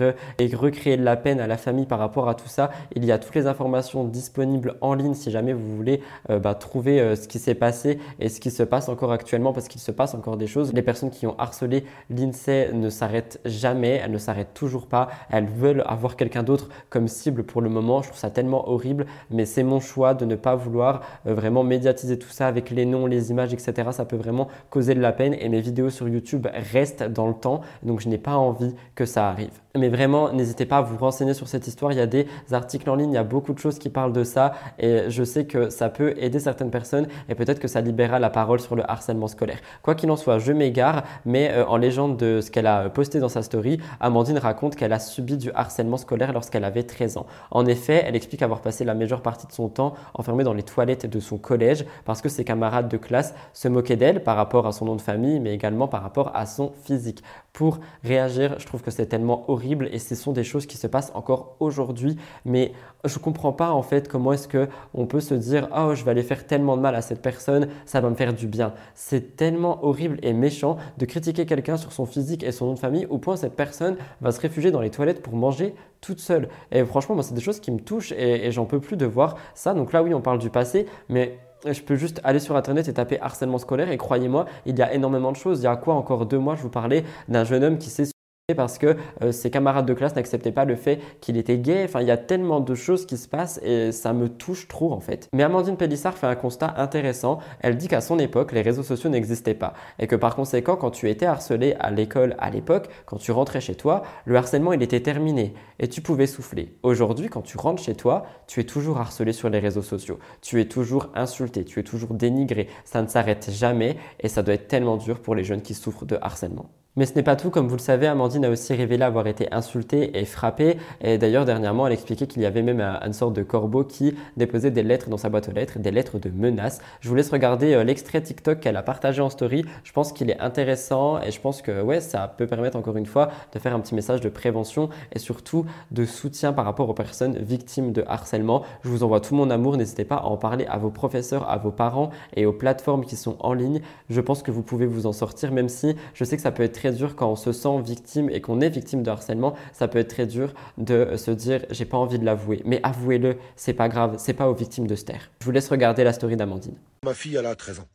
recréer 0.56 0.96
de 0.96 1.04
la 1.04 1.18
peine 1.18 1.42
à 1.42 1.48
la 1.48 1.58
famille 1.58 1.88
par 1.88 2.00
rapport 2.00 2.30
à 2.30 2.36
tout 2.36 2.48
ça. 2.48 2.70
Il 2.96 3.04
y 3.04 3.12
a 3.12 3.20
toutes 3.20 3.36
les 3.36 3.46
informations 3.46 4.06
disponibles 4.06 4.78
en 4.80 4.94
ligne 4.94 5.14
si 5.14 5.30
jamais 5.30 5.52
vous 5.52 5.76
voulez 5.76 6.00
euh, 6.30 6.40
bah, 6.40 6.56
trouver 6.56 7.02
euh, 7.02 7.18
ce 7.18 7.28
qui 7.28 7.38
s'est 7.38 7.54
passé 7.54 8.00
et 8.22 8.30
ce 8.30 8.40
qui 8.40 8.50
se 8.50 8.64
passe 8.64 8.88
encore 8.88 9.12
actuellement 9.12 9.52
parce 9.52 9.68
qu'il 9.68 9.82
se 9.82 9.92
passe 9.92 10.14
encore 10.14 10.38
des 10.38 10.48
choses. 10.48 10.72
Les 10.72 10.84
personnes 10.84 11.12
qui 11.12 11.28
ont 11.28 11.38
harcelé 11.38 11.84
l'INSEE 12.10 12.72
ne 12.72 12.90
s'arrêtent 12.90 13.42
jamais, 13.44 14.00
elles 14.02 14.12
ne 14.12 14.18
s'arrêtent 14.18 14.54
toujours 14.54 14.88
pas. 14.88 15.10
Elles 15.30 15.50
avoir 15.86 16.16
quelqu'un 16.16 16.44
d'autre 16.44 16.70
comme 16.90 17.08
cible 17.08 17.44
pour 17.44 17.62
le 17.62 17.70
moment. 17.70 18.02
Je 18.02 18.10
trouve 18.10 18.20
ça 18.20 18.30
tellement 18.30 18.70
horrible, 18.70 19.06
mais 19.30 19.46
c'est 19.46 19.64
mon 19.64 19.80
choix 19.80 20.14
de 20.14 20.26
ne 20.26 20.36
pas 20.36 20.56
vouloir 20.56 21.02
euh, 21.28 21.34
vraiment 21.34 21.64
médiatiser 21.64 22.18
tout 22.20 22.30
ça 22.30 22.48
avec 22.48 22.70
les 22.70 22.86
noms, 22.86 23.06
les 23.06 23.32
images, 23.32 23.54
etc. 23.54 23.90
Ça 23.92 24.06
peut 24.06 24.16
vraiment 24.16 24.48
causer 24.70 24.96
de 24.96 25.02
la 25.02 25.12
peine 25.12 25.36
et 25.40 25.50
mes 25.50 25.62
vidéos 25.62 25.90
sur 25.90 26.08
YouTube 26.08 26.48
restent 26.72 27.04
dans 27.04 27.28
le 27.28 27.34
temps, 27.34 27.62
donc 27.84 28.00
je 28.02 28.10
n'ai 28.10 28.18
pas 28.18 28.36
envie 28.36 28.74
que 28.96 29.06
ça 29.06 29.30
arrive. 29.30 29.65
Mais 29.78 29.90
vraiment, 29.90 30.32
n'hésitez 30.32 30.66
pas 30.66 30.78
à 30.78 30.82
vous 30.82 30.98
renseigner 30.98 31.34
sur 31.34 31.48
cette 31.48 31.68
histoire. 31.68 31.92
Il 31.92 31.98
y 31.98 32.02
a 32.02 32.08
des 32.08 32.28
articles 32.52 32.90
en 32.90 32.96
ligne, 32.96 33.12
il 33.12 33.16
y 33.16 33.18
a 33.18 33.24
beaucoup 33.24 33.54
de 33.54 33.60
choses 33.60 33.78
qui 33.78 33.90
parlent 33.90 34.14
de 34.14 34.24
ça 34.24 34.54
et 34.80 35.10
je 35.10 35.24
sais 35.24 35.46
que 35.46 35.70
ça 35.70 35.90
peut 35.90 36.14
aider 36.18 36.40
certaines 36.40 36.72
personnes 36.72 37.08
et 37.28 37.36
peut-être 37.36 37.60
que 37.60 37.68
ça 37.68 37.82
libérera 37.82 38.20
la 38.20 38.30
parole 38.30 38.60
sur 38.62 38.76
le 38.76 38.90
harcèlement 38.90 39.28
scolaire. 39.28 39.60
Quoi 39.82 39.96
qu'il 39.96 40.10
en 40.12 40.16
soit, 40.16 40.40
je 40.40 40.54
m'égare, 40.54 41.04
mais 41.26 41.52
euh, 41.52 41.66
en 41.66 41.76
légende 41.78 42.18
de 42.18 42.40
ce 42.42 42.52
qu'elle 42.52 42.68
a 42.68 42.90
posté 42.90 43.20
dans 43.20 43.30
sa 43.30 43.42
story, 43.42 43.80
Amandine 44.00 44.38
raconte 44.38 44.76
qu'elle 44.76 44.94
a 44.94 45.00
subi 45.00 45.38
du 45.38 45.52
harcèlement 45.54 45.98
scolaire 45.98 46.32
lorsqu'elle 46.32 46.64
avait 46.64 46.84
13 46.84 47.18
ans. 47.18 47.26
En 47.52 47.66
effet, 47.66 48.04
elle 48.08 48.16
explique 48.16 48.42
avoir 48.42 48.62
passé 48.62 48.86
la 48.86 48.96
majeure 48.96 49.22
partie 49.22 49.48
de 49.48 49.52
son 49.52 49.68
temps 49.68 49.94
enfermée 50.14 50.44
dans 50.44 50.54
les 50.54 50.64
toilettes 50.64 51.06
de 51.06 51.20
son 51.20 51.38
collège 51.38 51.86
parce 52.06 52.22
que 52.22 52.30
ses 52.30 52.46
camarades 52.46 52.88
de 52.88 52.98
classe 52.98 53.34
se 53.54 53.68
moquaient 53.68 53.98
d'elle 53.98 54.24
par 54.24 54.38
rapport 54.38 54.68
à 54.68 54.72
son 54.72 54.86
nom 54.86 54.96
de 54.96 55.02
famille, 55.02 55.40
mais 55.40 55.54
également 55.54 55.88
par 55.88 56.02
rapport 56.02 56.32
à 56.34 56.46
son 56.46 56.72
physique. 56.84 57.22
Pour 57.56 57.80
réagir, 58.04 58.60
je 58.60 58.66
trouve 58.66 58.82
que 58.82 58.92
c'est 58.92 59.06
tellement 59.06 59.50
horrible 59.50 59.88
et 59.94 59.98
ce 59.98 60.14
sont 60.14 60.34
des 60.34 60.44
choses 60.44 60.66
qui 60.66 60.76
se 60.76 60.88
passent 60.88 61.14
encore 61.16 61.56
aujourd'hui. 61.62 62.18
Mais 62.44 62.74
je 63.06 63.18
ne 63.18 63.24
comprends 63.24 63.54
pas 63.54 63.72
en 63.72 63.82
fait 63.82 64.10
comment 64.10 64.34
est-ce 64.34 64.50
que 64.50 64.68
on 64.94 65.06
peut 65.06 65.22
se 65.22 65.34
dire 65.36 65.70
oh 65.74 65.96
je 65.96 66.04
vais 66.04 66.12
aller 66.12 66.22
faire 66.22 66.46
tellement 66.46 66.76
de 66.76 66.82
mal 66.82 66.96
à 66.96 67.02
cette 67.02 67.22
personne, 67.22 67.70
ça 67.86 68.02
va 68.02 68.10
me 68.10 68.16
faire 68.16 68.34
du 68.34 68.48
bien. 68.48 68.74
C'est 68.94 69.38
tellement 69.38 69.86
horrible 69.86 70.20
et 70.22 70.34
méchant 70.34 70.76
de 70.98 71.06
critiquer 71.06 71.46
quelqu'un 71.46 71.78
sur 71.78 71.94
son 71.94 72.06
physique 72.06 72.44
et 72.44 72.52
son 72.52 72.66
nom 72.66 72.74
de 72.74 72.80
famille 72.80 73.06
au 73.06 73.20
point 73.20 73.38
cette 73.38 73.56
personne 73.56 73.96
va 74.20 74.34
se 74.34 74.42
réfugier 74.42 74.72
dans 74.72 74.82
les 74.82 74.90
toilettes 74.90 75.22
pour 75.22 75.38
manger 75.38 75.76
toute 76.02 76.20
seule. 76.20 76.50
Et 76.74 76.84
franchement, 76.84 77.16
moi 77.16 77.24
c'est 77.24 77.36
des 77.36 77.42
choses 77.42 77.62
qui 77.62 77.72
me 77.72 77.80
touchent 77.80 78.12
et, 78.12 78.48
et 78.48 78.52
j'en 78.52 78.66
peux 78.66 78.82
plus 78.82 78.98
de 78.98 79.06
voir 79.06 79.38
ça. 79.54 79.74
Donc 79.74 79.94
là 79.94 80.04
oui, 80.04 80.14
on 80.14 80.20
parle 80.20 80.40
du 80.40 80.50
passé, 80.50 80.88
mais 81.08 81.40
je 81.74 81.84
peux 81.84 81.96
juste 81.96 82.22
aller 82.24 82.40
sur 82.40 82.56
internet 82.56 82.88
et 82.88 82.94
taper 82.94 83.20
harcèlement 83.20 83.58
scolaire 83.58 83.90
et 83.90 83.98
croyez-moi, 83.98 84.46
il 84.66 84.78
y 84.78 84.82
a 84.82 84.94
énormément 84.94 85.32
de 85.32 85.38
choses. 85.38 85.62
Il 85.62 85.64
y 85.64 85.68
a 85.68 85.76
quoi 85.76 85.94
encore 85.96 86.26
deux 86.26 86.40
mois, 86.40 86.56
je 86.56 86.62
vous 86.62 86.70
parlais 86.70 87.04
d'un 87.28 87.44
jeune 87.44 87.64
homme 87.64 87.78
qui 87.78 87.90
s'est 87.90 88.15
parce 88.54 88.78
que 88.78 88.96
euh, 89.24 89.32
ses 89.32 89.50
camarades 89.50 89.88
de 89.88 89.94
classe 89.96 90.16
n'acceptaient 90.16 90.52
pas 90.52 90.66
le 90.66 90.76
fait 90.76 91.00
qu'il 91.20 91.36
était 91.38 91.58
gay. 91.58 91.84
Enfin, 91.86 92.02
il 92.02 92.08
y 92.08 92.12
a 92.12 92.18
tellement 92.18 92.60
de 92.60 92.76
choses 92.76 93.08
qui 93.08 93.18
se 93.18 93.28
passent 93.28 93.60
et 93.64 93.92
ça 93.92 94.14
me 94.14 94.30
touche 94.30 94.68
trop 94.68 94.94
en 94.94 95.00
fait. 95.00 95.30
Mais 95.34 95.42
Amandine 95.42 95.78
Pellissard 95.78 96.16
fait 96.16 96.28
un 96.28 96.36
constat 96.36 96.76
intéressant. 96.78 97.40
Elle 97.62 97.76
dit 97.76 97.88
qu'à 97.88 98.02
son 98.02 98.20
époque, 98.20 98.52
les 98.52 98.62
réseaux 98.62 98.84
sociaux 98.84 99.10
n'existaient 99.10 99.56
pas 99.56 99.74
et 99.98 100.06
que 100.06 100.16
par 100.16 100.36
conséquent, 100.36 100.76
quand 100.76 100.92
tu 100.92 101.10
étais 101.10 101.26
harcelé 101.26 101.76
à 101.80 101.90
l'école 101.90 102.36
à 102.38 102.52
l'époque, 102.52 102.88
quand 103.08 103.18
tu 103.18 103.32
rentrais 103.32 103.62
chez 103.62 103.74
toi, 103.74 104.04
le 104.26 104.36
harcèlement 104.36 104.74
il 104.74 104.84
était 104.84 105.02
terminé 105.02 105.56
et 105.80 105.88
tu 105.88 106.02
pouvais 106.02 106.28
souffler. 106.28 106.78
Aujourd'hui, 106.84 107.30
quand 107.30 107.42
tu 107.42 107.58
rentres 107.58 107.82
chez 107.82 107.96
toi, 107.96 108.28
tu 108.46 108.60
es 108.60 108.66
toujours 108.66 109.00
harcelé 109.00 109.34
sur 109.34 109.50
les 109.50 109.60
réseaux 109.60 109.82
sociaux. 109.82 110.20
Tu 110.44 110.62
es 110.62 110.66
toujours 110.66 111.10
insulté, 111.16 111.66
tu 111.66 111.80
es 111.80 111.84
toujours 111.84 112.14
dénigré. 112.14 112.68
Ça 112.84 113.02
ne 113.02 113.08
s'arrête 113.08 113.50
jamais 113.50 113.98
et 114.20 114.28
ça 114.28 114.44
doit 114.44 114.54
être 114.54 114.68
tellement 114.68 114.98
dur 114.98 115.20
pour 115.20 115.34
les 115.34 115.44
jeunes 115.44 115.64
qui 115.64 115.74
souffrent 115.74 116.06
de 116.06 116.20
harcèlement. 116.22 116.70
Mais 116.98 117.06
ce 117.06 117.14
n'est 117.16 117.24
pas 117.24 117.36
tout, 117.36 117.50
comme 117.50 117.68
vous 117.68 117.76
le 117.76 117.82
savez, 117.82 118.08
Amandine 118.08 118.46
a 118.46 118.50
aussi 118.50 118.74
révélé 118.74 119.04
avoir 119.04 119.28
été 119.28 119.52
insultée 119.52 120.18
et 120.18 120.24
frappée. 120.24 120.78
Et 121.02 121.18
d'ailleurs, 121.18 121.44
dernièrement, 121.44 121.86
elle 121.88 121.92
expliquait 121.92 122.26
qu'il 122.26 122.42
y 122.42 122.46
avait 122.46 122.62
même 122.62 122.80
une 122.80 123.12
sorte 123.12 123.34
de 123.34 123.44
corbeau 123.44 123.84
qui 123.84 124.16
déposait 124.38 124.72
des 124.72 124.82
lettres 124.82 125.10
dans 125.10 125.18
sa 125.18 125.28
boîte 125.28 125.50
aux 125.50 125.52
lettres, 125.52 125.78
des 125.78 125.92
lettres 125.92 126.20
de 126.20 126.30
menaces. 126.30 126.80
Je 127.02 127.10
vous 127.10 127.16
laisse 127.16 127.30
regarder 127.30 127.74
euh, 127.74 127.84
l'extrait 127.84 128.22
TikTok 128.22 128.62
qu'elle 128.62 128.78
a 128.78 128.82
partagé 128.82 129.22
en 129.22 129.30
story. 129.30 129.66
Je 129.84 129.92
pense 129.92 130.14
qu'il 130.14 130.30
est 130.30 130.40
intéressant 130.40 131.22
et 131.22 131.32
je 131.32 131.42
pense 131.42 131.62
que 131.62 131.82
ouais, 131.82 132.00
ça 132.00 132.34
peut 132.38 132.48
permettre 132.48 132.78
encore 132.78 132.96
une 132.96 133.06
fois 133.06 133.30
de 133.54 133.60
faire 133.60 133.76
un 133.76 133.82
petit 133.82 133.94
message 133.94 134.22
de 134.22 134.30
prévention 134.30 134.88
et 135.12 135.20
surtout 135.20 135.66
de 135.92 136.06
soutien 136.06 136.54
par 136.54 136.64
rapport 136.64 136.88
aux 136.88 136.94
personnes 136.94 137.38
victimes 137.40 137.92
de 137.92 138.06
harcèlement. 138.08 138.64
Je 138.86 138.90
vous 138.90 139.04
envoie 139.04 139.20
tout 139.20 139.36
mon 139.36 139.50
amour. 139.50 139.76
N'hésitez 139.76 140.06
pas 140.06 140.16
à 140.16 140.26
en 140.28 140.38
parler 140.38 140.66
à 140.70 140.78
vos 140.78 140.92
professeurs, 140.92 141.50
à 141.50 141.58
vos 141.58 141.72
parents 141.72 142.12
et 142.38 142.46
aux 142.46 142.54
plateformes 142.54 143.04
qui 143.04 143.18
sont 143.18 143.36
en 143.42 143.52
ligne. 143.52 143.82
Je 144.10 144.22
pense 144.22 144.44
que 144.44 144.52
vous 144.52 144.64
pouvez 144.64 144.86
vous 144.86 145.08
en 145.08 145.12
sortir, 145.12 145.52
même 145.52 145.68
si 145.68 145.98
je 146.14 146.24
sais 146.24 146.38
que 146.38 146.42
ça 146.42 146.52
peut 146.52 146.64
être 146.64 146.72
très 146.72 146.85
dur 146.92 147.16
quand 147.16 147.32
on 147.32 147.36
se 147.36 147.52
sent 147.52 147.82
victime 147.82 148.30
et 148.30 148.42
qu'on 148.42 148.62
est 148.62 148.70
victime 148.70 149.04
de 149.04 149.10
harcèlement. 149.10 149.56
Ça 149.74 149.88
peut 149.88 150.00
être 150.00 150.10
très 150.10 150.26
dur 150.26 150.54
de 150.78 151.16
se 151.16 151.32
dire 151.32 151.66
j'ai 151.70 151.86
pas 151.86 151.98
envie 151.98 152.20
de 152.20 152.26
l'avouer. 152.26 152.62
Mais 152.66 152.80
avouez-le, 152.84 153.38
c'est 153.56 153.74
pas 153.74 153.90
grave, 153.90 154.16
c'est 154.18 154.34
pas 154.34 154.50
aux 154.50 154.56
victimes 154.56 154.88
de 154.88 154.96
se 154.96 155.06
taire. 155.06 155.30
Je 155.40 155.46
vous 155.46 155.52
laisse 155.52 155.70
regarder 155.70 156.04
la 156.04 156.14
story 156.14 156.36
d'Amandine. 156.36 156.78
Ma 157.04 157.14
fille, 157.14 157.36
elle 157.36 157.46
a 157.46 157.56
13 157.56 157.80
ans. 157.80 157.88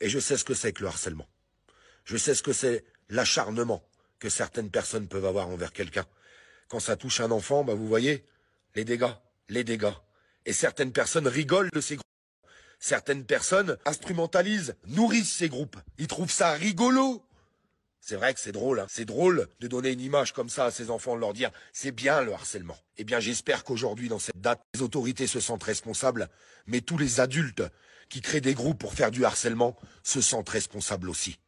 Et 0.00 0.08
je 0.08 0.18
sais 0.18 0.36
ce 0.36 0.44
que 0.44 0.54
c'est 0.54 0.72
que 0.72 0.82
le 0.82 0.88
harcèlement. 0.88 1.26
Je 2.04 2.16
sais 2.16 2.34
ce 2.34 2.42
que 2.42 2.52
c'est 2.52 2.84
l'acharnement 3.08 3.82
que 4.18 4.28
certaines 4.28 4.70
personnes 4.70 5.08
peuvent 5.08 5.26
avoir 5.26 5.48
envers 5.48 5.72
quelqu'un. 5.72 6.04
Quand 6.68 6.80
ça 6.80 6.96
touche 6.96 7.20
un 7.20 7.30
enfant, 7.30 7.64
bah 7.64 7.74
vous 7.74 7.86
voyez, 7.86 8.24
les 8.74 8.84
dégâts, 8.84 9.12
les 9.48 9.64
dégâts. 9.64 9.92
Et 10.46 10.52
certaines 10.52 10.92
personnes 10.92 11.26
rigolent 11.26 11.70
de 11.72 11.80
ces 11.80 11.96
groupes. 11.96 12.04
Certaines 12.78 13.24
personnes 13.24 13.76
instrumentalisent, 13.84 14.74
nourrissent 14.86 15.32
ces 15.32 15.48
groupes. 15.48 15.76
Ils 15.98 16.06
trouvent 16.06 16.30
ça 16.30 16.52
rigolo. 16.52 17.22
C'est 18.00 18.16
vrai 18.16 18.32
que 18.34 18.40
c'est 18.40 18.52
drôle, 18.52 18.80
hein. 18.80 18.86
c'est 18.88 19.04
drôle 19.04 19.46
de 19.60 19.68
donner 19.68 19.90
une 19.90 20.00
image 20.00 20.32
comme 20.32 20.48
ça 20.48 20.66
à 20.66 20.70
ses 20.70 20.90
enfants, 20.90 21.14
de 21.14 21.20
leur 21.20 21.32
dire 21.32 21.50
c'est 21.72 21.92
bien 21.92 22.22
le 22.22 22.32
harcèlement. 22.32 22.78
Eh 22.96 23.04
bien 23.04 23.20
j'espère 23.20 23.62
qu'aujourd'hui, 23.62 24.08
dans 24.08 24.18
cette 24.18 24.40
date, 24.40 24.60
les 24.74 24.82
autorités 24.82 25.26
se 25.26 25.38
sentent 25.38 25.64
responsables, 25.64 26.28
mais 26.66 26.80
tous 26.80 26.98
les 26.98 27.20
adultes 27.20 27.62
qui 28.08 28.20
créent 28.20 28.40
des 28.40 28.54
groupes 28.54 28.78
pour 28.78 28.94
faire 28.94 29.10
du 29.10 29.24
harcèlement 29.24 29.76
se 30.02 30.20
sentent 30.20 30.48
responsables 30.48 31.08
aussi. 31.08 31.38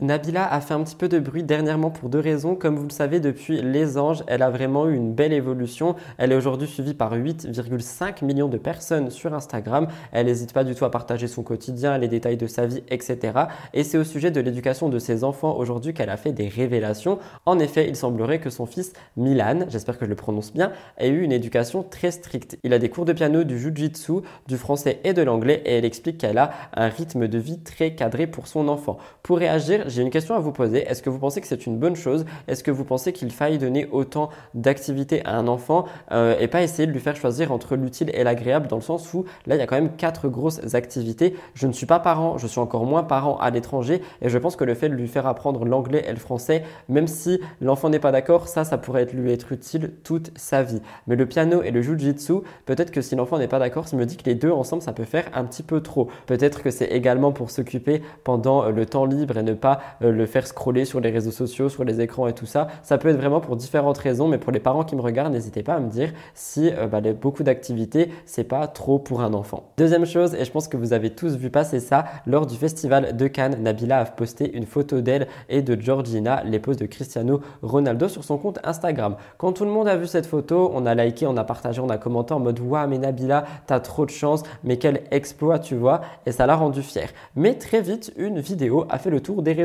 Nabila 0.00 0.50
a 0.50 0.60
fait 0.60 0.74
un 0.74 0.82
petit 0.82 0.96
peu 0.96 1.08
de 1.08 1.18
bruit 1.18 1.42
dernièrement 1.42 1.90
pour 1.90 2.08
deux 2.08 2.18
raisons. 2.18 2.56
Comme 2.56 2.76
vous 2.76 2.84
le 2.84 2.90
savez, 2.90 3.20
depuis 3.20 3.60
Les 3.60 3.98
Anges, 3.98 4.24
elle 4.26 4.42
a 4.42 4.48
vraiment 4.48 4.88
eu 4.88 4.94
une 4.94 5.12
belle 5.12 5.34
évolution. 5.34 5.96
Elle 6.16 6.32
est 6.32 6.34
aujourd'hui 6.34 6.66
suivie 6.66 6.94
par 6.94 7.14
8,5 7.14 8.24
millions 8.24 8.48
de 8.48 8.56
personnes 8.56 9.10
sur 9.10 9.34
Instagram. 9.34 9.88
Elle 10.10 10.26
n'hésite 10.26 10.54
pas 10.54 10.64
du 10.64 10.74
tout 10.74 10.86
à 10.86 10.90
partager 10.90 11.28
son 11.28 11.42
quotidien, 11.42 11.98
les 11.98 12.08
détails 12.08 12.38
de 12.38 12.46
sa 12.46 12.66
vie, 12.66 12.82
etc. 12.88 13.32
Et 13.74 13.84
c'est 13.84 13.98
au 13.98 14.04
sujet 14.04 14.30
de 14.30 14.40
l'éducation 14.40 14.88
de 14.88 14.98
ses 14.98 15.24
enfants 15.24 15.56
aujourd'hui 15.56 15.92
qu'elle 15.92 16.10
a 16.10 16.16
fait 16.16 16.32
des 16.32 16.48
révélations. 16.48 17.18
En 17.44 17.58
effet, 17.58 17.86
il 17.86 17.94
semblerait 17.94 18.40
que 18.40 18.50
son 18.50 18.64
fils 18.64 18.94
Milan, 19.16 19.66
j'espère 19.68 19.98
que 19.98 20.06
je 20.06 20.10
le 20.10 20.16
prononce 20.16 20.54
bien, 20.54 20.72
ait 20.98 21.10
eu 21.10 21.22
une 21.22 21.32
éducation 21.32 21.82
très 21.82 22.10
stricte. 22.10 22.58
Il 22.64 22.72
a 22.72 22.78
des 22.78 22.88
cours 22.88 23.04
de 23.04 23.12
piano, 23.12 23.44
du 23.44 23.58
jujitsu, 23.58 24.12
du 24.48 24.56
français 24.56 25.00
et 25.04 25.12
de 25.12 25.22
l'anglais 25.22 25.62
et 25.66 25.74
elle 25.74 25.84
explique 25.84 26.18
qu'elle 26.18 26.38
a 26.38 26.50
un 26.74 26.88
rythme 26.88 27.28
de 27.28 27.38
vie 27.38 27.60
très 27.60 27.94
cadré 27.94 28.26
pour 28.26 28.46
son 28.46 28.68
enfant. 28.68 28.96
Pour 29.22 29.38
réagir, 29.38 29.81
j'ai 29.86 30.02
une 30.02 30.10
question 30.10 30.34
à 30.34 30.38
vous 30.38 30.52
poser. 30.52 30.82
Est-ce 30.82 31.02
que 31.02 31.10
vous 31.10 31.18
pensez 31.18 31.40
que 31.40 31.46
c'est 31.46 31.66
une 31.66 31.78
bonne 31.78 31.96
chose? 31.96 32.24
Est-ce 32.48 32.62
que 32.62 32.70
vous 32.70 32.84
pensez 32.84 33.12
qu'il 33.12 33.30
faille 33.30 33.58
donner 33.58 33.88
autant 33.90 34.30
d'activités 34.54 35.24
à 35.24 35.36
un 35.36 35.48
enfant 35.48 35.86
euh, 36.10 36.36
et 36.38 36.48
pas 36.48 36.62
essayer 36.62 36.86
de 36.86 36.92
lui 36.92 37.00
faire 37.00 37.16
choisir 37.16 37.52
entre 37.52 37.76
l'utile 37.76 38.10
et 38.14 38.24
l'agréable 38.24 38.68
dans 38.68 38.76
le 38.76 38.82
sens 38.82 39.12
où 39.14 39.24
là, 39.46 39.56
il 39.56 39.58
y 39.58 39.62
a 39.62 39.66
quand 39.66 39.76
même 39.76 39.96
quatre 39.96 40.28
grosses 40.28 40.74
activités. 40.74 41.34
Je 41.54 41.66
ne 41.66 41.72
suis 41.72 41.86
pas 41.86 42.00
parent, 42.00 42.38
je 42.38 42.46
suis 42.46 42.60
encore 42.60 42.84
moins 42.84 43.02
parent 43.02 43.36
à 43.38 43.50
l'étranger 43.50 44.02
et 44.20 44.28
je 44.28 44.38
pense 44.38 44.56
que 44.56 44.64
le 44.64 44.74
fait 44.74 44.88
de 44.88 44.94
lui 44.94 45.08
faire 45.08 45.26
apprendre 45.26 45.64
l'anglais 45.64 46.04
et 46.06 46.12
le 46.12 46.18
français, 46.18 46.62
même 46.88 47.06
si 47.06 47.40
l'enfant 47.60 47.88
n'est 47.88 47.98
pas 47.98 48.12
d'accord, 48.12 48.48
ça, 48.48 48.64
ça 48.64 48.78
pourrait 48.78 49.06
lui 49.12 49.32
être 49.32 49.52
utile 49.52 49.92
toute 50.04 50.30
sa 50.36 50.62
vie. 50.62 50.80
Mais 51.06 51.16
le 51.16 51.26
piano 51.26 51.62
et 51.62 51.70
le 51.70 51.82
jujitsu, 51.82 52.34
peut-être 52.66 52.90
que 52.90 53.00
si 53.00 53.16
l'enfant 53.16 53.38
n'est 53.38 53.48
pas 53.48 53.58
d'accord, 53.58 53.86
je 53.90 53.96
me 53.96 54.06
dit 54.06 54.16
que 54.16 54.24
les 54.24 54.34
deux 54.34 54.50
ensemble, 54.50 54.82
ça 54.82 54.92
peut 54.92 55.04
faire 55.04 55.24
un 55.34 55.44
petit 55.44 55.62
peu 55.62 55.80
trop. 55.80 56.08
Peut-être 56.26 56.62
que 56.62 56.70
c'est 56.70 56.86
également 56.86 57.32
pour 57.32 57.50
s'occuper 57.50 58.02
pendant 58.24 58.68
le 58.68 58.86
temps 58.86 59.04
libre 59.04 59.36
et 59.38 59.42
ne 59.42 59.54
pas 59.54 59.71
euh, 60.02 60.12
le 60.12 60.26
faire 60.26 60.46
scroller 60.46 60.84
sur 60.84 61.00
les 61.00 61.10
réseaux 61.10 61.30
sociaux, 61.30 61.68
sur 61.68 61.84
les 61.84 62.00
écrans 62.00 62.26
et 62.26 62.32
tout 62.32 62.46
ça. 62.46 62.68
Ça 62.82 62.98
peut 62.98 63.08
être 63.08 63.16
vraiment 63.16 63.40
pour 63.40 63.56
différentes 63.56 63.98
raisons, 63.98 64.28
mais 64.28 64.38
pour 64.38 64.52
les 64.52 64.60
parents 64.60 64.84
qui 64.84 64.96
me 64.96 65.00
regardent, 65.00 65.32
n'hésitez 65.32 65.62
pas 65.62 65.74
à 65.74 65.80
me 65.80 65.90
dire 65.90 66.12
si 66.34 66.70
euh, 66.72 66.86
bah, 66.86 67.00
beaucoup 67.12 67.42
d'activités, 67.42 68.10
c'est 68.26 68.44
pas 68.44 68.66
trop 68.66 68.98
pour 68.98 69.22
un 69.22 69.34
enfant. 69.34 69.64
Deuxième 69.76 70.06
chose, 70.06 70.34
et 70.34 70.44
je 70.44 70.50
pense 70.50 70.68
que 70.68 70.76
vous 70.76 70.92
avez 70.92 71.10
tous 71.10 71.36
vu 71.36 71.50
passer 71.50 71.80
ça, 71.80 72.04
lors 72.26 72.46
du 72.46 72.56
festival 72.56 73.16
de 73.16 73.26
Cannes, 73.26 73.56
Nabila 73.60 73.98
a 73.98 74.04
posté 74.04 74.56
une 74.56 74.66
photo 74.66 75.00
d'elle 75.00 75.28
et 75.48 75.62
de 75.62 75.80
Georgina, 75.80 76.42
l'épouse 76.44 76.76
de 76.76 76.86
Cristiano 76.86 77.40
Ronaldo, 77.62 78.08
sur 78.08 78.24
son 78.24 78.38
compte 78.38 78.58
Instagram. 78.64 79.16
Quand 79.38 79.52
tout 79.52 79.64
le 79.64 79.70
monde 79.70 79.88
a 79.88 79.96
vu 79.96 80.06
cette 80.06 80.26
photo, 80.26 80.70
on 80.74 80.86
a 80.86 80.94
liké, 80.94 81.26
on 81.26 81.36
a 81.36 81.44
partagé, 81.44 81.80
on 81.80 81.88
a 81.88 81.98
commenté 81.98 82.34
en 82.34 82.40
mode 82.40 82.60
Waouh, 82.60 82.88
mais 82.88 82.98
Nabila, 82.98 83.44
t'as 83.66 83.80
trop 83.80 84.06
de 84.06 84.10
chance, 84.10 84.42
mais 84.64 84.76
quel 84.76 85.02
exploit, 85.10 85.58
tu 85.58 85.74
vois, 85.74 86.00
et 86.26 86.32
ça 86.32 86.46
l'a 86.46 86.56
rendu 86.56 86.82
fière. 86.82 87.10
Mais 87.36 87.54
très 87.54 87.80
vite, 87.80 88.12
une 88.16 88.40
vidéo 88.40 88.86
a 88.90 88.98
fait 88.98 89.10
le 89.10 89.20
tour 89.20 89.42
des 89.42 89.52
réseaux 89.52 89.61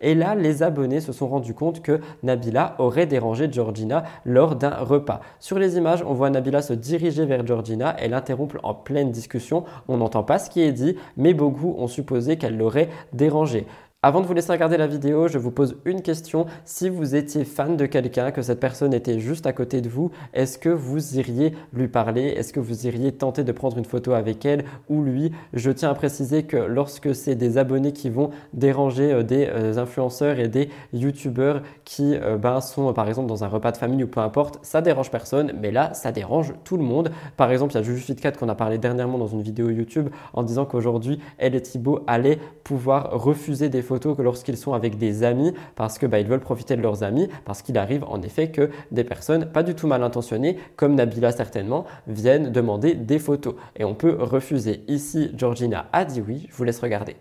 Et 0.00 0.14
là, 0.14 0.34
les 0.34 0.62
abonnés 0.62 1.00
se 1.00 1.12
sont 1.12 1.28
rendus 1.28 1.54
compte 1.54 1.82
que 1.82 2.00
Nabila 2.22 2.74
aurait 2.78 3.06
dérangé 3.06 3.50
Georgina 3.50 4.04
lors 4.24 4.56
d'un 4.56 4.74
repas. 4.74 5.20
Sur 5.40 5.58
les 5.58 5.76
images, 5.76 6.04
on 6.06 6.14
voit 6.14 6.30
Nabila 6.30 6.62
se 6.62 6.72
diriger 6.72 7.24
vers 7.24 7.46
Georgina 7.46 7.96
et 8.00 8.08
l'interrompre 8.08 8.56
en 8.62 8.74
pleine 8.74 9.10
discussion. 9.10 9.64
On 9.88 9.96
n'entend 9.98 10.22
pas 10.22 10.38
ce 10.38 10.50
qui 10.50 10.60
est 10.60 10.72
dit, 10.72 10.96
mais 11.16 11.34
beaucoup 11.34 11.74
ont 11.78 11.88
supposé 11.88 12.36
qu'elle 12.36 12.56
l'aurait 12.56 12.88
dérangé. 13.12 13.66
Avant 14.06 14.20
de 14.20 14.26
vous 14.26 14.34
laisser 14.34 14.52
regarder 14.52 14.76
la 14.76 14.86
vidéo, 14.86 15.28
je 15.28 15.38
vous 15.38 15.50
pose 15.50 15.78
une 15.86 16.02
question. 16.02 16.44
Si 16.66 16.90
vous 16.90 17.14
étiez 17.14 17.46
fan 17.46 17.74
de 17.78 17.86
quelqu'un, 17.86 18.32
que 18.32 18.42
cette 18.42 18.60
personne 18.60 18.92
était 18.92 19.18
juste 19.18 19.46
à 19.46 19.54
côté 19.54 19.80
de 19.80 19.88
vous, 19.88 20.10
est-ce 20.34 20.58
que 20.58 20.68
vous 20.68 21.16
iriez 21.16 21.54
lui 21.72 21.88
parler? 21.88 22.24
Est-ce 22.24 22.52
que 22.52 22.60
vous 22.60 22.86
iriez 22.86 23.12
tenter 23.12 23.44
de 23.44 23.52
prendre 23.52 23.78
une 23.78 23.86
photo 23.86 24.12
avec 24.12 24.44
elle 24.44 24.66
ou 24.90 25.02
lui? 25.02 25.32
Je 25.54 25.70
tiens 25.70 25.88
à 25.88 25.94
préciser 25.94 26.42
que 26.42 26.58
lorsque 26.58 27.14
c'est 27.14 27.34
des 27.34 27.56
abonnés 27.56 27.92
qui 27.92 28.10
vont 28.10 28.28
déranger 28.52 29.10
euh, 29.10 29.22
des 29.22 29.48
euh, 29.48 29.78
influenceurs 29.78 30.38
et 30.38 30.48
des 30.48 30.68
youtubeurs 30.92 31.62
qui 31.86 32.14
euh, 32.14 32.36
ben, 32.36 32.60
sont 32.60 32.92
par 32.92 33.08
exemple 33.08 33.28
dans 33.28 33.42
un 33.42 33.48
repas 33.48 33.72
de 33.72 33.78
famille 33.78 34.04
ou 34.04 34.08
peu 34.08 34.20
importe, 34.20 34.58
ça 34.60 34.82
dérange 34.82 35.10
personne, 35.10 35.54
mais 35.58 35.70
là 35.70 35.94
ça 35.94 36.12
dérange 36.12 36.52
tout 36.64 36.76
le 36.76 36.84
monde. 36.84 37.10
Par 37.38 37.50
exemple, 37.50 37.72
il 37.72 37.76
y 37.76 37.78
a 37.78 37.82
Juju 37.82 38.02
Fitcat 38.02 38.32
qu'on 38.32 38.50
a 38.50 38.54
parlé 38.54 38.76
dernièrement 38.76 39.16
dans 39.16 39.28
une 39.28 39.40
vidéo 39.40 39.70
YouTube 39.70 40.10
en 40.34 40.42
disant 40.42 40.66
qu'aujourd'hui, 40.66 41.20
elle 41.38 41.54
et 41.54 41.62
Thibaut 41.62 42.00
allaient 42.06 42.38
pouvoir 42.64 43.10
refuser 43.10 43.70
des 43.70 43.80
photos 43.80 43.93
que 43.98 44.22
lorsqu'ils 44.22 44.56
sont 44.56 44.72
avec 44.72 44.98
des 44.98 45.22
amis 45.22 45.52
parce 45.76 45.98
que 45.98 46.06
bah, 46.06 46.22
veulent 46.22 46.40
profiter 46.40 46.76
de 46.76 46.82
leurs 46.82 47.02
amis 47.02 47.28
parce 47.44 47.62
qu'il 47.62 47.78
arrive 47.78 48.04
en 48.04 48.22
effet 48.22 48.50
que 48.50 48.70
des 48.90 49.04
personnes 49.04 49.46
pas 49.46 49.62
du 49.62 49.74
tout 49.74 49.86
mal 49.86 50.02
intentionnées 50.02 50.58
comme 50.76 50.94
Nabila 50.94 51.32
certainement 51.32 51.84
viennent 52.06 52.52
demander 52.52 52.94
des 52.94 53.18
photos 53.18 53.54
et 53.76 53.84
on 53.84 53.94
peut 53.94 54.16
refuser. 54.18 54.82
Ici 54.88 55.30
Georgina 55.36 55.86
a 55.92 56.04
dit 56.04 56.22
oui, 56.26 56.46
je 56.50 56.54
vous 56.54 56.64
laisse 56.64 56.80
regarder. 56.80 57.16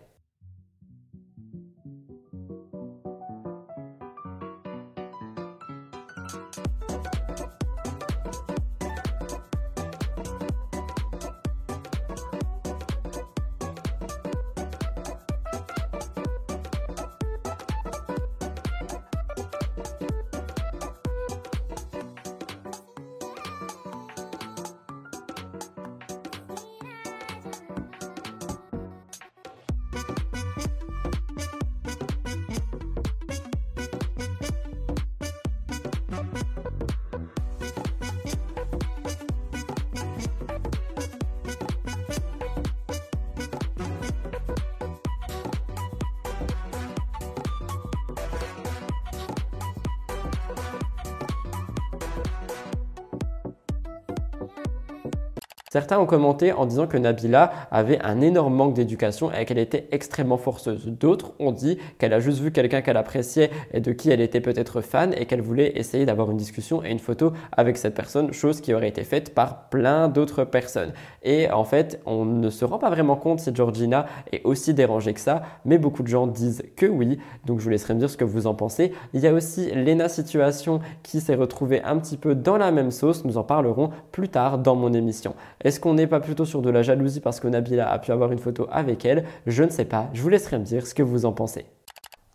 Certains 55.84 56.00
ont 56.00 56.06
commenté 56.06 56.54
en 56.54 56.66
disant 56.66 56.88
que 56.88 56.96
Nabila 56.96 57.52
avait 57.70 58.02
un 58.04 58.22
énorme 58.22 58.56
manque 58.56 58.74
d'éducation 58.74 59.34
et 59.34 59.44
qu'elle 59.44 59.58
était 59.58 59.90
extrêmement 59.92 60.38
forceuse. 60.38 60.88
D'autres 60.88 61.34
ont 61.40 61.52
dit 61.52 61.78
qu'elle 61.98 62.14
a 62.14 62.22
juste 62.22 62.40
vu 62.40 62.54
quelqu'un 62.54 62.82
qu'elle 62.82 62.96
appréciait 62.96 63.52
et 63.74 63.82
de 63.82 63.92
qui 63.92 64.10
elle 64.10 64.22
était 64.22 64.40
peut-être 64.40 64.80
fan 64.80 65.14
et 65.18 65.26
qu'elle 65.26 65.42
voulait 65.42 65.78
essayer 65.78 66.06
d'avoir 66.06 66.32
une 66.32 66.38
discussion 66.38 66.82
et 66.86 66.90
une 66.90 67.00
photo 67.00 67.34
avec 67.52 67.76
cette 67.76 67.96
personne, 67.96 68.32
chose 68.32 68.62
qui 68.62 68.74
aurait 68.74 68.88
été 68.88 69.04
faite 69.04 69.34
par 69.34 69.68
plein 69.68 70.08
d'autres 70.08 70.46
personnes. 70.46 70.94
Et 71.22 71.52
en 71.52 71.66
fait, 71.66 72.02
on 72.06 72.24
ne 72.24 72.50
se 72.50 72.64
rend 72.64 72.78
pas 72.78 72.90
vraiment 72.90 73.18
compte 73.18 73.42
si 73.42 73.54
Georgina 73.54 74.06
est 74.32 74.40
aussi 74.46 74.74
dérangée 74.74 75.14
que 75.14 75.20
ça, 75.20 75.42
mais 75.66 75.78
beaucoup 75.78 76.04
de 76.04 76.08
gens 76.08 76.28
disent 76.28 76.64
que 76.78 76.86
oui. 76.86 77.20
Donc 77.46 77.60
je 77.60 77.66
vous 77.66 77.72
laisserai 77.72 77.94
me 77.94 78.00
dire 78.00 78.10
ce 78.10 78.16
que 78.16 78.24
vous 78.24 78.48
en 78.48 78.54
pensez. 78.54 78.94
Il 79.14 79.20
y 79.20 79.28
a 79.28 79.34
aussi 79.34 79.70
Lena 79.70 80.08
Situation 80.08 80.80
qui 81.04 81.20
s'est 81.20 81.36
retrouvée 81.36 81.84
un 81.84 81.98
petit 81.98 82.16
peu 82.16 82.36
dans 82.36 82.56
la 82.56 82.72
même 82.72 82.92
sauce. 82.92 83.26
Nous 83.26 83.38
en 83.38 83.44
parlerons 83.44 83.90
plus 84.14 84.30
tard 84.30 84.60
dans 84.60 84.76
mon 84.76 84.94
émission. 84.94 85.36
Est-ce 85.74 85.80
qu'on 85.80 85.96
n'est 85.96 86.06
pas 86.06 86.20
plutôt 86.20 86.46
sur 86.46 86.62
de 86.62 86.70
la 86.70 86.84
jalousie 86.84 87.20
parce 87.20 87.40
que 87.40 87.48
Nabila 87.48 87.92
a 87.92 87.98
pu 87.98 88.12
avoir 88.12 88.32
une 88.32 88.38
photo 88.38 88.68
avec 88.72 89.06
elle? 89.06 89.24
Je 89.48 89.64
ne 89.64 89.70
sais 89.70 89.86
pas. 89.86 90.08
Je 90.14 90.22
vous 90.22 90.30
laisserai 90.30 90.60
me 90.60 90.64
dire 90.64 90.86
ce 90.86 90.94
que 90.94 91.02
vous 91.02 91.26
en 91.26 91.32
pensez. 91.32 91.66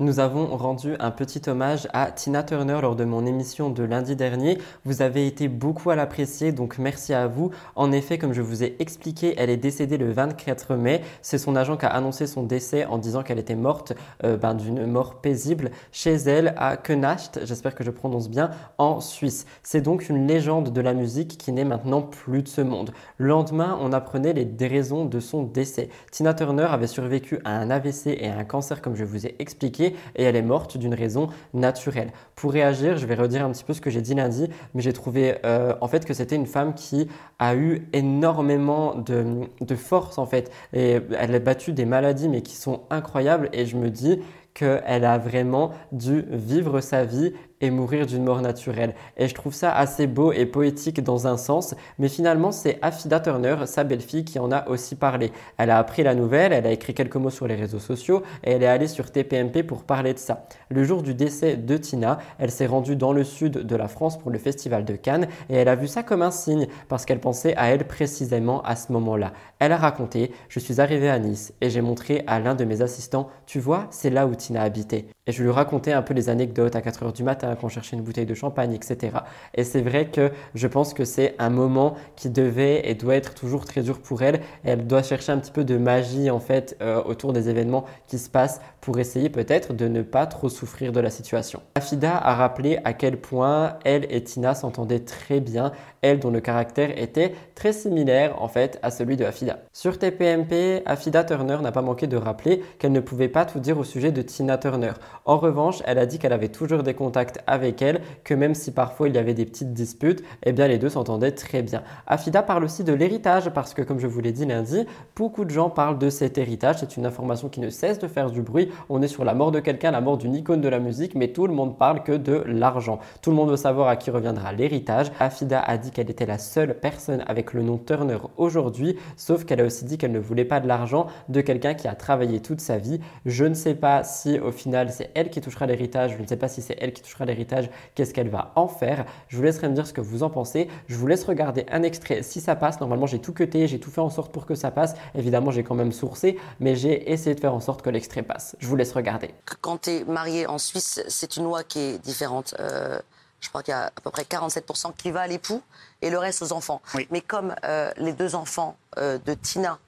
Nous 0.00 0.20
avons 0.20 0.56
rendu 0.56 0.94
un 1.00 1.10
petit 1.10 1.50
hommage 1.50 1.88
à 1.92 2.12
Tina 2.12 2.44
Turner 2.44 2.78
lors 2.80 2.94
de 2.94 3.02
mon 3.02 3.26
émission 3.26 3.68
de 3.68 3.82
lundi 3.82 4.14
dernier. 4.14 4.58
Vous 4.84 5.02
avez 5.02 5.26
été 5.26 5.48
beaucoup 5.48 5.90
à 5.90 5.96
l'apprécier, 5.96 6.52
donc 6.52 6.78
merci 6.78 7.12
à 7.12 7.26
vous. 7.26 7.50
En 7.74 7.90
effet, 7.90 8.16
comme 8.16 8.32
je 8.32 8.40
vous 8.40 8.62
ai 8.62 8.76
expliqué, 8.78 9.34
elle 9.38 9.50
est 9.50 9.56
décédée 9.56 9.98
le 9.98 10.12
24 10.12 10.76
mai. 10.76 11.02
C'est 11.20 11.36
son 11.36 11.56
agent 11.56 11.76
qui 11.76 11.86
a 11.86 11.88
annoncé 11.88 12.28
son 12.28 12.44
décès 12.44 12.84
en 12.84 12.96
disant 12.96 13.24
qu'elle 13.24 13.40
était 13.40 13.56
morte 13.56 13.92
euh, 14.22 14.36
ben, 14.36 14.54
d'une 14.54 14.86
mort 14.86 15.16
paisible 15.16 15.72
chez 15.90 16.14
elle 16.14 16.54
à 16.58 16.76
Kenacht, 16.76 17.40
j'espère 17.44 17.74
que 17.74 17.82
je 17.82 17.90
prononce 17.90 18.30
bien, 18.30 18.50
en 18.78 19.00
Suisse. 19.00 19.46
C'est 19.64 19.80
donc 19.80 20.08
une 20.08 20.28
légende 20.28 20.72
de 20.72 20.80
la 20.80 20.94
musique 20.94 21.38
qui 21.38 21.50
n'est 21.50 21.64
maintenant 21.64 22.02
plus 22.02 22.44
de 22.44 22.48
ce 22.48 22.60
monde. 22.60 22.92
Le 23.16 23.26
lendemain, 23.26 23.76
on 23.82 23.92
apprenait 23.92 24.32
les 24.32 24.68
raisons 24.68 25.06
de 25.06 25.18
son 25.18 25.42
décès. 25.42 25.88
Tina 26.12 26.34
Turner 26.34 26.68
avait 26.70 26.86
survécu 26.86 27.40
à 27.44 27.58
un 27.58 27.68
AVC 27.68 28.16
et 28.16 28.28
à 28.28 28.38
un 28.38 28.44
cancer, 28.44 28.80
comme 28.80 28.94
je 28.94 29.02
vous 29.02 29.26
ai 29.26 29.34
expliqué 29.40 29.87
et 30.16 30.22
elle 30.24 30.36
est 30.36 30.42
morte 30.42 30.76
d'une 30.76 30.94
raison 30.94 31.28
naturelle. 31.54 32.12
Pour 32.34 32.52
réagir, 32.52 32.98
je 32.98 33.06
vais 33.06 33.14
redire 33.14 33.44
un 33.44 33.50
petit 33.50 33.64
peu 33.64 33.72
ce 33.72 33.80
que 33.80 33.90
j'ai 33.90 34.00
dit 34.00 34.14
lundi, 34.14 34.48
mais 34.74 34.82
j'ai 34.82 34.92
trouvé 34.92 35.36
euh, 35.44 35.74
en 35.80 35.88
fait 35.88 36.04
que 36.04 36.14
c'était 36.14 36.36
une 36.36 36.46
femme 36.46 36.74
qui 36.74 37.08
a 37.38 37.54
eu 37.54 37.88
énormément 37.92 38.94
de, 38.94 39.24
de 39.60 39.74
force 39.74 40.18
en 40.18 40.26
fait. 40.26 40.50
Et 40.72 40.98
elle 41.18 41.34
a 41.34 41.38
battu 41.38 41.72
des 41.72 41.84
maladies 41.84 42.28
mais 42.28 42.42
qui 42.42 42.56
sont 42.56 42.82
incroyables 42.90 43.48
et 43.52 43.66
je 43.66 43.76
me 43.76 43.90
dis 43.90 44.20
qu'elle 44.54 45.04
a 45.04 45.18
vraiment 45.18 45.70
dû 45.92 46.24
vivre 46.30 46.80
sa 46.80 47.04
vie 47.04 47.32
et 47.60 47.70
mourir 47.70 48.06
d'une 48.06 48.24
mort 48.24 48.40
naturelle. 48.40 48.94
Et 49.16 49.28
je 49.28 49.34
trouve 49.34 49.54
ça 49.54 49.72
assez 49.72 50.06
beau 50.06 50.32
et 50.32 50.46
poétique 50.46 51.02
dans 51.02 51.26
un 51.26 51.36
sens, 51.36 51.74
mais 51.98 52.08
finalement 52.08 52.52
c'est 52.52 52.78
Afida 52.82 53.20
Turner, 53.20 53.56
sa 53.66 53.84
belle-fille, 53.84 54.24
qui 54.24 54.38
en 54.38 54.52
a 54.52 54.68
aussi 54.68 54.94
parlé. 54.94 55.32
Elle 55.56 55.70
a 55.70 55.78
appris 55.78 56.02
la 56.02 56.14
nouvelle, 56.14 56.52
elle 56.52 56.66
a 56.66 56.72
écrit 56.72 56.94
quelques 56.94 57.16
mots 57.16 57.30
sur 57.30 57.46
les 57.46 57.54
réseaux 57.54 57.78
sociaux 57.78 58.22
et 58.44 58.52
elle 58.52 58.62
est 58.62 58.66
allée 58.66 58.88
sur 58.88 59.10
TPMP 59.10 59.62
pour 59.62 59.84
parler 59.84 60.14
de 60.14 60.18
ça. 60.18 60.46
Le 60.70 60.84
jour 60.84 61.02
du 61.02 61.14
décès 61.14 61.56
de 61.56 61.76
Tina, 61.76 62.18
elle 62.38 62.50
s'est 62.50 62.66
rendue 62.66 62.96
dans 62.96 63.12
le 63.12 63.24
sud 63.24 63.52
de 63.52 63.76
la 63.76 63.88
France 63.88 64.18
pour 64.18 64.30
le 64.30 64.38
festival 64.38 64.84
de 64.84 64.96
Cannes 64.96 65.28
et 65.48 65.56
elle 65.56 65.68
a 65.68 65.76
vu 65.76 65.88
ça 65.88 66.02
comme 66.02 66.22
un 66.22 66.30
signe 66.30 66.66
parce 66.88 67.04
qu'elle 67.04 67.20
pensait 67.20 67.56
à 67.56 67.68
elle 67.68 67.86
précisément 67.86 68.62
à 68.62 68.76
ce 68.76 68.92
moment-là. 68.92 69.32
Elle 69.58 69.72
a 69.72 69.76
raconté, 69.76 70.32
je 70.48 70.60
suis 70.60 70.80
arrivée 70.80 71.10
à 71.10 71.18
Nice 71.18 71.52
et 71.60 71.70
j'ai 71.70 71.80
montré 71.80 72.22
à 72.26 72.40
l'un 72.40 72.54
de 72.54 72.64
mes 72.64 72.82
assistants, 72.82 73.28
tu 73.46 73.60
vois, 73.60 73.86
c'est 73.90 74.10
là 74.10 74.26
où 74.26 74.34
Tina 74.34 74.62
habitait. 74.62 75.06
Et 75.28 75.32
je 75.32 75.42
lui 75.42 75.50
racontais 75.50 75.92
un 75.92 76.00
peu 76.00 76.14
les 76.14 76.30
anecdotes 76.30 76.74
à 76.74 76.80
4 76.80 77.02
heures 77.02 77.12
du 77.12 77.22
matin 77.22 77.54
quand 77.54 77.66
on 77.66 77.68
cherchait 77.68 77.94
une 77.94 78.02
bouteille 78.02 78.24
de 78.24 78.34
champagne, 78.34 78.72
etc. 78.72 79.18
Et 79.54 79.62
c'est 79.62 79.82
vrai 79.82 80.06
que 80.06 80.32
je 80.54 80.66
pense 80.66 80.94
que 80.94 81.04
c'est 81.04 81.34
un 81.38 81.50
moment 81.50 81.96
qui 82.16 82.30
devait 82.30 82.88
et 82.88 82.94
doit 82.94 83.14
être 83.14 83.34
toujours 83.34 83.66
très 83.66 83.82
dur 83.82 83.98
pour 84.00 84.22
elle. 84.22 84.40
Elle 84.64 84.86
doit 84.86 85.02
chercher 85.02 85.32
un 85.32 85.38
petit 85.38 85.52
peu 85.52 85.64
de 85.64 85.76
magie 85.76 86.30
en 86.30 86.40
fait 86.40 86.78
euh, 86.80 87.02
autour 87.04 87.34
des 87.34 87.50
événements 87.50 87.84
qui 88.06 88.18
se 88.18 88.30
passent 88.30 88.62
pour 88.80 88.98
essayer 88.98 89.28
peut-être 89.28 89.72
de 89.72 89.88
ne 89.88 90.02
pas 90.02 90.26
trop 90.26 90.48
souffrir 90.48 90.92
de 90.92 91.00
la 91.00 91.10
situation. 91.10 91.60
Afida 91.74 92.16
a 92.16 92.34
rappelé 92.34 92.78
à 92.84 92.92
quel 92.92 93.20
point 93.20 93.76
elle 93.84 94.06
et 94.10 94.22
Tina 94.22 94.54
s'entendaient 94.54 95.00
très 95.00 95.40
bien, 95.40 95.72
elle 96.02 96.20
dont 96.20 96.30
le 96.30 96.40
caractère 96.40 96.96
était 96.96 97.34
très 97.54 97.72
similaire 97.72 98.40
en 98.40 98.48
fait 98.48 98.78
à 98.82 98.90
celui 98.90 99.16
de 99.16 99.24
Afida. 99.24 99.58
Sur 99.72 99.98
TPMP, 99.98 100.82
Afida 100.86 101.24
Turner 101.24 101.58
n'a 101.62 101.72
pas 101.72 101.82
manqué 101.82 102.06
de 102.06 102.16
rappeler 102.16 102.62
qu'elle 102.78 102.92
ne 102.92 103.00
pouvait 103.00 103.28
pas 103.28 103.44
tout 103.44 103.60
dire 103.60 103.78
au 103.78 103.84
sujet 103.84 104.12
de 104.12 104.22
Tina 104.22 104.58
Turner. 104.58 104.92
En 105.24 105.38
revanche, 105.38 105.82
elle 105.84 105.98
a 105.98 106.06
dit 106.06 106.18
qu'elle 106.18 106.32
avait 106.32 106.48
toujours 106.48 106.82
des 106.82 106.94
contacts 106.94 107.40
avec 107.46 107.82
elle, 107.82 108.00
que 108.24 108.34
même 108.34 108.54
si 108.54 108.70
parfois 108.70 109.08
il 109.08 109.14
y 109.14 109.18
avait 109.18 109.34
des 109.34 109.44
petites 109.44 109.72
disputes, 109.72 110.22
eh 110.44 110.52
bien 110.52 110.68
les 110.68 110.78
deux 110.78 110.88
s'entendaient 110.88 111.32
très 111.32 111.62
bien. 111.62 111.82
Afida 112.06 112.42
parle 112.42 112.64
aussi 112.64 112.84
de 112.84 112.92
l'héritage 112.92 113.50
parce 113.50 113.74
que 113.74 113.82
comme 113.82 113.98
je 113.98 114.06
vous 114.06 114.20
l'ai 114.20 114.32
dit 114.32 114.46
lundi, 114.46 114.86
beaucoup 115.16 115.44
de 115.44 115.50
gens 115.50 115.70
parlent 115.70 115.98
de 115.98 116.10
cet 116.10 116.38
héritage. 116.38 116.76
C'est 116.80 116.96
une 116.96 117.06
information 117.06 117.48
qui 117.48 117.60
ne 117.60 117.70
cesse 117.70 117.98
de 117.98 118.08
faire 118.08 118.30
du 118.30 118.42
bruit. 118.42 118.67
On 118.88 119.02
est 119.02 119.08
sur 119.08 119.24
la 119.24 119.34
mort 119.34 119.50
de 119.50 119.60
quelqu'un, 119.60 119.90
la 119.90 120.00
mort 120.00 120.18
d'une 120.18 120.34
icône 120.34 120.60
de 120.60 120.68
la 120.68 120.78
musique, 120.78 121.14
mais 121.14 121.28
tout 121.28 121.46
le 121.46 121.54
monde 121.54 121.78
parle 121.78 122.02
que 122.02 122.12
de 122.12 122.42
l'argent. 122.46 122.98
Tout 123.22 123.30
le 123.30 123.36
monde 123.36 123.50
veut 123.50 123.56
savoir 123.56 123.88
à 123.88 123.96
qui 123.96 124.10
reviendra 124.10 124.52
l'héritage. 124.52 125.10
Afida 125.20 125.60
a 125.60 125.76
dit 125.78 125.90
qu'elle 125.90 126.10
était 126.10 126.26
la 126.26 126.38
seule 126.38 126.78
personne 126.78 127.24
avec 127.26 127.52
le 127.52 127.62
nom 127.62 127.78
Turner 127.78 128.18
aujourd'hui, 128.36 128.96
sauf 129.16 129.44
qu'elle 129.44 129.60
a 129.60 129.64
aussi 129.64 129.84
dit 129.84 129.98
qu'elle 129.98 130.12
ne 130.12 130.18
voulait 130.18 130.44
pas 130.44 130.60
de 130.60 130.68
l'argent 130.68 131.06
de 131.28 131.40
quelqu'un 131.40 131.74
qui 131.74 131.88
a 131.88 131.94
travaillé 131.94 132.40
toute 132.40 132.60
sa 132.60 132.78
vie. 132.78 133.00
Je 133.26 133.44
ne 133.44 133.54
sais 133.54 133.74
pas 133.74 134.04
si 134.04 134.38
au 134.38 134.52
final 134.52 134.90
c'est 134.90 135.10
elle 135.14 135.30
qui 135.30 135.40
touchera 135.40 135.66
l'héritage. 135.66 136.14
Je 136.16 136.22
ne 136.22 136.26
sais 136.26 136.36
pas 136.36 136.48
si 136.48 136.62
c'est 136.62 136.76
elle 136.80 136.92
qui 136.92 137.02
touchera 137.02 137.24
l'héritage. 137.24 137.70
Qu'est-ce 137.94 138.14
qu'elle 138.14 138.28
va 138.28 138.52
en 138.54 138.68
faire? 138.68 139.04
Je 139.28 139.36
vous 139.36 139.42
laisserai 139.42 139.68
me 139.68 139.74
dire 139.74 139.86
ce 139.86 139.92
que 139.92 140.00
vous 140.00 140.22
en 140.22 140.30
pensez. 140.30 140.68
Je 140.86 140.96
vous 140.96 141.06
laisse 141.06 141.24
regarder 141.24 141.66
un 141.70 141.82
extrait 141.82 142.22
si 142.22 142.40
ça 142.40 142.56
passe. 142.56 142.80
Normalement, 142.80 143.06
j'ai 143.06 143.18
tout 143.18 143.32
cuté, 143.32 143.66
j'ai 143.66 143.80
tout 143.80 143.90
fait 143.90 144.00
en 144.00 144.10
sorte 144.10 144.32
pour 144.32 144.46
que 144.46 144.54
ça 144.54 144.70
passe. 144.70 144.94
Évidemment, 145.14 145.50
j'ai 145.50 145.62
quand 145.62 145.74
même 145.74 145.92
sourcé, 145.92 146.38
mais 146.60 146.76
j'ai 146.76 147.10
essayé 147.10 147.34
de 147.34 147.40
faire 147.40 147.54
en 147.54 147.60
sorte 147.60 147.82
que 147.82 147.90
l'extrait 147.90 148.22
passe. 148.22 148.56
Je 148.58 148.66
vous 148.66 148.76
laisse 148.76 148.92
regarder. 148.92 149.34
Quand 149.60 149.82
tu 149.82 149.90
es 149.90 150.04
marié 150.04 150.46
en 150.46 150.58
Suisse, 150.58 151.00
c'est 151.08 151.36
une 151.36 151.44
loi 151.44 151.64
qui 151.64 151.78
est 151.78 151.98
différente. 151.98 152.54
Euh, 152.58 152.98
je 153.40 153.48
crois 153.48 153.62
qu'il 153.62 153.72
y 153.72 153.76
a 153.76 153.86
à 153.86 154.00
peu 154.02 154.10
près 154.10 154.22
47% 154.22 154.94
qui 154.96 155.10
va 155.10 155.22
à 155.22 155.26
l'époux 155.26 155.62
et 156.02 156.10
le 156.10 156.18
reste 156.18 156.42
aux 156.42 156.52
enfants. 156.52 156.82
Mais 157.10 157.20
comme 157.20 157.54
euh, 157.64 157.90
les 157.96 158.12
deux 158.12 158.34
enfants 158.34 158.76
euh, 158.98 159.18
de 159.24 159.34
Tina, 159.34 159.78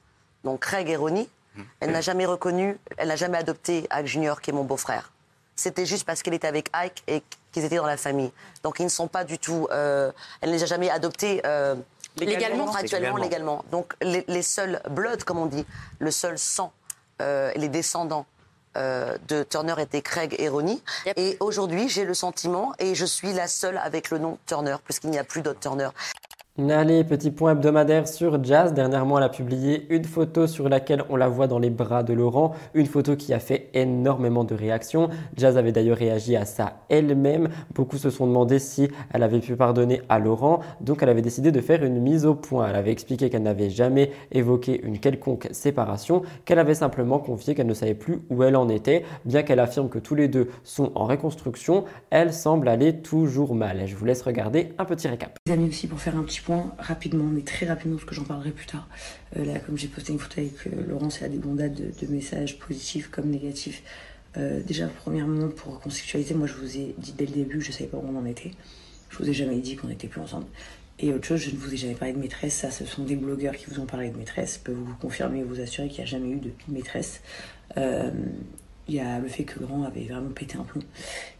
donc 0.45 0.61
Craig 0.61 0.89
et 0.89 0.97
Ronnie, 0.97 1.29
mmh. 1.57 1.63
elle 1.81 1.91
n'a 1.91 2.01
jamais 2.01 2.27
reconnu, 2.27 2.79
elle 2.97 3.09
n'a 3.09 3.17
jamais 3.17 3.39
adopté 3.39 3.87
Ike 3.91 4.07
Junior, 4.07 4.41
qui 4.41 4.51
est 4.51 4.55
mon 4.55 4.65
beau-frère 4.65 5.11
c'était 5.61 5.87
juste 5.87 6.05
parce 6.05 6.23
qu'elle 6.23 6.35
était 6.35 6.49
avec 6.49 6.71
Ike 6.73 7.03
et 7.07 7.23
qu'ils 7.53 7.65
étaient 7.65 7.77
dans 7.77 7.87
la 7.87 7.97
famille. 7.97 8.33
Donc 8.63 8.81
ils 8.81 8.85
ne 8.85 8.89
sont 8.89 9.09
pas 9.09 9.25
du 9.25 9.39
tout. 9.39 9.69
Euh, 9.71 10.11
elle 10.41 10.51
ne 10.51 10.55
les 10.55 10.63
a 10.63 10.67
jamais 10.67 10.91
adoptés. 10.91 11.43
Euh, 11.45 11.77
légalement, 12.17 12.73
actuellement, 12.73 13.17
légalement. 13.17 13.65
Donc 13.71 13.95
les, 14.01 14.43
seuls 14.43 14.81
blood, 14.91 15.23
comme 15.25 15.39
on 15.39 15.47
dit, 15.47 15.67
le 15.99 16.11
seul 16.11 16.39
sang, 16.39 16.73
euh, 17.21 17.53
les 17.55 17.69
descendants 17.69 18.27
de 18.75 19.43
Turner 19.43 19.75
étaient 19.79 20.03
Craig 20.03 20.35
et 20.39 20.49
Ronnie. 20.49 20.83
Et 21.17 21.37
aujourd'hui, 21.41 21.89
j'ai 21.89 22.05
le 22.05 22.15
sentiment, 22.15 22.73
et 22.79 22.95
je 22.95 23.05
suis 23.05 23.33
la 23.33 23.49
seule 23.49 23.79
avec 23.79 24.11
le 24.11 24.19
nom 24.19 24.39
Turner, 24.47 24.77
puisqu'il 24.85 25.11
n'y 25.11 25.19
a 25.19 25.25
plus 25.25 25.43
d'autres 25.43 25.61
Turner. 25.61 25.91
Allez, 26.59 27.05
petit 27.05 27.31
point 27.31 27.53
hebdomadaire 27.53 28.07
sur 28.07 28.43
Jazz. 28.43 28.75
Dernièrement, 28.75 29.19
elle 29.19 29.25
a 29.25 29.29
publié 29.29 29.87
une 29.89 30.05
photo 30.05 30.47
sur 30.47 30.69
laquelle 30.69 31.05
on 31.09 31.17
la 31.17 31.29
voit 31.29 31.47
dans 31.47 31.59
les 31.59 31.71
bras 31.71 32.03
de 32.03 32.13
Laurent. 32.13 32.53
Une 32.75 32.87
photo 32.87 33.17
qui 33.17 33.33
a 33.33 33.39
fait 33.39 33.71
énormément 33.73 34.45
de 34.45 34.55
réactions. 34.55 35.09
Jazz 35.37 35.57
avait 35.57 35.73
d'ailleurs 35.73 35.97
réagi 35.97 36.37
à 36.37 36.45
ça 36.45 36.81
elle-même. 36.89 37.49
Beaucoup 37.75 37.97
se 37.97 38.11
sont 38.11 38.27
demandé 38.27 38.59
si 38.59 38.89
elle 39.15 39.23
avait 39.23 39.39
pu 39.39 39.57
pardonner 39.57 40.03
à 40.09 40.19
Laurent. 40.19 40.61
Donc, 40.81 41.03
elle 41.03 41.09
avait 41.09 41.23
décidé 41.23 41.51
de 41.51 41.61
faire 41.61 41.85
une 41.85 42.01
mise 42.01 42.27
au 42.27 42.35
point. 42.35 42.69
Elle 42.69 42.77
avait 42.77 42.93
expliqué 42.93 43.31
qu'elle 43.31 43.43
n'avait 43.43 43.71
jamais 43.71 44.11
évoqué 44.31 44.81
une 44.85 44.99
quelconque 44.99 45.49
séparation, 45.53 46.23
qu'elle 46.45 46.59
avait 46.59 46.75
simplement 46.75 47.21
confié 47.21 47.55
qu'elle 47.55 47.69
ne 47.69 47.75
savait 47.75 47.95
plus 47.95 48.19
où 48.29 48.43
elle 48.43 48.57
en 48.57 48.69
était. 48.69 49.05
Bien 49.25 49.45
qu'elle 49.45 49.61
affirme 49.61 49.89
que 49.89 50.01
tous 50.01 50.17
les 50.17 50.29
deux 50.29 50.49
sont 50.65 50.93
en 50.95 51.07
reconstruction, 51.07 51.85
elle 52.11 52.35
semble 52.35 52.69
aller 52.69 52.99
toujours 52.99 53.55
mal. 53.55 53.87
Je 53.87 53.97
vous 53.97 54.05
laisse 54.05 54.23
regarder 54.23 54.73
un 54.79 54.85
petit 54.85 55.09
récap. 55.09 55.39
Rapidement, 56.79 57.25
mais 57.25 57.43
très 57.43 57.67
rapidement, 57.67 57.97
parce 57.97 58.09
que 58.09 58.15
j'en 58.15 58.25
parlerai 58.25 58.51
plus 58.51 58.67
tard. 58.67 58.89
Euh, 59.37 59.45
là, 59.45 59.59
comme 59.61 59.77
j'ai 59.77 59.89
posté 59.89 60.13
une 60.13 60.19
photo 60.19 60.41
avec 60.41 60.67
euh, 60.67 60.87
Laurence, 60.89 61.19
il 61.19 61.23
y 61.23 61.27
a 61.27 61.29
des 61.29 61.39
bondades 61.39 61.75
de, 61.75 62.07
messages 62.07 62.59
positifs 62.59 63.11
comme 63.11 63.31
négatifs. 63.31 63.83
Euh, 64.37 64.61
déjà, 64.63 64.87
premièrement, 64.87 65.49
pour 65.49 65.81
contextualiser, 65.81 66.35
moi 66.35 66.47
je 66.47 66.55
vous 66.55 66.77
ai 66.77 66.95
dit 66.99 67.13
dès 67.17 67.27
le 67.27 67.33
début, 67.33 67.61
je 67.61 67.73
savais 67.73 67.87
pas 67.87 67.99
où 67.99 68.05
on 68.07 68.19
en 68.19 68.27
était. 68.27 68.53
Je 69.11 69.19
vous 69.19 69.29
ai 69.29 69.33
jamais 69.33 69.59
dit 69.59 69.77
qu'on 69.77 69.89
n'était 69.89 70.09
plus 70.09 70.21
ensemble. 70.21 70.47
Et 70.99 71.13
autre 71.13 71.27
chose, 71.27 71.41
je 71.41 71.51
ne 71.51 71.57
vous 71.57 71.73
ai 71.73 71.77
jamais 71.77 71.95
parlé 71.95 72.15
de 72.15 72.19
maîtresse. 72.19 72.55
Ça, 72.55 72.71
ce 72.71 72.85
sont 72.85 73.05
des 73.05 73.17
blogueurs 73.17 73.57
qui 73.57 73.67
vous 73.69 73.81
ont 73.81 73.87
parlé 73.87 74.11
de 74.11 74.17
maîtresse. 74.17 74.59
Je 74.59 74.65
peux 74.65 74.79
vous 74.79 74.95
confirmer 75.01 75.41
et 75.41 75.43
vous 75.43 75.61
assurer 75.61 75.89
qu'il 75.89 75.99
n'y 75.99 76.05
a 76.05 76.11
jamais 76.11 76.31
eu 76.31 76.37
de 76.37 76.53
maîtresse. 76.69 77.23
Il 78.91 78.97
y 78.97 79.01
a 79.01 79.21
le 79.21 79.29
fait 79.29 79.45
que 79.45 79.61
Grand 79.61 79.85
avait 79.85 80.03
vraiment 80.03 80.31
pété 80.31 80.57
un 80.59 80.65
plomb 80.65 80.83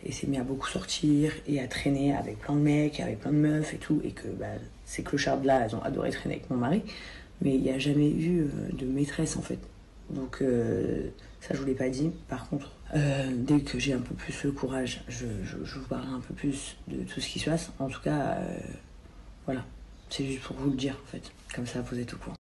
et 0.05 0.13
s'est 0.13 0.29
mis 0.29 0.39
à 0.39 0.45
beaucoup 0.45 0.69
sortir 0.69 1.33
et 1.49 1.59
à 1.59 1.67
traîner 1.67 2.15
avec 2.15 2.39
plein 2.39 2.55
de 2.55 2.61
mecs, 2.61 3.01
avec 3.01 3.19
plein 3.19 3.33
de 3.33 3.39
meufs 3.39 3.75
et 3.75 3.79
tout. 3.79 4.01
Et 4.05 4.13
que 4.13 4.29
bah, 4.29 4.47
ces 4.91 5.05
clochards-là, 5.05 5.63
elles 5.65 5.77
ont 5.77 5.83
adoré 5.83 6.11
traîner 6.11 6.35
avec 6.37 6.51
mon 6.51 6.57
mari. 6.57 6.83
Mais 7.43 7.55
il 7.55 7.63
n'y 7.63 7.71
a 7.71 7.79
jamais 7.79 8.11
eu 8.11 8.43
euh, 8.43 8.47
de 8.73 8.85
maîtresse 8.85 9.37
en 9.37 9.41
fait. 9.41 9.61
Donc 10.11 10.43
euh, 10.43 11.09
ça, 11.41 11.55
je 11.55 11.61
vous 11.61 11.67
l'ai 11.67 11.75
pas 11.75 11.89
dit. 11.89 12.11
Par 12.29 12.49
contre, 12.49 12.73
euh, 12.97 13.31
dès 13.33 13.61
que 13.61 13.79
j'ai 13.79 13.93
un 13.93 14.01
peu 14.01 14.15
plus 14.15 14.43
le 14.43 14.51
courage, 14.51 15.05
je, 15.09 15.27
vous 15.27 15.87
parlerai 15.89 16.13
un 16.13 16.21
peu 16.21 16.35
plus 16.35 16.77
de 16.89 17.05
tout 17.05 17.21
ce 17.21 17.29
qui 17.29 17.39
se 17.39 17.49
passe. 17.49 17.71
En 17.79 17.89
tout 17.89 18.01
cas, 18.03 18.39
voilà. 19.47 19.65
C'est 20.11 20.27
juste 20.27 20.43
pour 20.43 20.57
vous 20.57 20.71
le 20.71 20.77
dire 20.77 20.97
en 21.05 21.07
fait. 21.07 21.23
Comme 21.55 21.67
ça, 21.67 21.83
vous 21.83 21.99
êtes 21.99 22.13
au 22.13 22.17
courant. 22.17 22.40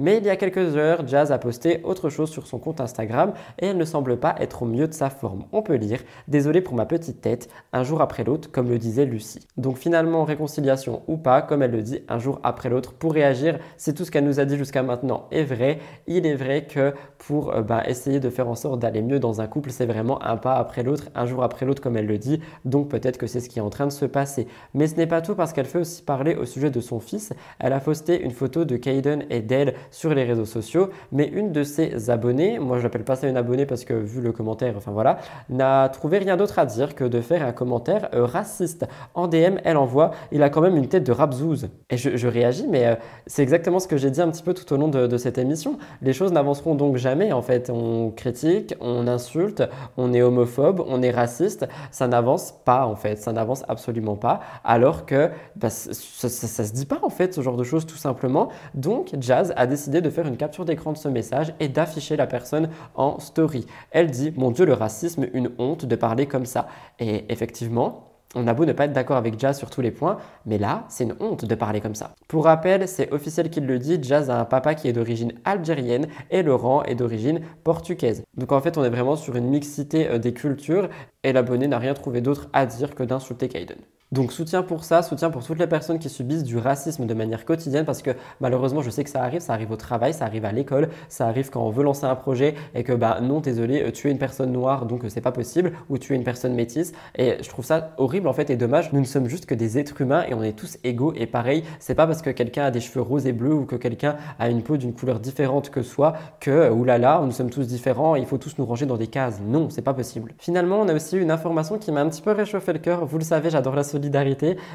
Mais 0.00 0.16
il 0.16 0.24
y 0.24 0.30
a 0.30 0.36
quelques 0.36 0.78
heures, 0.78 1.06
Jazz 1.06 1.30
a 1.30 1.36
posté 1.36 1.82
autre 1.84 2.08
chose 2.08 2.30
sur 2.30 2.46
son 2.46 2.58
compte 2.58 2.80
Instagram 2.80 3.34
et 3.58 3.66
elle 3.66 3.76
ne 3.76 3.84
semble 3.84 4.16
pas 4.16 4.34
être 4.40 4.62
au 4.62 4.64
mieux 4.64 4.88
de 4.88 4.94
sa 4.94 5.10
forme. 5.10 5.44
On 5.52 5.60
peut 5.60 5.74
lire 5.74 6.00
Désolé 6.26 6.62
pour 6.62 6.74
ma 6.74 6.86
petite 6.86 7.20
tête, 7.20 7.50
un 7.74 7.82
jour 7.82 8.00
après 8.00 8.24
l'autre, 8.24 8.50
comme 8.50 8.70
le 8.70 8.78
disait 8.78 9.04
Lucie. 9.04 9.46
Donc 9.58 9.76
finalement, 9.76 10.24
réconciliation 10.24 11.02
ou 11.06 11.18
pas, 11.18 11.42
comme 11.42 11.62
elle 11.62 11.72
le 11.72 11.82
dit, 11.82 12.00
un 12.08 12.18
jour 12.18 12.40
après 12.44 12.70
l'autre, 12.70 12.94
pour 12.94 13.12
réagir, 13.12 13.58
c'est 13.76 13.92
tout 13.92 14.06
ce 14.06 14.10
qu'elle 14.10 14.24
nous 14.24 14.40
a 14.40 14.46
dit 14.46 14.56
jusqu'à 14.56 14.82
maintenant 14.82 15.26
est 15.32 15.44
vrai. 15.44 15.80
Il 16.06 16.24
est 16.24 16.34
vrai 16.34 16.64
que 16.64 16.94
pour 17.18 17.52
euh, 17.52 17.60
bah, 17.60 17.82
essayer 17.86 18.20
de 18.20 18.30
faire 18.30 18.48
en 18.48 18.54
sorte 18.54 18.80
d'aller 18.80 19.02
mieux 19.02 19.18
dans 19.18 19.42
un 19.42 19.48
couple, 19.48 19.70
c'est 19.70 19.84
vraiment 19.84 20.22
un 20.22 20.38
pas 20.38 20.54
après 20.54 20.82
l'autre, 20.82 21.10
un 21.14 21.26
jour 21.26 21.42
après 21.42 21.66
l'autre, 21.66 21.82
comme 21.82 21.98
elle 21.98 22.06
le 22.06 22.16
dit. 22.16 22.40
Donc 22.64 22.88
peut-être 22.88 23.18
que 23.18 23.26
c'est 23.26 23.40
ce 23.40 23.50
qui 23.50 23.58
est 23.58 23.62
en 23.62 23.68
train 23.68 23.86
de 23.86 23.92
se 23.92 24.06
passer. 24.06 24.46
Mais 24.72 24.86
ce 24.86 24.96
n'est 24.96 25.06
pas 25.06 25.20
tout 25.20 25.34
parce 25.34 25.52
qu'elle 25.52 25.66
fait 25.66 25.80
aussi 25.80 26.02
parler 26.02 26.36
au 26.36 26.46
sujet 26.46 26.70
de 26.70 26.80
son 26.80 27.00
fils. 27.00 27.34
Elle 27.58 27.74
a 27.74 27.80
posté 27.80 28.22
une 28.22 28.30
photo 28.30 28.64
de 28.64 28.78
Kaiden 28.78 29.26
et 29.28 29.42
d'elle 29.42 29.74
sur 29.90 30.14
les 30.14 30.24
réseaux 30.24 30.44
sociaux, 30.44 30.90
mais 31.12 31.26
une 31.26 31.52
de 31.52 31.62
ses 31.62 32.10
abonnées, 32.10 32.58
moi 32.58 32.78
je 32.78 32.84
l'appelle 32.84 33.04
pas 33.04 33.16
ça 33.16 33.28
une 33.28 33.36
abonnée 33.36 33.66
parce 33.66 33.84
que 33.84 33.94
vu 33.94 34.20
le 34.20 34.32
commentaire, 34.32 34.74
enfin 34.76 34.92
voilà, 34.92 35.18
n'a 35.48 35.88
trouvé 35.88 36.18
rien 36.18 36.36
d'autre 36.36 36.58
à 36.58 36.66
dire 36.66 36.94
que 36.94 37.04
de 37.04 37.20
faire 37.20 37.46
un 37.46 37.52
commentaire 37.52 38.08
euh, 38.14 38.24
raciste. 38.24 38.86
En 39.14 39.28
DM, 39.28 39.58
elle 39.64 39.76
envoie, 39.76 40.12
il 40.32 40.42
a 40.42 40.50
quand 40.50 40.60
même 40.60 40.76
une 40.76 40.88
tête 40.88 41.04
de 41.04 41.12
rapzouze. 41.12 41.68
Et 41.90 41.96
je, 41.96 42.28
réagis, 42.28 42.66
mais 42.68 42.86
euh, 42.86 42.94
c'est 43.26 43.42
exactement 43.42 43.80
ce 43.80 43.88
que 43.88 43.96
j'ai 43.96 44.10
dit 44.10 44.20
un 44.20 44.30
petit 44.30 44.42
peu 44.42 44.54
tout 44.54 44.72
au 44.72 44.76
long 44.76 44.88
de, 44.88 45.16
cette 45.16 45.38
émission. 45.38 45.76
Les 46.02 46.12
choses 46.12 46.32
n'avanceront 46.32 46.74
donc 46.74 46.96
jamais 46.96 47.32
en 47.32 47.42
fait. 47.42 47.70
On 47.70 48.10
critique, 48.10 48.74
on 48.80 49.06
insulte, 49.06 49.62
on 49.96 50.12
est 50.12 50.22
homophobe, 50.22 50.82
on 50.86 51.02
est 51.02 51.10
raciste, 51.10 51.66
ça 51.90 52.08
n'avance 52.08 52.54
pas 52.64 52.86
en 52.86 52.96
fait, 52.96 53.16
ça 53.16 53.32
n'avance 53.32 53.64
absolument 53.68 54.16
pas, 54.16 54.40
alors 54.64 55.04
que 55.04 55.30
bah, 55.56 55.68
ça, 55.68 55.92
ça 55.92 56.64
se 56.64 56.72
dit 56.72 56.86
pas 56.86 57.00
en 57.02 57.10
fait 57.10 57.34
ce 57.34 57.40
genre 57.40 57.56
de 57.56 57.64
choses 57.64 57.86
tout 57.86 57.96
simplement. 57.96 58.48
Donc 58.74 59.14
Jazz 59.18 59.52
a 59.56 59.66
décidé 59.66 59.79
de 59.88 60.10
faire 60.10 60.26
une 60.26 60.36
capture 60.36 60.64
d'écran 60.64 60.92
de 60.92 60.98
ce 60.98 61.08
message 61.08 61.54
et 61.60 61.68
d'afficher 61.68 62.16
la 62.16 62.26
personne 62.26 62.68
en 62.94 63.18
story. 63.18 63.66
Elle 63.90 64.10
dit 64.10 64.32
Mon 64.36 64.50
Dieu, 64.50 64.66
le 64.66 64.74
racisme, 64.74 65.26
une 65.32 65.50
honte 65.58 65.86
de 65.86 65.96
parler 65.96 66.26
comme 66.26 66.46
ça. 66.46 66.68
Et 66.98 67.24
effectivement, 67.32 68.10
on 68.36 68.46
a 68.46 68.54
beau 68.54 68.64
ne 68.64 68.72
pas 68.72 68.84
être 68.84 68.92
d'accord 68.92 69.16
avec 69.16 69.40
Jazz 69.40 69.58
sur 69.58 69.70
tous 69.70 69.80
les 69.80 69.90
points, 69.90 70.18
mais 70.46 70.56
là, 70.56 70.84
c'est 70.88 71.02
une 71.02 71.16
honte 71.18 71.44
de 71.44 71.54
parler 71.56 71.80
comme 71.80 71.96
ça. 71.96 72.14
Pour 72.28 72.44
rappel, 72.44 72.86
c'est 72.86 73.12
officiel 73.12 73.50
qu'il 73.50 73.66
le 73.66 73.78
dit, 73.80 73.98
Jazz 74.00 74.30
a 74.30 74.38
un 74.38 74.44
papa 74.44 74.74
qui 74.74 74.86
est 74.86 74.92
d'origine 74.92 75.32
algérienne 75.44 76.06
et 76.30 76.44
Laurent 76.44 76.84
est 76.84 76.94
d'origine 76.94 77.40
portugaise. 77.64 78.22
Donc 78.36 78.52
en 78.52 78.60
fait, 78.60 78.78
on 78.78 78.84
est 78.84 78.90
vraiment 78.90 79.16
sur 79.16 79.34
une 79.34 79.48
mixité 79.48 80.08
euh, 80.08 80.18
des 80.18 80.32
cultures 80.32 80.88
et 81.24 81.32
l'abonné 81.32 81.66
n'a 81.66 81.78
rien 81.78 81.94
trouvé 81.94 82.20
d'autre 82.20 82.48
à 82.52 82.66
dire 82.66 82.94
que 82.94 83.02
d'insulter 83.02 83.48
Kaiden. 83.48 83.78
Donc 84.12 84.32
soutien 84.32 84.64
pour 84.64 84.82
ça, 84.82 85.02
soutien 85.02 85.30
pour 85.30 85.44
toutes 85.44 85.60
les 85.60 85.68
personnes 85.68 86.00
qui 86.00 86.08
subissent 86.08 86.42
du 86.42 86.58
racisme 86.58 87.06
de 87.06 87.14
manière 87.14 87.44
quotidienne 87.44 87.84
parce 87.84 88.02
que 88.02 88.10
malheureusement 88.40 88.82
je 88.82 88.90
sais 88.90 89.04
que 89.04 89.10
ça 89.10 89.22
arrive, 89.22 89.40
ça 89.40 89.52
arrive 89.52 89.70
au 89.70 89.76
travail, 89.76 90.12
ça 90.14 90.24
arrive 90.24 90.44
à 90.44 90.50
l'école, 90.50 90.88
ça 91.08 91.28
arrive 91.28 91.48
quand 91.50 91.64
on 91.64 91.70
veut 91.70 91.84
lancer 91.84 92.06
un 92.06 92.16
projet 92.16 92.56
et 92.74 92.82
que 92.82 92.92
bah 92.92 93.20
non 93.22 93.38
désolé 93.38 93.84
euh, 93.84 93.92
tu 93.92 94.10
une 94.10 94.18
personne 94.18 94.50
noire 94.50 94.86
donc 94.86 95.04
euh, 95.04 95.08
c'est 95.08 95.20
pas 95.20 95.30
possible 95.30 95.74
ou 95.88 95.96
tu 95.96 96.12
une 96.12 96.24
personne 96.24 96.54
métisse 96.54 96.92
et 97.14 97.36
je 97.40 97.48
trouve 97.48 97.64
ça 97.64 97.92
horrible 97.98 98.26
en 98.26 98.32
fait 98.32 98.50
et 98.50 98.56
dommage. 98.56 98.92
Nous 98.92 98.98
ne 98.98 99.04
sommes 99.04 99.28
juste 99.28 99.46
que 99.46 99.54
des 99.54 99.78
êtres 99.78 100.00
humains 100.00 100.24
et 100.28 100.34
on 100.34 100.42
est 100.42 100.58
tous 100.58 100.76
égaux 100.82 101.12
et 101.14 101.26
pareil. 101.26 101.62
C'est 101.78 101.94
pas 101.94 102.08
parce 102.08 102.20
que 102.20 102.30
quelqu'un 102.30 102.64
a 102.64 102.70
des 102.72 102.80
cheveux 102.80 103.02
roses 103.02 103.28
et 103.28 103.32
bleus 103.32 103.54
ou 103.54 103.64
que 103.64 103.76
quelqu'un 103.76 104.16
a 104.40 104.48
une 104.48 104.64
peau 104.64 104.76
d'une 104.76 104.92
couleur 104.92 105.20
différente 105.20 105.70
que 105.70 105.82
soi 105.82 106.14
que 106.40 106.50
euh, 106.50 106.72
oulala 106.72 107.22
nous 107.24 107.30
sommes 107.30 107.50
tous 107.50 107.68
différents 107.68 108.16
il 108.16 108.26
faut 108.26 108.38
tous 108.38 108.58
nous 108.58 108.66
ranger 108.66 108.86
dans 108.86 108.96
des 108.96 109.06
cases. 109.06 109.40
Non 109.40 109.70
c'est 109.70 109.82
pas 109.82 109.94
possible. 109.94 110.34
Finalement 110.38 110.80
on 110.80 110.88
a 110.88 110.94
aussi 110.94 111.16
une 111.16 111.30
information 111.30 111.78
qui 111.78 111.92
m'a 111.92 112.00
un 112.00 112.08
petit 112.08 112.22
peu 112.22 112.32
réchauffé 112.32 112.72
le 112.72 112.80
cœur. 112.80 113.06
Vous 113.06 113.18
le 113.18 113.24
savez 113.24 113.50
j'adore 113.50 113.76
la 113.76 113.84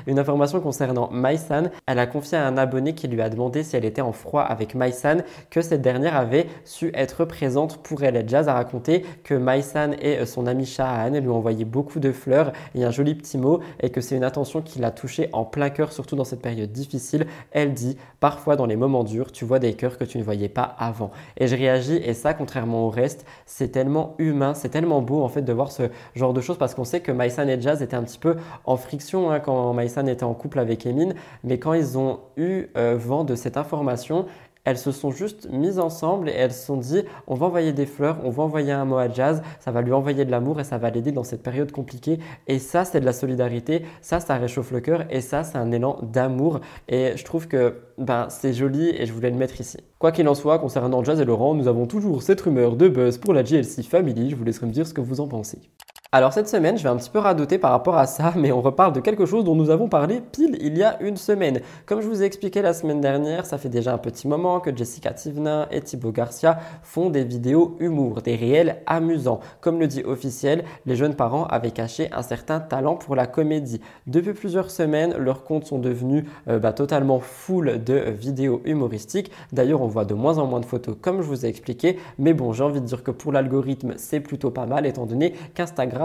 Une 0.08 0.20
information 0.20 0.60
concernant 0.60 1.10
Maisan, 1.12 1.70
elle 1.88 2.00
a 2.00 2.08
confié 2.08 2.38
à 2.38 2.48
un 2.48 2.58
abonné 2.58 2.94
qui 2.94 3.08
lui 3.08 3.22
a 3.22 3.30
demandé 3.30 3.64
si 3.64 3.76
elle 3.76 3.86
était 3.86 4.02
en 4.02 4.12
froid 4.12 4.42
avec 4.42 4.76
Maisan 4.76 5.18
que 5.50 5.62
cette 5.62 5.82
dernière 5.82 6.16
avait 6.16 6.48
su 6.64 6.92
être 6.94 7.26
présente 7.26 7.78
pour 7.78 8.04
elle. 8.04 8.28
Jazz 8.28 8.48
a 8.48 8.54
raconté 8.54 9.06
que 9.24 9.34
Maisan 9.34 9.92
et 10.02 10.26
son 10.26 10.48
ami 10.48 10.66
Shahan 10.66 11.20
lui 11.20 11.30
ont 11.30 11.38
envoyé 11.38 11.66
beaucoup 11.66 12.00
de 12.00 12.12
fleurs 12.12 12.52
et 12.74 12.84
un 12.84 12.92
joli 12.92 13.16
petit 13.16 13.38
mot 13.38 13.60
et 13.80 13.90
que 13.90 14.02
c'est 14.02 14.16
une 14.16 14.24
attention 14.24 14.62
qui 14.62 14.80
l'a 14.80 14.92
touchée 14.92 15.30
en 15.34 15.46
plein 15.46 15.70
cœur, 15.70 15.92
surtout 15.92 16.16
dans 16.16 16.24
cette 16.24 16.42
période 16.42 16.72
difficile. 16.72 17.28
Elle 17.52 17.74
dit 17.74 17.98
parfois 18.20 18.56
dans 18.56 18.66
les 18.66 18.76
moments 18.76 19.04
durs, 19.04 19.32
tu 19.32 19.46
vois 19.46 19.60
des 19.60 19.74
cœurs 19.74 19.98
que 19.98 20.04
tu 20.04 20.18
ne 20.18 20.24
voyais 20.24 20.50
pas 20.50 20.76
avant. 20.78 21.12
Et 21.38 21.48
je 21.48 21.56
réagis 21.56 21.98
et 21.98 22.14
ça, 22.14 22.34
contrairement 22.34 22.86
au 22.86 22.90
reste, 22.90 23.26
c'est 23.46 23.70
tellement 23.70 24.16
humain, 24.18 24.54
c'est 24.54 24.70
tellement 24.70 25.02
beau 25.02 25.24
en 25.24 25.30
fait 25.30 25.42
de 25.42 25.54
voir 25.54 25.72
ce 25.72 25.84
genre 26.16 26.34
de 26.34 26.42
choses 26.42 26.58
parce 26.58 26.76
qu'on 26.76 26.84
sait 26.84 27.02
que 27.02 27.12
Maisan 27.12 27.48
et 27.48 27.62
Jazz 27.62 27.82
étaient 27.82 27.96
un 27.96 28.04
petit 28.04 28.20
peu 28.20 28.36
en 28.66 28.78
friction 28.78 29.15
hein, 29.16 29.40
quand 29.40 29.76
quand 29.76 30.08
était 30.08 30.24
en 30.24 30.34
couple 30.34 30.60
avec 30.60 30.86
Emine, 30.86 31.16
mais 31.44 31.60
quand 31.60 31.74
ils 31.74 31.98
ont 31.98 32.20
eu 32.38 32.68
euh, 32.78 32.96
vent 32.98 33.24
de 33.24 33.36
cette 33.36 33.58
information, 33.58 34.26
elles 34.66 34.78
se 34.78 34.92
sont 34.92 35.12
juste 35.12 35.48
mises 35.52 35.80
ensemble 35.80 36.28
et 36.28 36.34
elles 36.34 36.52
se 36.52 36.66
sont 36.66 36.78
dit 36.78 37.04
on 37.28 37.36
va 37.36 37.46
envoyer 37.46 37.72
des 37.72 37.86
fleurs, 37.86 38.18
on 38.24 38.32
va 38.32 38.44
envoyer 38.44 38.72
un 38.72 38.84
mot 38.84 38.98
à 38.98 39.10
Jazz, 39.10 39.42
ça 39.60 39.72
va 39.72 39.82
lui 39.82 39.94
envoyer 39.94 40.26
de 40.26 40.32
l'amour 40.32 40.60
et 40.60 40.64
ça 40.64 40.78
va 40.78 40.90
l'aider 40.90 41.12
dans 41.12 41.24
cette 41.24 41.44
période 41.44 41.72
compliquée. 41.72 42.20
Et 42.48 42.60
ça, 42.60 42.84
c'est 42.84 43.00
de 43.00 43.06
la 43.06 43.14
solidarité, 43.14 43.86
ça, 44.02 44.20
ça 44.20 44.36
réchauffe 44.36 44.72
le 44.72 44.82
cœur 44.82 45.06
et 45.10 45.22
ça, 45.22 45.44
c'est 45.44 45.58
un 45.58 45.72
élan 45.72 46.00
d'amour. 46.02 46.60
Et 46.90 47.14
je 47.16 47.24
trouve 47.24 47.48
que 47.48 47.76
ben, 47.98 48.28
c'est 48.30 48.54
joli 48.54 48.90
et 48.90 49.06
je 49.06 49.14
voulais 49.14 49.30
le 49.30 49.38
mettre 49.38 49.62
ici. 49.62 49.78
Quoi 50.00 50.12
qu'il 50.12 50.28
en 50.28 50.36
soit, 50.36 50.60
concernant 50.60 51.04
Jazz 51.04 51.22
et 51.22 51.26
Laurent, 51.26 51.54
nous 51.54 51.68
avons 51.68 51.86
toujours 51.86 52.24
cette 52.24 52.42
rumeur 52.42 52.76
de 52.76 52.90
buzz 52.90 53.18
pour 53.18 53.34
la 53.34 53.44
GLC 53.44 53.84
Family. 53.84 54.32
Je 54.32 54.36
vous 54.36 54.44
laisserai 54.44 54.66
me 54.66 54.72
dire 54.72 54.88
ce 54.88 54.94
que 54.94 55.02
vous 55.02 55.22
en 55.22 55.28
pensez. 55.28 55.60
Alors 56.16 56.32
cette 56.32 56.48
semaine, 56.48 56.78
je 56.78 56.84
vais 56.84 56.88
un 56.88 56.96
petit 56.96 57.10
peu 57.10 57.20
radoter 57.20 57.58
par 57.58 57.72
rapport 57.72 57.98
à 57.98 58.08
ça, 58.08 58.32
mais 58.38 58.54
on 58.54 58.62
reparle 58.62 58.94
de 58.94 59.02
quelque 59.02 59.26
chose 59.26 59.44
dont 59.44 59.54
nous 59.54 59.70
avons 59.70 59.90
parlé 59.90 60.22
pile 60.22 60.58
il 60.62 60.78
y 60.78 60.82
a 60.82 60.96
une 61.02 61.18
semaine. 61.18 61.60
Comme 61.86 62.00
je 62.00 62.08
vous 62.08 62.24
ai 62.24 62.26
expliqué 62.26 62.62
la 62.62 62.74
semaine 62.74 63.02
dernière, 63.02 63.46
ça 63.46 63.58
fait 63.58 63.68
déjà 63.68 63.94
un 63.94 63.98
petit 63.98 64.26
moment 64.26 64.62
que 64.62 64.74
Jessica 64.74 65.12
Tivna 65.12 65.68
et 65.72 65.82
Thibaut 65.82 66.14
Garcia 66.14 66.58
font 66.84 67.10
des 67.10 67.26
vidéos 67.26 67.76
humour, 67.82 68.22
des 68.22 68.38
réels 68.38 68.78
amusants. 68.86 69.42
Comme 69.60 69.78
le 69.78 69.88
dit 69.88 70.04
officiel, 70.06 70.64
les 70.86 70.96
jeunes 70.96 71.16
parents 71.16 71.48
avaient 71.48 71.72
caché 71.72 72.08
un 72.14 72.22
certain 72.22 72.62
talent 72.62 72.96
pour 72.96 73.18
la 73.18 73.28
comédie. 73.28 73.82
Depuis 74.08 74.32
plusieurs 74.32 74.72
semaines, 74.72 75.18
leurs 75.18 75.44
comptes 75.44 75.66
sont 75.66 75.80
devenus 75.80 76.24
euh, 76.48 76.60
bah, 76.60 76.72
totalement 76.72 77.20
full 77.20 77.84
de 77.84 77.96
vidéos 78.10 78.62
humoristiques. 78.64 79.34
D'ailleurs, 79.52 79.82
on 79.82 79.88
voit 79.88 80.06
de 80.06 80.14
moins 80.14 80.38
en 80.38 80.46
moins 80.46 80.62
de 80.62 80.66
photos 80.66 80.96
comme 81.02 81.22
je 81.22 81.28
vous 81.28 81.46
ai 81.46 81.50
expliqué, 81.50 82.00
mais 82.18 82.32
bon, 82.32 82.54
j'ai 82.54 82.64
envie 82.64 82.80
de 82.80 82.86
dire 82.86 83.04
que 83.04 83.12
pour 83.12 83.34
l'algorithme, 83.34 83.96
c'est 83.98 84.22
plutôt 84.22 84.50
pas 84.50 84.66
mal 84.66 84.86
étant 84.86 85.06
donné 85.06 85.34
qu'Instagram 85.56 86.05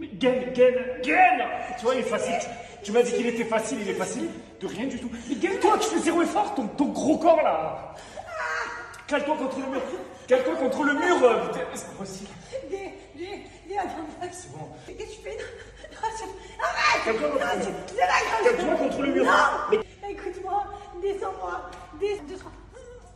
Gaine, 0.00 0.52
gaine, 0.52 0.74
gaine 1.02 1.42
Tu 1.78 1.84
vois, 1.84 1.94
il 1.94 2.00
est 2.00 2.04
facile. 2.04 2.34
Tu 2.84 2.92
m'as 2.92 3.02
dit 3.02 3.12
qu'il 3.12 3.26
était 3.26 3.44
facile, 3.44 3.78
il 3.82 3.90
est 3.90 3.94
facile 3.94 4.28
de 4.60 4.66
rien 4.66 4.86
du 4.86 4.98
tout. 4.98 5.10
Mais 5.28 5.34
gaine-toi, 5.34 5.76
tu 5.80 5.88
fais 5.88 5.98
zéro 5.98 6.22
effort, 6.22 6.54
ton, 6.54 6.68
ton 6.68 6.86
gros 6.86 7.18
corps 7.18 7.42
là 7.42 7.94
Cale-toi 9.08 9.36
contre 9.36 9.58
le 9.58 9.66
mur 9.66 9.82
Cale-toi 10.26 10.54
contre 10.56 10.82
le 10.84 10.92
mur 10.94 11.24
euh, 11.24 11.44
C'est 11.74 11.86
pas 11.86 11.92
possible. 11.98 12.30
Viens, 12.70 12.78
viens, 13.16 13.38
viens, 13.66 13.82
C'est 14.30 14.52
bon. 14.52 14.68
Qu'est-ce 14.86 14.98
que 14.98 15.02
tu 15.02 15.20
fais? 15.22 15.38
Arrête 16.62 17.16
Cale-toi 18.44 18.76
contre 18.76 19.02
le 19.02 19.12
mur 19.12 19.24
Non 19.24 19.78
Écoute-moi, 20.08 20.64
descends-moi, 21.02 21.70
descends. 22.00 22.52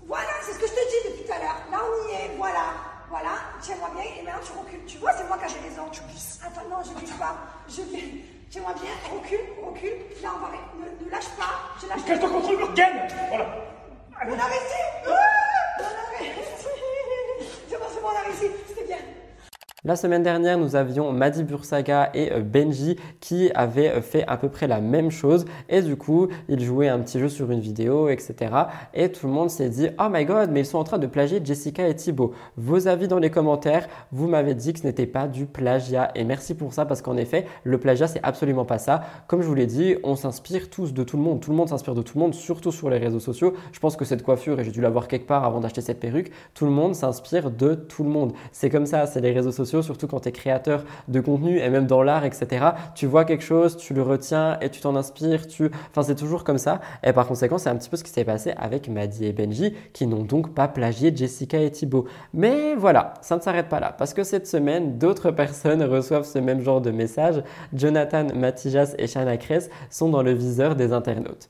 Voilà, 0.07 0.31
c'est 0.43 0.53
ce 0.53 0.59
que 0.59 0.67
je 0.67 0.73
te 0.73 0.77
dis 0.77 1.11
depuis 1.11 1.25
tout 1.25 1.33
à 1.33 1.39
l'heure. 1.39 1.61
Là, 1.71 1.79
on 1.81 2.09
y 2.09 2.15
est, 2.15 2.31
voilà. 2.37 2.92
Voilà, 3.13 3.37
tiens-moi 3.61 3.91
bien 3.93 4.05
et 4.05 4.23
maintenant 4.23 4.41
tu 4.43 4.53
recules. 4.59 4.87
Tu 4.87 4.97
vois, 4.97 5.13
c'est 5.13 5.29
moi 5.29 5.37
qui 5.37 5.53
j'ai 5.53 5.69
raison. 5.69 5.83
Tu 5.93 6.01
glisses. 6.09 6.41
Attends, 6.43 6.67
non, 6.71 6.83
je 6.83 6.99
glisse 6.99 7.13
pas. 7.19 7.37
Je 7.69 7.83
glisse. 7.83 8.25
Tiens-moi 8.49 8.73
bien, 8.73 8.89
recule, 9.13 9.45
recule. 9.63 10.01
Là, 10.23 10.31
on 10.35 10.41
va. 10.41 10.49
Ne, 10.81 11.05
ne 11.05 11.11
lâche 11.11 11.29
pas. 11.37 11.77
Je 11.79 11.89
lâche 11.89 12.07
pas. 12.07 12.17
toi 12.17 12.31
contre 12.31 12.53
le 12.53 12.65
Voilà. 13.29 13.47
On 14.25 14.39
a 14.39 14.45
réussi 14.47 14.81
On 15.05 15.11
a 15.11 16.19
réussi 16.19 16.41
C'est 17.69 17.77
bon, 17.77 17.85
c'est 17.93 18.01
bon, 18.01 18.09
on 18.09 18.17
a 18.17 18.23
réussi. 18.23 18.47
C'était 18.67 18.87
bien. 18.87 18.97
La 19.85 19.97
semaine 19.97 20.23
dernière, 20.23 20.59
nous 20.59 20.77
avions 20.77 21.11
Madi 21.11 21.43
Bursaga 21.43 22.11
et 22.15 22.31
euh, 22.31 22.39
Benji 22.39 22.95
qui 23.19 23.51
avaient 23.53 23.89
euh, 23.89 24.01
fait 24.01 24.25
à 24.29 24.37
peu 24.37 24.49
près 24.49 24.69
la 24.69 24.81
même 24.81 25.11
chose 25.11 25.45
et 25.69 25.83
du 25.83 25.97
coup, 25.97 26.29
ils 26.49 26.63
jouaient 26.63 26.87
un 26.87 27.01
petit 27.01 27.19
jeu 27.19 27.29
sur 27.29 27.51
une 27.51 27.59
vidéo, 27.59 28.09
etc. 28.09 28.37
Et 28.95 29.11
tout 29.11 29.27
le 29.27 29.33
monde 29.33 29.51
s'est 29.51 29.71
dit 29.71 29.89
Oh 29.99 30.07
my 30.09 30.25
god, 30.25 30.53
mais 30.53 30.61
ils 30.61 30.67
sont 30.67 30.79
en 30.79 30.85
train 30.85 30.99
de 30.99 31.09
plagier 31.09 31.41
Jessica 31.43 31.89
et 31.89 31.97
Thibaut. 31.97 32.33
Vos 32.57 32.87
avis 32.87 33.09
dans 33.09 33.19
les 33.19 33.31
commentaires, 33.31 33.89
vous 34.13 34.29
m'avez 34.29 34.55
dit 34.55 34.73
que 34.73 34.79
ce 34.79 34.87
n'était 34.87 35.07
pas 35.07 35.27
du 35.27 35.47
plagiat 35.47 36.13
et 36.15 36.23
merci 36.23 36.55
pour 36.55 36.73
ça 36.73 36.85
parce 36.87 37.03
qu'en 37.03 37.17
effet, 37.17 37.45
le 37.65 37.81
plagiat, 37.81 38.07
c'est 38.07 38.23
absolument 38.23 38.65
pas 38.65 38.79
ça. 38.79 39.03
Comme 39.27 39.43
je 39.43 39.49
vous 39.49 39.57
l'ai 39.57 39.67
dit, 39.67 39.97
on 40.05 40.15
s'inspire 40.15 40.71
tous 40.71 40.95
de 40.95 41.03
tout 41.03 41.17
le 41.17 41.25
monde. 41.25 41.41
Tout 41.41 41.51
le 41.51 41.57
monde 41.57 41.71
s'inspire 41.71 41.97
de 41.97 42.03
tout 42.03 42.19
le 42.19 42.23
monde, 42.23 42.35
surtout 42.35 42.71
sur 42.71 42.89
les 42.89 42.99
réseaux 42.99 43.19
sociaux. 43.19 43.55
Je 43.73 43.81
pense 43.81 43.97
que 43.97 44.05
cette 44.05 44.23
coiffure, 44.23 44.61
et 44.61 44.65
j'ai 44.65 44.71
dû 44.71 44.81
la 44.81 44.91
voir 44.91 45.09
quelque 45.09 45.27
part 45.27 45.45
avant 45.45 45.59
d'acheter 45.59 45.81
cette 45.81 45.99
perruque, 45.99 46.31
tout 46.55 46.67
le 46.67 46.71
monde 46.71 46.95
s'inspire 46.95 47.51
de 47.51 47.75
tout 47.75 48.05
le 48.05 48.11
monde. 48.11 48.33
C'est 48.53 48.71
comme 48.71 48.87
ça, 48.87 49.07
c'est 49.07 49.21
les 49.21 49.33
réseaux 49.33 49.51
sociaux 49.51 49.72
surtout 49.81 50.07
quand 50.07 50.21
tu 50.21 50.29
es 50.29 50.33
créateur 50.33 50.85
de 51.09 51.21
contenu 51.21 51.59
et 51.59 51.71
même 51.71 51.87
dans 51.87 52.03
l'art, 52.03 52.25
etc. 52.25 52.67
Tu 52.95 53.07
vois 53.07 53.25
quelque 53.25 53.45
chose, 53.45 53.77
tu 53.77 53.95
le 53.95 54.03
retiens 54.03 54.59
et 54.61 54.69
tu 54.69 54.81
t'en 54.81 54.97
inspires. 54.97 55.47
Tu... 55.47 55.71
Enfin, 55.91 56.03
c'est 56.03 56.15
toujours 56.15 56.45
comme 56.45 56.59
ça. 56.59 56.81
Et 57.03 57.13
par 57.13 57.27
conséquent, 57.27 57.59
c'est 57.59 57.71
un 57.71 57.77
petit 57.77 57.89
peu 57.89 57.97
ce 57.97 58.05
qui 58.05 58.11
s'est 58.11 58.25
passé 58.25 58.53
avec 58.59 58.89
Maddy 58.89 59.27
et 59.27 59.33
Benji 59.33 59.75
qui 59.93 60.07
n'ont 60.07 60.25
donc 60.25 60.55
pas 60.55 60.69
plagié 60.69 61.15
Jessica 61.15 61.59
et 61.59 61.71
Thibaut. 61.71 62.07
Mais 62.35 62.75
voilà, 62.75 63.15
ça 63.23 63.37
ne 63.37 63.41
s'arrête 63.41 63.69
pas 63.69 63.81
là 63.81 63.95
parce 63.97 64.13
que 64.13 64.25
cette 64.25 64.47
semaine, 64.47 64.99
d'autres 64.99 65.31
personnes 65.43 65.83
reçoivent 65.83 66.27
ce 66.27 66.39
même 66.39 66.61
genre 66.61 66.81
de 66.81 66.91
message. 66.91 67.43
Jonathan, 67.73 68.27
Matijas 68.35 68.95
et 68.99 69.07
Shana 69.07 69.37
Kress 69.37 69.71
sont 69.89 70.09
dans 70.09 70.23
le 70.23 70.33
viseur 70.33 70.75
des 70.77 70.93
internautes. 70.93 71.49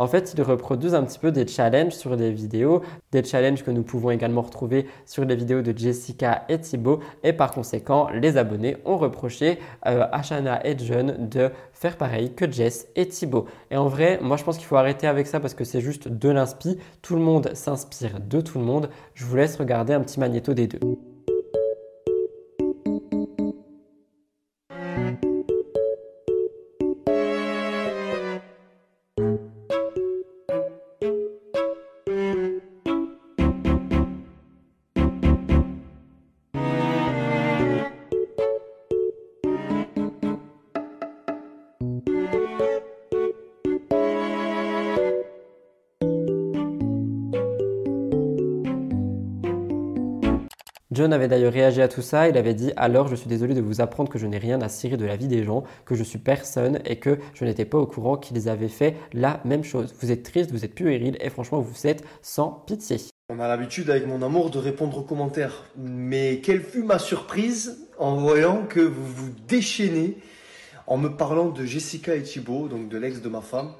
En 0.00 0.06
fait, 0.06 0.32
ils 0.34 0.42
reproduisent 0.42 0.94
un 0.94 1.04
petit 1.04 1.18
peu 1.18 1.30
des 1.30 1.46
challenges 1.46 1.92
sur 1.92 2.16
les 2.16 2.32
vidéos, 2.32 2.80
des 3.12 3.22
challenges 3.22 3.62
que 3.62 3.70
nous 3.70 3.82
pouvons 3.82 4.10
également 4.10 4.40
retrouver 4.40 4.86
sur 5.04 5.26
les 5.26 5.36
vidéos 5.36 5.60
de 5.60 5.76
Jessica 5.76 6.46
et 6.48 6.58
Thibaut. 6.58 7.00
Et 7.22 7.34
par 7.34 7.50
conséquent, 7.50 8.08
les 8.08 8.38
abonnés 8.38 8.78
ont 8.86 8.96
reproché 8.96 9.58
euh, 9.86 10.06
à 10.10 10.22
Shana 10.22 10.66
et 10.66 10.74
John 10.78 11.28
de 11.28 11.50
faire 11.74 11.98
pareil 11.98 12.32
que 12.32 12.50
Jess 12.50 12.88
et 12.96 13.08
Thibaut. 13.08 13.44
Et 13.70 13.76
en 13.76 13.88
vrai, 13.88 14.18
moi 14.22 14.38
je 14.38 14.44
pense 14.44 14.56
qu'il 14.56 14.66
faut 14.66 14.76
arrêter 14.76 15.06
avec 15.06 15.26
ça 15.26 15.38
parce 15.38 15.52
que 15.52 15.64
c'est 15.64 15.82
juste 15.82 16.08
de 16.08 16.30
l'inspi. 16.30 16.78
Tout 17.02 17.14
le 17.14 17.20
monde 17.20 17.50
s'inspire 17.52 18.20
de 18.20 18.40
tout 18.40 18.58
le 18.58 18.64
monde. 18.64 18.88
Je 19.12 19.26
vous 19.26 19.36
laisse 19.36 19.56
regarder 19.56 19.92
un 19.92 20.00
petit 20.00 20.18
magnéto 20.18 20.54
des 20.54 20.66
deux. 20.66 20.80
Tout 51.90 52.02
ça, 52.02 52.28
il 52.28 52.38
avait 52.38 52.54
dit 52.54 52.72
alors 52.76 53.08
je 53.08 53.14
suis 53.14 53.28
désolé 53.28 53.52
de 53.54 53.60
vous 53.60 53.80
apprendre 53.80 54.08
que 54.08 54.18
je 54.18 54.26
n'ai 54.26 54.38
rien 54.38 54.62
à 54.62 54.68
cirer 54.68 54.96
de 54.96 55.04
la 55.04 55.16
vie 55.16 55.28
des 55.28 55.44
gens, 55.44 55.64
que 55.84 55.94
je 55.94 56.02
suis 56.02 56.18
personne 56.18 56.80
et 56.86 56.98
que 56.98 57.18
je 57.34 57.44
n'étais 57.44 57.66
pas 57.66 57.78
au 57.78 57.86
courant 57.86 58.16
qu'ils 58.16 58.48
avaient 58.48 58.68
fait 58.68 58.96
la 59.12 59.40
même 59.44 59.64
chose. 59.64 59.94
Vous 60.00 60.10
êtes 60.10 60.22
triste, 60.22 60.50
vous 60.52 60.64
êtes 60.64 60.74
puéril 60.74 61.18
et 61.20 61.28
franchement 61.28 61.60
vous 61.60 61.86
êtes 61.86 62.04
sans 62.22 62.64
pitié. 62.66 62.96
On 63.28 63.38
a 63.40 63.48
l'habitude 63.48 63.90
avec 63.90 64.06
mon 64.06 64.22
amour 64.22 64.50
de 64.50 64.58
répondre 64.58 64.98
aux 64.98 65.02
commentaires, 65.02 65.64
mais 65.76 66.40
quelle 66.40 66.62
fut 66.62 66.82
ma 66.82 66.98
surprise 66.98 67.86
en 67.98 68.16
voyant 68.16 68.64
que 68.68 68.80
vous 68.80 69.06
vous 69.06 69.30
déchaînez 69.46 70.16
en 70.86 70.96
me 70.96 71.08
parlant 71.08 71.50
de 71.50 71.64
Jessica 71.64 72.14
et 72.14 72.22
Thibault, 72.22 72.68
donc 72.68 72.88
de 72.88 72.98
l'ex 72.98 73.20
de 73.20 73.28
ma 73.28 73.40
femme, 73.40 73.72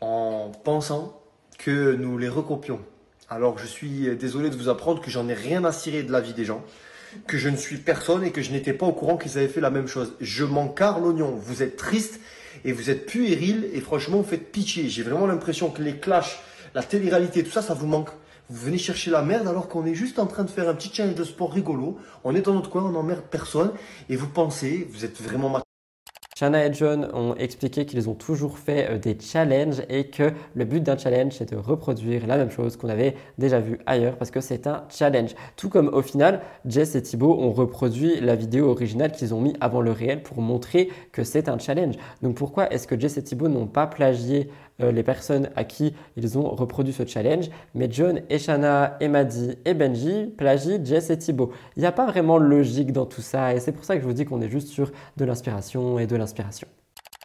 en 0.00 0.50
pensant 0.62 1.20
que 1.58 1.94
nous 1.94 2.16
les 2.16 2.28
recopions. 2.28 2.80
Alors 3.28 3.58
je 3.58 3.66
suis 3.66 4.16
désolé 4.16 4.50
de 4.50 4.56
vous 4.56 4.68
apprendre 4.68 5.00
que 5.00 5.10
j'en 5.10 5.28
ai 5.28 5.34
rien 5.34 5.64
à 5.64 5.72
cirer 5.72 6.02
de 6.02 6.12
la 6.12 6.20
vie 6.20 6.34
des 6.34 6.44
gens, 6.44 6.62
que 7.26 7.38
je 7.38 7.48
ne 7.48 7.56
suis 7.56 7.76
personne 7.76 8.24
et 8.24 8.30
que 8.30 8.42
je 8.42 8.52
n'étais 8.52 8.72
pas 8.72 8.86
au 8.86 8.92
courant 8.92 9.16
qu'ils 9.16 9.38
avaient 9.38 9.48
fait 9.48 9.60
la 9.60 9.70
même 9.70 9.88
chose. 9.88 10.14
Je 10.20 10.44
m'en 10.44 10.68
carre 10.68 11.00
l'oignon. 11.00 11.34
Vous 11.36 11.62
êtes 11.62 11.76
triste 11.76 12.20
et 12.64 12.72
vous 12.72 12.90
êtes 12.90 13.06
puéril 13.06 13.68
et 13.72 13.80
franchement 13.80 14.18
vous 14.18 14.28
faites 14.28 14.52
pitié. 14.52 14.88
J'ai 14.88 15.02
vraiment 15.02 15.26
l'impression 15.26 15.70
que 15.70 15.82
les 15.82 15.96
clashs, 15.96 16.40
la 16.74 16.82
télé-réalité, 16.82 17.42
tout 17.42 17.50
ça, 17.50 17.62
ça 17.62 17.74
vous 17.74 17.86
manque. 17.86 18.10
Vous 18.50 18.66
venez 18.66 18.78
chercher 18.78 19.10
la 19.10 19.22
merde 19.22 19.48
alors 19.48 19.68
qu'on 19.68 19.86
est 19.86 19.94
juste 19.94 20.18
en 20.18 20.26
train 20.26 20.44
de 20.44 20.50
faire 20.50 20.68
un 20.68 20.74
petit 20.74 20.90
challenge 20.92 21.14
de 21.14 21.24
sport 21.24 21.52
rigolo. 21.52 21.98
On 22.24 22.34
est 22.34 22.42
dans 22.42 22.54
notre 22.54 22.68
coin, 22.68 22.82
on 22.82 22.90
n'emmerde 22.90 23.22
personne 23.30 23.72
et 24.10 24.16
vous 24.16 24.28
pensez, 24.28 24.86
vous 24.92 25.04
êtes 25.04 25.20
vraiment 25.22 25.63
Shanna 26.36 26.66
et 26.66 26.72
John 26.72 27.08
ont 27.12 27.36
expliqué 27.36 27.86
qu'ils 27.86 28.10
ont 28.10 28.14
toujours 28.14 28.58
fait 28.58 28.90
euh, 28.90 28.98
des 28.98 29.16
challenges 29.20 29.82
et 29.88 30.08
que 30.08 30.32
le 30.56 30.64
but 30.64 30.82
d'un 30.82 30.98
challenge 30.98 31.34
c'est 31.34 31.52
de 31.52 31.56
reproduire 31.56 32.26
la 32.26 32.36
même 32.36 32.50
chose 32.50 32.76
qu'on 32.76 32.88
avait 32.88 33.14
déjà 33.38 33.60
vu 33.60 33.78
ailleurs 33.86 34.16
parce 34.16 34.32
que 34.32 34.40
c'est 34.40 34.66
un 34.66 34.82
challenge. 34.88 35.36
Tout 35.56 35.68
comme 35.68 35.86
au 35.86 36.02
final, 36.02 36.40
Jess 36.66 36.96
et 36.96 37.02
Thibaut 37.02 37.38
ont 37.38 37.52
reproduit 37.52 38.20
la 38.20 38.34
vidéo 38.34 38.68
originale 38.68 39.12
qu'ils 39.12 39.32
ont 39.32 39.40
mis 39.40 39.54
avant 39.60 39.80
le 39.80 39.92
réel 39.92 40.24
pour 40.24 40.40
montrer 40.40 40.90
que 41.12 41.22
c'est 41.22 41.48
un 41.48 41.58
challenge. 41.58 41.94
Donc 42.20 42.34
pourquoi 42.34 42.68
est-ce 42.72 42.88
que 42.88 42.98
Jess 42.98 43.16
et 43.16 43.22
Thibaut 43.22 43.48
n'ont 43.48 43.68
pas 43.68 43.86
plagié 43.86 44.50
euh, 44.80 44.92
les 44.92 45.02
personnes 45.02 45.50
à 45.56 45.64
qui 45.64 45.94
ils 46.16 46.38
ont 46.38 46.48
reproduit 46.48 46.92
ce 46.92 47.06
challenge, 47.06 47.50
mais 47.74 47.88
John 47.90 48.20
et 48.28 48.38
Shanna 48.38 48.98
et 49.00 49.74
Benji 49.74 50.26
plagient 50.36 50.84
Jess 50.84 51.10
et 51.10 51.18
Thibaut. 51.18 51.52
Il 51.76 51.80
n'y 51.80 51.86
a 51.86 51.92
pas 51.92 52.06
vraiment 52.06 52.38
logique 52.38 52.92
dans 52.92 53.06
tout 53.06 53.22
ça 53.22 53.54
et 53.54 53.60
c'est 53.60 53.72
pour 53.72 53.84
ça 53.84 53.94
que 53.96 54.02
je 54.02 54.06
vous 54.06 54.12
dis 54.12 54.24
qu'on 54.24 54.40
est 54.40 54.50
juste 54.50 54.68
sur 54.68 54.90
de 55.16 55.24
l'inspiration 55.24 55.98
et 55.98 56.06
de 56.06 56.16
l'inspiration. 56.16 56.68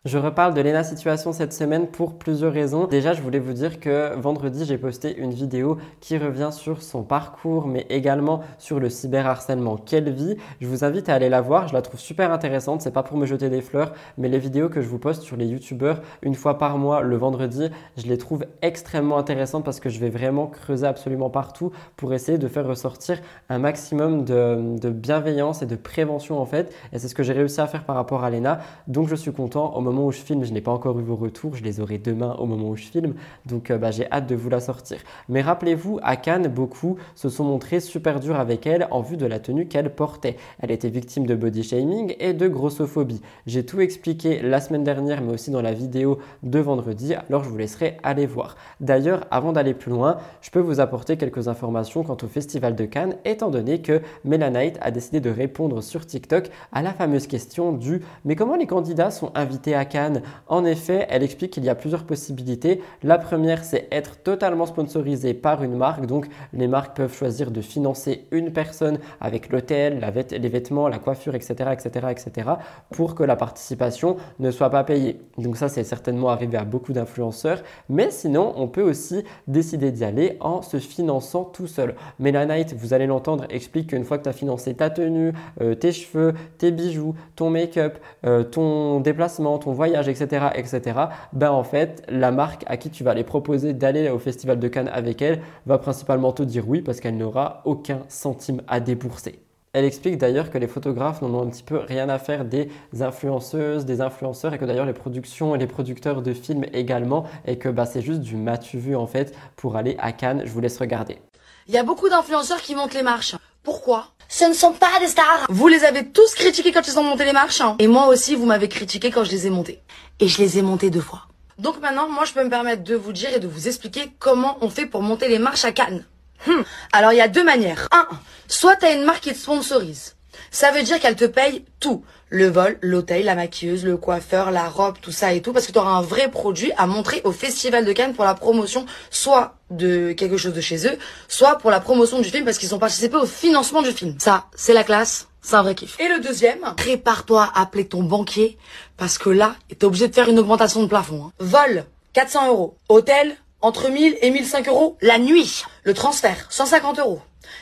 Je 0.06 0.18
reparle 0.18 0.54
de 0.54 0.62
Lena 0.62 0.86
Situation 0.86 1.34
cette 1.34 1.52
semaine 1.52 1.86
pour 1.86 2.18
plusieurs 2.18 2.54
raisons. 2.54 2.88
Déjà, 2.88 3.12
je 3.12 3.22
voulais 3.22 3.38
vous 3.38 3.52
dire 3.52 3.82
que 3.82 4.16
vendredi, 4.16 4.64
j'ai 4.64 4.78
posté 4.78 5.18
une 5.18 5.34
vidéo 5.34 5.78
qui 6.00 6.18
revient 6.18 6.52
sur 6.54 6.82
son 6.82 7.04
parcours, 7.04 7.68
mais 7.68 7.86
également 7.90 8.40
sur 8.60 8.80
le 8.80 8.90
cyberharcèlement 8.90 9.76
qu'elle 9.76 10.10
vit. 10.10 10.38
Je 10.62 10.68
vous 10.68 10.86
invite 10.86 11.10
à 11.10 11.16
aller 11.16 11.28
la 11.28 11.42
voir, 11.42 11.68
je 11.68 11.74
la 11.74 11.82
trouve 11.82 12.00
super 12.00 12.32
intéressante. 12.32 12.82
C'est 12.82 12.94
pas 12.94 13.04
pour 13.04 13.18
me 13.18 13.26
jeter 13.26 13.50
des 13.50 13.60
fleurs, 13.60 13.92
mais 14.18 14.30
les 14.30 14.40
vidéos 14.40 14.70
que 14.70 14.82
je 14.82 14.88
vous 14.88 15.00
poste 15.00 15.22
sur 15.24 15.36
les 15.36 15.48
youtubeurs 15.48 16.00
une 16.22 16.34
fois 16.34 16.58
par 16.58 16.78
mois 16.78 17.02
le 17.02 17.18
vendredi, 17.18 17.70
je 17.98 18.06
les 18.08 18.18
trouve 18.18 18.46
extrêmement 18.62 19.18
intéressantes 19.18 19.66
parce 19.66 19.82
que 19.82 19.90
je 19.90 20.00
vais 20.00 20.10
vraiment 20.10 20.48
creuser 20.48 20.88
absolument 20.88 21.30
partout 21.30 21.74
pour 21.98 22.14
essayer 22.14 22.38
de 22.38 22.48
faire 22.48 22.66
ressortir 22.66 23.20
un 23.50 23.60
maximum 23.60 24.24
de, 24.24 24.78
de 24.80 24.92
bienveillance 24.92 25.62
et 25.62 25.66
de 25.66 25.76
prévention 25.76 26.40
en 26.40 26.46
fait. 26.46 26.74
Et 26.94 27.00
c'est 27.00 27.10
ce 27.10 27.16
que 27.16 27.24
j'ai 27.24 27.34
réussi 27.34 27.60
à 27.60 27.68
faire 27.68 27.84
par 27.84 27.98
rapport 27.98 28.24
à 28.24 28.30
Lena. 28.30 28.60
Donc 28.88 29.10
je 29.10 29.16
suis 29.16 29.34
content. 29.34 29.74
Au 29.76 29.89
moment 29.92 30.08
où 30.08 30.12
je 30.12 30.20
filme, 30.20 30.44
je 30.44 30.54
n'ai 30.54 30.62
pas 30.62 30.72
encore 30.72 31.00
eu 31.00 31.04
vos 31.04 31.16
retours, 31.16 31.56
je 31.56 31.64
les 31.64 31.80
aurai 31.80 31.98
demain 31.98 32.36
au 32.40 32.46
moment 32.46 32.70
où 32.70 32.76
je 32.76 32.84
filme, 32.84 33.14
donc 33.46 33.72
euh, 33.72 33.78
bah, 33.78 33.92
j'ai 33.92 34.10
hâte 34.12 34.28
de 34.28 34.36
vous 34.36 34.50
la 34.50 34.60
sortir. 34.60 35.00
Mais 35.28 35.42
rappelez-vous, 35.42 36.00
à 36.04 36.16
Cannes, 36.16 36.48
beaucoup 36.48 36.98
se 37.16 37.30
sont 37.30 37.44
montrés 37.44 37.80
super 37.80 38.20
durs 38.20 38.40
avec 38.40 38.66
elle 38.68 38.88
en 38.92 39.02
vue 39.02 39.18
de 39.18 39.26
la 39.26 39.40
tenue 39.40 39.68
qu'elle 39.68 39.94
portait. 39.94 40.38
Elle 40.60 40.72
était 40.72 40.90
victime 40.90 41.26
de 41.26 41.36
body 41.36 41.64
shaming 41.64 42.16
et 42.20 42.34
de 42.34 42.48
grossophobie. 42.48 43.22
J'ai 43.48 43.66
tout 43.66 43.82
expliqué 43.82 44.42
la 44.42 44.62
semaine 44.62 44.84
dernière, 44.84 45.22
mais 45.22 45.34
aussi 45.34 45.52
dans 45.52 45.62
la 45.62 45.74
vidéo 45.74 46.20
de 46.44 46.60
vendredi, 46.60 47.14
alors 47.14 47.44
je 47.44 47.50
vous 47.50 47.58
laisserai 47.58 47.98
aller 48.04 48.26
voir. 48.26 48.56
D'ailleurs, 48.80 49.26
avant 49.32 49.52
d'aller 49.52 49.74
plus 49.74 49.92
loin, 49.92 50.18
je 50.42 50.52
peux 50.52 50.60
vous 50.60 50.80
apporter 50.80 51.18
quelques 51.18 51.48
informations 51.48 52.04
quant 52.04 52.18
au 52.22 52.28
Festival 52.28 52.76
de 52.76 52.86
Cannes, 52.86 53.16
étant 53.26 53.50
donné 53.50 53.82
que 53.82 54.02
Melanite 54.24 54.78
a 54.82 54.92
décidé 54.92 55.20
de 55.20 55.30
répondre 55.30 55.82
sur 55.82 56.06
TikTok 56.06 56.50
à 56.72 56.82
la 56.82 56.94
fameuse 56.94 57.28
question 57.28 57.72
du 57.72 58.02
mais 58.26 58.36
comment 58.36 58.56
les 58.56 58.68
candidats 58.68 59.12
sont 59.12 59.32
invités 59.36 59.76
à 59.76 59.79
à 59.80 60.10
En 60.48 60.66
effet, 60.66 61.08
elle 61.10 61.24
explique 61.24 61.52
qu'il 61.52 61.64
y 61.64 61.70
a 61.70 61.76
plusieurs 61.76 62.04
possibilités. 62.04 62.82
La 63.04 63.18
première, 63.18 63.64
c'est 63.64 63.88
être 63.92 64.22
totalement 64.22 64.66
sponsorisé 64.66 65.34
par 65.34 65.64
une 65.64 65.76
marque. 65.76 66.06
Donc, 66.06 66.28
les 66.54 66.68
marques 66.68 66.96
peuvent 66.96 67.16
choisir 67.16 67.52
de 67.52 67.62
financer 67.62 68.28
une 68.32 68.52
personne 68.52 69.00
avec 69.22 69.50
l'hôtel, 69.50 70.00
les 70.32 70.50
vêtements, 70.50 70.88
la 70.88 71.00
coiffure, 71.00 71.36
etc., 71.36 71.72
etc., 71.72 72.08
etc., 72.12 72.50
pour 72.92 73.16
que 73.16 73.24
la 73.24 73.36
participation 73.36 74.18
ne 74.40 74.52
soit 74.52 74.70
pas 74.70 74.84
payée. 74.84 75.22
Donc 75.38 75.58
ça, 75.58 75.70
c'est 75.70 75.84
certainement 75.84 76.30
arrivé 76.30 76.58
à 76.58 76.64
beaucoup 76.64 76.94
d'influenceurs. 76.94 77.62
Mais 77.90 78.12
sinon, 78.12 78.54
on 78.58 78.68
peut 78.68 78.82
aussi 78.82 79.24
décider 79.48 79.92
d'y 79.92 80.04
aller 80.04 80.38
en 80.40 80.62
se 80.62 80.78
finançant 80.78 81.44
tout 81.44 81.68
seul. 81.68 81.96
Melanite, 82.20 82.74
vous 82.74 82.94
allez 82.94 83.08
l'entendre, 83.08 83.46
explique 83.50 83.90
qu'une 83.90 84.04
fois 84.04 84.18
que 84.18 84.24
tu 84.24 84.30
as 84.30 84.34
financé 84.34 84.74
ta 84.74 84.90
tenue, 84.90 85.34
euh, 85.62 85.76
tes 85.76 85.92
cheveux, 85.92 86.34
tes 86.58 86.72
bijoux, 86.72 87.16
ton 87.36 87.50
make-up, 87.50 87.98
euh, 88.26 88.44
ton 88.44 89.00
déplacement, 89.00 89.58
ton 89.58 89.69
voyage, 89.74 90.08
etc., 90.08 90.48
etc., 90.56 91.00
ben 91.34 91.52
en 91.52 91.64
fait, 91.64 92.04
la 92.10 92.32
marque 92.32 92.64
à 92.68 92.78
qui 92.78 92.90
tu 92.90 93.04
vas 93.04 93.12
aller 93.12 93.24
proposer 93.24 93.74
d'aller 93.74 94.10
au 94.10 94.20
Festival 94.20 94.60
de 94.60 94.68
Cannes 94.68 94.90
avec 94.92 95.22
elle 95.22 95.42
va 95.66 95.78
principalement 95.78 96.32
te 96.32 96.44
dire 96.44 96.68
oui 96.68 96.82
parce 96.82 97.00
qu'elle 97.00 97.18
n'aura 97.18 97.62
aucun 97.66 98.02
centime 98.08 98.62
à 98.68 98.80
débourser. 98.80 99.40
Elle 99.72 99.86
explique 99.86 100.18
d'ailleurs 100.18 100.50
que 100.50 100.58
les 100.58 100.68
photographes 100.68 101.22
n'en 101.22 101.32
ont 101.36 101.44
un 101.44 101.50
petit 101.50 101.62
peu 101.62 101.78
rien 101.78 102.10
à 102.10 102.18
faire 102.18 102.44
des 102.44 102.70
influenceuses, 103.00 103.86
des 103.86 104.02
influenceurs 104.02 104.54
et 104.54 104.58
que 104.58 104.66
d'ailleurs 104.66 104.88
les 104.88 104.94
productions 104.94 105.54
et 105.54 105.60
les 105.60 105.68
producteurs 105.68 106.24
de 106.24 106.34
films 106.34 106.66
également 106.74 107.26
et 107.46 107.60
que 107.60 107.70
bah, 107.70 107.86
c'est 107.86 108.02
juste 108.02 108.22
du 108.22 108.36
matu 108.36 108.80
vu 108.80 108.96
en 108.96 109.06
fait 109.06 109.36
pour 109.56 109.76
aller 109.76 109.96
à 110.00 110.12
Cannes. 110.12 110.42
Je 110.44 110.52
vous 110.52 110.60
laisse 110.60 110.80
regarder. 110.80 111.20
Il 111.68 111.76
y 111.76 111.78
a 111.78 111.84
beaucoup 111.84 112.10
d'influenceurs 112.10 112.62
qui 112.62 112.74
montent 112.74 112.96
les 112.96 113.04
marches. 113.04 113.36
Pourquoi? 113.70 114.08
Ce 114.28 114.46
ne 114.46 114.54
sont 114.56 114.74
pas 114.74 115.00
des 115.00 115.06
stars. 115.06 115.46
Vous 115.48 115.68
les 115.68 115.84
avez 115.84 116.04
tous 116.04 116.34
critiqués 116.34 116.72
quand 116.72 116.88
ils 116.88 116.98
ont 116.98 117.04
monté 117.04 117.24
les 117.24 117.34
marches. 117.34 117.62
Hein. 117.62 117.76
Et 117.78 117.86
moi 117.86 118.08
aussi, 118.08 118.34
vous 118.34 118.48
m'avez 118.48 118.68
critiqué 118.68 119.12
quand 119.12 119.24
je 119.24 119.30
les 119.30 119.46
ai 119.46 119.52
montés. 119.52 119.80
Et 120.20 120.28
je 120.28 120.40
les 120.40 120.58
ai 120.58 120.64
montés 120.64 120.90
deux 120.90 121.02
fois. 121.02 121.28
Donc 121.60 121.80
maintenant, 121.80 122.10
moi, 122.10 122.26
je 122.26 122.34
peux 122.34 122.44
me 122.44 122.50
permettre 122.50 122.84
de 122.84 122.96
vous 122.96 123.14
dire 123.14 123.32
et 123.32 123.40
de 123.40 123.48
vous 123.48 123.68
expliquer 123.68 124.12
comment 124.18 124.58
on 124.62 124.72
fait 124.72 124.88
pour 124.88 125.04
monter 125.04 125.28
les 125.28 125.38
marches 125.38 125.66
à 125.66 125.72
Cannes. 125.72 126.04
Hmm. 126.48 126.64
Alors 126.94 127.14
il 127.14 127.18
y 127.18 127.22
a 127.22 127.28
deux 127.28 127.44
manières. 127.44 127.88
Un, 127.92 128.08
soit 128.48 128.76
tu 128.76 128.86
as 128.86 128.94
une 128.94 129.04
marque 129.04 129.22
qui 129.22 129.34
te 129.34 129.38
sponsorise. 129.38 130.16
Ça 130.50 130.72
veut 130.72 130.82
dire 130.82 131.00
qu'elle 131.00 131.16
te 131.16 131.26
paye 131.26 131.64
tout. 131.80 132.04
Le 132.30 132.48
vol, 132.48 132.78
l'hôtel, 132.82 133.26
la 133.26 133.34
maquilleuse, 133.34 133.84
le 133.86 133.98
coiffeur, 133.98 134.52
la 134.52 134.70
robe, 134.70 134.98
tout 135.02 135.12
ça 135.12 135.34
et 135.34 135.42
tout, 135.42 135.52
parce 135.52 135.66
que 135.66 135.72
tu 135.72 135.80
auras 135.80 135.90
un 135.90 136.02
vrai 136.02 136.30
produit 136.30 136.72
à 136.78 136.86
montrer 136.86 137.22
au 137.24 137.32
Festival 137.32 137.86
de 137.86 137.92
Cannes 137.92 138.14
pour 138.14 138.24
la 138.24 138.36
promotion, 138.36 138.86
soit 139.10 139.56
de 139.72 140.12
quelque 140.12 140.38
chose 140.38 140.54
de 140.54 140.62
chez 140.62 140.86
eux, 140.86 140.98
soit 141.28 141.58
pour 141.58 141.72
la 141.72 141.80
promotion 141.80 142.20
du 142.20 142.30
film, 142.30 142.46
parce 142.46 142.60
qu'ils 142.60 142.76
ont 142.76 142.80
participé 142.80 143.16
au 143.16 143.26
financement 143.26 143.82
du 143.82 143.92
film. 143.92 144.16
Ça, 144.20 144.46
c'est 144.56 144.74
la 144.74 144.84
classe, 144.84 145.28
c'est 145.42 145.56
un 145.56 145.64
vrai 145.64 145.74
kiff. 145.74 146.00
Et 146.00 146.08
le 146.08 146.20
deuxième, 146.20 146.60
prépare-toi 146.78 147.50
à 147.54 147.62
appeler 147.62 147.88
ton 147.88 148.04
banquier, 148.04 148.60
parce 148.96 149.18
que 149.18 149.30
là, 149.30 149.56
t'es 149.68 149.84
obligé 149.86 150.08
de 150.08 150.14
faire 150.14 150.30
une 150.30 150.38
augmentation 150.38 150.84
de 150.84 150.88
plafond. 150.88 151.26
Hein. 151.26 151.32
Vol, 151.40 151.86
400 152.14 152.50
euros. 152.50 152.78
Hôtel, 152.90 153.36
entre 153.62 153.90
1000 153.90 154.18
et 154.22 154.30
1005 154.30 154.68
euros 154.68 154.98
la 155.02 155.18
nuit. 155.18 155.64
Le 155.84 155.94
transfert, 155.96 156.46
150 156.50 157.00
euros. 157.00 157.22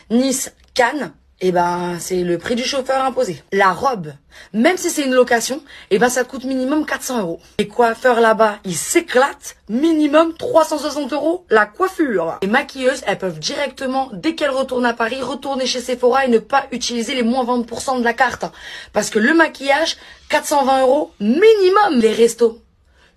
Nice, 0.10 0.52
Cannes, 0.74 1.14
eh 1.40 1.52
ben, 1.52 1.98
c'est 2.00 2.24
le 2.24 2.38
prix 2.38 2.56
du 2.56 2.64
chauffeur 2.64 3.04
imposé. 3.04 3.44
La 3.52 3.72
robe, 3.72 4.14
même 4.54 4.78
si 4.78 4.90
c'est 4.90 5.04
une 5.04 5.14
location, 5.14 5.62
eh 5.92 6.00
ben, 6.00 6.10
ça 6.10 6.24
coûte 6.24 6.46
minimum 6.46 6.86
400 6.86 7.20
euros. 7.22 7.40
Les 7.60 7.68
coiffeurs 7.68 8.20
là-bas, 8.20 8.58
ils 8.66 8.76
s'éclatent, 8.76 9.56
minimum 9.70 10.34
360 10.34 11.14
euros 11.14 11.46
la 11.50 11.68
coiffure. 11.68 12.40
Les 12.42 12.48
maquilleuses, 12.48 13.04
elles 13.06 13.20
peuvent 13.20 13.40
directement, 13.40 14.10
dès 14.14 14.34
qu'elles 14.34 14.50
retournent 14.50 14.86
à 14.86 14.94
Paris, 14.94 15.22
retourner 15.22 15.68
chez 15.68 15.80
Sephora 15.80 16.26
et 16.26 16.30
ne 16.30 16.40
pas 16.40 16.66
utiliser 16.72 17.14
les 17.14 17.24
moins 17.24 17.46
20% 17.46 18.00
de 18.00 18.04
la 18.04 18.14
carte. 18.14 18.46
Parce 18.92 19.12
que 19.12 19.20
le 19.20 19.34
maquillage, 19.36 19.98
420 20.30 20.82
euros 20.82 21.12
minimum. 21.20 22.00
Les 22.00 22.14
restos, 22.14 22.60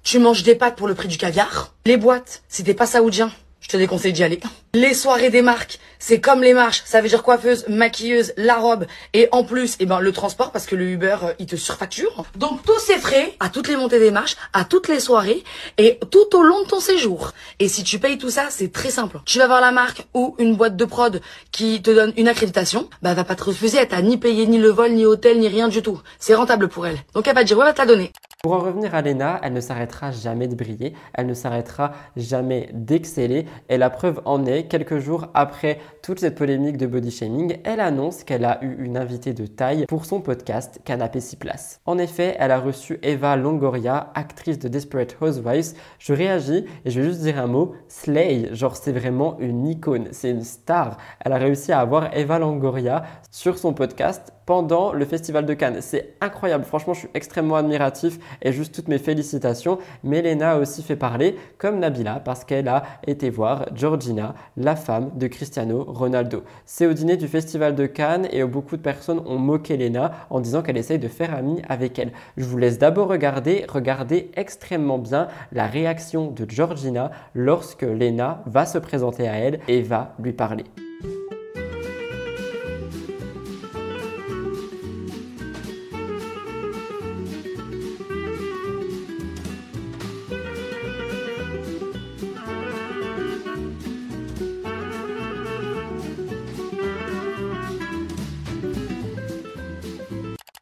tu 0.03 0.19
manges 0.19 0.43
des 0.43 0.55
pâtes 0.55 0.77
pour 0.77 0.89
le 0.89 0.95
prix 0.95 1.09
du 1.09 1.17
caviar. 1.17 1.73
Les 1.87 1.97
boîtes, 1.97 2.43
si 2.49 2.65
t'es 2.65 2.75
pas 2.75 2.87
saoudien, 2.87 3.31
je 3.61 3.69
te 3.69 3.77
déconseille 3.77 4.13
d'y 4.13 4.25
aller. 4.25 4.41
Les 4.75 4.95
soirées 4.95 5.31
des 5.31 5.43
marques, 5.43 5.79
c'est 5.99 6.21
comme 6.21 6.43
les 6.43 6.55
marches. 6.55 6.83
Ça 6.85 7.01
veut 7.01 7.09
dire 7.09 7.23
coiffeuse, 7.23 7.67
maquilleuse, 7.69 8.33
la 8.37 8.57
robe. 8.57 8.87
Et 9.13 9.29
en 9.33 9.45
plus, 9.45 9.77
eh 9.81 9.87
ben, 9.87 10.01
le 10.01 10.13
transport, 10.13 10.51
parce 10.53 10.67
que 10.67 10.77
le 10.77 10.87
Uber, 10.91 11.17
euh, 11.23 11.33
il 11.39 11.47
te 11.47 11.57
surfacture. 11.57 12.25
Donc, 12.37 12.63
tous 12.65 12.79
ces 12.79 12.99
frais, 12.99 13.35
à 13.41 13.49
toutes 13.49 13.69
les 13.69 13.77
montées 13.77 13.99
des 13.99 14.11
marches, 14.11 14.37
à 14.53 14.65
toutes 14.65 14.89
les 14.89 15.01
soirées, 15.01 15.45
et 15.77 15.99
tout 16.11 16.37
au 16.37 16.43
long 16.43 16.63
de 16.63 16.69
ton 16.69 16.81
séjour. 16.81 17.33
Et 17.59 17.69
si 17.69 17.85
tu 17.85 17.99
payes 17.99 18.19
tout 18.19 18.31
ça, 18.31 18.47
c'est 18.51 18.73
très 18.73 18.91
simple. 18.91 19.21
Tu 19.25 19.39
vas 19.39 19.47
voir 19.47 19.61
la 19.61 19.73
marque 19.73 20.07
ou 20.15 20.35
une 20.39 20.57
boîte 20.57 20.77
de 20.77 20.85
prod 20.85 21.21
qui 21.53 21.83
te 21.83 21.91
donne 21.91 22.13
une 22.17 22.29
accréditation, 22.29 22.89
bah, 23.03 23.15
va 23.15 23.25
pas 23.25 23.35
te 23.35 23.45
refuser. 23.45 23.79
Elle 23.79 23.89
t'a 23.89 24.03
ni 24.03 24.17
payé 24.17 24.47
ni 24.47 24.59
le 24.59 24.71
vol, 24.71 24.93
ni 24.93 25.05
hôtel, 25.05 25.39
ni 25.39 25.49
rien 25.49 25.69
du 25.69 25.83
tout. 25.83 26.01
C'est 26.19 26.35
rentable 26.35 26.69
pour 26.69 26.87
elle. 26.87 26.99
Donc, 27.15 27.29
elle 27.29 27.35
va 27.35 27.43
te 27.43 27.47
dire, 27.47 27.59
ouais, 27.59 27.65
va 27.65 27.73
te 27.73 27.79
la 27.79 27.87
donner. 27.87 28.13
Pour 28.43 28.55
en 28.55 28.59
revenir 28.61 28.95
à 28.95 29.03
Lena, 29.03 29.39
elle 29.43 29.53
ne 29.53 29.61
s'arrêtera 29.61 30.13
jamais 30.13 30.49
de 30.49 30.55
briller, 30.55 30.95
elle 31.13 31.27
ne 31.27 31.35
s'arrêtera 31.35 31.93
jamais 32.17 32.71
d'exceller. 32.73 33.45
Et 33.69 33.77
la 33.77 33.91
preuve 33.91 34.23
en 34.25 34.47
est, 34.47 34.63
quelques 34.63 34.99
jours 34.99 35.27
après 35.35 35.79
toute 36.03 36.21
cette 36.21 36.37
polémique 36.37 36.79
de 36.79 36.87
body 36.87 37.11
shaming, 37.11 37.59
elle 37.65 37.81
annonce 37.81 38.25
qu'elle 38.25 38.47
a 38.47 38.65
eu 38.65 38.83
une 38.83 38.97
invitée 38.97 39.35
de 39.35 39.45
taille 39.45 39.85
pour 39.87 40.07
son 40.07 40.23
podcast 40.23 40.81
Canapé 40.87 41.21
6 41.21 41.37
places. 41.37 41.81
En 41.85 41.99
effet, 41.99 42.35
elle 42.39 42.51
a 42.51 42.59
reçu 42.59 42.99
Eva 43.03 43.37
Longoria, 43.37 44.11
actrice 44.15 44.59
de 44.59 44.69
Desperate 44.69 45.19
Housewives. 45.21 45.75
Je 45.99 46.15
réagis 46.15 46.65
et 46.87 46.91
je 46.91 46.99
vais 46.99 47.09
juste 47.09 47.21
dire 47.21 47.39
un 47.39 47.47
mot, 47.47 47.75
Slay, 47.89 48.55
genre 48.55 48.75
c'est 48.75 48.93
vraiment 48.93 49.39
une 49.39 49.67
icône, 49.67 50.09
c'est 50.13 50.31
une 50.31 50.45
star. 50.45 50.97
Elle 51.23 51.35
a 51.35 51.37
réussi 51.37 51.73
à 51.73 51.81
avoir 51.81 52.17
Eva 52.17 52.39
Longoria 52.39 53.03
sur 53.31 53.59
son 53.59 53.75
podcast 53.75 54.33
pendant 54.47 54.93
le 54.93 55.05
Festival 55.05 55.47
de 55.47 55.55
Cannes. 55.55 55.81
C'est 55.81 56.17
incroyable, 56.21 56.65
franchement, 56.65 56.93
je 56.93 57.01
suis 57.01 57.09
extrêmement 57.15 57.55
admiratif 57.55 58.19
et 58.43 58.53
juste 58.53 58.75
toutes 58.75 58.89
mes 58.89 58.99
félicitations. 58.99 59.79
Mais 60.03 60.21
a 60.41 60.59
aussi 60.59 60.83
fait 60.83 60.97
parler, 60.97 61.37
comme 61.59 61.79
Nabila, 61.79 62.21
parce 62.21 62.45
qu'elle 62.45 62.69
a 62.69 62.85
été 63.07 63.31
voir 63.31 63.67
Georgina, 63.75 64.35
la 64.57 64.77
femme 64.77 65.11
de 65.17 65.27
Cristiano 65.27 65.85
Ronaldo. 65.85 66.45
C'est 66.65 66.87
au 66.87 66.93
dîner 66.93 67.17
du 67.17 67.29
Festival 67.29 67.75
de 67.75 67.87
Cannes 67.87 68.29
et 68.31 68.45
beaucoup 68.45 68.77
de 68.77 68.83
personnes 68.83 69.21
ont 69.27 69.39
moqué 69.39 69.77
Lena 69.77 70.13
en 70.31 70.41
disant 70.41 70.63
qu'elle 70.63 70.77
essaye 70.77 70.99
de 70.99 71.09
faire 71.09 71.35
amie 71.35 71.63
avec 71.69 71.99
elle. 71.99 72.13
Je 72.37 72.45
vous 72.45 72.59
laisse 72.59 72.79
d'abord 72.79 73.09
regarder, 73.09 73.65
regarder 73.69 74.31
extrêmement 74.37 74.99
bien 74.99 75.29
la 75.53 75.67
réaction 75.67 76.31
de 76.31 76.47
Georgina 76.49 77.11
lorsque 77.35 77.83
Lena 77.83 78.43
va 78.47 78.67
se 78.67 78.79
présenter 78.79 79.29
à 79.29 79.35
elle 79.35 79.61
et 79.69 79.83
va 79.83 80.15
lui 80.19 80.33
parler. 80.33 80.65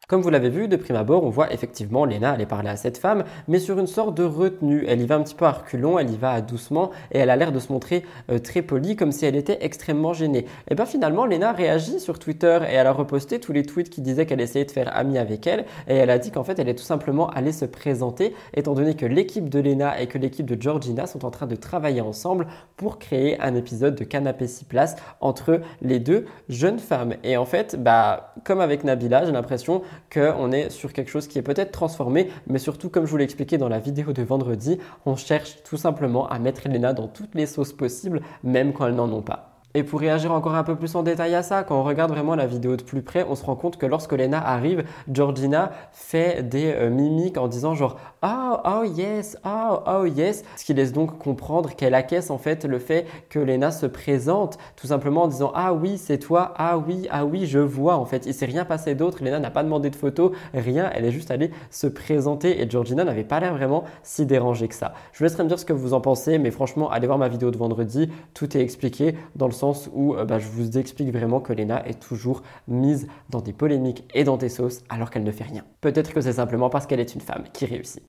Comme 0.09 0.21
vous 0.21 0.31
l'avez 0.31 0.49
vu, 0.49 0.67
de 0.67 0.75
prime 0.75 0.95
abord, 0.95 1.23
on 1.23 1.29
voit 1.29 1.53
effectivement 1.53 2.03
Lena 2.03 2.31
aller 2.31 2.47
parler 2.47 2.69
à 2.69 2.77
cette 2.77 2.97
femme, 2.97 3.25
mais 3.47 3.59
sur 3.59 3.77
une 3.77 3.85
sorte 3.85 4.17
de 4.17 4.23
retenue. 4.23 4.83
Elle 4.87 5.01
y 5.01 5.05
va 5.05 5.13
un 5.13 5.21
petit 5.21 5.35
peu 5.35 5.45
à 5.45 5.51
reculons, 5.51 5.99
elle 5.99 6.09
y 6.09 6.17
va 6.17 6.41
doucement, 6.41 6.89
et 7.11 7.19
elle 7.19 7.29
a 7.29 7.35
l'air 7.35 7.51
de 7.51 7.59
se 7.59 7.71
montrer 7.71 8.03
euh, 8.31 8.39
très 8.39 8.63
polie, 8.63 8.95
comme 8.95 9.11
si 9.11 9.27
elle 9.27 9.35
était 9.35 9.59
extrêmement 9.61 10.13
gênée. 10.13 10.47
Et 10.67 10.73
bien 10.73 10.87
finalement, 10.87 11.27
Lena 11.27 11.51
réagit 11.51 11.99
sur 11.99 12.17
Twitter 12.17 12.57
et 12.67 12.73
elle 12.73 12.87
a 12.87 12.91
reposté 12.91 13.39
tous 13.39 13.51
les 13.51 13.61
tweets 13.61 13.91
qui 13.91 14.01
disaient 14.01 14.25
qu'elle 14.25 14.41
essayait 14.41 14.65
de 14.65 14.71
faire 14.71 14.89
amie 14.97 15.19
avec 15.19 15.45
elle, 15.45 15.65
et 15.87 15.93
elle 15.93 16.09
a 16.09 16.17
dit 16.17 16.31
qu'en 16.31 16.43
fait, 16.43 16.57
elle 16.57 16.69
est 16.69 16.73
tout 16.73 16.83
simplement 16.83 17.29
allée 17.29 17.51
se 17.51 17.65
présenter, 17.65 18.33
étant 18.55 18.73
donné 18.73 18.95
que 18.95 19.05
l'équipe 19.05 19.47
de 19.47 19.59
Lena 19.59 20.01
et 20.01 20.07
que 20.07 20.17
l'équipe 20.17 20.47
de 20.47 20.59
Georgina 20.59 21.05
sont 21.05 21.23
en 21.23 21.29
train 21.29 21.45
de 21.45 21.55
travailler 21.55 22.01
ensemble 22.01 22.47
pour 22.77 22.97
créer 22.97 23.39
un 23.41 23.53
épisode 23.53 23.93
de 23.93 24.05
Canapé 24.05 24.47
6 24.47 24.65
places 24.65 24.95
entre 25.21 25.61
les 25.83 25.99
deux 25.99 26.25
jeunes 26.47 26.79
femmes. 26.79 27.13
Et 27.23 27.37
en 27.37 27.45
fait, 27.45 27.75
bah, 27.79 28.33
comme 28.43 28.59
avec 28.59 28.83
Nabila, 28.83 29.25
j'ai 29.25 29.31
l'impression 29.33 29.83
qu'on 30.13 30.51
est 30.51 30.69
sur 30.69 30.93
quelque 30.93 31.09
chose 31.09 31.27
qui 31.27 31.37
est 31.39 31.43
peut-être 31.43 31.71
transformé, 31.71 32.29
mais 32.47 32.59
surtout, 32.59 32.89
comme 32.89 33.05
je 33.05 33.11
vous 33.11 33.17
l'ai 33.17 33.23
expliqué 33.23 33.57
dans 33.57 33.69
la 33.69 33.79
vidéo 33.79 34.13
de 34.13 34.23
vendredi, 34.23 34.79
on 35.05 35.15
cherche 35.15 35.63
tout 35.63 35.77
simplement 35.77 36.27
à 36.27 36.39
mettre 36.39 36.65
Elena 36.65 36.93
dans 36.93 37.07
toutes 37.07 37.35
les 37.35 37.45
sauces 37.45 37.73
possibles, 37.73 38.21
même 38.43 38.73
quand 38.73 38.87
elles 38.87 38.95
n'en 38.95 39.11
ont 39.11 39.21
pas. 39.21 39.49
Et 39.75 39.83
pour 39.83 39.99
réagir 39.99 40.31
encore 40.31 40.55
un 40.55 40.63
peu 40.63 40.75
plus 40.75 40.95
en 40.95 41.03
détail 41.03 41.35
à 41.35 41.43
ça, 41.43 41.63
quand 41.63 41.79
on 41.79 41.83
regarde 41.83 42.09
vraiment 42.09 42.33
la 42.33 42.47
vidéo 42.47 42.75
de 42.75 42.81
plus 42.81 43.03
près, 43.03 43.23
on 43.29 43.35
se 43.35 43.45
rend 43.45 43.55
compte 43.55 43.77
que 43.77 43.85
lorsque 43.85 44.13
Lena 44.13 44.43
arrive, 44.43 44.83
Georgina 45.11 45.71
fait 45.91 46.41
des 46.41 46.73
euh, 46.73 46.89
mimiques 46.89 47.37
en 47.37 47.47
disant 47.47 47.75
genre 47.75 47.99
oh 48.21 48.57
oh 48.65 48.83
yes 48.83 49.37
oh 49.45 49.79
oh 49.87 50.05
yes, 50.05 50.43
ce 50.57 50.65
qui 50.65 50.73
laisse 50.73 50.91
donc 50.91 51.17
comprendre 51.17 51.75
qu'elle 51.75 51.93
acquiesce 51.93 52.29
en 52.29 52.37
fait 52.37 52.65
le 52.65 52.79
fait 52.79 53.05
que 53.29 53.39
Lena 53.39 53.71
se 53.71 53.85
présente 53.85 54.57
tout 54.75 54.87
simplement 54.87 55.23
en 55.23 55.27
disant 55.27 55.51
ah 55.55 55.73
oui 55.73 55.97
c'est 55.97 56.17
toi 56.17 56.53
ah 56.57 56.77
oui 56.77 57.07
ah 57.11 57.25
oui 57.25 57.45
je 57.45 57.59
vois 57.59 57.95
en 57.95 58.05
fait 58.05 58.25
il 58.25 58.33
s'est 58.33 58.45
rien 58.45 58.65
passé 58.65 58.95
d'autre, 58.95 59.23
Lena 59.23 59.39
n'a 59.39 59.51
pas 59.51 59.63
demandé 59.63 59.89
de 59.89 59.95
photo, 59.95 60.33
rien, 60.53 60.89
elle 60.93 61.05
est 61.05 61.11
juste 61.11 61.31
allée 61.31 61.51
se 61.69 61.87
présenter 61.87 62.61
et 62.61 62.69
Georgina 62.69 63.03
n'avait 63.03 63.23
pas 63.23 63.39
l'air 63.39 63.53
vraiment 63.53 63.83
si 64.03 64.25
dérangée 64.25 64.67
que 64.67 64.75
ça. 64.75 64.93
Je 65.13 65.19
vous 65.19 65.23
laisserai 65.23 65.43
me 65.43 65.47
dire 65.47 65.59
ce 65.59 65.65
que 65.65 65.73
vous 65.73 65.93
en 65.93 66.01
pensez, 66.01 66.37
mais 66.37 66.51
franchement 66.51 66.89
allez 66.89 67.07
voir 67.07 67.17
ma 67.17 67.29
vidéo 67.29 67.51
de 67.51 67.57
vendredi, 67.57 68.09
tout 68.33 68.57
est 68.57 68.61
expliqué 68.61 69.15
dans 69.35 69.47
le 69.47 69.53
sens 69.53 69.89
où 69.93 70.15
euh, 70.15 70.25
bah, 70.25 70.39
je 70.39 70.47
vous 70.47 70.77
explique 70.77 71.11
vraiment 71.11 71.39
que 71.39 71.53
Lena 71.53 71.85
est 71.87 71.99
toujours 71.99 72.43
mise 72.67 73.07
dans 73.29 73.41
des 73.41 73.53
polémiques 73.53 74.05
et 74.13 74.23
dans 74.23 74.37
des 74.37 74.49
sauces 74.49 74.81
alors 74.89 75.09
qu'elle 75.09 75.23
ne 75.23 75.31
fait 75.31 75.43
rien. 75.43 75.63
Peut-être 75.81 76.13
que 76.13 76.21
c'est 76.21 76.33
simplement 76.33 76.69
parce 76.69 76.85
qu'elle 76.85 76.99
est 76.99 77.15
une 77.15 77.21
femme 77.21 77.43
qui 77.53 77.65
réussit. 77.65 78.08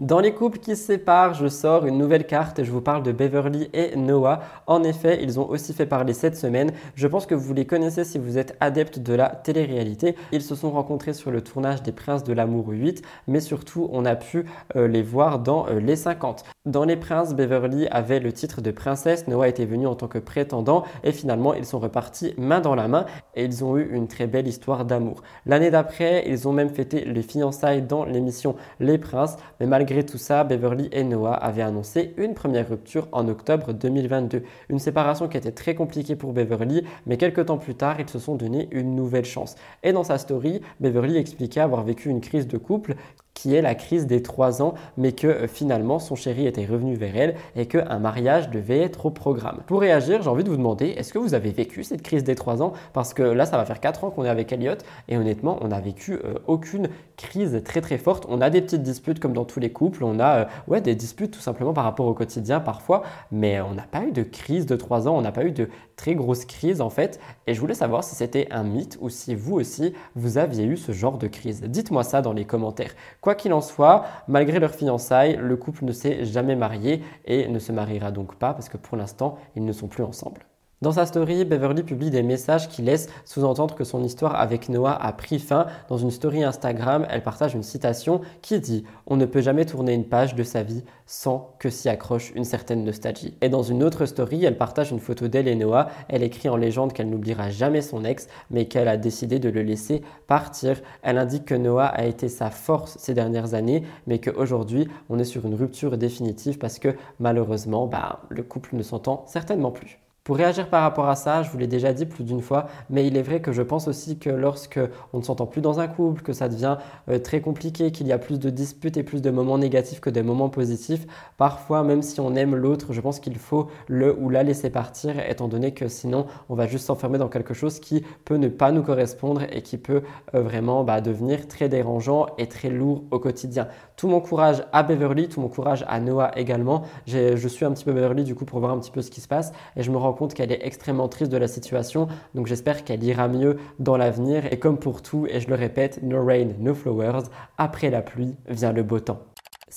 Dans 0.00 0.20
les 0.20 0.32
couples 0.32 0.60
qui 0.60 0.76
se 0.76 0.84
séparent, 0.84 1.34
je 1.34 1.48
sors 1.48 1.84
une 1.84 1.98
nouvelle 1.98 2.24
carte 2.24 2.60
et 2.60 2.64
je 2.64 2.70
vous 2.70 2.80
parle 2.80 3.02
de 3.02 3.10
Beverly 3.10 3.68
et 3.72 3.96
Noah. 3.96 4.38
En 4.68 4.84
effet, 4.84 5.18
ils 5.20 5.40
ont 5.40 5.48
aussi 5.48 5.72
fait 5.74 5.86
parler 5.86 6.12
cette 6.12 6.36
semaine. 6.36 6.70
Je 6.94 7.08
pense 7.08 7.26
que 7.26 7.34
vous 7.34 7.52
les 7.52 7.66
connaissez 7.66 8.04
si 8.04 8.16
vous 8.16 8.38
êtes 8.38 8.56
adepte 8.60 9.00
de 9.00 9.14
la 9.14 9.28
télé-réalité. 9.28 10.14
Ils 10.30 10.42
se 10.42 10.54
sont 10.54 10.70
rencontrés 10.70 11.14
sur 11.14 11.32
le 11.32 11.40
tournage 11.40 11.82
des 11.82 11.90
Princes 11.90 12.22
de 12.22 12.32
l'amour 12.32 12.68
8, 12.68 13.02
mais 13.26 13.40
surtout 13.40 13.88
on 13.90 14.04
a 14.04 14.14
pu 14.14 14.44
euh, 14.76 14.86
les 14.86 15.02
voir 15.02 15.40
dans 15.40 15.66
euh, 15.66 15.80
les 15.80 15.96
50. 15.96 16.44
Dans 16.64 16.84
les 16.84 16.96
Princes, 16.96 17.34
Beverly 17.34 17.88
avait 17.88 18.20
le 18.20 18.32
titre 18.32 18.60
de 18.60 18.70
princesse, 18.70 19.26
Noah 19.26 19.48
était 19.48 19.64
venu 19.64 19.88
en 19.88 19.96
tant 19.96 20.06
que 20.06 20.18
prétendant 20.18 20.84
et 21.02 21.10
finalement 21.10 21.54
ils 21.54 21.64
sont 21.64 21.80
repartis 21.80 22.34
main 22.38 22.60
dans 22.60 22.76
la 22.76 22.86
main 22.86 23.06
et 23.34 23.44
ils 23.44 23.64
ont 23.64 23.76
eu 23.76 23.88
une 23.90 24.06
très 24.06 24.28
belle 24.28 24.46
histoire 24.46 24.84
d'amour. 24.84 25.22
L'année 25.44 25.72
d'après, 25.72 26.22
ils 26.28 26.46
ont 26.46 26.52
même 26.52 26.70
fêté 26.70 27.04
les 27.04 27.22
fiançailles 27.22 27.82
dans 27.82 28.04
l'émission 28.04 28.54
Les 28.78 28.98
Princes, 28.98 29.38
mais 29.58 29.66
malgré 29.66 29.87
Malgré 29.88 30.04
tout 30.04 30.18
ça, 30.18 30.44
Beverly 30.44 30.90
et 30.92 31.02
Noah 31.02 31.32
avaient 31.32 31.62
annoncé 31.62 32.12
une 32.18 32.34
première 32.34 32.68
rupture 32.68 33.08
en 33.10 33.26
octobre 33.26 33.72
2022. 33.72 34.42
Une 34.68 34.78
séparation 34.78 35.28
qui 35.28 35.38
était 35.38 35.50
très 35.50 35.74
compliquée 35.74 36.14
pour 36.14 36.34
Beverly, 36.34 36.84
mais 37.06 37.16
quelques 37.16 37.46
temps 37.46 37.56
plus 37.56 37.74
tard, 37.74 37.98
ils 37.98 38.06
se 38.06 38.18
sont 38.18 38.34
donné 38.34 38.68
une 38.70 38.94
nouvelle 38.94 39.24
chance. 39.24 39.54
Et 39.82 39.94
dans 39.94 40.04
sa 40.04 40.18
story, 40.18 40.60
Beverly 40.80 41.16
expliquait 41.16 41.60
avoir 41.60 41.84
vécu 41.84 42.10
une 42.10 42.20
crise 42.20 42.46
de 42.46 42.58
couple 42.58 42.96
qui 43.38 43.54
est 43.54 43.62
la 43.62 43.76
crise 43.76 44.08
des 44.08 44.20
trois 44.20 44.62
ans, 44.62 44.74
mais 44.96 45.12
que 45.12 45.28
euh, 45.28 45.46
finalement 45.46 46.00
son 46.00 46.16
chéri 46.16 46.48
était 46.48 46.66
revenu 46.66 46.96
vers 46.96 47.16
elle 47.16 47.34
et 47.54 47.66
qu'un 47.66 48.00
mariage 48.00 48.50
devait 48.50 48.80
être 48.80 49.06
au 49.06 49.10
programme. 49.10 49.60
Pour 49.68 49.80
réagir, 49.80 50.22
j'ai 50.22 50.28
envie 50.28 50.42
de 50.42 50.50
vous 50.50 50.56
demander, 50.56 50.88
est-ce 50.88 51.12
que 51.12 51.18
vous 51.18 51.34
avez 51.34 51.52
vécu 51.52 51.84
cette 51.84 52.02
crise 52.02 52.24
des 52.24 52.34
trois 52.34 52.62
ans? 52.62 52.72
Parce 52.92 53.14
que 53.14 53.22
là, 53.22 53.46
ça 53.46 53.56
va 53.56 53.64
faire 53.64 53.78
quatre 53.78 54.02
ans 54.02 54.10
qu'on 54.10 54.24
est 54.24 54.28
avec 54.28 54.52
Elliot 54.52 54.78
et 55.08 55.16
honnêtement, 55.16 55.58
on 55.60 55.68
n'a 55.68 55.80
vécu 55.80 56.14
euh, 56.14 56.34
aucune 56.48 56.88
crise 57.16 57.62
très 57.64 57.80
très 57.80 57.96
forte. 57.96 58.26
On 58.28 58.40
a 58.40 58.50
des 58.50 58.60
petites 58.60 58.82
disputes 58.82 59.20
comme 59.20 59.34
dans 59.34 59.44
tous 59.44 59.60
les 59.60 59.70
couples, 59.70 60.02
on 60.02 60.18
a 60.18 60.38
euh, 60.38 60.44
ouais, 60.66 60.80
des 60.80 60.96
disputes 60.96 61.30
tout 61.30 61.40
simplement 61.40 61.72
par 61.72 61.84
rapport 61.84 62.06
au 62.06 62.14
quotidien 62.14 62.58
parfois, 62.58 63.04
mais 63.30 63.60
on 63.60 63.74
n'a 63.74 63.84
pas 63.84 64.02
eu 64.02 64.10
de 64.10 64.24
crise 64.24 64.66
de 64.66 64.74
trois 64.74 65.06
ans, 65.06 65.16
on 65.16 65.22
n'a 65.22 65.32
pas 65.32 65.44
eu 65.44 65.52
de 65.52 65.68
très 65.94 66.16
grosse 66.16 66.44
crise 66.44 66.80
en 66.80 66.90
fait. 66.90 67.20
Et 67.46 67.54
je 67.54 67.60
voulais 67.60 67.74
savoir 67.74 68.02
si 68.02 68.16
c'était 68.16 68.48
un 68.50 68.64
mythe 68.64 68.98
ou 69.00 69.10
si 69.10 69.36
vous 69.36 69.54
aussi, 69.54 69.92
vous 70.16 70.38
aviez 70.38 70.64
eu 70.64 70.76
ce 70.76 70.90
genre 70.90 71.18
de 71.18 71.28
crise. 71.28 71.62
Dites-moi 71.62 72.02
ça 72.02 72.20
dans 72.20 72.32
les 72.32 72.44
commentaires. 72.44 72.94
Qu'il 73.34 73.52
en 73.52 73.60
soit, 73.60 74.04
malgré 74.28 74.58
leur 74.58 74.74
fiançailles, 74.74 75.36
le 75.36 75.56
couple 75.56 75.84
ne 75.84 75.92
s'est 75.92 76.24
jamais 76.24 76.56
marié 76.56 77.02
et 77.24 77.48
ne 77.48 77.58
se 77.58 77.72
mariera 77.72 78.10
donc 78.10 78.36
pas 78.36 78.54
parce 78.54 78.68
que 78.68 78.76
pour 78.76 78.96
l'instant, 78.96 79.38
ils 79.56 79.64
ne 79.64 79.72
sont 79.72 79.88
plus 79.88 80.04
ensemble. 80.04 80.42
Dans 80.80 80.92
sa 80.92 81.06
story, 81.06 81.44
Beverly 81.44 81.82
publie 81.82 82.12
des 82.12 82.22
messages 82.22 82.68
qui 82.68 82.82
laissent 82.82 83.08
sous-entendre 83.24 83.74
que 83.74 83.82
son 83.82 84.04
histoire 84.04 84.36
avec 84.36 84.68
Noah 84.68 84.94
a 84.94 85.12
pris 85.12 85.40
fin. 85.40 85.66
Dans 85.88 85.96
une 85.96 86.12
story 86.12 86.44
Instagram, 86.44 87.04
elle 87.10 87.24
partage 87.24 87.56
une 87.56 87.64
citation 87.64 88.20
qui 88.42 88.60
dit 88.60 88.84
On 89.08 89.16
ne 89.16 89.26
peut 89.26 89.40
jamais 89.40 89.64
tourner 89.64 89.92
une 89.92 90.04
page 90.04 90.36
de 90.36 90.44
sa 90.44 90.62
vie 90.62 90.84
sans 91.04 91.50
que 91.58 91.68
s'y 91.68 91.88
accroche 91.88 92.30
une 92.36 92.44
certaine 92.44 92.84
nostalgie. 92.84 93.36
Et 93.40 93.48
dans 93.48 93.64
une 93.64 93.82
autre 93.82 94.06
story, 94.06 94.44
elle 94.44 94.56
partage 94.56 94.92
une 94.92 95.00
photo 95.00 95.26
d'elle 95.26 95.48
et 95.48 95.56
Noah. 95.56 95.88
Elle 96.08 96.22
écrit 96.22 96.48
en 96.48 96.56
légende 96.56 96.92
qu'elle 96.92 97.10
n'oubliera 97.10 97.50
jamais 97.50 97.82
son 97.82 98.04
ex, 98.04 98.28
mais 98.52 98.66
qu'elle 98.66 98.86
a 98.86 98.96
décidé 98.96 99.40
de 99.40 99.48
le 99.48 99.62
laisser 99.62 100.02
partir. 100.28 100.80
Elle 101.02 101.18
indique 101.18 101.46
que 101.46 101.56
Noah 101.56 101.86
a 101.86 102.04
été 102.04 102.28
sa 102.28 102.50
force 102.50 102.98
ces 102.98 103.14
dernières 103.14 103.54
années, 103.54 103.82
mais 104.06 104.20
qu'aujourd'hui, 104.20 104.86
on 105.08 105.18
est 105.18 105.24
sur 105.24 105.44
une 105.44 105.56
rupture 105.56 105.98
définitive 105.98 106.58
parce 106.58 106.78
que 106.78 106.94
malheureusement, 107.18 107.88
bah, 107.88 108.20
le 108.28 108.44
couple 108.44 108.76
ne 108.76 108.84
s'entend 108.84 109.24
certainement 109.26 109.72
plus. 109.72 109.98
Pour 110.28 110.36
réagir 110.36 110.68
par 110.68 110.82
rapport 110.82 111.08
à 111.08 111.16
ça, 111.16 111.42
je 111.42 111.48
vous 111.48 111.56
l'ai 111.56 111.66
déjà 111.66 111.94
dit 111.94 112.04
plus 112.04 112.22
d'une 112.22 112.42
fois, 112.42 112.66
mais 112.90 113.06
il 113.06 113.16
est 113.16 113.22
vrai 113.22 113.40
que 113.40 113.50
je 113.50 113.62
pense 113.62 113.88
aussi 113.88 114.18
que 114.18 114.28
lorsque 114.28 114.78
on 115.14 115.20
ne 115.20 115.22
s'entend 115.22 115.46
plus 115.46 115.62
dans 115.62 115.80
un 115.80 115.88
couple, 115.88 116.20
que 116.20 116.34
ça 116.34 116.50
devient 116.50 116.76
euh, 117.08 117.18
très 117.18 117.40
compliqué, 117.40 117.92
qu'il 117.92 118.06
y 118.06 118.12
a 118.12 118.18
plus 118.18 118.38
de 118.38 118.50
disputes 118.50 118.98
et 118.98 119.02
plus 119.02 119.22
de 119.22 119.30
moments 119.30 119.56
négatifs 119.56 120.00
que 120.00 120.10
de 120.10 120.20
moments 120.20 120.50
positifs, 120.50 121.06
parfois 121.38 121.82
même 121.82 122.02
si 122.02 122.20
on 122.20 122.34
aime 122.34 122.56
l'autre, 122.56 122.92
je 122.92 123.00
pense 123.00 123.20
qu'il 123.20 123.38
faut 123.38 123.68
le 123.86 124.14
ou 124.20 124.28
la 124.28 124.42
laisser 124.42 124.68
partir, 124.68 125.18
étant 125.18 125.48
donné 125.48 125.72
que 125.72 125.88
sinon 125.88 126.26
on 126.50 126.54
va 126.54 126.66
juste 126.66 126.84
s'enfermer 126.84 127.16
dans 127.16 127.30
quelque 127.30 127.54
chose 127.54 127.80
qui 127.80 128.04
peut 128.26 128.36
ne 128.36 128.48
pas 128.48 128.70
nous 128.70 128.82
correspondre 128.82 129.44
et 129.50 129.62
qui 129.62 129.78
peut 129.78 130.02
euh, 130.34 130.42
vraiment 130.42 130.84
bah, 130.84 131.00
devenir 131.00 131.48
très 131.48 131.70
dérangeant 131.70 132.26
et 132.36 132.48
très 132.48 132.68
lourd 132.68 133.04
au 133.12 133.18
quotidien. 133.18 133.68
Tout 133.96 134.08
mon 134.08 134.20
courage 134.20 134.62
à 134.74 134.82
Beverly, 134.82 135.30
tout 135.30 135.40
mon 135.40 135.48
courage 135.48 135.86
à 135.88 136.00
Noah 136.00 136.32
également. 136.36 136.82
Je 137.06 137.48
suis 137.48 137.64
un 137.64 137.72
petit 137.72 137.86
peu 137.86 137.94
Beverly 137.94 138.24
du 138.24 138.34
coup 138.34 138.44
pour 138.44 138.60
voir 138.60 138.72
un 138.72 138.78
petit 138.78 138.90
peu 138.90 139.00
ce 139.00 139.10
qui 139.10 139.22
se 139.22 139.26
passe 139.26 139.52
et 139.74 139.82
je 139.82 139.90
me 139.90 139.96
rends 139.96 140.17
compte 140.18 140.34
qu'elle 140.34 140.52
est 140.52 140.66
extrêmement 140.66 141.08
triste 141.08 141.30
de 141.30 141.36
la 141.36 141.48
situation. 141.48 142.08
Donc 142.34 142.46
j'espère 142.48 142.84
qu'elle 142.84 143.02
ira 143.04 143.28
mieux 143.28 143.56
dans 143.78 143.96
l'avenir. 143.96 144.52
Et 144.52 144.58
comme 144.58 144.78
pour 144.78 145.00
tout, 145.00 145.26
et 145.30 145.40
je 145.40 145.48
le 145.48 145.54
répète, 145.54 146.02
no 146.02 146.24
rain, 146.24 146.48
no 146.58 146.74
flowers, 146.74 147.22
après 147.56 147.90
la 147.90 148.02
pluie 148.02 148.34
vient 148.48 148.72
le 148.72 148.82
beau 148.82 148.98
temps. 148.98 149.20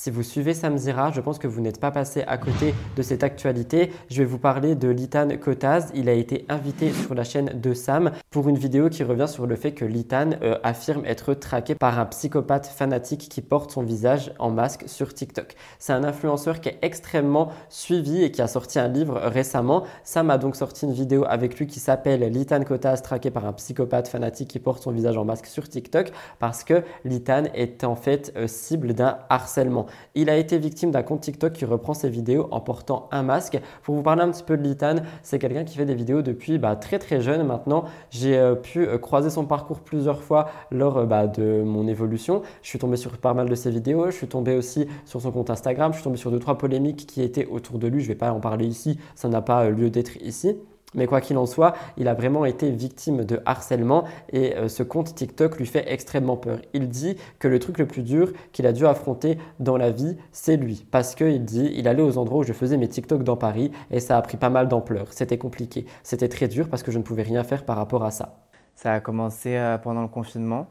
Si 0.02 0.10
vous 0.10 0.23
suivez 0.23 0.56
Samzira, 0.56 1.11
je 1.11 1.22
pense 1.22 1.38
que 1.38 1.45
vous 1.45 1.61
n'êtes 1.61 1.80
pas 1.80 1.91
passé 1.91 2.23
à 2.26 2.40
côté 2.40 2.73
de 2.95 3.03
cette 3.03 3.23
actualité. 3.23 3.91
Je 4.10 4.23
vais 4.23 4.26
vous 4.26 4.40
parler 4.40 4.73
de 4.73 4.90
Litan 4.90 5.28
Kotaz. 5.40 5.91
Il 5.94 6.10
a 6.10 6.14
été 6.14 6.44
invité 6.49 6.91
sur 6.91 7.14
la 7.14 7.23
chaîne 7.23 7.61
de 7.61 7.76
Sam 7.76 8.10
pour 8.32 8.49
une 8.49 8.57
vidéo 8.57 8.90
qui 8.90 9.03
revient 9.03 9.28
sur 9.28 9.45
le 9.45 9.56
fait 9.56 9.73
que 9.73 9.86
Litan 9.86 10.32
euh, 10.41 10.57
affirme 10.64 11.06
être 11.06 11.36
traqué 11.36 11.76
par 11.76 11.99
un 11.99 12.07
psychopathe 12.07 12.65
fanatique 12.65 13.30
qui 13.30 13.41
porte 13.41 13.69
son 13.69 13.84
visage 13.84 14.34
en 14.40 14.49
masque 14.49 14.86
sur 14.88 15.14
TikTok. 15.14 15.53
C'est 15.78 15.94
un 15.94 16.03
influenceur 16.03 16.61
qui 16.61 16.69
est 16.69 16.80
extrêmement 16.82 17.52
suivi 17.69 18.23
et 18.23 18.32
qui 18.32 18.41
a 18.41 18.48
sorti 18.48 18.80
un 18.80 18.88
livre 18.88 19.19
récemment. 19.19 19.84
Sam 20.03 20.32
a 20.32 20.40
donc 20.40 20.56
sorti 20.56 20.86
une 20.86 20.94
vidéo 20.94 21.26
avec 21.28 21.60
lui 21.60 21.68
qui 21.68 21.80
s'appelle 21.80 22.22
Litan 22.22 22.64
Kotaz 22.64 23.03
traqué 23.03 23.30
par 23.30 23.45
un 23.45 23.53
psychopathe 23.53 24.07
fanatique 24.07 24.49
qui 24.49 24.57
porte 24.57 24.82
son 24.82 24.91
visage 24.94 25.19
en 25.19 25.26
masque 25.26 25.45
sur 25.45 25.69
TikTok 25.69 26.11
parce 26.40 26.64
que 26.64 26.82
Litan 27.06 27.44
est 27.53 27.84
en 27.84 27.95
fait 27.95 28.34
euh, 28.36 28.48
cible 28.48 28.95
d'un 28.95 29.19
harcèlement. 29.30 29.86
Il 30.15 30.30
a 30.30 30.38
été 30.38 30.57
victime 30.57 30.91
d'un 30.91 31.03
compte 31.03 31.22
TikTok 31.22 31.53
qui 31.53 31.65
reprend 31.65 31.93
ses 31.93 32.09
vidéos 32.09 32.47
en 32.51 32.59
portant 32.59 33.07
un 33.11 33.23
masque. 33.23 33.59
Pour 33.84 33.95
vous 33.95 34.03
parler 34.03 34.22
un 34.22 34.31
petit 34.31 34.43
peu 34.43 34.57
de 34.57 34.63
Litan, 34.63 34.95
c'est 35.23 35.39
quelqu'un 35.39 35.63
qui 35.63 35.77
fait 35.77 35.85
des 35.85 35.95
vidéos 35.95 36.22
depuis 36.22 36.57
bah, 36.57 36.76
très 36.76 36.99
très 36.99 37.22
jeune 37.22 37.45
maintenant. 37.45 37.85
J'ai 38.09 38.38
euh, 38.38 38.55
pu 38.55 38.88
euh, 38.88 38.97
croiser 38.97 39.30
son 39.30 39.45
parcours 39.45 39.80
plusieurs 39.80 40.22
fois 40.22 40.49
lors 40.72 40.97
euh, 40.97 41.05
bah, 41.05 41.27
de 41.27 41.61
mon 41.63 41.88
évolution. 41.88 42.41
Je 42.61 42.69
suis 42.69 42.80
tombé 42.80 42.97
sur 42.97 43.18
pas 43.18 43.34
mal 43.34 43.49
de 43.49 43.55
ses 43.55 43.72
vidéos. 43.72 44.05
Je 44.07 44.15
suis 44.15 44.27
tombé 44.27 44.55
aussi 44.55 44.88
sur 45.05 45.22
son 45.22 45.31
compte 45.31 45.49
Instagram. 45.49 45.91
Je 45.91 45.97
suis 45.97 46.03
tombé 46.03 46.18
sur 46.18 46.31
deux 46.31 46.39
trois 46.39 46.57
polémiques 46.57 47.05
qui 47.07 47.22
étaient 47.22 47.45
autour 47.45 47.80
de 47.80 47.88
lui. 47.88 48.01
Je 48.01 48.05
ne 48.05 48.13
vais 48.13 48.18
pas 48.18 48.31
en 48.31 48.39
parler 48.39 48.65
ici. 48.65 48.99
Ça 49.15 49.30
n'a 49.30 49.41
pas 49.41 49.69
lieu 49.69 49.89
d'être 49.89 50.18
ici. 50.22 50.57
Mais 50.93 51.07
quoi 51.07 51.22
qu'il 51.22 51.38
en 51.38 51.45
soit, 51.45 51.73
il 51.95 52.07
a 52.09 52.13
vraiment 52.13 52.43
été 52.43 52.69
victime 52.69 53.23
de 53.23 53.39
harcèlement 53.45 54.03
et 54.34 54.57
euh, 54.57 54.68
ce 54.68 54.84
compte 54.84 55.15
TikTok 55.15 55.57
lui 55.57 55.65
fait 55.65 55.85
extrêmement 55.88 56.35
peur. 56.35 56.59
Il 56.73 56.89
dit 56.89 57.15
que 57.39 57.47
le 57.47 57.59
truc 57.59 57.77
le 57.77 57.85
plus 57.85 58.01
dur 58.01 58.34
qu'il 58.51 58.68
a 58.68 58.73
dû 58.73 58.85
affronter 58.85 59.38
dans 59.59 59.77
la 59.77 59.91
vie, 59.91 60.18
c'est 60.34 60.57
lui. 60.57 60.85
Parce 60.91 61.15
qu'il 61.15 61.45
dit, 61.45 61.72
il 61.76 61.88
allait 61.88 62.01
aux 62.01 62.18
endroits 62.18 62.39
où 62.39 62.43
je 62.43 62.51
faisais 62.51 62.76
mes 62.76 62.89
TikTok 62.89 63.23
dans 63.23 63.38
Paris 63.38 63.72
et 63.89 64.01
ça 64.01 64.18
a 64.18 64.22
pris 64.22 64.35
pas 64.35 64.49
mal 64.49 64.68
d'ampleur. 64.68 65.07
C'était 65.11 65.38
compliqué. 65.38 65.85
C'était 66.03 66.27
très 66.27 66.49
dur 66.49 66.68
parce 66.68 66.84
que 66.84 66.91
je 66.91 66.97
ne 66.97 67.03
pouvais 67.03 67.23
rien 67.23 67.43
faire 67.45 67.63
par 67.63 67.77
rapport 67.77 68.03
à 68.03 68.11
ça. 68.11 68.35
Ça 68.76 68.93
a 68.93 68.99
commencé 68.99 69.55
euh, 69.55 69.77
pendant 69.77 70.01
le 70.01 70.09
confinement. 70.09 70.68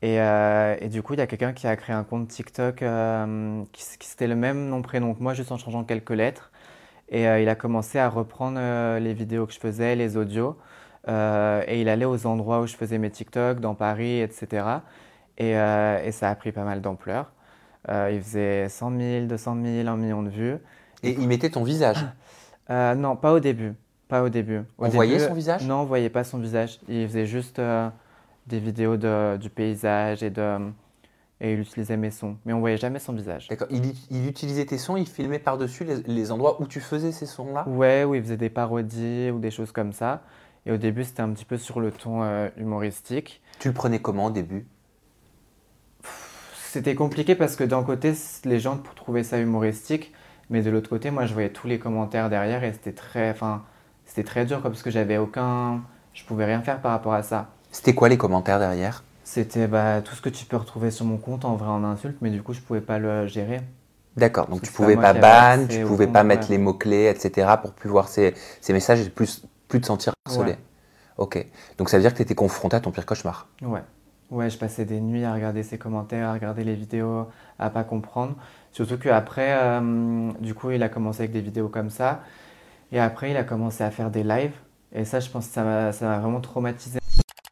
Et, 0.00 0.20
euh, 0.20 0.76
et, 0.80 0.88
du 0.88 1.02
coup, 1.02 1.14
il 1.14 1.18
y 1.18 1.22
a 1.22 1.26
quelqu'un 1.26 1.52
qui 1.52 1.66
a 1.66 1.76
créé 1.76 1.94
un 1.94 2.04
compte 2.04 2.28
TikTok 2.28 2.84
qui, 3.72 3.84
qui 3.98 4.06
c'était 4.06 4.28
le 4.28 4.36
même 4.36 4.68
nom 4.68 4.80
prénom 4.80 5.12
que 5.12 5.22
moi, 5.22 5.34
juste 5.34 5.50
en 5.50 5.58
changeant 5.58 5.82
quelques 5.82 6.10
lettres. 6.10 6.52
Et 7.10 7.26
euh, 7.26 7.40
il 7.40 7.48
a 7.48 7.54
commencé 7.54 7.98
à 7.98 8.08
reprendre 8.08 8.58
euh, 8.60 8.98
les 8.98 9.14
vidéos 9.14 9.46
que 9.46 9.52
je 9.52 9.58
faisais, 9.58 9.96
les 9.96 10.16
audios. 10.16 10.56
Euh, 11.08 11.62
et 11.66 11.80
il 11.80 11.88
allait 11.88 12.04
aux 12.04 12.26
endroits 12.26 12.60
où 12.60 12.66
je 12.66 12.76
faisais 12.76 12.98
mes 12.98 13.10
TikTok, 13.10 13.60
dans 13.60 13.74
Paris, 13.74 14.20
etc. 14.20 14.66
Et, 15.38 15.52
et 15.52 16.12
ça 16.12 16.28
a 16.28 16.34
pris 16.34 16.52
pas 16.52 16.64
mal 16.64 16.80
d'ampleur. 16.80 17.32
il 17.88 18.20
faisait 18.20 18.68
100 18.68 18.98
000, 18.98 19.26
200 19.26 19.56
000, 19.62 19.88
1 19.88 19.96
million 19.96 20.22
de 20.22 20.28
vues. 20.28 20.56
Et 21.02 21.12
il 21.12 21.28
mettait 21.28 21.50
ton 21.50 21.62
visage 21.62 22.04
Non, 22.68 23.16
pas 23.16 23.32
au 23.32 23.40
début. 23.40 23.74
Pas 24.08 24.22
au 24.22 24.28
début. 24.28 24.62
on 24.78 24.88
voyait 24.88 25.20
son 25.20 25.34
visage? 25.34 25.66
Non, 25.66 25.82
on 25.82 25.84
voyait 25.84 26.10
pas 26.10 26.24
son 26.24 26.38
visage. 26.38 26.80
Il 26.88 27.06
faisait 27.06 27.26
juste 27.26 27.60
des 28.46 28.58
vidéos 28.58 28.96
de, 28.96 29.36
du 29.36 29.48
paysage 29.48 30.22
et 30.22 30.30
de 30.30 30.58
et 31.40 31.52
il 31.52 31.60
utilisait 31.60 31.96
mes 31.96 32.10
sons, 32.10 32.36
mais 32.44 32.52
on 32.52 32.60
voyait 32.60 32.76
jamais 32.76 32.98
son 32.98 33.12
visage. 33.12 33.48
D'accord. 33.48 33.68
Il, 33.70 34.26
utilisait 34.26 34.66
tes 34.66 34.78
sons, 34.78 34.96
il 34.96 35.06
filmait 35.06 35.38
par-dessus 35.38 35.86
les, 36.06 36.32
endroits 36.32 36.60
où 36.60 36.66
tu 36.66 36.80
faisais 36.80 37.12
ces 37.12 37.26
sons-là? 37.26 37.68
Ouais, 37.68 38.04
où 38.04 38.14
il 38.14 38.22
faisait 38.22 38.36
des 38.36 38.50
parodies 38.50 39.30
ou 39.30 39.38
des 39.38 39.50
choses 39.50 39.70
comme 39.70 39.92
ça. 39.92 40.22
Et 40.66 40.72
au 40.72 40.76
début, 40.76 41.04
c'était 41.04 41.22
un 41.22 41.30
petit 41.30 41.44
peu 41.44 41.56
sur 41.56 41.80
le 41.80 41.92
ton 41.92 42.22
euh, 42.22 42.48
humoristique. 42.56 43.40
Tu 43.60 43.68
le 43.68 43.74
prenais 43.74 44.00
comment 44.00 44.26
au 44.26 44.30
début? 44.30 44.66
C'était 46.70 46.94
compliqué 46.94 47.34
parce 47.34 47.56
que 47.56 47.64
d'un 47.64 47.82
côté, 47.82 48.12
les 48.44 48.58
gens 48.58 48.76
trouvaient 48.96 49.22
ça 49.22 49.38
humoristique, 49.38 50.12
mais 50.50 50.62
de 50.62 50.70
l'autre 50.70 50.90
côté, 50.90 51.10
moi, 51.10 51.24
je 51.24 51.32
voyais 51.32 51.50
tous 51.50 51.68
les 51.68 51.78
commentaires 51.78 52.28
derrière 52.28 52.64
et 52.64 52.72
c'était 52.72 52.92
très, 52.92 53.30
enfin, 53.30 53.64
c'était 54.04 54.24
très 54.24 54.44
dur 54.44 54.60
parce 54.60 54.82
que 54.82 54.90
j'avais 54.90 55.18
aucun, 55.18 55.82
je 56.12 56.24
pouvais 56.24 56.44
rien 56.44 56.60
faire 56.62 56.80
par 56.80 56.90
rapport 56.90 57.14
à 57.14 57.22
ça. 57.22 57.48
C'était 57.70 57.94
quoi 57.94 58.08
les 58.08 58.18
commentaires 58.18 58.58
derrière? 58.58 59.04
C'était 59.28 59.66
bah, 59.66 60.00
tout 60.00 60.14
ce 60.14 60.22
que 60.22 60.30
tu 60.30 60.46
peux 60.46 60.56
retrouver 60.56 60.90
sur 60.90 61.04
mon 61.04 61.18
compte 61.18 61.44
en 61.44 61.54
vrai 61.54 61.68
en 61.68 61.84
insulte, 61.84 62.16
mais 62.22 62.30
du 62.30 62.42
coup, 62.42 62.54
je 62.54 62.60
pouvais 62.60 62.80
pas 62.80 62.98
le 62.98 63.26
gérer. 63.26 63.60
D'accord, 64.16 64.48
donc 64.48 64.62
tu 64.62 64.72
pouvais 64.72 64.96
pas 64.96 65.12
ban, 65.12 65.66
tu 65.68 65.84
pouvais 65.84 66.06
pas 66.06 66.24
mettre 66.24 66.50
les 66.50 66.56
mots-clés, 66.56 67.08
etc. 67.10 67.46
pour 67.60 67.74
plus 67.74 67.90
voir 67.90 68.08
ces, 68.08 68.34
ces 68.62 68.72
messages 68.72 69.02
et 69.02 69.10
plus, 69.10 69.44
plus 69.68 69.82
te 69.82 69.86
sentir 69.86 70.14
harcelé. 70.26 70.56
Ok, 71.18 71.46
donc 71.76 71.90
ça 71.90 71.98
veut 71.98 72.02
dire 72.02 72.12
que 72.12 72.16
tu 72.16 72.22
étais 72.22 72.34
confronté 72.34 72.76
à 72.76 72.80
ton 72.80 72.90
pire 72.90 73.04
cauchemar. 73.04 73.48
Ouais. 73.60 73.82
Ouais, 74.30 74.48
je 74.48 74.58
passais 74.58 74.86
des 74.86 75.00
nuits 75.00 75.24
à 75.24 75.34
regarder 75.34 75.62
ses 75.62 75.78
commentaires, 75.78 76.28
à 76.28 76.32
regarder 76.32 76.64
les 76.64 76.74
vidéos, 76.74 77.26
à 77.58 77.68
pas 77.68 77.84
comprendre. 77.84 78.34
Surtout 78.72 78.98
qu'après, 78.98 79.56
euh, 79.58 80.32
du 80.40 80.54
coup, 80.54 80.70
il 80.70 80.82
a 80.82 80.88
commencé 80.88 81.20
avec 81.20 81.32
des 81.32 81.40
vidéos 81.40 81.68
comme 81.68 81.90
ça. 81.90 82.22
Et 82.92 83.00
après, 83.00 83.30
il 83.30 83.36
a 83.36 83.44
commencé 83.44 83.84
à 83.84 83.90
faire 83.90 84.10
des 84.10 84.22
lives. 84.22 84.56
Et 84.92 85.04
ça, 85.04 85.20
je 85.20 85.28
pense 85.28 85.48
que 85.48 85.52
ça 85.52 85.62
m'a 85.62 86.18
vraiment 86.18 86.40
traumatisé. 86.40 86.98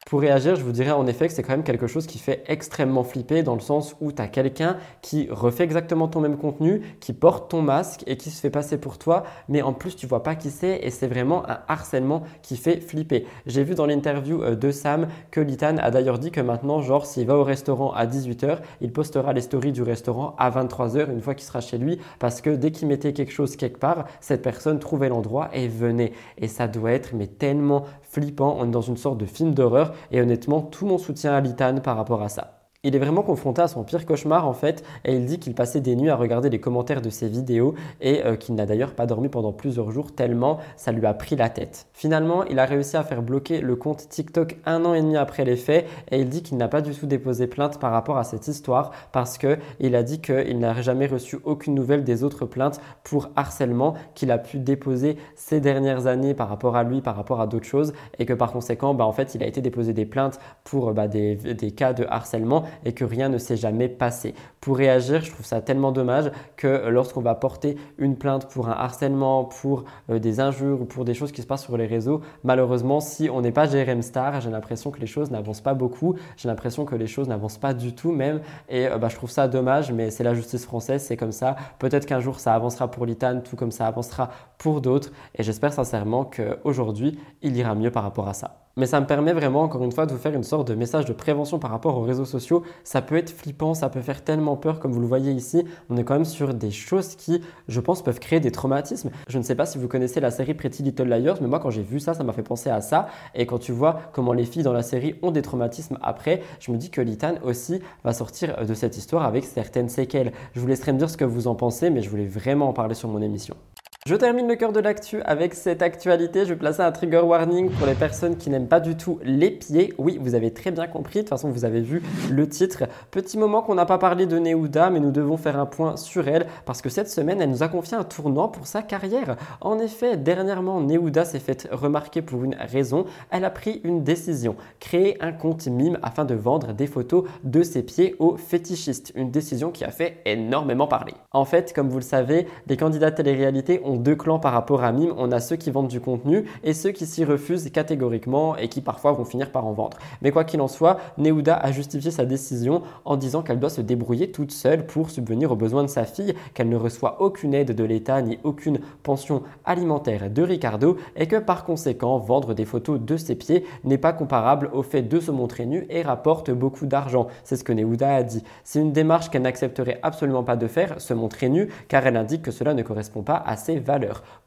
Pour 0.07 0.21
réagir, 0.21 0.55
je 0.55 0.63
vous 0.63 0.71
dirais 0.71 0.93
en 0.93 1.05
effet 1.09 1.27
que 1.27 1.35
c'est 1.35 1.43
quand 1.43 1.55
même 1.55 1.65
quelque 1.65 1.89
chose 1.89 2.07
qui 2.07 2.21
fait 2.21 2.45
extrêmement 2.47 3.03
flipper 3.03 3.43
dans 3.43 3.57
le 3.57 3.61
sens 3.61 3.97
où 4.01 4.13
tu 4.13 4.23
as 4.23 4.29
quelqu'un 4.29 4.77
qui 5.03 5.27
refait 5.33 5.65
exactement 5.65 6.07
ton 6.07 6.21
même 6.21 6.37
contenu, 6.37 6.81
qui 7.01 7.13
porte 7.13 7.51
ton 7.51 7.61
masque 7.61 8.05
et 8.07 8.17
qui 8.17 8.31
se 8.31 8.41
fait 8.41 8.49
passer 8.49 8.79
pour 8.79 8.99
toi, 8.99 9.25
mais 9.49 9.63
en 9.63 9.73
plus 9.73 9.97
tu 9.97 10.07
vois 10.07 10.23
pas 10.23 10.37
qui 10.37 10.51
c'est 10.51 10.79
et 10.81 10.91
c'est 10.91 11.09
vraiment 11.09 11.43
un 11.51 11.59
harcèlement 11.67 12.23
qui 12.43 12.57
fait 12.57 12.79
flipper. 12.81 13.27
J'ai 13.47 13.65
vu 13.65 13.75
dans 13.75 13.85
l'interview 13.85 14.45
euh, 14.45 14.55
de 14.55 14.71
Sam 14.71 15.09
que 15.33 15.41
Litan 15.41 15.77
a 15.79 15.91
d'ailleurs 15.91 16.21
dit 16.21 16.31
que 16.31 16.41
maintenant, 16.41 16.81
genre 16.83 17.05
s'il 17.05 17.27
va 17.27 17.37
au 17.37 17.43
restaurant 17.43 17.91
à 17.91 18.07
18h, 18.07 18.59
il 18.83 18.93
postera 18.93 19.33
les 19.33 19.41
stories 19.41 19.73
du 19.73 19.83
restaurant 19.83 20.37
à 20.39 20.53
23h 20.53 21.11
une 21.11 21.21
fois 21.21 21.35
qu'il 21.35 21.47
sera 21.49 21.61
chez 21.61 21.79
lui 21.79 21.99
parce 22.21 22.41
que 22.41 22.51
dès 22.51 22.71
qu'il 22.71 22.87
mettait 22.87 23.13
quelque 23.13 23.33
chose 23.33 23.57
quelque 23.57 23.81
part, 23.81 24.05
cette 24.21 24.43
personne 24.43 24.79
trouvait 24.79 25.09
l'endroit 25.09 25.51
et 25.53 25.67
venait. 25.67 26.13
Et 26.39 26.47
ça 26.47 26.69
doit 26.69 26.93
être 26.93 27.13
mais 27.13 27.27
tellement 27.27 27.87
flippant, 28.17 28.57
on 28.59 28.65
est 28.65 28.71
dans 28.71 28.81
une 28.81 28.97
sorte 28.97 29.19
de 29.19 29.27
film 29.27 29.53
d'horreur 29.53 29.93
et 30.11 30.23
honnêtement 30.23 30.63
tout 30.63 30.87
mon 30.87 30.97
soutien 30.97 31.35
à 31.35 31.41
Litane 31.41 31.83
par 31.83 31.99
rapport 31.99 32.23
à 32.23 32.31
ça. 32.31 32.56
Il 32.87 32.95
est 32.95 33.01
vraiment 33.01 33.23
confronté 33.23 33.61
à 33.63 33.67
son 33.67 33.83
pire 33.83 34.07
cauchemar 34.07 34.47
en 34.47 34.53
fait 34.53 34.85
et 35.05 35.17
il 35.17 35.27
dit 35.27 35.41
qu'il 35.41 35.57
passait 35.57 35.81
des 35.81 35.97
nuits 35.97 36.09
à 36.09 36.15
regarder 36.15 36.51
les 36.51 36.61
commentaires 36.61 37.03
de 37.03 37.11
ses 37.11 37.27
vidéos 37.27 37.75
et 38.01 38.25
euh, 38.25 38.37
qu'il 38.37 38.55
n'a 38.55 38.65
d'ailleurs 38.65 38.95
pas 38.95 39.07
dormi 39.07 39.29
pendant 39.29 39.53
plusieurs 39.53 39.91
jours 39.91 40.15
tellement 40.15 40.59
ça 40.77 40.93
lui 40.93 41.05
a 41.05 41.13
pris 41.13 41.35
la 41.35 41.49
tête. 41.49 41.89
Finalement, 41.93 42.45
il 42.45 42.61
a 42.61 42.65
réussi 42.65 42.97
à 42.97 43.03
faire 43.03 43.23
bloquer 43.23 43.61
le 43.61 43.75
compte 43.75 44.09
TikTok 44.09 44.59
un 44.67 44.85
an 44.85 44.95
et 44.95 45.03
demi 45.03 45.17
après 45.17 45.45
les 45.45 45.57
faits 45.57 45.85
et 46.13 46.21
il 46.21 46.29
dit 46.29 46.45
qu'il 46.45 46.59
n'a 46.59 46.69
pas 46.69 46.81
du 46.81 46.95
tout 46.95 47.07
déposé 47.07 47.49
plainte 47.49 47.81
par 47.81 47.91
rapport 47.91 48.19
à 48.19 48.23
cette 48.23 48.47
histoire 48.47 48.93
parce 49.11 49.37
qu'il 49.37 49.97
a 49.97 50.03
dit 50.05 50.21
qu'il 50.21 50.61
n'a 50.61 50.81
jamais 50.81 51.09
reçu 51.09 51.41
aucune 51.43 51.75
nouvelle 51.75 52.05
des 52.05 52.23
autres 52.23 52.47
plaintes 52.47 52.81
pour 53.03 53.31
harcèlement 53.35 53.95
qu'il 54.15 54.31
a 54.31 54.39
pu 54.39 54.59
déposer 54.59 55.17
ces 55.35 55.59
dernières 55.59 56.07
années 56.07 56.35
par 56.35 56.49
rapport 56.49 56.77
à 56.77 56.85
lui, 56.85 57.01
par 57.01 57.17
rapport 57.17 57.41
à 57.41 57.49
d'autres 57.49 57.67
choses 57.67 57.95
et 58.21 58.27
que 58.27 58.33
par 58.33 58.53
conséquent, 58.53 58.95
bah, 58.95 59.07
en 59.07 59.13
fait, 59.13 59.35
il 59.35 59.43
a 59.43 59.47
été 59.49 59.61
déposé 59.61 59.93
des 59.93 60.07
plaintes 60.07 60.39
pour 60.63 60.93
bah, 60.93 61.09
des, 61.09 61.35
des 61.35 61.73
cas 61.73 61.93
de 61.93 62.07
harcèlement 62.09 62.63
et 62.85 62.93
que 62.93 63.05
rien 63.05 63.29
ne 63.29 63.39
s'est 63.39 63.57
jamais 63.57 63.89
passé. 63.89 64.35
Pour 64.61 64.77
réagir, 64.77 65.23
je 65.23 65.31
trouve 65.31 65.47
ça 65.47 65.61
tellement 65.61 65.93
dommage 65.93 66.31
que 66.57 66.89
lorsqu'on 66.89 67.21
va 67.21 67.35
porter 67.35 67.77
une 67.99 68.17
plainte 68.17 68.49
pour 68.49 68.69
un 68.69 68.73
harcèlement, 68.73 69.45
pour 69.45 69.85
euh, 70.11 70.19
des 70.19 70.41
injures 70.41 70.81
ou 70.83 70.85
pour 70.85 71.05
des 71.05 71.15
choses 71.15 71.33
qui 71.33 71.43
se 71.43 71.47
passent 71.47 71.65
sur 71.65 71.77
les 71.77 71.87
réseaux, 71.87 72.21
malheureusement, 72.45 73.01
si 73.01 73.29
on 73.31 73.41
n'est 73.41 73.53
pas 73.53 73.67
GRM 73.67 74.03
Star, 74.03 74.41
j'ai 74.41 74.51
l'impression 74.51 74.91
que 74.91 75.01
les 75.01 75.07
choses 75.07 75.31
n'avancent 75.31 75.61
pas 75.61 75.75
beaucoup, 75.75 76.17
j'ai 76.37 76.49
l'impression 76.49 76.85
que 76.85 76.95
les 76.95 77.07
choses 77.07 77.29
n'avancent 77.29 77.59
pas 77.59 77.75
du 77.75 77.95
tout 77.95 78.13
même 78.13 78.41
et 78.69 78.87
euh, 78.87 78.99
bah, 78.99 79.09
je 79.09 79.17
trouve 79.17 79.31
ça 79.31 79.49
dommage, 79.49 79.93
mais 79.93 80.11
c'est 80.11 80.25
la 80.25 80.35
justice 80.35 80.65
française, 80.65 81.03
c'est 81.03 81.17
comme 81.17 81.33
ça. 81.33 81.57
Peut-être 81.79 82.07
qu'un 82.07 82.21
jour 82.21 82.41
ça 82.41 82.55
avancera 82.55 82.91
pour 82.91 83.07
l'ITAN, 83.07 83.41
tout 83.41 83.57
comme 83.57 83.73
ça 83.73 83.87
avancera 83.87 84.31
pour 84.59 84.81
d'autres 84.81 85.13
et 85.35 85.43
j'espère 85.43 85.73
sincèrement 85.73 86.25
qu'aujourd'hui, 86.25 87.19
il 87.43 87.57
ira 87.57 87.75
mieux 87.75 87.91
par 87.91 88.03
rapport 88.03 88.29
à 88.29 88.35
ça. 88.35 88.66
Mais 88.79 88.85
ça 88.85 89.01
me 89.01 89.07
permet 89.07 89.33
vraiment, 89.33 89.63
encore 89.63 89.83
une 89.83 89.93
fois, 89.93 90.05
de 90.05 90.13
vous 90.13 90.19
faire 90.19 90.35
une 90.35 90.43
sorte 90.43 90.69
de 90.69 90.75
message 90.75 91.07
de 91.07 91.15
prévention 91.15 91.59
par 91.59 91.71
rapport 91.71 91.97
aux 91.97 92.03
réseaux 92.03 92.27
sociaux. 92.27 92.63
Ça 92.85 93.01
peut 93.01 93.17
être 93.17 93.31
flippant, 93.31 93.73
ça 93.73 93.89
peut 93.89 94.03
faire 94.03 94.23
tellement 94.23 94.55
peur, 94.59 94.81
comme 94.81 94.93
vous 94.93 95.01
le 95.01 95.07
voyez 95.07 95.33
ici. 95.33 95.65
On 95.89 95.97
est 95.97 96.05
quand 96.05 96.13
même 96.13 96.27
sur 96.27 96.53
des 96.53 96.71
choses 96.71 97.17
qui, 97.17 97.41
je 97.69 97.81
pense, 97.81 98.03
peuvent 98.03 98.21
créer 98.21 98.39
des 98.39 98.51
traumatismes. 98.51 99.13
Je 99.29 99.39
ne 99.39 99.43
sais 99.43 99.55
pas 99.55 99.65
si 99.65 99.79
vous 99.79 99.89
connaissez 99.89 100.21
la 100.21 100.31
série 100.31 100.53
Pretty 100.53 100.83
Little 100.83 101.09
Liars, 101.09 101.39
mais 101.41 101.49
moi, 101.49 101.59
quand 101.59 101.71
j'ai 101.71 101.81
vu 101.81 102.01
ça, 102.01 102.13
ça 102.13 102.23
m'a 102.23 102.35
fait 102.35 102.43
penser 102.43 102.69
à 102.69 102.83
ça. 102.83 103.09
Et 103.35 103.47
quand 103.47 103.59
tu 103.59 103.73
vois 103.73 103.99
comment 104.13 104.35
les 104.35 104.45
filles 104.45 104.63
dans 104.63 104.75
la 104.75 104.83
série 104.83 105.15
ont 105.23 105.31
des 105.31 105.41
traumatismes 105.41 105.97
après, 106.03 106.43
je 106.61 106.71
me 106.71 106.77
dis 106.77 106.91
que 106.91 107.01
Litan 107.01 107.37
aussi 107.45 107.81
va 108.05 108.13
sortir 108.13 108.63
de 108.63 108.75
cette 108.75 108.99
histoire 108.99 109.25
avec 109.25 109.45
certaines 109.45 109.89
séquelles. 109.89 110.33
Je 110.55 110.61
vous 110.61 110.67
laisserai 110.67 110.93
me 110.93 110.99
dire 110.99 111.09
ce 111.09 111.17
que 111.17 111.25
vous 111.25 111.47
en 111.47 111.55
pensez, 111.55 111.89
mais 111.89 112.03
je 112.03 112.11
voulais 112.11 112.27
vraiment 112.27 112.69
en 112.69 112.73
parler 112.75 112.95
sur 112.95 113.09
mon 113.09 113.23
émission. 113.23 113.57
Je 114.07 114.15
termine 114.15 114.47
le 114.47 114.55
cœur 114.55 114.71
de 114.71 114.79
l'actu 114.79 115.21
avec 115.23 115.53
cette 115.53 115.83
actualité. 115.83 116.45
Je 116.45 116.51
vais 116.51 116.57
placer 116.57 116.81
un 116.81 116.93
trigger 116.93 117.23
warning 117.23 117.71
pour 117.71 117.89
les 117.89 117.97
personnes 117.97 118.37
qui 118.37 118.51
n'aiment 118.51 118.69
pas 118.69 118.79
du 118.79 118.97
tout 118.97 119.19
les 119.25 119.51
pieds. 119.51 119.95
Oui, 119.99 120.17
vous 120.23 120.37
avez 120.37 120.53
très 120.53 120.71
bien 120.71 120.87
compris. 120.87 121.19
De 121.19 121.21
toute 121.23 121.31
façon, 121.31 121.51
vous 121.51 121.65
avez 121.65 121.81
vu 121.81 122.01
le 122.31 122.49
titre. 122.49 122.85
Petit 123.11 123.37
moment 123.37 123.63
qu'on 123.63 123.75
n'a 123.75 123.85
pas 123.85 123.99
parlé 123.99 124.27
de 124.27 124.39
Neuda, 124.39 124.91
mais 124.91 125.01
nous 125.01 125.11
devons 125.11 125.37
faire 125.37 125.59
un 125.59 125.67
point 125.67 125.97
sur 125.97 126.29
elle 126.29 126.47
parce 126.67 126.83
que 126.83 126.89
cette 126.89 127.11
semaine, 127.11 127.43
elle 127.43 127.51
nous 127.51 127.65
a 127.65 127.69
confié 127.69 127.97
un 127.97 128.05
tournant 128.05 128.47
pour 128.47 128.69
sa 128.69 128.81
carrière. 128.81 129.35
En 129.61 129.81
effet, 129.81 130.17
dernièrement, 130.17 130.81
Neuda 130.81 131.25
s'est 131.25 131.41
fait 131.41 131.67
remarquer 131.73 132.23
pour 132.23 132.45
une 132.45 132.55
raison. 132.55 133.07
Elle 133.33 133.45
a 133.45 133.51
pris 133.51 133.81
une 133.83 134.05
décision 134.05 134.55
créer 134.79 135.21
un 135.21 135.33
compte 135.33 135.67
mime 135.67 135.99
afin 136.05 136.25
de 136.25 136.37
vendre 136.37 136.75
des 136.75 136.87
photos 136.87 137.25
de 137.43 137.65
ses 137.65 137.83
pieds 137.83 138.15
aux 138.21 138.37
fétichistes. 138.37 139.11
Une 139.17 139.33
décision 139.33 139.73
qui 139.73 139.83
a 139.83 139.91
fait 139.91 140.19
énormément 140.27 140.87
parler. 140.87 141.15
En 141.33 141.45
fait, 141.45 141.73
comme 141.73 141.89
vous 141.89 141.99
le 141.99 142.03
savez, 142.03 142.47
les 142.69 142.77
candidats 142.77 143.11
télé-réalité 143.11 143.81
ont 143.85 143.96
deux 143.99 144.17
clans 144.17 144.39
par 144.39 144.53
rapport 144.53 144.85
à 144.85 144.93
Mime. 144.93 145.15
On 145.17 145.33
a 145.33 145.41
ceux 145.41 145.57
qui 145.57 145.71
vendent 145.71 145.89
du 145.89 146.01
contenu 146.01 146.45
et 146.65 146.73
ceux 146.73 146.91
qui 146.91 147.07
s'y 147.07 147.25
refusent 147.25 147.71
catégoriquement 147.71 148.57
et 148.57 148.69
qui 148.69 148.81
parfois 148.81 149.13
vont 149.13 149.25
finir 149.25 149.51
par 149.51 149.67
en 149.67 149.73
vendre. 149.73 149.99
Mais 150.23 150.31
quoi 150.31 150.45
qu'il 150.45 150.61
en 150.61 150.69
soit, 150.69 150.99
Neuda 151.19 151.57
a 151.57 151.73
justifié 151.73 152.11
sa 152.11 152.25
décision 152.25 152.83
en 153.05 153.17
disant 153.17 153.43
qu'elle 153.43 153.61
doit 153.61 153.71
se 153.71 153.81
débrouiller 153.81 154.31
toute 154.31 154.53
seule 154.53 154.87
pour 154.87 155.11
subvenir 155.11 155.53
aux 155.53 155.57
besoins 155.57 155.83
de 155.83 155.89
sa 155.89 156.05
fille, 156.05 156.35
qu'elle 156.55 156.69
ne 156.69 156.77
reçoit 156.77 157.21
aucune 157.21 157.55
aide 157.55 157.75
de 157.75 157.85
l'État 157.85 158.23
ni 158.23 158.39
aucune 158.45 158.81
pension 159.03 159.43
alimentaire 159.65 160.31
de 160.31 160.43
Ricardo 160.43 160.97
et 161.17 161.27
que 161.27 161.37
par 161.37 161.65
conséquent, 161.65 162.19
vendre 162.19 162.55
des 162.55 162.65
photos 162.65 163.01
de 163.01 163.17
ses 163.17 163.35
pieds 163.35 163.65
n'est 163.85 163.99
pas 163.99 164.13
comparable 164.13 164.71
au 164.73 164.83
fait 164.83 165.03
de 165.03 165.21
se 165.21 165.31
montrer 165.31 165.67
nu 165.67 165.87
et 165.91 166.03
rapporte 166.03 166.51
beaucoup 166.51 166.87
d'argent. 166.87 167.29
C'est 167.45 167.57
ce 167.57 167.65
que 167.65 167.73
Neuda 167.73 168.17
a 168.17 168.23
dit. 168.23 168.43
C'est 168.65 168.81
une 168.81 168.93
démarche 168.93 169.31
qu'elle 169.31 169.43
n'accepterait 169.43 170.01
absolument 170.03 170.45
pas 170.45 170.57
de 170.57 170.67
faire, 170.67 171.01
se 171.01 171.15
montrer 171.15 171.49
nu, 171.49 171.69
car 171.89 172.07
elle 172.07 172.17
indique 172.17 172.43
que 172.43 172.51
cela 172.51 172.75
ne 172.75 172.83
correspond 172.83 173.23
pas 173.23 173.43
à 173.47 173.57
ses 173.57 173.79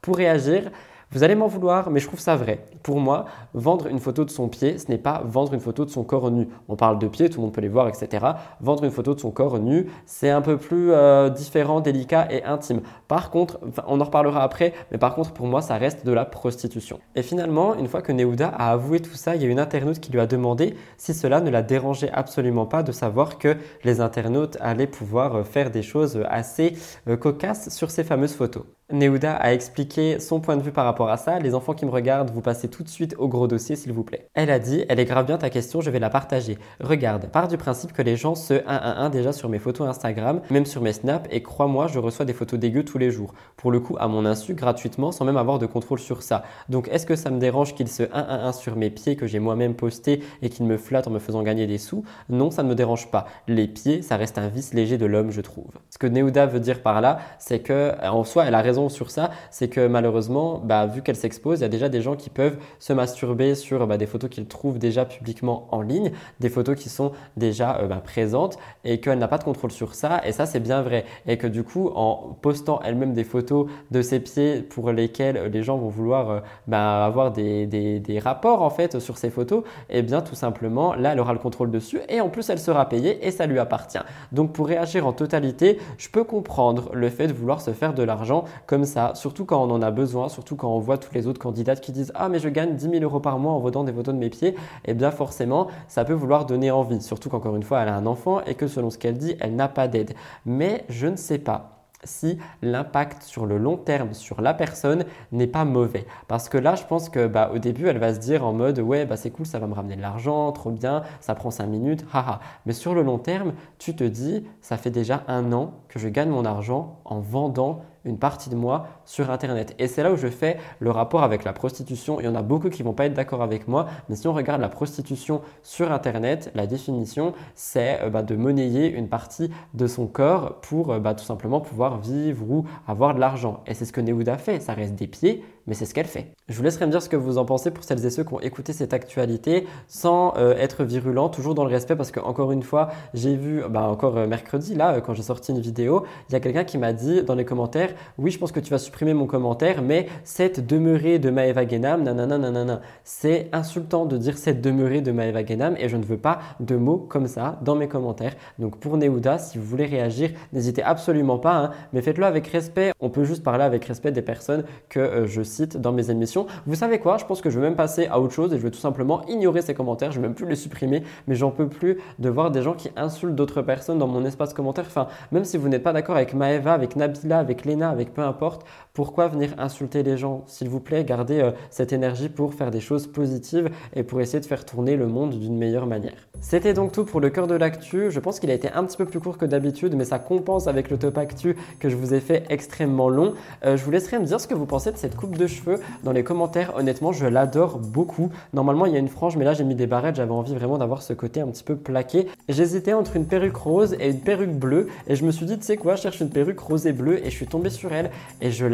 Pour 0.00 0.16
réagir, 0.16 0.70
vous 1.12 1.24
allez 1.24 1.34
m'en 1.34 1.48
vouloir, 1.48 1.90
mais 1.90 1.98
je 1.98 2.06
trouve 2.06 2.20
ça 2.20 2.36
vrai. 2.36 2.60
Pour 2.84 3.00
moi, 3.00 3.24
vendre 3.52 3.88
une 3.88 3.98
photo 3.98 4.24
de 4.24 4.30
son 4.30 4.48
pied, 4.48 4.78
ce 4.78 4.88
n'est 4.88 4.98
pas 4.98 5.22
vendre 5.24 5.52
une 5.54 5.58
photo 5.58 5.84
de 5.84 5.90
son 5.90 6.04
corps 6.04 6.30
nu. 6.30 6.46
On 6.68 6.76
parle 6.76 7.00
de 7.00 7.08
pied, 7.08 7.28
tout 7.28 7.40
le 7.40 7.46
monde 7.46 7.52
peut 7.52 7.60
les 7.60 7.68
voir, 7.68 7.88
etc. 7.88 8.24
Vendre 8.60 8.84
une 8.84 8.92
photo 8.92 9.12
de 9.16 9.18
son 9.18 9.32
corps 9.32 9.58
nu, 9.58 9.88
c'est 10.06 10.30
un 10.30 10.40
peu 10.40 10.56
plus 10.56 10.92
euh, 10.92 11.28
différent, 11.28 11.80
délicat 11.80 12.28
et 12.30 12.44
intime. 12.44 12.82
Par 13.08 13.30
contre, 13.30 13.58
on 13.88 14.00
en 14.00 14.04
reparlera 14.04 14.44
après, 14.44 14.72
mais 14.92 14.98
par 14.98 15.16
contre, 15.16 15.32
pour 15.32 15.48
moi, 15.48 15.62
ça 15.62 15.78
reste 15.78 16.06
de 16.06 16.12
la 16.12 16.24
prostitution. 16.24 17.00
Et 17.16 17.22
finalement, 17.22 17.74
une 17.74 17.88
fois 17.88 18.02
que 18.02 18.12
Neuda 18.12 18.46
a 18.46 18.70
avoué 18.70 19.00
tout 19.00 19.14
ça, 19.14 19.34
il 19.34 19.42
y 19.42 19.46
a 19.46 19.48
une 19.48 19.58
internaute 19.58 19.98
qui 19.98 20.12
lui 20.12 20.20
a 20.20 20.28
demandé 20.28 20.76
si 20.96 21.12
cela 21.12 21.40
ne 21.40 21.50
la 21.50 21.62
dérangeait 21.62 22.12
absolument 22.12 22.66
pas 22.66 22.84
de 22.84 22.92
savoir 22.92 23.38
que 23.38 23.56
les 23.82 24.00
internautes 24.00 24.58
allaient 24.60 24.86
pouvoir 24.86 25.34
euh, 25.34 25.42
faire 25.42 25.72
des 25.72 25.82
choses 25.82 26.22
assez 26.30 26.74
euh, 27.08 27.16
cocasses 27.16 27.68
sur 27.70 27.90
ces 27.90 28.04
fameuses 28.04 28.34
photos. 28.34 28.62
Neuda 28.92 29.34
a 29.34 29.52
expliqué 29.52 30.18
son 30.18 30.40
point 30.40 30.56
de 30.56 30.62
vue 30.62 30.72
par 30.72 30.84
rapport 30.84 31.10
à 31.10 31.16
ça. 31.16 31.38
Les 31.38 31.54
enfants 31.54 31.74
qui 31.74 31.86
me 31.86 31.90
regardent, 31.90 32.30
vous 32.30 32.40
passez 32.40 32.68
tout 32.68 32.82
de 32.82 32.88
suite 32.88 33.14
au 33.18 33.28
gros 33.28 33.46
dossier 33.46 33.76
s'il 33.76 33.92
vous 33.92 34.04
plaît. 34.04 34.28
Elle 34.34 34.50
a 34.50 34.58
dit, 34.58 34.84
elle 34.88 35.00
est 35.00 35.04
grave 35.04 35.26
bien 35.26 35.38
ta 35.38 35.50
question, 35.50 35.80
je 35.80 35.90
vais 35.90 35.98
la 35.98 36.10
partager. 36.10 36.58
Regarde, 36.80 37.26
part 37.26 37.48
du 37.48 37.56
principe 37.56 37.92
que 37.92 38.02
les 38.02 38.16
gens 38.16 38.34
se 38.34 38.54
1 38.54 38.62
1 38.66 39.04
1 39.04 39.10
déjà 39.10 39.32
sur 39.32 39.48
mes 39.48 39.58
photos 39.58 39.88
Instagram, 39.88 40.40
même 40.50 40.66
sur 40.66 40.82
mes 40.82 40.92
snaps, 40.92 41.28
et 41.30 41.42
crois-moi, 41.42 41.86
je 41.86 41.98
reçois 41.98 42.24
des 42.24 42.32
photos 42.32 42.58
dégueu 42.58 42.84
tous 42.84 42.98
les 42.98 43.10
jours. 43.10 43.34
Pour 43.56 43.70
le 43.70 43.80
coup, 43.80 43.96
à 43.98 44.08
mon 44.08 44.24
insu, 44.26 44.54
gratuitement, 44.54 45.12
sans 45.12 45.24
même 45.24 45.36
avoir 45.36 45.58
de 45.58 45.66
contrôle 45.66 45.98
sur 45.98 46.22
ça. 46.22 46.44
Donc 46.68 46.88
est-ce 46.88 47.06
que 47.06 47.16
ça 47.16 47.30
me 47.30 47.38
dérange 47.38 47.74
qu'il 47.74 47.88
se 47.88 48.02
1 48.02 48.08
1 48.12 48.44
1 48.46 48.52
sur 48.52 48.76
mes 48.76 48.90
pieds 48.90 49.16
que 49.16 49.26
j'ai 49.26 49.38
moi-même 49.38 49.74
posté 49.74 50.22
et 50.42 50.48
qu'il 50.48 50.66
me 50.66 50.76
flatte 50.76 51.06
en 51.06 51.10
me 51.10 51.18
faisant 51.18 51.42
gagner 51.42 51.66
des 51.66 51.78
sous? 51.78 52.04
Non, 52.28 52.50
ça 52.50 52.62
ne 52.62 52.68
me 52.68 52.74
dérange 52.74 53.10
pas. 53.10 53.26
Les 53.46 53.68
pieds, 53.68 54.02
ça 54.02 54.16
reste 54.16 54.38
un 54.38 54.48
vice 54.48 54.74
léger 54.74 54.98
de 54.98 55.06
l'homme, 55.06 55.30
je 55.30 55.40
trouve. 55.40 55.70
Ce 55.90 55.98
que 55.98 56.06
Neuda 56.06 56.46
veut 56.46 56.60
dire 56.60 56.82
par 56.82 57.00
là, 57.00 57.18
c'est 57.38 57.60
que 57.60 57.92
en 58.04 58.24
soi, 58.24 58.44
elle 58.46 58.54
a 58.54 58.60
raison 58.60 58.79
sur 58.88 59.10
ça, 59.10 59.30
c'est 59.50 59.68
que 59.68 59.86
malheureusement, 59.86 60.60
bah, 60.64 60.86
vu 60.86 61.02
qu'elle 61.02 61.16
s'expose, 61.16 61.60
il 61.60 61.62
y 61.62 61.66
a 61.66 61.68
déjà 61.68 61.88
des 61.88 62.02
gens 62.02 62.16
qui 62.16 62.30
peuvent 62.30 62.56
se 62.78 62.92
masturber 62.92 63.54
sur 63.54 63.86
bah, 63.86 63.96
des 63.96 64.06
photos 64.06 64.30
qu'ils 64.30 64.46
trouvent 64.46 64.78
déjà 64.78 65.04
publiquement 65.04 65.68
en 65.70 65.82
ligne, 65.82 66.12
des 66.40 66.48
photos 66.48 66.76
qui 66.76 66.88
sont 66.88 67.12
déjà 67.36 67.78
euh, 67.78 67.86
bah, 67.86 68.00
présentes 68.02 68.58
et 68.84 69.00
qu'elle 69.00 69.18
n'a 69.18 69.28
pas 69.28 69.38
de 69.38 69.44
contrôle 69.44 69.70
sur 69.70 69.94
ça. 69.94 70.20
Et 70.24 70.32
ça, 70.32 70.46
c'est 70.46 70.60
bien 70.60 70.82
vrai. 70.82 71.04
Et 71.26 71.36
que 71.36 71.46
du 71.46 71.64
coup, 71.64 71.90
en 71.94 72.36
postant 72.40 72.80
elle-même 72.84 73.12
des 73.12 73.24
photos 73.24 73.66
de 73.90 74.02
ses 74.02 74.20
pieds 74.20 74.62
pour 74.62 74.92
lesquels 74.92 75.50
les 75.52 75.62
gens 75.62 75.76
vont 75.76 75.88
vouloir 75.88 76.30
euh, 76.30 76.40
bah, 76.66 77.04
avoir 77.04 77.32
des, 77.32 77.66
des, 77.66 78.00
des, 78.00 78.18
rapports 78.18 78.62
en 78.62 78.70
fait 78.70 78.98
sur 78.98 79.18
ces 79.18 79.30
photos, 79.30 79.64
eh 79.88 80.02
bien 80.02 80.20
tout 80.20 80.34
simplement, 80.34 80.94
là, 80.94 81.12
elle 81.12 81.20
aura 81.20 81.32
le 81.32 81.38
contrôle 81.38 81.70
dessus 81.70 82.00
et 82.08 82.20
en 82.20 82.28
plus, 82.28 82.48
elle 82.50 82.58
sera 82.58 82.88
payée 82.88 83.26
et 83.26 83.30
ça 83.30 83.46
lui 83.46 83.58
appartient. 83.58 83.98
Donc 84.32 84.52
pour 84.52 84.66
réagir 84.66 85.06
en 85.06 85.12
totalité, 85.12 85.78
je 85.98 86.08
peux 86.08 86.24
comprendre 86.24 86.90
le 86.92 87.08
fait 87.08 87.26
de 87.26 87.32
vouloir 87.32 87.60
se 87.60 87.72
faire 87.72 87.94
de 87.94 88.02
l'argent 88.02 88.44
comme 88.70 88.84
ça, 88.84 89.16
surtout 89.16 89.44
quand 89.44 89.60
on 89.60 89.68
en 89.72 89.82
a 89.82 89.90
besoin, 89.90 90.28
surtout 90.28 90.54
quand 90.54 90.72
on 90.72 90.78
voit 90.78 90.96
toutes 90.96 91.12
les 91.12 91.26
autres 91.26 91.40
candidates 91.40 91.80
qui 91.80 91.90
disent 91.90 92.12
Ah, 92.14 92.28
mais 92.28 92.38
je 92.38 92.48
gagne 92.48 92.76
10 92.76 92.88
000 92.88 93.02
euros 93.02 93.18
par 93.18 93.40
mois 93.40 93.52
en 93.52 93.58
vendant 93.58 93.82
des 93.82 93.92
photos 93.92 94.14
de 94.14 94.20
mes 94.20 94.30
pieds, 94.30 94.54
eh 94.84 94.94
bien 94.94 95.10
forcément, 95.10 95.66
ça 95.88 96.04
peut 96.04 96.12
vouloir 96.12 96.46
donner 96.46 96.70
envie, 96.70 97.00
surtout 97.02 97.28
qu'encore 97.30 97.56
une 97.56 97.64
fois, 97.64 97.80
elle 97.80 97.88
a 97.88 97.96
un 97.96 98.06
enfant 98.06 98.42
et 98.42 98.54
que 98.54 98.68
selon 98.68 98.90
ce 98.90 98.96
qu'elle 98.96 99.18
dit, 99.18 99.34
elle 99.40 99.56
n'a 99.56 99.66
pas 99.66 99.88
d'aide. 99.88 100.14
Mais 100.46 100.84
je 100.88 101.08
ne 101.08 101.16
sais 101.16 101.38
pas 101.38 101.80
si 102.04 102.38
l'impact 102.62 103.22
sur 103.22 103.44
le 103.44 103.58
long 103.58 103.76
terme 103.76 104.14
sur 104.14 104.40
la 104.40 104.54
personne 104.54 105.04
n'est 105.32 105.46
pas 105.46 105.64
mauvais. 105.64 106.06
Parce 106.28 106.48
que 106.48 106.58
là, 106.58 106.74
je 106.74 106.84
pense 106.84 107.08
que 107.08 107.26
bah, 107.26 107.50
au 107.52 107.58
début, 107.58 107.88
elle 107.88 107.98
va 107.98 108.14
se 108.14 108.20
dire 108.20 108.46
en 108.46 108.52
mode 108.52 108.78
ouais, 108.78 109.04
bah, 109.04 109.16
c'est 109.16 109.30
cool, 109.30 109.46
ça 109.46 109.58
va 109.58 109.66
me 109.66 109.74
ramener 109.74 109.96
de 109.96 110.00
l'argent, 110.00 110.52
trop 110.52 110.70
bien, 110.70 111.02
ça 111.20 111.34
prend 111.34 111.50
5 111.50 111.66
minutes, 111.66 112.06
haha. 112.12 112.38
Mais 112.66 112.72
sur 112.72 112.94
le 112.94 113.02
long 113.02 113.18
terme, 113.18 113.52
tu 113.78 113.96
te 113.96 114.04
dis, 114.04 114.46
ça 114.60 114.76
fait 114.76 114.90
déjà 114.90 115.24
un 115.28 115.52
an 115.52 115.72
que 115.88 115.98
je 115.98 116.08
gagne 116.08 116.30
mon 116.30 116.44
argent 116.44 117.00
en 117.04 117.20
vendant 117.20 117.82
une 118.04 118.18
partie 118.18 118.50
de 118.50 118.56
moi 118.56 118.88
sur 119.04 119.30
Internet. 119.30 119.74
Et 119.78 119.88
c'est 119.88 120.02
là 120.02 120.12
où 120.12 120.16
je 120.16 120.28
fais 120.28 120.58
le 120.78 120.90
rapport 120.90 121.22
avec 121.22 121.44
la 121.44 121.52
prostitution. 121.52 122.20
Il 122.20 122.26
y 122.26 122.28
en 122.28 122.34
a 122.34 122.42
beaucoup 122.42 122.70
qui 122.70 122.82
vont 122.82 122.92
pas 122.92 123.06
être 123.06 123.14
d'accord 123.14 123.42
avec 123.42 123.68
moi, 123.68 123.86
mais 124.08 124.16
si 124.16 124.28
on 124.28 124.32
regarde 124.32 124.60
la 124.60 124.68
prostitution 124.68 125.42
sur 125.62 125.92
Internet, 125.92 126.50
la 126.54 126.66
définition, 126.66 127.34
c'est 127.54 128.00
euh, 128.02 128.10
bah, 128.10 128.22
de 128.22 128.36
monnayer 128.36 128.90
une 128.90 129.08
partie 129.08 129.50
de 129.74 129.86
son 129.86 130.06
corps 130.06 130.60
pour 130.60 130.92
euh, 130.92 130.98
bah, 130.98 131.14
tout 131.14 131.24
simplement 131.24 131.60
pouvoir 131.60 131.98
vivre 131.98 132.50
ou 132.50 132.64
avoir 132.86 133.14
de 133.14 133.20
l'argent. 133.20 133.62
Et 133.66 133.74
c'est 133.74 133.84
ce 133.84 133.92
que 133.92 134.00
Neouda 134.00 134.38
fait. 134.38 134.60
Ça 134.60 134.72
reste 134.72 134.94
des 134.94 135.06
pieds, 135.06 135.44
mais 135.70 135.76
c'est 135.76 135.86
ce 135.86 135.94
qu'elle 135.94 136.08
fait. 136.08 136.32
Je 136.48 136.56
vous 136.56 136.64
laisserai 136.64 136.84
me 136.84 136.90
dire 136.90 137.00
ce 137.00 137.08
que 137.08 137.14
vous 137.14 137.38
en 137.38 137.44
pensez 137.44 137.70
pour 137.70 137.84
celles 137.84 138.04
et 138.04 138.10
ceux 138.10 138.24
qui 138.24 138.34
ont 138.34 138.40
écouté 138.40 138.72
cette 138.72 138.92
actualité 138.92 139.68
sans 139.86 140.34
euh, 140.36 140.56
être 140.56 140.82
virulent, 140.82 141.28
toujours 141.28 141.54
dans 141.54 141.62
le 141.62 141.70
respect, 141.70 141.94
parce 141.94 142.10
que 142.10 142.18
encore 142.18 142.50
une 142.50 142.64
fois, 142.64 142.88
j'ai 143.14 143.36
vu, 143.36 143.62
bah, 143.70 143.82
encore 143.82 144.16
euh, 144.16 144.26
mercredi, 144.26 144.74
là, 144.74 144.96
euh, 144.96 145.00
quand 145.00 145.14
j'ai 145.14 145.22
sorti 145.22 145.52
une 145.52 145.60
vidéo, 145.60 146.04
il 146.28 146.32
y 146.32 146.34
a 146.34 146.40
quelqu'un 146.40 146.64
qui 146.64 146.76
m'a 146.76 146.92
dit 146.92 147.22
dans 147.22 147.36
les 147.36 147.44
commentaires, 147.44 147.94
oui, 148.18 148.32
je 148.32 148.38
pense 148.40 148.50
que 148.50 148.58
tu 148.58 148.72
vas 148.72 148.78
supprimer 148.78 149.14
mon 149.14 149.26
commentaire, 149.26 149.80
mais 149.80 150.08
cette 150.24 150.66
demeurée 150.66 151.20
de 151.20 151.30
Maeva 151.30 151.64
Genam, 151.64 152.02
nanana, 152.02 152.36
nanana. 152.36 152.80
C'est 153.04 153.48
insultant 153.52 154.04
de 154.04 154.16
dire 154.16 154.38
cette 154.38 154.60
demeurée 154.60 155.02
de 155.02 155.12
Maeva 155.12 155.46
Genam 155.46 155.76
et 155.78 155.88
je 155.88 155.96
ne 155.96 156.04
veux 156.04 156.18
pas 156.18 156.40
de 156.58 156.74
mots 156.74 156.98
comme 156.98 157.28
ça 157.28 157.60
dans 157.62 157.76
mes 157.76 157.86
commentaires. 157.86 158.34
Donc 158.58 158.76
pour 158.80 158.96
Neouda, 158.96 159.38
si 159.38 159.56
vous 159.56 159.64
voulez 159.64 159.86
réagir, 159.86 160.30
n'hésitez 160.52 160.82
absolument 160.82 161.38
pas, 161.38 161.54
hein, 161.54 161.70
mais 161.92 162.02
faites-le 162.02 162.26
avec 162.26 162.48
respect. 162.48 162.90
On 162.98 163.08
peut 163.08 163.22
juste 163.22 163.44
parler 163.44 163.62
avec 163.62 163.84
respect 163.84 164.10
des 164.10 164.22
personnes 164.22 164.64
que 164.88 165.26
je 165.26 165.42
cite 165.44 165.59
dans 165.66 165.92
mes 165.92 166.10
émissions. 166.10 166.46
Vous 166.66 166.74
savez 166.74 166.98
quoi? 166.98 167.18
Je 167.18 167.24
pense 167.24 167.40
que 167.40 167.50
je 167.50 167.58
vais 167.58 167.66
même 167.66 167.76
passer 167.76 168.06
à 168.06 168.20
autre 168.20 168.32
chose 168.32 168.52
et 168.52 168.58
je 168.58 168.62
vais 168.62 168.70
tout 168.70 168.78
simplement 168.78 169.22
ignorer 169.26 169.62
ces 169.62 169.74
commentaires. 169.74 170.12
Je 170.12 170.20
vais 170.20 170.26
même 170.26 170.34
plus 170.34 170.46
les 170.46 170.56
supprimer, 170.56 171.02
mais 171.26 171.34
j'en 171.34 171.50
peux 171.50 171.68
plus 171.68 171.98
de 172.18 172.28
voir 172.28 172.50
des 172.50 172.62
gens 172.62 172.74
qui 172.74 172.90
insultent 172.96 173.34
d'autres 173.34 173.62
personnes 173.62 173.98
dans 173.98 174.06
mon 174.06 174.24
espace 174.24 174.54
commentaire. 174.54 174.84
Enfin, 174.86 175.08
même 175.32 175.44
si 175.44 175.56
vous 175.56 175.68
n'êtes 175.68 175.82
pas 175.82 175.92
d'accord 175.92 176.16
avec 176.16 176.34
Maeva, 176.34 176.72
avec 176.72 176.96
Nabila, 176.96 177.38
avec 177.38 177.64
Lena, 177.64 177.90
avec 177.90 178.12
peu 178.14 178.22
importe, 178.22 178.64
pourquoi 178.92 179.28
venir 179.28 179.54
insulter 179.58 180.02
les 180.02 180.16
gens? 180.16 180.42
S'il 180.46 180.68
vous 180.68 180.80
plaît, 180.80 181.04
gardez 181.04 181.40
euh, 181.40 181.52
cette 181.70 181.92
énergie 181.92 182.28
pour 182.28 182.54
faire 182.54 182.70
des 182.70 182.80
choses 182.80 183.06
positives 183.06 183.70
et 183.94 184.02
pour 184.02 184.20
essayer 184.20 184.40
de 184.40 184.46
faire 184.46 184.64
tourner 184.64 184.96
le 184.96 185.06
monde 185.06 185.38
d'une 185.38 185.56
meilleure 185.56 185.86
manière. 185.86 186.28
C'était 186.40 186.72
donc 186.72 186.92
tout 186.92 187.04
pour 187.04 187.20
le 187.20 187.28
cœur 187.28 187.46
de 187.46 187.54
l'actu. 187.54 188.10
Je 188.10 188.18
pense 188.18 188.40
qu'il 188.40 188.50
a 188.50 188.54
été 188.54 188.70
un 188.72 188.82
petit 188.84 188.96
peu 188.96 189.04
plus 189.04 189.20
court 189.20 189.36
que 189.36 189.44
d'habitude, 189.44 189.94
mais 189.94 190.04
ça 190.04 190.18
compense 190.18 190.66
avec 190.66 190.90
le 190.90 190.96
top 190.96 191.18
actu 191.18 191.54
que 191.78 191.90
je 191.90 191.96
vous 191.96 192.14
ai 192.14 192.20
fait 192.20 192.44
extrêmement 192.48 193.10
long. 193.10 193.34
Euh, 193.64 193.76
je 193.76 193.84
vous 193.84 193.90
laisserai 193.90 194.18
me 194.18 194.24
dire 194.24 194.40
ce 194.40 194.48
que 194.48 194.54
vous 194.54 194.64
pensez 194.64 194.90
de 194.90 194.96
cette 194.96 195.16
coupe 195.16 195.36
de 195.36 195.46
cheveux 195.46 195.80
dans 196.02 196.12
les 196.12 196.24
commentaires. 196.24 196.72
Honnêtement, 196.76 197.12
je 197.12 197.26
l'adore 197.26 197.78
beaucoup. 197.78 198.30
Normalement, 198.54 198.86
il 198.86 198.92
y 198.92 198.96
a 198.96 198.98
une 198.98 199.08
frange, 199.08 199.36
mais 199.36 199.44
là, 199.44 199.52
j'ai 199.52 199.64
mis 199.64 199.74
des 199.74 199.86
barrettes. 199.86 200.16
J'avais 200.16 200.32
envie 200.32 200.54
vraiment 200.54 200.78
d'avoir 200.78 201.02
ce 201.02 201.12
côté 201.12 201.42
un 201.42 201.48
petit 201.48 201.62
peu 201.62 201.76
plaqué. 201.76 202.26
J'hésitais 202.48 202.94
entre 202.94 203.16
une 203.16 203.26
perruque 203.26 203.56
rose 203.56 203.94
et 204.00 204.08
une 204.08 204.20
perruque 204.20 204.54
bleue. 204.54 204.88
Et 205.08 205.16
je 205.16 205.24
me 205.24 205.30
suis 205.30 205.44
dit, 205.44 205.58
tu 205.58 205.64
sais 205.64 205.76
quoi, 205.76 205.94
je 205.96 206.02
cherche 206.02 206.20
une 206.20 206.30
perruque 206.30 206.58
rose 206.58 206.86
et 206.86 206.92
bleue. 206.92 207.18
Et 207.18 207.30
je 207.30 207.36
suis 207.36 207.46
tombé 207.46 207.68
sur 207.68 207.92
elle. 207.92 208.10
Et 208.40 208.50
je 208.50 208.64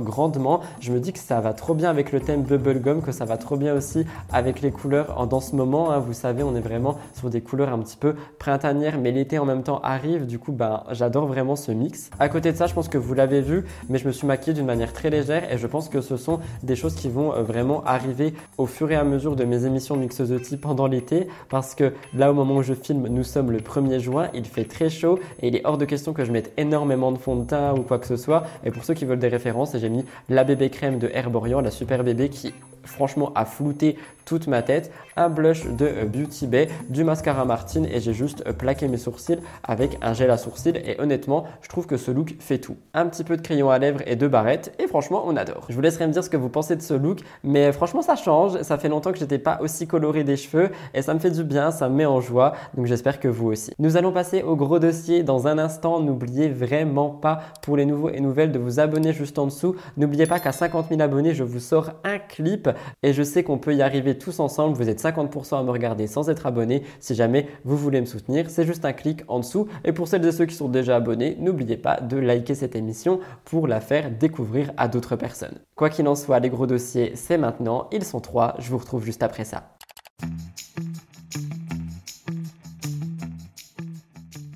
grandement. 0.00 0.60
Je 0.80 0.92
me 0.92 1.00
dis 1.00 1.12
que 1.12 1.18
ça 1.18 1.40
va 1.40 1.52
trop 1.52 1.74
bien 1.74 1.90
avec 1.90 2.12
le 2.12 2.20
thème 2.20 2.42
bubblegum, 2.42 3.02
que 3.02 3.12
ça 3.12 3.24
va 3.24 3.36
trop 3.36 3.56
bien 3.56 3.74
aussi 3.74 4.04
avec 4.32 4.60
les 4.60 4.70
couleurs 4.70 5.26
dans 5.26 5.40
ce 5.40 5.54
moment. 5.56 5.90
Hein. 5.90 5.98
vous 5.98 6.12
savez, 6.12 6.42
on 6.42 6.54
est 6.54 6.60
vraiment 6.60 6.98
sur 7.14 7.30
des 7.30 7.40
couleurs 7.40 7.72
un 7.72 7.78
petit 7.78 7.96
peu 7.96 8.14
printanières, 8.38 8.98
mais 8.98 9.10
l'été 9.10 9.38
en 9.38 9.44
même 9.44 9.62
temps 9.62 9.80
arrive. 9.82 10.26
Du 10.26 10.38
coup, 10.38 10.52
ben, 10.52 10.84
j'adore 10.90 11.26
vraiment 11.26 11.56
ce 11.56 11.72
mix. 11.72 12.10
À 12.18 12.28
côté 12.28 12.52
de 12.52 12.56
ça, 12.56 12.66
je 12.66 12.74
pense 12.74 12.88
que 12.88 12.98
vous 12.98 13.14
l'avez 13.14 13.40
vu, 13.40 13.64
mais 13.88 13.98
je 13.98 14.06
me 14.06 14.12
suis 14.12 14.26
maquillée 14.26 14.54
d'une 14.54 14.66
manière 14.66 14.92
très 14.92 15.10
légère. 15.10 15.52
Et 15.52 15.58
je 15.58 15.66
pense 15.66 15.88
que 15.88 16.00
ce 16.00 16.16
sont 16.16 16.40
des 16.62 16.76
choses 16.76 16.94
qui 16.94 17.08
vont 17.08 17.32
euh, 17.32 17.42
vraiment 17.42 17.82
arriver 17.84 18.34
au 18.58 18.66
fur 18.66 18.90
et 18.90 18.96
à 18.96 19.04
mesure 19.04 19.36
de 19.36 19.44
mes 19.44 19.64
émissions 19.64 19.96
Mixosoty 19.96 20.56
pendant 20.56 20.86
l'été 20.86 21.28
parce 21.48 21.74
que 21.74 21.92
là 22.14 22.30
au 22.30 22.34
moment 22.34 22.56
où 22.56 22.62
je 22.62 22.74
filme 22.74 23.06
nous 23.08 23.24
sommes 23.24 23.50
le 23.50 23.58
1er 23.58 23.98
juin, 23.98 24.28
il 24.34 24.44
fait 24.44 24.64
très 24.64 24.90
chaud 24.90 25.18
et 25.40 25.48
il 25.48 25.56
est 25.56 25.62
hors 25.64 25.78
de 25.78 25.84
question 25.84 26.12
que 26.12 26.24
je 26.24 26.32
mette 26.32 26.52
énormément 26.56 27.12
de 27.12 27.18
fond 27.18 27.36
de 27.36 27.44
teint 27.44 27.74
ou 27.74 27.82
quoi 27.82 27.98
que 27.98 28.06
ce 28.06 28.16
soit 28.16 28.44
et 28.64 28.70
pour 28.70 28.84
ceux 28.84 28.94
qui 28.94 29.04
veulent 29.04 29.18
des 29.18 29.28
références 29.28 29.49
j'ai 29.78 29.88
mis 29.88 30.04
la 30.28 30.44
bébé 30.44 30.70
crème 30.70 30.98
de 30.98 31.10
Herborian, 31.12 31.60
la 31.60 31.70
super 31.70 32.04
bébé 32.04 32.28
qui 32.28 32.54
franchement 32.84 33.32
a 33.34 33.44
flouté 33.44 33.96
toute 34.30 34.46
ma 34.46 34.62
tête, 34.62 34.92
un 35.16 35.28
blush 35.28 35.66
de 35.66 36.06
Beauty 36.06 36.46
Bay, 36.46 36.68
du 36.88 37.02
mascara 37.02 37.44
Martine 37.44 37.84
et 37.86 37.98
j'ai 37.98 38.12
juste 38.12 38.44
plaqué 38.52 38.86
mes 38.86 38.96
sourcils 38.96 39.40
avec 39.64 39.98
un 40.02 40.12
gel 40.12 40.30
à 40.30 40.36
sourcils 40.36 40.76
et 40.76 41.00
honnêtement, 41.00 41.46
je 41.62 41.68
trouve 41.68 41.88
que 41.88 41.96
ce 41.96 42.12
look 42.12 42.36
fait 42.38 42.58
tout. 42.58 42.76
Un 42.94 43.06
petit 43.06 43.24
peu 43.24 43.36
de 43.36 43.42
crayon 43.42 43.70
à 43.70 43.80
lèvres 43.80 44.02
et 44.06 44.14
de 44.14 44.28
barrettes 44.28 44.72
et 44.78 44.86
franchement, 44.86 45.24
on 45.26 45.34
adore. 45.34 45.66
Je 45.68 45.74
vous 45.74 45.80
laisserai 45.80 46.06
me 46.06 46.12
dire 46.12 46.22
ce 46.22 46.30
que 46.30 46.36
vous 46.36 46.48
pensez 46.48 46.76
de 46.76 46.80
ce 46.80 46.94
look, 46.94 47.22
mais 47.42 47.72
franchement, 47.72 48.02
ça 48.02 48.14
change. 48.14 48.62
Ça 48.62 48.78
fait 48.78 48.88
longtemps 48.88 49.10
que 49.10 49.18
j'étais 49.18 49.40
pas 49.40 49.58
aussi 49.62 49.88
coloré 49.88 50.22
des 50.22 50.36
cheveux 50.36 50.70
et 50.94 51.02
ça 51.02 51.12
me 51.12 51.18
fait 51.18 51.32
du 51.32 51.42
bien, 51.42 51.72
ça 51.72 51.88
me 51.88 51.96
met 51.96 52.06
en 52.06 52.20
joie. 52.20 52.52
Donc 52.76 52.86
j'espère 52.86 53.18
que 53.18 53.26
vous 53.26 53.48
aussi. 53.48 53.72
Nous 53.80 53.96
allons 53.96 54.12
passer 54.12 54.44
au 54.44 54.54
gros 54.54 54.78
dossier 54.78 55.24
dans 55.24 55.48
un 55.48 55.58
instant. 55.58 55.98
N'oubliez 55.98 56.48
vraiment 56.48 57.08
pas 57.08 57.40
pour 57.62 57.76
les 57.76 57.84
nouveaux 57.84 58.10
et 58.10 58.20
nouvelles 58.20 58.52
de 58.52 58.60
vous 58.60 58.78
abonner 58.78 59.12
juste 59.12 59.40
en 59.40 59.46
dessous. 59.46 59.74
N'oubliez 59.96 60.26
pas 60.26 60.38
qu'à 60.38 60.52
50 60.52 60.90
000 60.90 61.00
abonnés, 61.00 61.34
je 61.34 61.42
vous 61.42 61.58
sors 61.58 61.90
un 62.04 62.20
clip 62.20 62.68
et 63.02 63.12
je 63.12 63.24
sais 63.24 63.42
qu'on 63.42 63.58
peut 63.58 63.74
y 63.74 63.82
arriver 63.82 64.19
tous 64.20 64.38
ensemble. 64.38 64.76
Vous 64.76 64.88
êtes 64.88 65.02
50% 65.02 65.58
à 65.58 65.62
me 65.64 65.70
regarder 65.70 66.06
sans 66.06 66.30
être 66.30 66.46
abonné. 66.46 66.84
Si 67.00 67.16
jamais 67.16 67.48
vous 67.64 67.76
voulez 67.76 68.00
me 68.00 68.06
soutenir, 68.06 68.48
c'est 68.48 68.64
juste 68.64 68.84
un 68.84 68.92
clic 68.92 69.22
en 69.26 69.40
dessous. 69.40 69.66
Et 69.84 69.92
pour 69.92 70.06
celles 70.06 70.24
et 70.24 70.30
ceux 70.30 70.46
qui 70.46 70.54
sont 70.54 70.68
déjà 70.68 70.96
abonnés, 70.96 71.36
n'oubliez 71.40 71.76
pas 71.76 72.00
de 72.00 72.16
liker 72.16 72.54
cette 72.54 72.76
émission 72.76 73.18
pour 73.44 73.66
la 73.66 73.80
faire 73.80 74.10
découvrir 74.10 74.72
à 74.76 74.86
d'autres 74.86 75.16
personnes. 75.16 75.58
Quoi 75.74 75.90
qu'il 75.90 76.06
en 76.06 76.14
soit, 76.14 76.38
les 76.38 76.50
gros 76.50 76.66
dossiers, 76.66 77.12
c'est 77.16 77.38
maintenant. 77.38 77.88
Ils 77.90 78.04
sont 78.04 78.20
trois. 78.20 78.54
Je 78.58 78.70
vous 78.70 78.78
retrouve 78.78 79.04
juste 79.04 79.22
après 79.22 79.44
ça. 79.44 79.76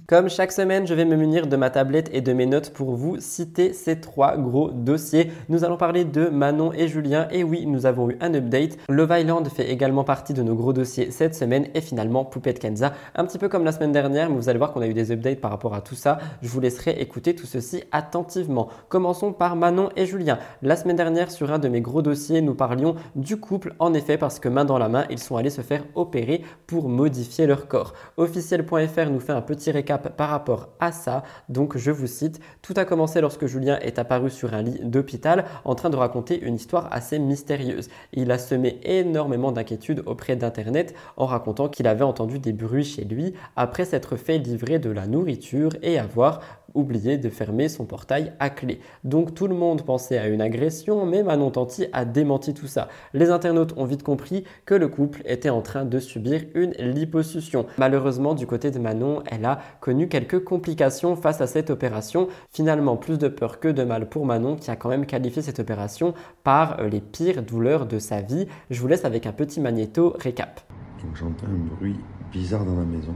Comme 0.07 0.29
chaque 0.29 0.53
semaine, 0.53 0.87
je 0.87 0.93
vais 0.93 1.07
me 1.07 1.17
munir 1.17 1.47
de 1.47 1.57
ma 1.57 1.71
tablette 1.71 2.11
et 2.13 2.21
de 2.21 2.35
mes 2.35 2.45
notes 2.45 2.75
pour 2.75 2.95
vous 2.95 3.17
citer 3.21 3.73
ces 3.73 4.01
trois 4.01 4.37
gros 4.37 4.71
dossiers. 4.71 5.33
Nous 5.49 5.65
allons 5.65 5.79
parler 5.79 6.05
de 6.05 6.27
Manon 6.27 6.75
et 6.75 6.89
Julien. 6.89 7.27
Et 7.31 7.43
oui, 7.43 7.65
nous 7.65 7.87
avons 7.87 8.11
eu 8.11 8.19
un 8.21 8.35
update. 8.35 8.77
Love 8.91 9.15
Island 9.19 9.49
fait 9.49 9.71
également 9.71 10.05
partie 10.05 10.35
de 10.35 10.43
nos 10.43 10.55
gros 10.55 10.75
dossiers 10.75 11.11
cette 11.11 11.35
semaine. 11.35 11.69
Et 11.73 11.81
finalement, 11.81 12.27
Poupette 12.27 12.59
Kenza, 12.59 12.93
un 13.15 13.25
petit 13.25 13.39
peu 13.39 13.49
comme 13.49 13.65
la 13.65 13.73
semaine 13.73 13.93
dernière, 13.93 14.29
mais 14.29 14.37
vous 14.37 14.51
allez 14.51 14.59
voir 14.59 14.75
qu'on 14.75 14.83
a 14.83 14.87
eu 14.87 14.93
des 14.93 15.11
updates 15.11 15.41
par 15.41 15.51
rapport 15.51 15.73
à 15.73 15.81
tout 15.81 15.95
ça. 15.95 16.19
Je 16.43 16.49
vous 16.49 16.61
laisserai 16.61 16.91
écouter 17.01 17.35
tout 17.35 17.47
ceci 17.47 17.83
attentivement. 17.91 18.69
Commençons 18.91 19.33
par 19.33 19.57
Manon 19.57 19.89
et 19.97 20.05
Julien. 20.05 20.39
La 20.61 20.77
semaine 20.77 20.97
dernière, 20.97 21.31
sur 21.31 21.51
un 21.51 21.59
de 21.59 21.69
mes 21.69 21.81
gros 21.81 22.03
dossiers, 22.03 22.43
nous 22.43 22.55
parlions 22.55 22.95
du 23.17 23.39
couple. 23.39 23.73
En 23.79 23.95
effet, 23.95 24.19
parce 24.19 24.39
que 24.39 24.51
main 24.51 24.67
dans 24.67 24.77
la 24.77 24.91
main, 24.91 25.07
ils 25.09 25.19
sont 25.19 25.39
allés 25.39 25.49
se 25.49 25.63
faire 25.63 25.83
opérer 25.95 26.43
pour 26.67 26.91
modifier 26.91 27.47
leur 27.47 27.69
corps. 27.69 27.95
Officiel.fr 28.19 29.11
nous 29.11 29.21
fait 29.21 29.33
un 29.33 29.41
petit 29.41 29.71
récap 29.71 29.94
par 29.99 30.31
rapport 30.31 30.71
à 30.81 30.93
ça. 30.93 31.23
Donc 31.49 31.77
je 31.77 31.91
vous 31.91 32.07
cite, 32.07 32.41
tout 32.63 32.75
a 32.77 32.85
commencé 32.85 33.21
lorsque 33.21 33.47
Julien 33.47 33.79
est 33.81 33.99
apparu 33.99 34.31
sur 34.31 34.55
un 34.55 34.63
lit 34.63 34.81
d'hôpital 34.83 35.45
en 35.65 35.75
train 35.75 35.91
de 35.91 35.97
raconter 35.97 36.41
une 36.41 36.55
histoire 36.55 36.89
assez 36.93 37.19
mystérieuse. 37.19 37.89
Il 38.13 38.31
a 38.31 38.39
semé 38.39 38.81
énormément 38.85 39.53
d'inquiétudes 39.53 40.03
auprès 40.07 40.37
d'Internet 40.37 40.95
en 41.17 41.27
racontant 41.27 41.69
qu'il 41.69 41.87
avait 41.87 42.05
entendu 42.05 42.39
des 42.39 42.53
bruits 42.53 42.85
chez 42.85 43.05
lui 43.05 43.35
après 43.57 43.85
s'être 43.85 44.17
fait 44.17 44.39
livrer 44.39 44.79
de 44.79 44.91
la 44.91 45.07
nourriture 45.07 45.71
et 45.83 45.99
avoir 45.99 46.41
oublié 46.75 47.19
de 47.19 47.29
fermer 47.31 47.69
son 47.69 47.85
portail 47.85 48.33
à 48.41 48.51
clé. 48.51 48.81
Donc 49.05 49.35
tout 49.35 49.47
le 49.47 49.55
monde 49.55 49.83
pensait 49.83 50.19
à 50.19 50.27
une 50.27 50.41
agression, 50.41 51.07
mais 51.07 51.23
Manon 51.23 51.51
Tanti 51.51 51.87
a 51.93 52.05
démenti 52.05 52.53
tout 52.53 52.67
ça. 52.67 52.89
Les 53.13 53.31
internautes 53.31 53.75
ont 53.77 53.85
vite 53.85 54.03
compris 54.03 54.45
que 54.67 54.75
le 54.75 54.89
couple 54.89 55.23
était 55.25 55.51
en 55.51 55.63
train 55.63 55.85
de 55.85 55.99
subir 55.99 56.43
une 56.55 56.73
liposuction. 56.73 57.67
Malheureusement, 57.79 58.35
du 58.35 58.47
côté 58.47 58.71
de 58.71 58.79
Manon, 58.79 59.23
elle 59.31 59.45
a 59.45 59.61
connu 59.85 60.09
quelques 60.09 60.43
complications 60.43 61.15
face 61.15 61.43
à 61.43 61.47
cette 61.47 61.69
opération. 61.69 62.29
Finalement, 62.51 62.97
plus 62.97 63.19
de 63.19 63.29
peur 63.29 63.61
que 63.61 63.69
de 63.69 63.85
mal 63.85 64.09
pour 64.09 64.25
Manon, 64.25 64.57
qui 64.57 64.71
a 64.71 64.77
quand 64.77 64.89
même 64.89 65.05
qualifié 65.05 65.43
cette 65.43 65.61
opération 65.61 66.15
par 66.43 66.81
euh, 66.81 66.89
les 66.89 67.03
pires 67.03 67.43
douleurs 67.43 67.85
de 67.85 67.99
sa 67.99 68.23
vie. 68.23 68.49
Je 68.71 68.81
vous 68.81 68.89
laisse 68.89 69.05
avec 69.05 69.27
un 69.27 69.33
petit 69.33 69.61
magnéto 69.61 70.17
récap. 70.19 70.63
Donc 71.03 71.15
j'entends 71.17 71.49
un 71.49 71.77
bruit 71.77 71.97
bizarre 72.33 72.65
dans 72.65 72.77
la 72.77 72.87
maison. 72.87 73.15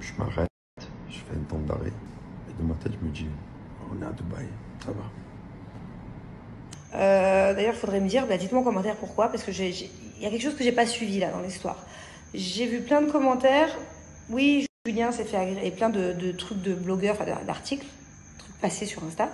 Je 0.00 0.12
m'arrête, 0.18 0.50
je 1.08 1.16
fais 1.16 1.34
un 1.34 1.44
temps 1.48 1.60
d'arrêt 1.66 1.92
dans 2.58 2.66
ma 2.66 2.74
tête, 2.74 2.92
je 3.00 3.06
me 3.06 3.10
dis, 3.10 3.26
on 3.90 4.02
est 4.02 4.06
à 4.06 4.12
Dubaï, 4.12 4.48
ça 4.84 4.90
va. 4.92 5.04
Euh, 6.98 7.54
D'ailleurs, 7.54 7.72
il 7.74 7.78
faudrait 7.78 8.00
me 8.00 8.08
dire, 8.08 8.26
bah, 8.26 8.36
dites-moi 8.36 8.60
en 8.60 8.64
commentaire 8.64 8.96
pourquoi, 8.96 9.28
parce 9.28 9.44
que 9.44 9.50
il 9.50 10.22
y 10.22 10.26
a 10.26 10.30
quelque 10.30 10.42
chose 10.42 10.56
que 10.56 10.64
j'ai 10.64 10.72
pas 10.72 10.84
suivi 10.84 11.20
là 11.20 11.30
dans 11.30 11.40
l'histoire. 11.40 11.78
J'ai 12.34 12.66
vu 12.66 12.82
plein 12.82 13.00
de 13.00 13.10
commentaires. 13.10 13.70
Oui, 14.28 14.66
Julien 14.86 15.12
s'est 15.12 15.24
fait 15.24 15.36
agresser, 15.36 15.66
et 15.66 15.70
plein 15.72 15.90
de, 15.90 16.14
de, 16.14 16.32
trucs 16.32 16.62
de 16.62 16.72
blogueurs, 16.72 17.14
enfin 17.20 17.26
d'articles, 17.46 17.84
trucs 18.38 18.60
passés 18.62 18.86
sur 18.86 19.04
Insta. 19.04 19.28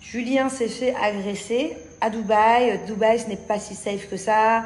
Julien 0.00 0.48
s'est 0.48 0.68
fait 0.68 0.94
agresser 0.94 1.76
à 2.00 2.08
Dubaï. 2.08 2.80
Dubaï, 2.86 3.18
ce 3.18 3.26
n'est 3.26 3.36
pas 3.36 3.58
si 3.58 3.74
safe 3.74 4.08
que 4.08 4.16
ça. 4.16 4.64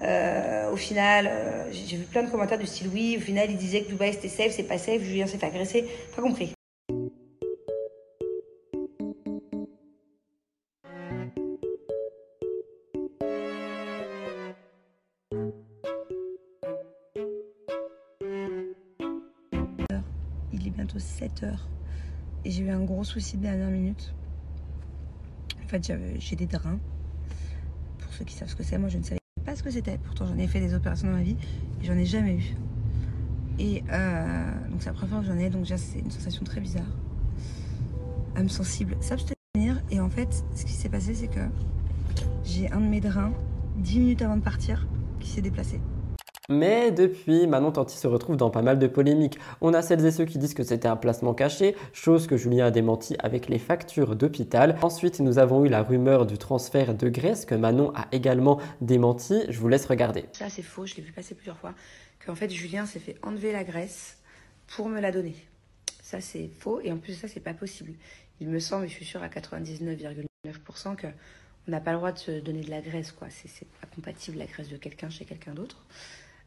Euh, 0.00 0.72
au 0.72 0.76
final, 0.76 1.28
euh, 1.30 1.70
j'ai 1.72 1.98
vu 1.98 2.04
plein 2.04 2.22
de 2.22 2.30
commentaires 2.30 2.58
du 2.58 2.64
style 2.64 2.88
oui. 2.90 3.16
Au 3.18 3.20
final, 3.20 3.50
il 3.50 3.58
disait 3.58 3.82
que 3.82 3.90
Dubaï 3.90 4.14
c'était 4.14 4.30
safe, 4.30 4.52
c'est 4.52 4.62
pas 4.62 4.78
safe. 4.78 5.02
Julien 5.02 5.26
s'est 5.26 5.36
fait 5.36 5.44
agresser. 5.44 5.86
Pas 6.16 6.22
compris. 6.22 6.54
7 21.00 21.42
heures. 21.42 21.68
Et 22.44 22.50
j'ai 22.50 22.62
eu 22.62 22.70
un 22.70 22.80
gros 22.80 23.04
souci 23.04 23.36
de 23.36 23.42
dernière 23.42 23.70
minute. 23.70 24.14
En 25.64 25.68
fait, 25.68 25.92
j'ai 26.18 26.36
des 26.36 26.46
drains. 26.46 26.78
Pour 27.98 28.12
ceux 28.12 28.24
qui 28.24 28.34
savent 28.34 28.48
ce 28.48 28.56
que 28.56 28.62
c'est, 28.62 28.78
moi 28.78 28.88
je 28.88 28.98
ne 28.98 29.02
savais 29.02 29.20
pas 29.44 29.56
ce 29.56 29.62
que 29.62 29.70
c'était. 29.70 29.98
Pourtant, 29.98 30.26
j'en 30.26 30.38
ai 30.38 30.46
fait 30.46 30.60
des 30.60 30.74
opérations 30.74 31.08
dans 31.08 31.14
ma 31.14 31.22
vie 31.22 31.36
et 31.82 31.84
j'en 31.84 31.94
ai 31.96 32.06
jamais 32.06 32.36
eu. 32.36 32.56
Et 33.58 33.84
euh, 33.92 34.68
donc, 34.70 34.80
c'est 34.80 34.86
la 34.86 34.94
première 34.94 35.10
fois 35.10 35.20
que 35.20 35.26
j'en 35.26 35.38
ai. 35.38 35.50
Donc, 35.50 35.62
déjà, 35.62 35.76
c'est 35.76 35.98
une 35.98 36.10
sensation 36.10 36.44
très 36.44 36.60
bizarre. 36.60 36.90
Âme 38.36 38.48
sensible, 38.48 38.96
s'abstenir. 39.00 39.82
Et 39.90 40.00
en 40.00 40.08
fait, 40.08 40.44
ce 40.54 40.64
qui 40.64 40.72
s'est 40.72 40.88
passé, 40.88 41.14
c'est 41.14 41.28
que 41.28 41.40
j'ai 42.44 42.70
un 42.70 42.80
de 42.80 42.86
mes 42.86 43.00
drains, 43.00 43.32
10 43.78 43.98
minutes 43.98 44.22
avant 44.22 44.36
de 44.36 44.42
partir, 44.42 44.86
qui 45.18 45.28
s'est 45.28 45.42
déplacé. 45.42 45.80
Mais 46.50 46.90
depuis, 46.90 47.46
Manon 47.46 47.70
Tanti 47.70 47.96
se 47.96 48.08
retrouve 48.08 48.36
dans 48.36 48.50
pas 48.50 48.62
mal 48.62 48.80
de 48.80 48.88
polémiques. 48.88 49.38
On 49.60 49.72
a 49.72 49.82
celles 49.82 50.04
et 50.04 50.10
ceux 50.10 50.24
qui 50.24 50.36
disent 50.36 50.54
que 50.54 50.64
c'était 50.64 50.88
un 50.88 50.96
placement 50.96 51.32
caché, 51.32 51.76
chose 51.92 52.26
que 52.26 52.36
Julien 52.36 52.66
a 52.66 52.70
démenti 52.72 53.14
avec 53.20 53.48
les 53.48 53.60
factures 53.60 54.16
d'hôpital. 54.16 54.76
Ensuite, 54.82 55.20
nous 55.20 55.38
avons 55.38 55.64
eu 55.64 55.68
la 55.68 55.84
rumeur 55.84 56.26
du 56.26 56.38
transfert 56.38 56.94
de 56.94 57.08
graisse 57.08 57.44
que 57.44 57.54
Manon 57.54 57.92
a 57.94 58.08
également 58.10 58.60
démenti. 58.80 59.44
Je 59.48 59.60
vous 59.60 59.68
laisse 59.68 59.86
regarder. 59.86 60.24
Ça, 60.32 60.48
c'est 60.48 60.62
faux, 60.62 60.86
je 60.86 60.96
l'ai 60.96 61.02
vu 61.02 61.12
passer 61.12 61.36
plusieurs 61.36 61.56
fois. 61.56 61.72
Qu'en 62.26 62.34
fait, 62.34 62.50
Julien 62.50 62.84
s'est 62.84 62.98
fait 62.98 63.16
enlever 63.22 63.52
la 63.52 63.62
graisse 63.62 64.18
pour 64.66 64.88
me 64.88 65.00
la 65.00 65.12
donner. 65.12 65.36
Ça, 66.02 66.20
c'est 66.20 66.50
faux 66.58 66.80
et 66.80 66.90
en 66.90 66.98
plus, 66.98 67.14
ça, 67.14 67.28
c'est 67.28 67.38
pas 67.38 67.54
possible. 67.54 67.92
Il 68.40 68.48
me 68.48 68.58
semble, 68.58 68.86
et 68.86 68.88
je 68.88 68.94
suis 68.94 69.04
sûre 69.04 69.22
à 69.22 69.28
99,9% 69.28 70.96
que 70.96 71.06
on 71.68 71.70
n'a 71.70 71.80
pas 71.80 71.92
le 71.92 71.98
droit 71.98 72.10
de 72.10 72.18
se 72.18 72.40
donner 72.40 72.62
de 72.62 72.70
la 72.70 72.80
graisse, 72.80 73.12
quoi. 73.12 73.28
C'est 73.30 73.68
pas 73.80 73.86
compatible 73.94 74.38
la 74.38 74.46
graisse 74.46 74.68
de 74.68 74.76
quelqu'un 74.76 75.10
chez 75.10 75.24
quelqu'un 75.24 75.52
d'autre. 75.52 75.84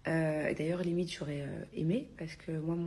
Euh, 0.07 0.53
d'ailleurs, 0.53 0.81
limite, 0.81 1.11
j'aurais 1.11 1.41
euh, 1.41 1.65
aimé, 1.73 2.09
parce 2.17 2.35
que 2.35 2.51
moi, 2.51 2.77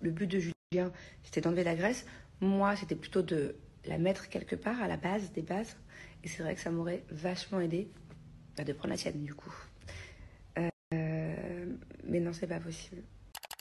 le 0.00 0.10
but 0.10 0.26
de 0.26 0.38
Julien, 0.38 0.92
c'était 1.22 1.40
d'enlever 1.40 1.64
la 1.64 1.74
graisse. 1.74 2.06
Moi, 2.40 2.76
c'était 2.76 2.94
plutôt 2.94 3.22
de 3.22 3.56
la 3.86 3.98
mettre 3.98 4.28
quelque 4.28 4.56
part, 4.56 4.80
à 4.82 4.88
la 4.88 4.96
base, 4.96 5.32
des 5.32 5.42
bases. 5.42 5.76
Et 6.24 6.28
c'est 6.28 6.42
vrai 6.42 6.54
que 6.54 6.60
ça 6.60 6.70
m'aurait 6.70 7.02
vachement 7.10 7.60
aidé 7.60 7.88
bah, 8.56 8.64
de 8.64 8.72
prendre 8.72 8.92
la 8.92 8.98
tienne, 8.98 9.22
du 9.22 9.34
coup. 9.34 9.54
Euh, 10.92 11.66
mais 12.04 12.20
non, 12.20 12.32
c'est 12.32 12.46
pas 12.46 12.60
possible. 12.60 13.02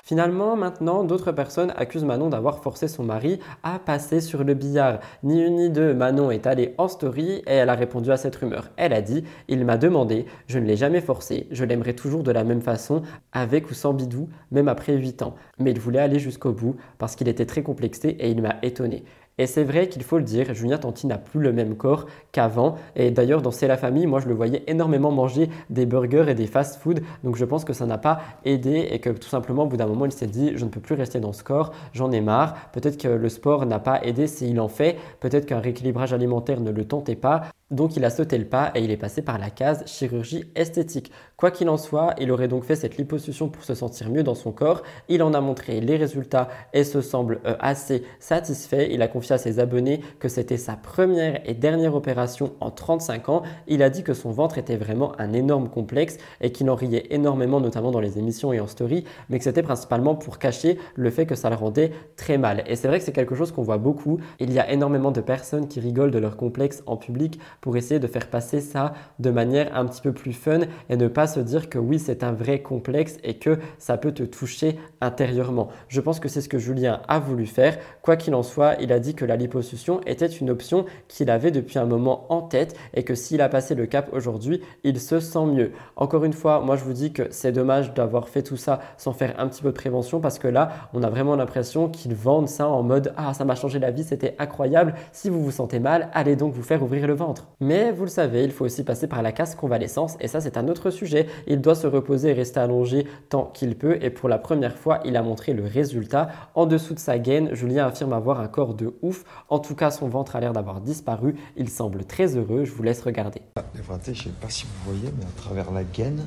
Finalement, 0.10 0.56
maintenant, 0.56 1.04
d'autres 1.04 1.32
personnes 1.32 1.72
accusent 1.78 2.04
Manon 2.04 2.30
d'avoir 2.30 2.64
forcé 2.64 2.88
son 2.88 3.04
mari 3.04 3.40
à 3.62 3.78
passer 3.78 4.22
sur 4.22 4.44
le 4.44 4.56
billard. 4.56 5.02
Ni 5.22 5.40
une 5.40 5.58
ni 5.58 5.70
deux, 5.70 5.94
Manon 5.94 6.32
est 6.32 6.48
allée 6.48 6.74
en 6.80 6.88
story 6.88 7.44
et 7.46 7.54
elle 7.54 7.70
a 7.70 7.76
répondu 7.76 8.12
à 8.12 8.18
cette 8.18 8.36
rumeur. 8.36 8.72
Elle 8.76 8.94
a 8.94 9.04
dit 9.04 9.24
Il 9.48 9.64
m'a 9.66 9.78
demandé, 9.78 10.26
je 10.48 10.58
ne 10.58 10.66
l'ai 10.66 10.78
jamais 10.78 11.02
forcé, 11.02 11.46
je 11.52 11.64
l'aimerais 11.64 11.94
toujours 11.94 12.24
de 12.24 12.32
la 12.32 12.44
même 12.44 12.62
façon, 12.62 13.04
avec 13.34 13.70
ou 13.70 13.76
sans 13.76 13.94
bidou, 13.94 14.30
même 14.50 14.68
après 14.68 14.96
8 14.96 15.22
ans. 15.22 15.36
Mais 15.60 15.70
il 15.70 15.80
voulait 15.80 16.00
aller 16.00 16.18
jusqu'au 16.18 16.54
bout 16.54 16.76
parce 16.98 17.16
qu'il 17.16 17.28
était 17.28 17.46
très 17.46 17.62
complexé 17.62 18.08
et 18.20 18.32
il 18.32 18.42
m'a 18.42 18.56
étonné. 18.64 19.04
Et 19.40 19.48
c'est 19.48 19.64
vrai 19.64 19.88
qu'il 19.88 20.04
faut 20.04 20.18
le 20.18 20.26
dire, 20.26 20.54
Julien 20.54 20.78
Tanti 20.78 21.08
n'a 21.08 21.18
plus 21.18 21.40
le 21.40 21.54
même 21.54 21.78
corps 21.78 22.06
qu'avant. 22.34 22.76
Et 22.98 23.10
d'ailleurs, 23.10 23.42
dans 23.42 23.52
C'est 23.52 23.68
la 23.68 23.78
famille, 23.78 24.06
moi 24.06 24.20
je 24.20 24.28
le 24.28 24.36
voyais 24.36 24.64
énormément 24.68 25.12
manger 25.12 25.50
des 25.70 25.86
burgers 25.86 26.26
et 26.28 26.36
des 26.36 26.46
fast-food. 26.46 27.02
Donc 27.24 27.38
je 27.38 27.46
pense 27.46 27.64
que 27.64 27.72
ça 27.72 27.86
n'a 27.86 27.98
pas 27.98 28.20
aidé 28.44 28.90
et 28.92 29.00
que 29.00 29.10
tout 29.10 29.30
simplement, 29.30 29.64
au 29.64 29.68
bout 29.68 29.78
d'un 29.78 29.88
moment, 29.88 30.06
il 30.06 30.12
s'est 30.12 30.28
dit 30.28 30.52
je 30.56 30.66
ne 30.66 30.70
peux 30.70 30.82
plus 30.82 30.96
rester 30.96 31.22
dans 31.22 31.32
ce 31.32 31.44
corps, 31.44 31.72
j'en 31.94 32.12
ai 32.12 32.20
marre. 32.20 32.70
Peut-être 32.74 32.98
que 32.98 33.08
le 33.08 33.30
sport 33.30 33.66
n'a 33.66 33.80
pas 33.80 34.04
aidé 34.04 34.28
s'il 34.28 34.60
en 34.60 34.68
fait. 34.68 34.98
Peut-être 35.22 35.46
qu'un 35.46 35.60
rééquilibrage 35.60 36.12
alimentaire 36.12 36.60
ne 36.60 36.72
le 36.72 36.84
tentait 36.86 37.16
pas. 37.16 37.44
Donc 37.72 37.96
il 37.96 38.04
a 38.04 38.10
sauté 38.10 38.38
le 38.38 38.46
pas 38.46 38.72
et 38.74 38.84
il 38.84 38.90
est 38.90 38.98
passé 38.98 39.22
par 39.22 39.38
la 39.38 39.52
case 39.52 39.84
chirurgie 39.86 40.46
esthétique. 40.56 41.12
Quoi 41.38 41.52
qu'il 41.52 41.70
en 41.70 41.78
soit, 41.78 42.16
il 42.20 42.32
aurait 42.32 42.48
donc 42.48 42.64
fait 42.64 42.76
cette 42.76 42.98
liposuction 42.98 43.48
pour 43.48 43.64
se 43.64 43.76
sentir 43.76 44.10
mieux 44.10 44.24
dans 44.24 44.36
son 44.36 44.52
corps. 44.52 44.82
Il 45.08 45.22
en 45.22 45.34
a 45.34 45.40
montré 45.40 45.80
les 45.80 45.96
résultats 45.96 46.50
et 46.74 46.84
se 46.84 47.02
semble 47.02 47.40
euh, 47.46 47.56
assez 47.60 48.04
satisfait. 48.20 48.90
Il 48.92 49.04
a 49.04 49.08
confié 49.08 49.36
à 49.36 49.38
ses 49.38 49.60
abonnés 49.60 50.02
que 50.20 50.28
c'était 50.28 50.58
sa 50.58 50.76
première 50.76 51.42
et 51.48 51.54
dernière 51.54 51.96
opération 51.96 52.54
en 52.60 52.72
35 52.72 53.30
ans. 53.30 53.44
Il 53.68 53.84
a 53.84 53.92
dit 53.92 54.04
que 54.04 54.14
son 54.14 54.32
ventre 54.32 54.58
était 54.58 54.76
vraiment 54.76 55.14
un 55.20 55.32
énorme 55.32 55.70
complexe 55.70 56.18
et 56.42 56.52
qu'il 56.52 56.70
en 56.72 56.76
riait 56.76 57.06
énormément, 57.12 57.62
notamment 57.62 57.92
dans 57.92 58.02
les 58.02 58.18
émissions 58.18 58.52
et 58.52 58.60
en 58.60 58.68
story, 58.68 59.06
mais 59.30 59.38
que 59.38 59.44
c'était 59.44 59.64
principalement 59.64 60.16
pour 60.16 60.40
cacher 60.40 60.80
le 60.96 61.12
fait 61.12 61.28
que 61.28 61.36
ça 61.36 61.50
le 61.50 61.56
rendait 61.56 61.92
très 62.18 62.40
mal. 62.40 62.64
Et 62.66 62.76
c'est 62.76 62.88
vrai 62.88 62.98
que 62.98 63.06
c'est 63.06 63.12
quelque 63.12 63.36
chose 63.36 63.52
qu'on 63.52 63.64
voit 63.64 63.78
beaucoup. 63.78 64.20
Il 64.40 64.52
y 64.52 64.60
a 64.60 64.70
énormément 64.72 65.12
de 65.12 65.22
personnes 65.22 65.68
qui 65.68 65.80
rigolent 65.80 66.12
de 66.12 66.20
leur 66.20 66.36
complexe 66.36 66.82
en 66.88 66.98
public 66.98 67.40
pour 67.62 67.78
essayer 67.78 68.00
de 68.00 68.08
faire 68.08 68.28
passer 68.28 68.62
ça 68.62 68.94
de 69.20 69.30
manière 69.30 69.76
un 69.76 69.86
petit 69.86 70.02
peu 70.02 70.14
plus 70.14 70.34
fun 70.34 70.62
et 70.90 70.98
ne 70.98 71.08
pas 71.08 71.28
se 71.28 71.40
dire 71.40 71.70
que 71.70 71.78
oui, 71.78 72.00
c'est 72.00 72.24
un 72.24 72.32
vrai 72.32 72.62
complexe 72.62 73.18
et 73.24 73.36
que 73.36 73.60
ça 73.78 73.98
peut 73.98 74.12
te 74.12 74.24
toucher 74.24 74.80
intérieurement. 75.02 75.70
Je 75.88 76.02
pense 76.02 76.20
que 76.20 76.30
c'est 76.30 76.42
ce 76.42 76.50
que 76.50 76.60
Julien 76.60 77.02
a 77.08 77.20
voulu 77.20 77.46
faire. 77.46 77.78
Quoi 78.02 78.16
qu'il 78.16 78.36
en 78.36 78.44
soit, 78.44 78.76
il 78.80 78.92
a 78.92 79.00
dit 79.00 79.16
que 79.16 79.26
la 79.26 79.36
liposuction 79.36 80.02
était 80.06 80.28
une 80.28 80.50
option 80.50 80.86
qu'il 81.08 81.30
avait 81.30 81.52
depuis 81.52 81.80
un 81.80 81.86
moment 81.86 82.32
en 82.32 82.42
tête 82.42 82.76
et 82.94 83.04
que 83.04 83.16
s'il 83.16 83.42
a 83.42 83.50
passé 83.50 83.76
le 83.76 83.86
cap 83.86 84.10
aujourd'hui, 84.12 84.62
il 84.84 85.00
se 85.00 85.20
sent 85.20 85.46
mieux. 85.46 85.72
Encore 85.96 86.24
une 86.24 86.34
fois, 86.34 86.62
moi 86.62 86.76
je 86.76 86.84
vous 86.84 86.94
dis 86.94 87.14
que 87.14 87.28
c'est 87.32 87.52
dommage 87.52 87.94
d'avoir 87.94 88.30
fait 88.30 88.44
tout 88.44 88.58
ça 88.58 88.80
sans 88.98 89.14
faire 89.14 89.36
un 89.40 89.48
petit 89.48 89.62
peu 89.62 89.70
de 89.70 89.76
prévention 89.76 90.20
parce 90.20 90.40
que 90.40 90.48
là, 90.48 90.90
on 90.94 91.04
a 91.04 91.10
vraiment 91.10 91.36
l'impression 91.36 91.90
qu'ils 91.90 92.16
vendent 92.16 92.50
ça 92.50 92.68
en 92.68 92.84
mode 92.84 93.14
Ah, 93.18 93.34
ça 93.34 93.46
m'a 93.46 93.56
changé 93.56 93.80
la 93.80 93.92
vie, 93.92 94.04
c'était 94.04 94.36
incroyable. 94.40 94.94
Si 95.12 95.30
vous 95.30 95.44
vous 95.44 95.52
sentez 95.52 95.80
mal, 95.80 96.10
allez 96.14 96.36
donc 96.36 96.54
vous 96.54 96.64
faire 96.64 96.84
ouvrir 96.84 97.08
le 97.08 97.14
ventre. 97.14 97.49
Mais 97.60 97.92
vous 97.92 98.04
le 98.04 98.10
savez, 98.10 98.44
il 98.44 98.52
faut 98.52 98.66
aussi 98.66 98.84
passer 98.84 99.08
par 99.08 99.22
la 99.22 99.32
casse 99.32 99.56
convalescence 99.56 100.16
et 100.20 100.28
ça 100.28 100.42
c'est 100.42 100.58
un 100.58 100.68
autre 100.68 100.90
sujet. 100.90 101.28
Il 101.48 101.62
doit 101.62 101.76
se 101.76 101.88
reposer 101.88 102.30
et 102.30 102.34
rester 102.34 102.60
allongé 102.60 103.06
tant 103.30 103.46
qu'il 103.46 103.76
peut 103.76 103.98
et 104.02 104.10
pour 104.10 104.30
la 104.30 104.38
première 104.38 104.78
fois, 104.78 105.00
il 105.06 105.18
a 105.18 105.22
montré 105.22 105.54
le 105.54 105.64
résultat. 105.64 106.30
En 106.56 106.66
dessous 106.66 106.94
de 106.94 107.00
sa 107.00 107.20
gaine, 107.20 107.54
Julien 107.54 107.88
affirme 107.88 108.14
avoir 108.14 108.40
un 108.40 108.48
corps 108.48 108.74
de 108.74 108.94
ouf. 109.02 109.24
En 109.50 109.60
tout 109.60 109.76
cas, 109.76 109.92
son 109.92 110.08
ventre 110.08 110.36
a 110.36 110.40
l'air 110.40 110.54
d'avoir 110.54 110.82
disparu. 110.82 111.36
Il 111.58 111.70
semble 111.70 112.06
très 112.06 112.36
heureux. 112.38 112.66
Je 112.66 112.72
vous 112.72 112.84
laisse 112.84 113.02
regarder. 113.02 113.42
Ah, 113.56 113.64
je 113.76 114.14
sais 114.14 114.30
pas 114.30 114.50
si 114.50 114.66
vous 114.66 114.92
voyez, 114.94 115.14
mais 115.18 115.26
à 115.26 115.42
travers 115.42 115.72
la 115.72 115.84
gaine, 115.84 116.26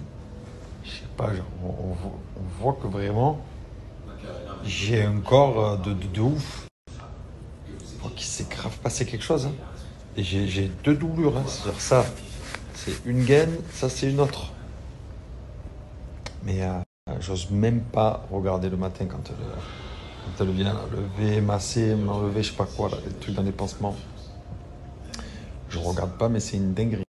je 0.84 0.90
sais 0.90 1.02
pas, 1.16 1.30
on, 1.64 1.94
voit 2.60 2.76
que 2.80 2.86
vraiment 2.86 3.38
j'ai 4.64 5.02
un 5.02 5.20
corps 5.20 5.78
de, 5.78 5.92
de, 5.92 6.20
ouf. 6.20 6.68
Je 8.04 8.08
qu'il 8.10 8.26
s'est 8.26 8.46
grave 8.50 8.76
passé 8.78 9.06
quelque 9.06 9.24
chose. 9.24 9.46
Hein. 9.46 9.52
J'ai 10.16 10.70
deux 10.84 10.94
doublures. 10.94 11.36
Hein. 11.36 11.44
C'est-à-dire 11.46 11.80
ça, 11.80 12.04
c'est 12.74 12.92
une 13.06 13.24
gaine, 13.24 13.56
ça 13.72 13.88
c'est 13.88 14.10
une 14.10 14.20
autre. 14.20 14.52
Mais 16.44 16.62
euh, 16.62 16.80
j'ose 17.20 17.50
même 17.50 17.80
pas 17.80 18.26
regarder 18.30 18.68
le 18.68 18.76
matin 18.76 19.06
quand 19.06 19.22
elle, 19.28 20.36
quand 20.36 20.44
elle 20.44 20.50
vient 20.50 20.76
lever, 20.90 21.40
masser, 21.40 21.94
m'enlever, 21.94 22.42
je 22.42 22.50
sais 22.50 22.56
pas 22.56 22.66
quoi, 22.66 22.88
là, 22.90 22.96
les 23.06 23.12
trucs 23.14 23.34
dans 23.34 23.42
les 23.42 23.52
pansements. 23.52 23.96
Je 25.70 25.78
regarde 25.78 26.18
pas, 26.18 26.28
mais 26.28 26.40
c'est 26.40 26.58
une 26.58 26.74
dinguerie. 26.74 27.04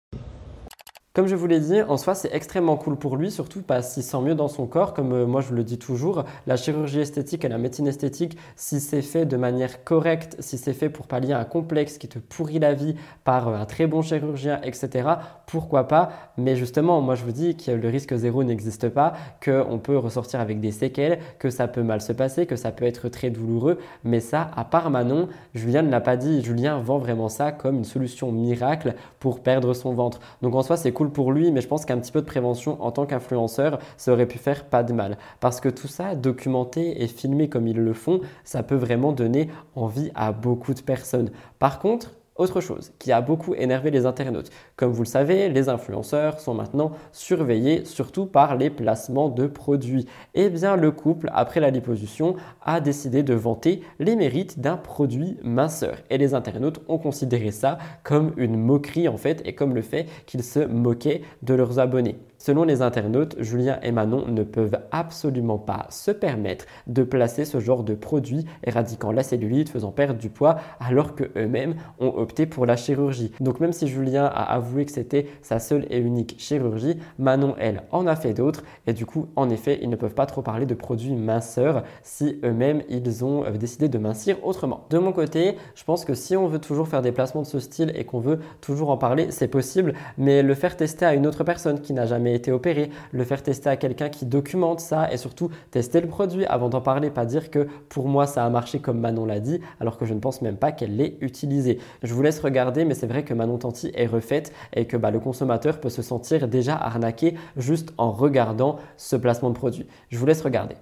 Comme 1.14 1.26
je 1.26 1.36
vous 1.36 1.46
l'ai 1.46 1.60
dit, 1.60 1.82
en 1.82 1.98
soi, 1.98 2.14
c'est 2.14 2.32
extrêmement 2.32 2.78
cool 2.78 2.96
pour 2.96 3.18
lui, 3.18 3.30
surtout 3.30 3.60
parce 3.60 3.92
qu'il 3.92 4.02
sent 4.02 4.20
mieux 4.22 4.34
dans 4.34 4.48
son 4.48 4.66
corps. 4.66 4.94
Comme 4.94 5.12
euh, 5.12 5.26
moi, 5.26 5.42
je 5.42 5.52
le 5.52 5.62
dis 5.62 5.76
toujours, 5.76 6.24
la 6.46 6.56
chirurgie 6.56 7.00
esthétique 7.00 7.44
et 7.44 7.50
la 7.50 7.58
médecine 7.58 7.86
esthétique, 7.86 8.38
si 8.56 8.80
c'est 8.80 9.02
fait 9.02 9.26
de 9.26 9.36
manière 9.36 9.84
correcte, 9.84 10.36
si 10.38 10.56
c'est 10.56 10.72
fait 10.72 10.88
pour 10.88 11.06
pallier 11.06 11.34
un 11.34 11.44
complexe 11.44 11.98
qui 11.98 12.08
te 12.08 12.18
pourrit 12.18 12.58
la 12.60 12.72
vie 12.72 12.96
par 13.24 13.48
euh, 13.48 13.56
un 13.56 13.66
très 13.66 13.86
bon 13.86 14.00
chirurgien, 14.00 14.58
etc., 14.62 15.06
pourquoi 15.44 15.86
pas? 15.86 16.12
Mais 16.38 16.56
justement, 16.56 17.02
moi, 17.02 17.14
je 17.14 17.24
vous 17.24 17.32
dis 17.32 17.58
que 17.58 17.72
le 17.72 17.88
risque 17.90 18.16
zéro 18.16 18.42
n'existe 18.42 18.88
pas, 18.88 19.12
qu'on 19.44 19.78
peut 19.78 19.98
ressortir 19.98 20.40
avec 20.40 20.60
des 20.60 20.72
séquelles, 20.72 21.18
que 21.38 21.50
ça 21.50 21.68
peut 21.68 21.82
mal 21.82 22.00
se 22.00 22.14
passer, 22.14 22.46
que 22.46 22.56
ça 22.56 22.72
peut 22.72 22.86
être 22.86 23.10
très 23.10 23.28
douloureux. 23.28 23.78
Mais 24.02 24.20
ça, 24.20 24.50
à 24.56 24.64
part 24.64 24.88
Manon, 24.88 25.28
Julien 25.54 25.82
ne 25.82 25.90
l'a 25.90 26.00
pas 26.00 26.16
dit. 26.16 26.42
Julien 26.42 26.78
vend 26.78 26.96
vraiment 26.96 27.28
ça 27.28 27.52
comme 27.52 27.76
une 27.76 27.84
solution 27.84 28.32
miracle 28.32 28.94
pour 29.20 29.40
perdre 29.40 29.74
son 29.74 29.92
ventre. 29.92 30.20
Donc 30.40 30.54
en 30.54 30.62
soi, 30.62 30.78
c'est 30.78 30.92
cool 30.92 31.01
pour 31.10 31.32
lui, 31.32 31.50
mais 31.50 31.60
je 31.60 31.68
pense 31.68 31.84
qu'un 31.84 31.98
petit 31.98 32.12
peu 32.12 32.20
de 32.20 32.26
prévention 32.26 32.82
en 32.82 32.92
tant 32.92 33.06
qu'influenceur, 33.06 33.78
ça 33.96 34.12
aurait 34.12 34.26
pu 34.26 34.38
faire 34.38 34.64
pas 34.66 34.82
de 34.82 34.92
mal. 34.92 35.18
Parce 35.40 35.60
que 35.60 35.68
tout 35.68 35.88
ça, 35.88 36.14
documenté 36.14 37.02
et 37.02 37.08
filmé 37.08 37.48
comme 37.48 37.66
ils 37.66 37.80
le 37.80 37.92
font, 37.92 38.20
ça 38.44 38.62
peut 38.62 38.76
vraiment 38.76 39.12
donner 39.12 39.48
envie 39.74 40.10
à 40.14 40.32
beaucoup 40.32 40.74
de 40.74 40.80
personnes. 40.80 41.30
Par 41.58 41.78
contre, 41.78 42.12
autre 42.36 42.60
chose 42.60 42.92
qui 42.98 43.12
a 43.12 43.20
beaucoup 43.20 43.54
énervé 43.54 43.90
les 43.90 44.06
internautes. 44.06 44.50
Comme 44.76 44.92
vous 44.92 45.02
le 45.02 45.08
savez, 45.08 45.48
les 45.48 45.68
influenceurs 45.68 46.40
sont 46.40 46.54
maintenant 46.54 46.92
surveillés 47.12 47.84
surtout 47.84 48.26
par 48.26 48.56
les 48.56 48.70
placements 48.70 49.28
de 49.28 49.46
produits. 49.46 50.06
Eh 50.34 50.48
bien 50.48 50.76
le 50.76 50.90
couple, 50.90 51.30
après 51.32 51.60
la 51.60 51.70
liposuction, 51.70 52.36
a 52.62 52.80
décidé 52.80 53.22
de 53.22 53.34
vanter 53.34 53.82
les 53.98 54.16
mérites 54.16 54.60
d'un 54.60 54.76
produit 54.76 55.36
minceur. 55.42 55.96
Et 56.10 56.18
les 56.18 56.34
internautes 56.34 56.80
ont 56.88 56.98
considéré 56.98 57.50
ça 57.50 57.78
comme 58.02 58.32
une 58.36 58.56
moquerie 58.56 59.08
en 59.08 59.16
fait 59.16 59.42
et 59.44 59.54
comme 59.54 59.74
le 59.74 59.82
fait 59.82 60.06
qu'ils 60.26 60.42
se 60.44 60.60
moquaient 60.60 61.22
de 61.42 61.54
leurs 61.54 61.78
abonnés. 61.78 62.18
Selon 62.42 62.64
les 62.64 62.82
internautes, 62.82 63.36
Julien 63.38 63.78
et 63.84 63.92
Manon 63.92 64.26
ne 64.26 64.42
peuvent 64.42 64.80
absolument 64.90 65.58
pas 65.58 65.86
se 65.90 66.10
permettre 66.10 66.64
de 66.88 67.04
placer 67.04 67.44
ce 67.44 67.60
genre 67.60 67.84
de 67.84 67.94
produit 67.94 68.46
éradiquant 68.64 69.12
la 69.12 69.22
cellulite, 69.22 69.68
faisant 69.68 69.92
perdre 69.92 70.18
du 70.18 70.28
poids, 70.28 70.56
alors 70.80 71.14
qu'eux-mêmes 71.14 71.76
ont 72.00 72.12
opté 72.16 72.46
pour 72.46 72.66
la 72.66 72.74
chirurgie. 72.74 73.30
Donc 73.38 73.60
même 73.60 73.72
si 73.72 73.86
Julien 73.86 74.24
a 74.24 74.42
avoué 74.54 74.86
que 74.86 74.90
c'était 74.90 75.28
sa 75.40 75.60
seule 75.60 75.86
et 75.88 75.98
unique 75.98 76.34
chirurgie, 76.36 76.98
Manon, 77.16 77.54
elle, 77.60 77.84
en 77.92 78.08
a 78.08 78.16
fait 78.16 78.34
d'autres. 78.34 78.64
Et 78.88 78.92
du 78.92 79.06
coup, 79.06 79.28
en 79.36 79.48
effet, 79.48 79.78
ils 79.80 79.88
ne 79.88 79.94
peuvent 79.94 80.16
pas 80.16 80.26
trop 80.26 80.42
parler 80.42 80.66
de 80.66 80.74
produits 80.74 81.14
minceurs 81.14 81.84
si 82.02 82.40
eux-mêmes, 82.42 82.82
ils 82.88 83.24
ont 83.24 83.44
euh, 83.44 83.52
décidé 83.52 83.88
de 83.88 83.98
mincir 83.98 84.44
autrement. 84.44 84.88
De 84.90 84.98
mon 84.98 85.12
côté, 85.12 85.58
je 85.76 85.84
pense 85.84 86.04
que 86.04 86.14
si 86.14 86.36
on 86.36 86.48
veut 86.48 86.58
toujours 86.58 86.88
faire 86.88 87.02
des 87.02 87.12
placements 87.12 87.42
de 87.42 87.46
ce 87.46 87.60
style 87.60 87.92
et 87.94 88.02
qu'on 88.02 88.18
veut 88.18 88.40
toujours 88.60 88.90
en 88.90 88.96
parler, 88.96 89.28
c'est 89.30 89.46
possible, 89.46 89.94
mais 90.18 90.42
le 90.42 90.54
faire 90.56 90.76
tester 90.76 91.06
à 91.06 91.14
une 91.14 91.28
autre 91.28 91.44
personne 91.44 91.80
qui 91.80 91.92
n'a 91.92 92.04
jamais 92.04 92.31
été 92.34 92.52
opérée, 92.52 92.90
le 93.12 93.24
faire 93.24 93.42
tester 93.42 93.68
à 93.68 93.76
quelqu'un 93.76 94.08
qui 94.08 94.26
documente 94.26 94.80
ça 94.80 95.12
et 95.12 95.16
surtout 95.16 95.50
tester 95.70 96.00
le 96.00 96.08
produit 96.08 96.44
avant 96.46 96.68
d'en 96.68 96.80
parler, 96.80 97.10
pas 97.10 97.26
dire 97.26 97.50
que 97.50 97.66
pour 97.88 98.08
moi 98.08 98.26
ça 98.26 98.44
a 98.44 98.50
marché 98.50 98.80
comme 98.80 99.00
Manon 99.00 99.26
l'a 99.26 99.40
dit, 99.40 99.60
alors 99.80 99.98
que 99.98 100.04
je 100.04 100.14
ne 100.14 100.20
pense 100.20 100.42
même 100.42 100.56
pas 100.56 100.72
qu'elle 100.72 100.96
l'ait 100.96 101.16
utilisé. 101.20 101.78
Je 102.02 102.14
vous 102.14 102.22
laisse 102.22 102.40
regarder, 102.40 102.84
mais 102.84 102.94
c'est 102.94 103.06
vrai 103.06 103.24
que 103.24 103.34
Manon 103.34 103.58
Tanti 103.58 103.90
est 103.94 104.06
refaite 104.06 104.52
et 104.74 104.86
que 104.86 104.96
bah, 104.96 105.10
le 105.10 105.20
consommateur 105.20 105.80
peut 105.80 105.90
se 105.90 106.02
sentir 106.02 106.48
déjà 106.48 106.76
arnaqué 106.76 107.34
juste 107.56 107.92
en 107.98 108.12
regardant 108.12 108.76
ce 108.96 109.16
placement 109.16 109.50
de 109.50 109.54
produit. 109.54 109.86
Je 110.10 110.18
vous 110.18 110.26
laisse 110.26 110.42
regarder. 110.42 110.76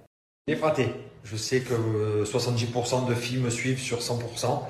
Je 1.22 1.36
sais 1.36 1.60
que 1.60 2.24
70% 2.24 3.08
de 3.08 3.14
filles 3.14 3.38
me 3.38 3.50
suivent 3.50 3.78
sur 3.78 3.98
100%. 3.98 4.62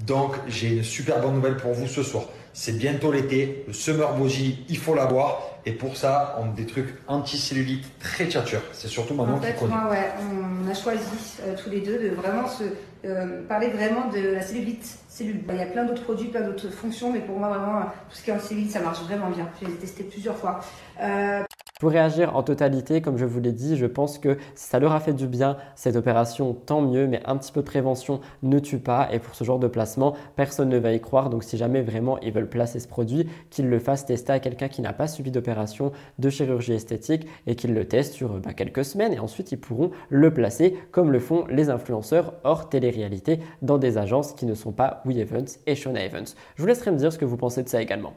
Donc 0.00 0.34
j'ai 0.46 0.68
une 0.76 0.82
super 0.82 1.20
bonne 1.20 1.34
nouvelle 1.34 1.56
pour 1.56 1.72
vous 1.72 1.86
ce 1.86 2.02
soir. 2.02 2.24
C'est 2.52 2.78
bientôt 2.78 3.12
l'été, 3.12 3.64
le 3.66 3.72
Summer 3.74 4.14
Body, 4.14 4.64
il 4.70 4.78
faut 4.78 4.94
l'avoir. 4.94 5.42
Et 5.66 5.72
pour 5.72 5.96
ça, 5.96 6.38
on 6.40 6.44
a 6.44 6.52
des 6.54 6.64
trucs 6.64 6.94
anti-cellulite 7.06 7.84
très 7.98 8.26
tchatcheur. 8.26 8.62
C'est 8.72 8.88
surtout 8.88 9.14
maintenant 9.14 9.36
en 9.36 9.40
fait, 9.40 9.60
Moi, 9.60 9.90
ouais, 9.90 10.10
on 10.20 10.70
a 10.70 10.74
choisi 10.74 11.02
euh, 11.42 11.54
tous 11.62 11.68
les 11.68 11.80
deux 11.80 11.98
de 11.98 12.14
vraiment 12.14 12.48
se 12.48 12.62
euh, 13.04 13.42
parler 13.46 13.68
vraiment 13.68 14.08
de 14.08 14.32
la 14.32 14.42
cellulite. 14.42 14.86
Cellule. 15.08 15.42
Il 15.48 15.56
y 15.56 15.60
a 15.60 15.66
plein 15.66 15.84
d'autres 15.84 16.04
produits, 16.04 16.28
plein 16.28 16.42
d'autres 16.42 16.70
fonctions, 16.70 17.12
mais 17.12 17.20
pour 17.20 17.38
moi, 17.38 17.48
vraiment, 17.48 17.82
tout 18.10 18.16
ce 18.16 18.22
qui 18.22 18.30
est 18.30 18.34
anti-cellulite, 18.34 18.70
ça 18.70 18.80
marche 18.80 19.00
vraiment 19.00 19.30
bien. 19.30 19.48
Je 19.60 19.66
les 19.66 19.72
ai 19.72 19.76
testés 19.76 20.04
plusieurs 20.04 20.36
fois. 20.36 20.60
Euh, 21.02 21.42
pour 21.78 21.90
réagir 21.90 22.34
en 22.34 22.42
totalité, 22.42 23.02
comme 23.02 23.18
je 23.18 23.26
vous 23.26 23.38
l'ai 23.38 23.52
dit, 23.52 23.76
je 23.76 23.84
pense 23.84 24.18
que 24.18 24.38
ça 24.54 24.78
leur 24.78 24.92
a 24.92 25.00
fait 25.00 25.12
du 25.12 25.26
bien, 25.26 25.58
cette 25.74 25.96
opération, 25.96 26.54
tant 26.54 26.80
mieux, 26.80 27.06
mais 27.06 27.20
un 27.26 27.36
petit 27.36 27.52
peu 27.52 27.60
de 27.60 27.66
prévention 27.66 28.20
ne 28.42 28.58
tue 28.58 28.78
pas. 28.78 29.08
Et 29.12 29.18
pour 29.18 29.34
ce 29.34 29.44
genre 29.44 29.58
de 29.58 29.68
placement, 29.68 30.14
personne 30.36 30.70
ne 30.70 30.78
va 30.78 30.92
y 30.92 31.00
croire. 31.02 31.28
Donc 31.28 31.44
si 31.44 31.58
jamais 31.58 31.82
vraiment 31.82 32.18
ils 32.20 32.32
veulent 32.32 32.48
placer 32.48 32.80
ce 32.80 32.88
produit, 32.88 33.28
qu'ils 33.50 33.68
le 33.68 33.78
fassent 33.78 34.06
tester 34.06 34.32
à 34.32 34.40
quelqu'un 34.40 34.68
qui 34.68 34.80
n'a 34.80 34.94
pas 34.94 35.06
subi 35.06 35.30
d'opération 35.30 35.92
de 36.18 36.30
chirurgie 36.30 36.72
esthétique 36.72 37.26
et 37.46 37.56
qu'ils 37.56 37.74
le 37.74 37.86
testent 37.86 38.14
sur 38.14 38.40
bah, 38.40 38.54
quelques 38.54 38.86
semaines. 38.86 39.12
Et 39.12 39.18
ensuite, 39.18 39.52
ils 39.52 39.60
pourront 39.60 39.90
le 40.08 40.32
placer 40.32 40.78
comme 40.92 41.12
le 41.12 41.18
font 41.18 41.44
les 41.50 41.68
influenceurs 41.68 42.32
hors 42.44 42.70
télé-réalité 42.70 43.40
dans 43.60 43.76
des 43.76 43.98
agences 43.98 44.32
qui 44.32 44.46
ne 44.46 44.54
sont 44.54 44.72
pas 44.72 45.02
We 45.04 45.18
Evans 45.18 45.46
et 45.66 45.74
Shona 45.74 46.04
Evans. 46.06 46.26
Je 46.54 46.62
vous 46.62 46.68
laisserai 46.68 46.90
me 46.90 46.96
dire 46.96 47.12
ce 47.12 47.18
que 47.18 47.26
vous 47.26 47.36
pensez 47.36 47.62
de 47.62 47.68
ça 47.68 47.82
également. 47.82 48.14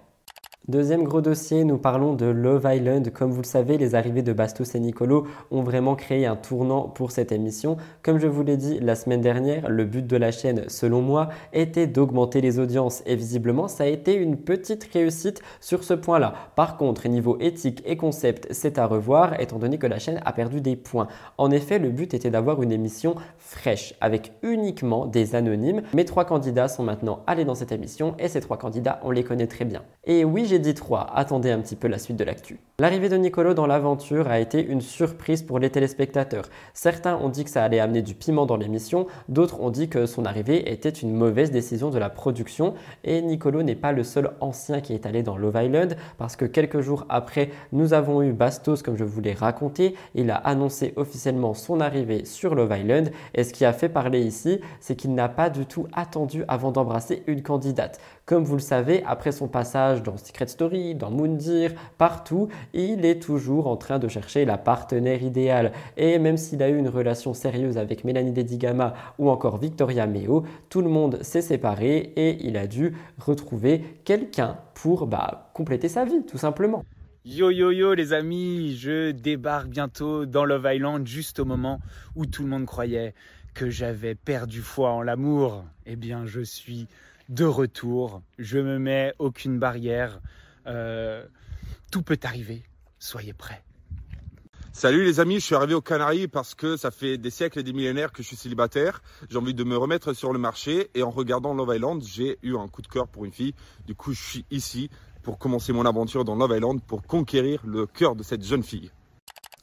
Deuxième 0.70 1.04
gros 1.04 1.22
dossier, 1.22 1.64
nous 1.64 1.80
parlons 1.80 2.14
de 2.14 2.28
Love 2.28 2.70
Island. 2.72 3.12
Comme 3.12 3.32
vous 3.32 3.42
le 3.42 3.48
savez, 3.48 3.80
les 3.80 3.96
arrivées 3.96 4.22
de 4.22 4.34
Bastos 4.34 4.76
et 4.76 4.80
Nicolo 4.80 5.26
ont 5.50 5.64
vraiment 5.64 5.96
créé 5.96 6.28
un 6.28 6.36
tournant 6.36 6.84
pour 6.84 7.10
cette 7.10 7.32
émission. 7.32 7.78
Comme 8.04 8.20
je 8.20 8.28
vous 8.28 8.44
l'ai 8.44 8.56
dit 8.56 8.78
la 8.80 8.94
semaine 8.94 9.22
dernière, 9.22 9.68
le 9.68 9.84
but 9.86 10.06
de 10.06 10.16
la 10.16 10.30
chaîne, 10.30 10.66
selon 10.68 11.02
moi, 11.02 11.30
était 11.54 11.88
d'augmenter 11.88 12.40
les 12.40 12.60
audiences 12.60 13.02
et 13.08 13.16
visiblement, 13.16 13.68
ça 13.68 13.86
a 13.86 13.88
été 13.88 14.14
une 14.14 14.38
petite 14.38 14.88
réussite 14.94 15.42
sur 15.60 15.84
ce 15.84 15.96
point-là. 15.96 16.36
Par 16.56 16.78
contre, 16.78 17.08
niveau 17.08 17.40
éthique 17.40 17.82
et 17.88 17.98
concept, 17.98 18.46
c'est 18.52 18.78
à 18.78 18.86
revoir 18.86 19.42
étant 19.42 19.58
donné 19.58 19.80
que 19.80 19.88
la 19.88 19.98
chaîne 19.98 20.22
a 20.24 20.34
perdu 20.34 20.62
des 20.62 20.76
points. 20.76 21.08
En 21.40 21.50
effet, 21.50 21.80
le 21.80 21.90
but 21.90 22.14
était 22.14 22.30
d'avoir 22.30 22.62
une 22.62 22.72
émission 22.72 23.16
fraîche 23.40 23.96
avec 24.02 24.34
uniquement 24.44 25.08
des 25.08 25.34
anonymes. 25.34 25.82
Mes 25.96 26.06
trois 26.06 26.26
candidats 26.26 26.68
sont 26.68 26.84
maintenant 26.84 27.24
allés 27.26 27.46
dans 27.46 27.56
cette 27.56 27.72
émission 27.72 28.14
et 28.20 28.28
ces 28.28 28.40
trois 28.40 28.58
candidats, 28.58 29.00
on 29.02 29.10
les 29.10 29.24
connaît 29.24 29.48
très 29.48 29.66
bien. 29.66 29.82
Dit 30.62 30.74
3, 30.74 31.12
attendez 31.14 31.52
un 31.52 31.60
petit 31.60 31.76
peu 31.76 31.88
la 31.88 31.98
suite 31.98 32.18
de 32.18 32.24
l'actu. 32.24 32.60
L'arrivée 32.80 33.10
de 33.10 33.18
Nicolo 33.18 33.54
dans 33.54 33.68
l'aventure 33.68 34.30
a 34.30 34.40
été 34.40 34.66
une 34.66 34.80
surprise 34.80 35.44
pour 35.44 35.60
les 35.60 35.70
téléspectateurs. 35.70 36.46
Certains 36.74 37.18
ont 37.18 37.28
dit 37.28 37.44
que 37.44 37.50
ça 37.50 37.64
allait 37.64 37.80
amener 37.80 38.02
du 38.02 38.16
piment 38.16 38.46
dans 38.46 38.56
l'émission, 38.56 39.08
d'autres 39.28 39.60
ont 39.60 39.70
dit 39.70 39.90
que 39.90 40.06
son 40.06 40.26
arrivée 40.26 40.72
était 40.72 40.90
une 40.90 41.14
mauvaise 41.14 41.52
décision 41.52 41.90
de 41.90 41.98
la 41.98 42.10
production. 42.10 42.76
Et 43.04 43.22
Nicolo 43.22 43.64
n'est 43.64 43.76
pas 43.76 43.92
le 43.92 44.04
seul 44.04 44.32
ancien 44.40 44.80
qui 44.80 44.94
est 44.94 45.06
allé 45.06 45.24
dans 45.24 45.36
Love 45.36 45.60
Island, 45.62 45.98
parce 46.18 46.36
que 46.36 46.46
quelques 46.46 46.80
jours 46.80 47.06
après, 47.10 47.50
nous 47.74 47.94
avons 47.94 48.22
eu 48.22 48.32
Bastos, 48.32 48.82
comme 48.82 48.98
je 48.98 49.04
vous 49.04 49.20
l'ai 49.20 49.34
raconté. 49.34 49.96
Il 50.16 50.32
a 50.32 50.36
annoncé 50.36 50.94
officiellement 50.96 51.54
son 51.54 51.82
arrivée 51.82 52.24
sur 52.26 52.56
Love 52.56 52.78
Island. 52.78 53.12
Et 53.34 53.44
ce 53.44 53.54
qui 53.54 53.66
a 53.66 53.74
fait 53.74 53.90
parler 53.90 54.22
ici, 54.22 54.62
c'est 54.80 54.96
qu'il 54.96 55.14
n'a 55.14 55.28
pas 55.28 55.50
du 55.50 55.66
tout 55.66 55.88
attendu 55.94 56.44
avant 56.48 56.72
d'embrasser 56.72 57.24
une 57.28 57.42
candidate. 57.42 58.00
Comme 58.30 58.44
vous 58.44 58.58
le 58.58 58.62
savez, 58.62 59.02
après 59.08 59.32
son 59.32 59.48
passage 59.48 60.04
dans 60.04 60.16
Secret 60.16 60.46
Story, 60.46 60.94
dans 60.94 61.10
Moondir, 61.10 61.72
partout, 61.98 62.48
il 62.76 63.04
est 63.04 63.20
toujours 63.20 63.66
en 63.66 63.76
train 63.76 63.98
de 63.98 64.08
chercher 64.08 64.46
la 64.46 64.60
partenaire 64.60 65.24
idéale. 65.24 65.72
Et 65.98 66.20
même 66.20 66.38
s'il 66.38 66.62
a 66.62 66.70
eu 66.70 66.78
une 66.78 66.90
relation 66.90 67.34
sérieuse 67.34 67.80
avec 67.80 68.04
Mélanie 68.04 68.32
Dedigama 68.32 68.94
ou 69.18 69.32
encore 69.32 69.58
Victoria 69.58 70.06
Meo, 70.06 70.46
tout 70.70 70.84
le 70.84 70.90
monde 70.90 71.24
s'est 71.24 71.42
séparé 71.42 72.14
et 72.16 72.46
il 72.46 72.56
a 72.58 72.68
dû 72.68 72.94
retrouver 73.18 74.00
quelqu'un 74.06 74.58
pour 74.76 75.08
bah, 75.08 75.50
compléter 75.56 75.88
sa 75.88 76.06
vie, 76.06 76.24
tout 76.28 76.38
simplement. 76.38 76.86
Yo 77.26 77.50
yo 77.50 77.72
yo 77.72 77.96
les 77.96 78.14
amis, 78.14 78.78
je 78.78 79.10
débarque 79.10 79.70
bientôt 79.70 80.28
dans 80.28 80.46
Love 80.46 80.70
Island 80.72 81.08
juste 81.08 81.40
au 81.40 81.46
moment 81.46 81.80
où 82.16 82.28
tout 82.28 82.44
le 82.44 82.50
monde 82.50 82.68
croyait 82.68 83.16
que 83.56 83.72
j'avais 83.72 84.14
perdu 84.14 84.62
foi 84.62 84.92
en 84.92 85.02
l'amour. 85.02 85.66
Eh 85.88 85.96
bien, 85.96 86.28
je 86.28 86.42
suis 86.42 86.88
de 87.30 87.46
retour. 87.46 88.22
Je 88.38 88.60
me 88.60 88.80
mets 88.80 89.14
aucune 89.20 89.60
barrière. 89.60 90.20
Euh, 90.68 91.26
tout 91.92 92.02
peut 92.02 92.20
arriver. 92.24 92.64
Soyez 93.00 93.34
prêts. 93.34 93.64
Salut 94.72 95.04
les 95.04 95.20
amis, 95.20 95.36
je 95.36 95.46
suis 95.46 95.56
arrivé 95.56 95.74
aux 95.74 95.82
Canaries 95.82 96.28
parce 96.28 96.56
que 96.56 96.78
ça 96.78 96.92
fait 96.92 97.18
des 97.18 97.32
siècles 97.32 97.60
et 97.60 97.64
des 97.64 97.74
millénaires 97.74 98.12
que 98.12 98.24
je 98.24 98.28
suis 98.28 98.38
célibataire. 98.38 99.02
J'ai 99.30 99.38
envie 99.38 99.54
de 99.54 99.64
me 99.64 99.76
remettre 99.76 100.14
sur 100.14 100.32
le 100.32 100.40
marché 100.40 100.90
et 100.94 101.04
en 101.04 101.10
regardant 101.10 101.54
Love 101.54 101.76
Island, 101.76 102.04
j'ai 102.04 102.38
eu 102.44 102.56
un 102.56 102.68
coup 102.68 102.82
de 102.82 102.88
cœur 102.88 103.08
pour 103.08 103.26
une 103.26 103.32
fille. 103.32 103.54
Du 103.88 103.96
coup, 103.96 104.14
je 104.14 104.22
suis 104.22 104.46
ici 104.52 104.90
pour 105.24 105.38
commencer 105.38 105.74
mon 105.74 105.86
aventure 105.86 106.24
dans 106.24 106.36
Love 106.36 106.56
Island 106.56 106.82
pour 106.82 107.02
conquérir 107.04 107.62
le 107.66 107.88
cœur 107.88 108.16
de 108.16 108.24
cette 108.24 108.44
jeune 108.44 108.64
fille. 108.64 108.92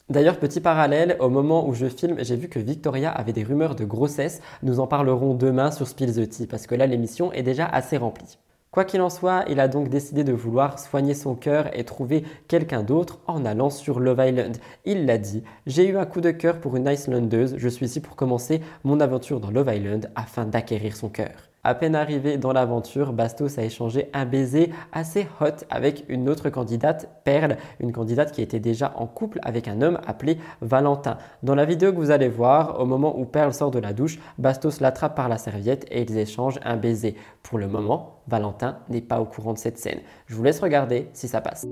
D'ailleurs, 0.09 0.39
petit 0.39 0.61
parallèle, 0.61 1.17
au 1.19 1.27
moment 1.27 1.67
où 1.67 1.73
je 1.73 1.87
filme, 1.87 2.15
j'ai 2.19 2.37
vu 2.37 2.47
que 2.47 2.59
Victoria 2.59 3.11
avait 3.11 3.33
des 3.33 3.43
rumeurs 3.43 3.75
de 3.75 3.83
grossesse. 3.83 4.39
Nous 4.63 4.79
en 4.79 4.87
parlerons 4.87 5.33
demain 5.33 5.69
sur 5.69 5.85
Spill 5.85 6.13
the 6.13 6.29
Tea 6.29 6.47
parce 6.47 6.65
que 6.65 6.75
là, 6.75 6.87
l'émission 6.87 7.33
est 7.33 7.43
déjà 7.43 7.65
assez 7.65 7.97
remplie. 7.97 8.37
Quoi 8.71 8.85
qu'il 8.85 9.01
en 9.01 9.09
soit, 9.09 9.43
il 9.49 9.59
a 9.59 9.67
donc 9.67 9.89
décidé 9.89 10.23
de 10.23 10.31
vouloir 10.31 10.79
soigner 10.79 11.13
son 11.13 11.35
cœur 11.35 11.69
et 11.77 11.83
trouver 11.83 12.23
quelqu'un 12.47 12.83
d'autre 12.83 13.19
en 13.27 13.43
allant 13.43 13.69
sur 13.69 13.99
Love 13.99 14.23
Island. 14.25 14.57
Il 14.85 15.05
l'a 15.05 15.17
dit, 15.17 15.43
j'ai 15.65 15.85
eu 15.85 15.97
un 15.97 16.05
coup 16.05 16.21
de 16.21 16.31
cœur 16.31 16.61
pour 16.61 16.77
une 16.77 16.87
Islandeuse, 16.87 17.55
je 17.57 17.67
suis 17.67 17.87
ici 17.87 17.99
pour 17.99 18.15
commencer 18.15 18.61
mon 18.85 19.01
aventure 19.01 19.41
dans 19.41 19.51
Love 19.51 19.73
Island 19.75 20.09
afin 20.15 20.45
d'acquérir 20.45 20.95
son 20.95 21.09
cœur. 21.09 21.49
À 21.67 21.75
peine 21.75 21.95
arrivé 21.95 22.37
dans 22.37 22.53
l'aventure, 22.53 23.11
Bastos 23.11 23.59
a 23.59 23.61
échangé 23.61 24.09
un 24.13 24.25
baiser 24.25 24.71
assez 24.93 25.27
hot 25.41 25.65
avec 25.69 26.05
une 26.07 26.29
autre 26.29 26.49
candidate, 26.49 27.09
Perle, 27.25 27.57
une 27.81 27.91
candidate 27.91 28.31
qui 28.31 28.41
était 28.41 28.61
déjà 28.61 28.93
en 28.95 29.05
couple 29.05 29.39
avec 29.43 29.67
un 29.67 29.81
homme 29.81 29.99
appelé 30.07 30.37
Valentin. 30.61 31.17
Dans 31.43 31.55
la 31.55 31.65
vidéo 31.65 31.91
que 31.91 31.97
vous 31.97 32.11
allez 32.11 32.29
voir, 32.29 32.79
au 32.79 32.85
moment 32.85 33.19
où 33.19 33.25
Perle 33.25 33.53
sort 33.53 33.71
de 33.71 33.79
la 33.79 33.91
douche, 33.91 34.17
Bastos 34.37 34.79
l'attrape 34.79 35.17
par 35.17 35.27
la 35.27 35.37
serviette 35.37 35.85
et 35.91 36.03
ils 36.03 36.17
échangent 36.17 36.61
un 36.63 36.77
baiser. 36.77 37.17
Pour 37.43 37.57
le 37.57 37.67
moment, 37.67 38.21
Valentin 38.29 38.77
n'est 38.87 39.01
pas 39.01 39.19
au 39.19 39.25
courant 39.25 39.51
de 39.51 39.57
cette 39.57 39.77
scène. 39.77 39.99
Je 40.27 40.35
vous 40.35 40.43
laisse 40.43 40.61
regarder 40.61 41.09
si 41.11 41.27
ça 41.27 41.41
passe. 41.41 41.67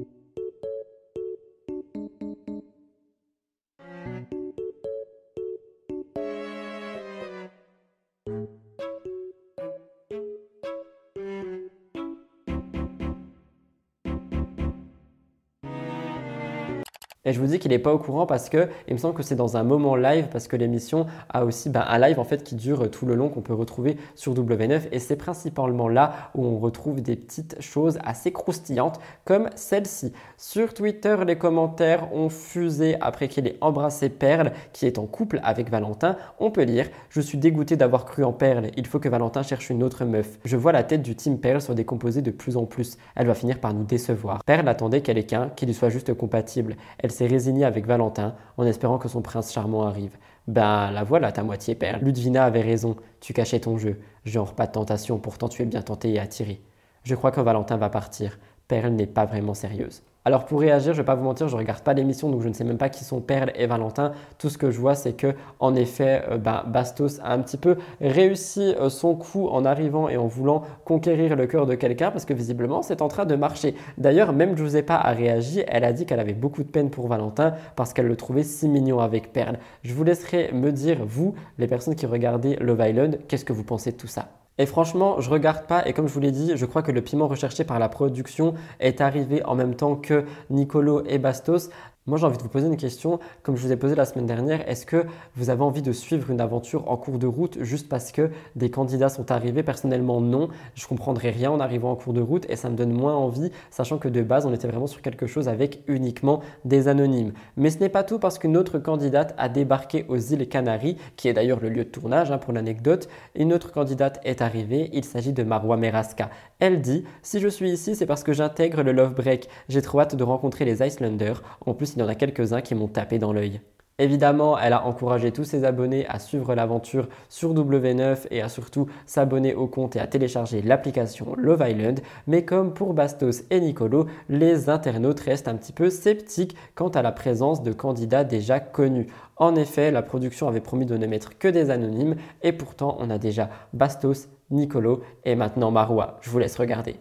Et 17.25 17.33
je 17.33 17.39
vous 17.39 17.47
dis 17.47 17.57
qu'il 17.57 17.71
n'est 17.71 17.79
pas 17.79 17.93
au 17.93 17.97
courant 17.97 18.27
parce 18.27 18.49
que 18.49 18.69
il 18.87 18.93
me 18.93 18.99
semble 18.99 19.15
que 19.15 19.23
c'est 19.23 19.35
dans 19.35 19.57
un 19.57 19.63
moment 19.63 19.95
live 19.95 20.27
parce 20.31 20.47
que 20.47 20.55
l'émission 20.55 21.07
a 21.29 21.43
aussi 21.43 21.69
ben, 21.69 21.83
un 21.87 21.97
live 21.97 22.19
en 22.19 22.23
fait 22.23 22.43
qui 22.43 22.55
dure 22.55 22.89
tout 22.91 23.07
le 23.07 23.15
long 23.15 23.29
qu'on 23.29 23.41
peut 23.41 23.53
retrouver 23.53 23.97
sur 24.13 24.35
W9 24.35 24.83
et 24.91 24.99
c'est 24.99 25.15
principalement 25.15 25.87
là 25.87 26.31
où 26.35 26.45
on 26.45 26.59
retrouve 26.59 27.01
des 27.01 27.15
petites 27.15 27.59
choses 27.61 27.97
assez 28.03 28.31
croustillantes 28.31 28.99
comme 29.25 29.49
celle-ci. 29.55 30.13
Sur 30.37 30.75
Twitter, 30.75 31.17
les 31.25 31.37
commentaires 31.37 32.13
ont 32.13 32.29
fusé 32.29 32.95
après 33.01 33.27
qu'il 33.27 33.47
ait 33.47 33.57
embrassé 33.59 34.09
Perle 34.09 34.51
qui 34.71 34.85
est 34.85 34.99
en 34.99 35.07
couple 35.07 35.39
avec 35.43 35.71
Valentin. 35.71 36.17
On 36.39 36.51
peut 36.51 36.63
lire 36.63 36.87
Je 37.09 37.21
suis 37.21 37.39
dégoûté 37.39 37.75
d'avoir 37.75 38.05
cru 38.05 38.23
en 38.23 38.33
Perle, 38.33 38.69
il 38.77 38.85
faut 38.85 38.99
que 38.99 39.09
Valentin 39.09 39.41
cherche 39.41 39.71
une 39.71 39.81
autre 39.81 40.05
meuf. 40.05 40.37
Je 40.45 40.57
vois 40.57 40.71
la 40.71 40.83
tête 40.83 41.01
du 41.01 41.15
team 41.15 41.39
Perle 41.39 41.61
se 41.61 41.71
décomposer 41.71 42.21
de 42.21 42.31
plus 42.31 42.55
en 42.55 42.65
plus. 42.65 42.97
Elle 43.15 43.25
va 43.25 43.33
finir 43.33 43.59
par 43.59 43.73
nous 43.73 43.83
décevoir. 43.83 44.43
Perle 44.43 44.67
attendait 44.67 45.01
quelqu'un 45.01 45.49
qui 45.55 45.65
lui 45.65 45.73
soit 45.73 45.89
juste 45.89 46.13
compatible. 46.13 46.75
Elle 46.99 47.11
s'est 47.15 47.25
résignée 47.25 47.65
avec 47.65 47.87
Valentin 47.87 48.35
en 48.57 48.65
espérant 48.65 48.97
que 48.97 49.07
son 49.07 49.21
prince 49.21 49.51
charmant 49.51 49.83
arrive. 49.83 50.17
Ben 50.47 50.91
la 50.91 51.03
voilà 51.03 51.31
ta 51.31 51.43
moitié 51.43 51.73
perle. 51.73 52.01
Ludvina 52.03 52.43
avait 52.45 52.61
raison, 52.61 52.95
tu 53.19 53.33
cachais 53.33 53.59
ton 53.59 53.77
jeu. 53.77 53.99
Genre 54.25 54.53
pas 54.53 54.67
de 54.67 54.73
tentation, 54.73 55.17
pourtant 55.17 55.49
tu 55.49 55.63
es 55.63 55.65
bien 55.65 55.81
tenté 55.81 56.11
et 56.13 56.19
attiré. 56.19 56.61
Je 57.03 57.15
crois 57.15 57.31
que 57.31 57.41
Valentin 57.41 57.77
va 57.77 57.89
partir. 57.89 58.37
Perle 58.67 58.91
n'est 58.91 59.07
pas 59.07 59.25
vraiment 59.25 59.53
sérieuse. 59.53 60.03
Alors 60.27 60.45
pour 60.45 60.59
réagir, 60.59 60.93
je 60.93 60.97
ne 60.97 61.03
vais 61.03 61.05
pas 61.05 61.13
vous 61.13 61.23
mentir, 61.23 61.47
je 61.47 61.53
ne 61.53 61.59
regarde 61.59 61.81
pas 61.81 61.93
l'émission, 61.93 62.31
donc 62.31 62.41
je 62.41 62.47
ne 62.47 62.53
sais 62.53 62.63
même 62.63 62.79
pas 62.79 62.89
qui 62.89 63.03
sont 63.03 63.21
Perle 63.21 63.51
et 63.53 63.67
Valentin. 63.67 64.11
Tout 64.39 64.49
ce 64.49 64.57
que 64.57 64.71
je 64.71 64.79
vois, 64.79 64.95
c'est 64.95 65.13
que 65.13 65.35
en 65.59 65.75
effet, 65.75 66.23
euh, 66.31 66.37
bah, 66.39 66.65
Bastos 66.67 67.19
a 67.23 67.31
un 67.31 67.39
petit 67.43 67.57
peu 67.57 67.77
réussi 68.01 68.73
euh, 68.79 68.89
son 68.89 69.13
coup 69.13 69.47
en 69.47 69.65
arrivant 69.65 70.09
et 70.09 70.17
en 70.17 70.25
voulant 70.25 70.63
conquérir 70.83 71.35
le 71.35 71.45
cœur 71.45 71.67
de 71.67 71.75
quelqu'un, 71.75 72.09
parce 72.09 72.25
que 72.25 72.33
visiblement, 72.33 72.81
c'est 72.81 73.03
en 73.03 73.07
train 73.07 73.25
de 73.25 73.35
marcher. 73.35 73.75
D'ailleurs, 73.99 74.33
même 74.33 74.57
Josepa 74.57 74.95
a 74.95 75.11
réagi, 75.11 75.63
elle 75.67 75.83
a 75.83 75.93
dit 75.93 76.07
qu'elle 76.07 76.19
avait 76.19 76.33
beaucoup 76.33 76.63
de 76.63 76.69
peine 76.69 76.89
pour 76.89 77.07
Valentin 77.07 77.53
parce 77.75 77.93
qu'elle 77.93 78.07
le 78.07 78.15
trouvait 78.15 78.41
si 78.43 78.67
mignon 78.67 79.01
avec 79.01 79.31
Perle. 79.31 79.59
Je 79.83 79.93
vous 79.93 80.03
laisserai 80.03 80.51
me 80.53 80.71
dire, 80.71 81.05
vous, 81.05 81.35
les 81.59 81.67
personnes 81.67 81.93
qui 81.93 82.07
regardez 82.07 82.55
Love 82.55 82.83
Island, 82.83 83.19
qu'est-ce 83.27 83.45
que 83.45 83.53
vous 83.53 83.63
pensez 83.63 83.91
de 83.91 83.97
tout 83.97 84.07
ça? 84.07 84.44
Et 84.57 84.65
franchement, 84.65 85.19
je 85.19 85.29
regarde 85.29 85.65
pas 85.67 85.85
et 85.87 85.93
comme 85.93 86.07
je 86.07 86.13
vous 86.13 86.19
l'ai 86.21 86.31
dit, 86.31 86.53
je 86.55 86.65
crois 86.65 86.81
que 86.81 86.91
le 86.91 87.01
piment 87.01 87.27
recherché 87.27 87.65
par 87.65 87.77
la 87.77 87.89
production 87.89 88.53
est 88.79 89.01
arrivé 89.01 89.43
en 89.43 89.55
même 89.55 89.75
temps 89.75 89.95
que 89.95 90.25
Nicolo 90.49 91.03
et 91.05 91.17
Bastos. 91.17 91.69
Moi, 92.07 92.19
j'ai 92.19 92.25
envie 92.27 92.37
de 92.37 92.43
vous 92.43 92.49
poser 92.49 92.67
une 92.67 92.77
question, 92.77 93.19
comme 93.41 93.55
je 93.55 93.65
vous 93.65 93.71
ai 93.71 93.77
posé 93.77 93.95
la 93.95 94.05
semaine 94.05 94.27
dernière. 94.27 94.69
Est-ce 94.69 94.85
que 94.85 95.07
vous 95.35 95.49
avez 95.49 95.63
envie 95.63 95.81
de 95.81 95.91
suivre 95.91 96.29
une 96.29 96.39
aventure 96.39 96.87
en 96.87 96.97
cours 96.97 97.17
de 97.17 97.25
route 97.25 97.57
juste 97.63 97.89
parce 97.89 98.11
que 98.11 98.29
des 98.55 98.69
candidats 98.69 99.09
sont 99.09 99.31
arrivés? 99.31 99.63
Personnellement, 99.63 100.21
non. 100.21 100.49
Je 100.75 100.85
comprendrais 100.85 101.31
rien 101.31 101.49
en 101.49 101.59
arrivant 101.59 101.89
en 101.89 101.95
cours 101.95 102.13
de 102.13 102.21
route 102.21 102.45
et 102.47 102.57
ça 102.57 102.69
me 102.69 102.75
donne 102.75 102.91
moins 102.91 103.15
envie, 103.15 103.51
sachant 103.71 103.97
que 103.97 104.07
de 104.07 104.21
base, 104.21 104.45
on 104.45 104.53
était 104.53 104.67
vraiment 104.67 104.85
sur 104.85 105.01
quelque 105.01 105.25
chose 105.25 105.47
avec 105.47 105.81
uniquement 105.87 106.41
des 106.63 106.87
anonymes. 106.87 107.33
Mais 107.57 107.71
ce 107.71 107.79
n'est 107.79 107.89
pas 107.89 108.03
tout 108.03 108.19
parce 108.19 108.37
qu'une 108.37 108.55
autre 108.55 108.77
candidate 108.77 109.33
a 109.39 109.49
débarqué 109.49 110.05
aux 110.07 110.17
îles 110.17 110.47
Canaries, 110.47 110.97
qui 111.15 111.27
est 111.27 111.33
d'ailleurs 111.33 111.59
le 111.59 111.69
lieu 111.69 111.85
de 111.85 111.89
tournage 111.89 112.29
hein, 112.29 112.37
pour 112.37 112.53
l'anecdote. 112.53 113.09
Une 113.33 113.51
autre 113.51 113.71
candidate 113.71 114.21
est 114.23 114.43
arrivée. 114.43 114.91
Il 114.93 115.05
s'agit 115.05 115.33
de 115.33 115.41
Marwa 115.41 115.75
Meraska. 115.75 116.29
Elle 116.59 116.81
dit 116.81 117.03
Si 117.23 117.39
je 117.39 117.47
suis 117.47 117.71
ici, 117.71 117.95
c'est 117.95 118.05
parce 118.05 118.23
que 118.23 118.31
j'intègre 118.31 118.83
le 118.83 118.91
Love 118.91 119.15
Break. 119.15 119.49
J'ai 119.69 119.81
trop 119.81 120.01
hâte 120.01 120.15
de 120.15 120.23
rencontrer 120.23 120.65
les 120.65 120.85
Icelanders. 120.85 121.41
En 121.65 121.73
plus, 121.73 121.94
il 121.95 122.01
y 122.01 122.03
en 122.03 122.07
a 122.07 122.15
quelques-uns 122.15 122.61
qui 122.61 122.75
m'ont 122.75 122.87
tapé 122.87 123.19
dans 123.19 123.33
l'œil. 123.33 123.61
Évidemment, 123.97 124.57
elle 124.57 124.73
a 124.73 124.85
encouragé 124.85 125.31
tous 125.31 125.45
ses 125.45 125.63
abonnés 125.63 126.05
à 126.07 126.19
suivre 126.19 126.53
l'aventure 126.53 127.07
sur 127.29 127.53
W9 127.53 128.27
et 128.29 128.41
à 128.41 128.49
surtout 128.49 128.87
s'abonner 129.05 129.53
au 129.55 129.67
compte 129.67 129.95
et 129.95 130.01
à 130.01 130.07
télécharger 130.07 130.61
l'application 130.61 131.33
Love 131.37 131.63
Island. 131.65 132.01
Mais 132.27 132.43
comme 132.43 132.73
pour 132.73 132.93
Bastos 132.93 133.43
et 133.51 133.61
Nicolo, 133.61 134.07
les 134.27 134.69
internautes 134.69 135.21
restent 135.21 135.47
un 135.47 135.55
petit 135.55 135.71
peu 135.71 135.89
sceptiques 135.89 136.57
quant 136.75 136.89
à 136.89 137.01
la 137.01 137.13
présence 137.13 137.63
de 137.63 137.71
candidats 137.71 138.25
déjà 138.25 138.59
connus. 138.59 139.07
En 139.37 139.55
effet, 139.55 139.91
la 139.91 140.01
production 140.01 140.49
avait 140.49 140.59
promis 140.59 140.85
de 140.85 140.97
ne 140.97 141.07
mettre 141.07 141.37
que 141.37 141.47
des 141.47 141.69
anonymes 141.69 142.17
et 142.43 142.51
pourtant 142.51 142.97
on 142.99 143.09
a 143.09 143.17
déjà 143.17 143.49
Bastos, 143.71 144.27
Nicolo 144.51 145.03
et 145.23 145.35
maintenant 145.35 145.71
Marois. 145.71 146.17
Je 146.19 146.29
vous 146.29 146.39
laisse 146.39 146.57
regarder. 146.57 146.97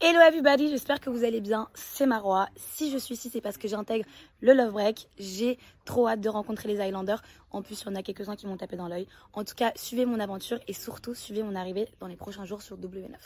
Hello 0.00 0.20
everybody, 0.20 0.68
j'espère 0.68 1.00
que 1.00 1.10
vous 1.10 1.24
allez 1.24 1.40
bien, 1.40 1.66
c'est 1.74 2.06
Marois. 2.06 2.46
Si 2.54 2.92
je 2.92 2.98
suis 2.98 3.14
ici, 3.16 3.30
c'est 3.32 3.40
parce 3.40 3.58
que 3.58 3.66
j'intègre 3.66 4.04
le 4.40 4.52
Love 4.52 4.70
Break. 4.70 5.08
J'ai 5.18 5.58
trop 5.84 6.06
hâte 6.06 6.20
de 6.20 6.28
rencontrer 6.28 6.68
les 6.68 6.86
Islanders. 6.86 7.20
En 7.50 7.62
plus, 7.62 7.82
il 7.82 7.86
y 7.86 7.90
en 7.90 7.96
a 7.96 8.02
quelques-uns 8.04 8.36
qui 8.36 8.46
m'ont 8.46 8.56
tapé 8.56 8.76
dans 8.76 8.86
l'œil. 8.86 9.08
En 9.32 9.42
tout 9.42 9.56
cas, 9.56 9.72
suivez 9.74 10.06
mon 10.06 10.20
aventure 10.20 10.60
et 10.68 10.72
surtout, 10.72 11.14
suivez 11.14 11.42
mon 11.42 11.56
arrivée 11.56 11.88
dans 11.98 12.06
les 12.06 12.14
prochains 12.14 12.44
jours 12.44 12.62
sur 12.62 12.78
W9. 12.78 13.16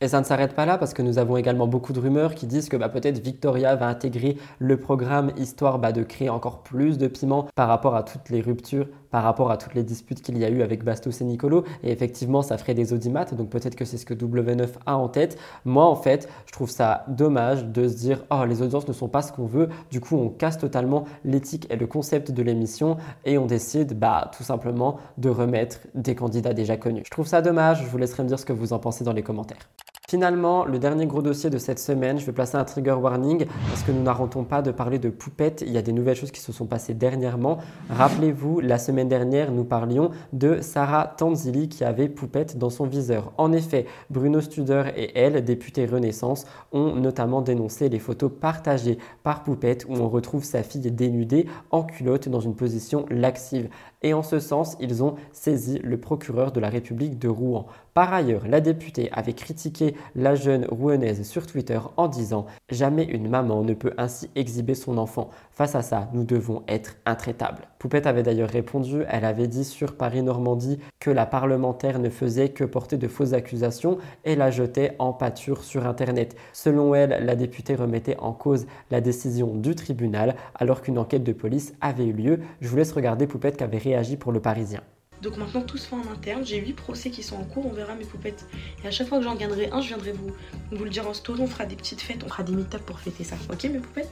Et 0.00 0.08
ça 0.08 0.18
ne 0.18 0.24
s'arrête 0.24 0.54
pas 0.54 0.66
là 0.66 0.76
parce 0.76 0.92
que 0.92 1.02
nous 1.02 1.18
avons 1.18 1.36
également 1.36 1.68
beaucoup 1.68 1.92
de 1.92 2.00
rumeurs 2.00 2.34
qui 2.34 2.46
disent 2.46 2.68
que 2.68 2.76
bah, 2.76 2.88
peut-être 2.88 3.20
Victoria 3.20 3.76
va 3.76 3.86
intégrer 3.86 4.36
le 4.58 4.78
programme 4.78 5.32
histoire 5.36 5.78
bah, 5.78 5.92
de 5.92 6.02
créer 6.02 6.28
encore 6.28 6.64
plus 6.64 6.98
de 6.98 7.06
piment 7.06 7.48
par 7.54 7.68
rapport 7.68 7.94
à 7.94 8.02
toutes 8.02 8.28
les 8.28 8.40
ruptures, 8.40 8.88
par 9.14 9.22
rapport 9.22 9.52
à 9.52 9.56
toutes 9.56 9.74
les 9.74 9.84
disputes 9.84 10.22
qu'il 10.22 10.36
y 10.38 10.44
a 10.44 10.48
eu 10.48 10.60
avec 10.60 10.82
Bastos 10.82 11.20
et 11.20 11.24
Nicolo. 11.24 11.62
Et 11.84 11.92
effectivement, 11.92 12.42
ça 12.42 12.58
ferait 12.58 12.74
des 12.74 12.92
audimates, 12.92 13.32
donc 13.32 13.48
peut-être 13.48 13.76
que 13.76 13.84
c'est 13.84 13.96
ce 13.96 14.04
que 14.04 14.12
W9 14.12 14.70
a 14.86 14.96
en 14.96 15.06
tête. 15.06 15.38
Moi, 15.64 15.84
en 15.84 15.94
fait, 15.94 16.28
je 16.46 16.52
trouve 16.52 16.68
ça 16.68 17.04
dommage 17.06 17.64
de 17.64 17.86
se 17.86 17.94
dire 17.94 18.24
oh 18.32 18.44
les 18.44 18.60
audiences 18.60 18.88
ne 18.88 18.92
sont 18.92 19.06
pas 19.06 19.22
ce 19.22 19.30
qu'on 19.30 19.46
veut. 19.46 19.68
Du 19.92 20.00
coup, 20.00 20.16
on 20.16 20.30
casse 20.30 20.58
totalement 20.58 21.04
l'éthique 21.24 21.68
et 21.70 21.76
le 21.76 21.86
concept 21.86 22.32
de 22.32 22.42
l'émission 22.42 22.96
et 23.24 23.38
on 23.38 23.46
décide 23.46 23.96
bah 23.96 24.32
tout 24.36 24.42
simplement 24.42 24.98
de 25.16 25.28
remettre 25.28 25.78
des 25.94 26.16
candidats 26.16 26.52
déjà 26.52 26.76
connus. 26.76 27.02
Je 27.04 27.10
trouve 27.10 27.28
ça 27.28 27.40
dommage. 27.40 27.84
Je 27.84 27.88
vous 27.88 27.98
laisserai 27.98 28.24
me 28.24 28.28
dire 28.28 28.40
ce 28.40 28.44
que 28.44 28.52
vous 28.52 28.72
en 28.72 28.80
pensez 28.80 29.04
dans 29.04 29.12
les 29.12 29.22
commentaires. 29.22 29.68
Finalement, 30.06 30.66
le 30.66 30.78
dernier 30.78 31.06
gros 31.06 31.22
dossier 31.22 31.48
de 31.48 31.56
cette 31.56 31.78
semaine, 31.78 32.18
je 32.18 32.26
vais 32.26 32.32
placer 32.32 32.56
un 32.58 32.64
trigger 32.64 32.92
warning 32.92 33.46
parce 33.68 33.82
que 33.82 33.90
nous 33.90 34.02
n'arrêtons 34.02 34.44
pas 34.44 34.60
de 34.60 34.70
parler 34.70 34.98
de 34.98 35.08
poupettes. 35.08 35.64
Il 35.66 35.72
y 35.72 35.78
a 35.78 35.82
des 35.82 35.94
nouvelles 35.94 36.14
choses 36.14 36.30
qui 36.30 36.42
se 36.42 36.52
sont 36.52 36.66
passées 36.66 36.92
dernièrement. 36.92 37.56
Rappelez-vous, 37.88 38.60
la 38.60 38.76
semaine 38.76 39.08
dernière, 39.08 39.50
nous 39.50 39.64
parlions 39.64 40.10
de 40.34 40.60
Sarah 40.60 41.14
Tanzili 41.16 41.70
qui 41.70 41.84
avait 41.84 42.10
poupette 42.10 42.58
dans 42.58 42.68
son 42.68 42.84
viseur. 42.84 43.32
En 43.38 43.50
effet, 43.50 43.86
Bruno 44.10 44.42
Studer 44.42 44.84
et 44.94 45.18
elle, 45.18 45.42
députée 45.42 45.86
Renaissance, 45.86 46.44
ont 46.70 46.94
notamment 46.96 47.40
dénoncé 47.40 47.88
les 47.88 47.98
photos 47.98 48.30
partagées 48.30 48.98
par 49.22 49.42
poupette 49.42 49.86
où 49.88 49.94
on 49.94 50.10
retrouve 50.10 50.44
sa 50.44 50.62
fille 50.62 50.90
dénudée 50.92 51.46
en 51.70 51.82
culotte 51.82 52.28
dans 52.28 52.40
une 52.40 52.54
position 52.54 53.06
laxive. 53.08 53.70
Et 54.02 54.12
en 54.12 54.22
ce 54.22 54.38
sens, 54.38 54.76
ils 54.80 55.02
ont 55.02 55.14
saisi 55.32 55.78
le 55.78 55.96
procureur 55.98 56.52
de 56.52 56.60
la 56.60 56.68
République 56.68 57.18
de 57.18 57.28
Rouen. 57.28 57.64
Par 57.94 58.12
ailleurs, 58.12 58.48
la 58.48 58.60
députée 58.60 59.08
avait 59.12 59.34
critiqué 59.34 59.94
la 60.16 60.34
jeune 60.34 60.66
rouennaise 60.68 61.22
sur 61.22 61.46
Twitter 61.46 61.78
en 61.96 62.08
disant 62.08 62.44
Jamais 62.68 63.04
une 63.04 63.28
maman 63.28 63.62
ne 63.62 63.72
peut 63.72 63.92
ainsi 63.98 64.28
exhiber 64.34 64.74
son 64.74 64.98
enfant. 64.98 65.30
Face 65.52 65.76
à 65.76 65.82
ça, 65.82 66.10
nous 66.12 66.24
devons 66.24 66.64
être 66.66 66.96
intraitables. 67.06 67.68
Poupette 67.78 68.08
avait 68.08 68.24
d'ailleurs 68.24 68.50
répondu, 68.50 69.04
elle 69.08 69.24
avait 69.24 69.46
dit 69.46 69.64
sur 69.64 69.96
Paris-Normandie 69.96 70.80
que 70.98 71.12
la 71.12 71.24
parlementaire 71.24 72.00
ne 72.00 72.08
faisait 72.08 72.48
que 72.48 72.64
porter 72.64 72.96
de 72.96 73.06
fausses 73.06 73.32
accusations 73.32 73.98
et 74.24 74.34
la 74.34 74.50
jetait 74.50 74.96
en 74.98 75.12
pâture 75.12 75.62
sur 75.62 75.86
Internet. 75.86 76.34
Selon 76.52 76.96
elle, 76.96 77.24
la 77.24 77.36
députée 77.36 77.76
remettait 77.76 78.18
en 78.18 78.32
cause 78.32 78.66
la 78.90 79.00
décision 79.00 79.54
du 79.54 79.76
tribunal 79.76 80.34
alors 80.56 80.82
qu'une 80.82 80.98
enquête 80.98 81.22
de 81.22 81.32
police 81.32 81.74
avait 81.80 82.06
eu 82.06 82.12
lieu. 82.12 82.40
Je 82.60 82.66
vous 82.66 82.76
laisse 82.76 82.90
regarder 82.90 83.28
Poupette 83.28 83.56
qui 83.56 83.62
avait 83.62 83.78
réagi 83.78 84.16
pour 84.16 84.32
le 84.32 84.40
Parisien. 84.40 84.80
Donc 85.22 85.36
maintenant 85.36 85.62
tout 85.62 85.78
se 85.78 85.86
fait 85.86 85.96
en 85.96 86.12
interne, 86.12 86.44
j'ai 86.44 86.60
8 86.60 86.72
procès 86.74 87.10
qui 87.10 87.22
sont 87.22 87.36
en 87.36 87.44
cours, 87.44 87.66
on 87.66 87.72
verra 87.72 87.94
mes 87.94 88.04
poupettes. 88.04 88.46
Et 88.82 88.86
à 88.86 88.90
chaque 88.90 89.08
fois 89.08 89.18
que 89.18 89.24
j'en 89.24 89.34
gagnerai 89.34 89.70
un, 89.70 89.80
je 89.80 89.88
viendrai 89.88 90.12
vous, 90.12 90.84
le 90.84 90.90
dire 90.90 91.08
en 91.08 91.14
story, 91.14 91.40
on 91.40 91.46
fera 91.46 91.66
des 91.66 91.76
petites 91.76 92.00
fêtes, 92.00 92.22
on 92.24 92.28
fera 92.28 92.42
des 92.42 92.52
meet 92.52 92.76
pour 92.78 93.00
fêter 93.00 93.24
ça. 93.24 93.36
Ok 93.50 93.64
mes 93.64 93.78
poupettes? 93.78 94.10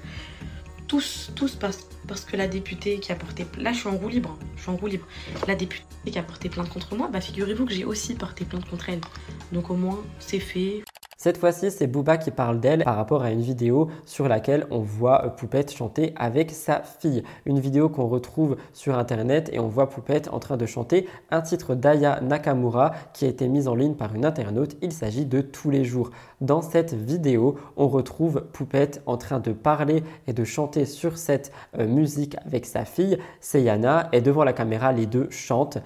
Tous, 0.87 1.31
tous 1.35 1.55
parce, 1.57 1.87
parce 2.07 2.24
que 2.24 2.37
la 2.37 2.47
députée 2.47 2.99
qui 2.99 3.12
a 3.12 3.15
porté... 3.15 3.47
Là 3.59 3.73
je 3.73 3.79
suis 3.79 3.89
en 3.89 3.97
roue 3.97 4.09
libre, 4.09 4.37
hein. 4.41 4.47
je 4.57 4.62
suis 4.62 4.70
en 4.70 4.77
roue 4.77 4.89
libre. 4.89 5.07
La 5.47 5.55
députée 5.55 5.85
qui 6.05 6.19
a 6.19 6.23
porté 6.23 6.49
plainte 6.49 6.69
contre 6.69 6.95
moi, 6.97 7.09
bah 7.12 7.20
figurez-vous 7.20 7.66
que 7.66 7.73
j'ai 7.73 7.85
aussi 7.85 8.15
porté 8.15 8.45
plainte 8.45 8.69
contre 8.69 8.89
elle. 8.89 9.01
Donc 9.53 9.70
au 9.70 9.74
moins 9.74 10.03
c'est 10.19 10.41
fait. 10.41 10.83
Cette 11.23 11.39
fois-ci, 11.39 11.70
c'est 11.70 11.86
Booba 11.86 12.16
qui 12.16 12.32
parle 12.32 12.59
d'elle 12.59 12.82
par 12.82 12.97
rapport 12.97 13.23
à 13.23 13.31
une 13.31 13.43
vidéo 13.43 13.89
sur 14.07 14.27
laquelle 14.27 14.66
on 14.73 14.81
voit 14.81 15.24
euh, 15.24 15.28
Poupette 15.28 15.73
chanter 15.73 16.12
avec 16.16 16.51
sa 16.51 16.82
fille. 16.82 17.23
Une 17.47 17.61
vidéo 17.61 17.89
qu'on 17.89 18.09
retrouve 18.09 18.57
sur 18.73 18.99
internet 18.99 19.49
et 19.53 19.61
on 19.61 19.69
voit 19.69 19.89
Poupette 19.89 20.31
en 20.32 20.40
train 20.40 20.57
de 20.57 20.66
chanter 20.66 21.09
un 21.31 21.40
titre 21.40 21.77
d'Aya 21.77 22.20
Nakamura 22.23 22.90
qui 23.12 23.24
a 23.24 23.28
été 23.28 23.47
mis 23.47 23.69
en 23.69 23.77
ligne 23.77 23.94
par 23.94 24.16
une 24.16 24.24
internaute. 24.24 24.77
Il 24.82 24.90
s'agit 24.90 25.24
de 25.24 25.43
Tous 25.43 25.70
les 25.70 25.85
jours. 25.85 26.11
Dans 26.40 26.61
cette 26.61 26.93
vidéo, 26.93 27.57
on 27.77 27.86
retrouve 27.86 28.49
Poupette 28.53 29.01
en 29.07 29.16
train 29.16 29.39
de 29.39 29.53
parler 29.53 30.03
et 30.27 30.32
de 30.32 30.43
chanter 30.43 30.86
sur 30.86 31.19
cette 31.19 31.53
euh, 31.78 31.86
musique 31.86 32.35
avec 32.44 32.66
sa 32.66 32.85
fille, 32.85 33.16
Seyana, 33.39 34.09
et 34.11 34.23
devant 34.23 34.43
la 34.43 34.53
caméra, 34.53 34.90
les 34.90 35.07
deux 35.07 35.28
chantent. 35.31 35.78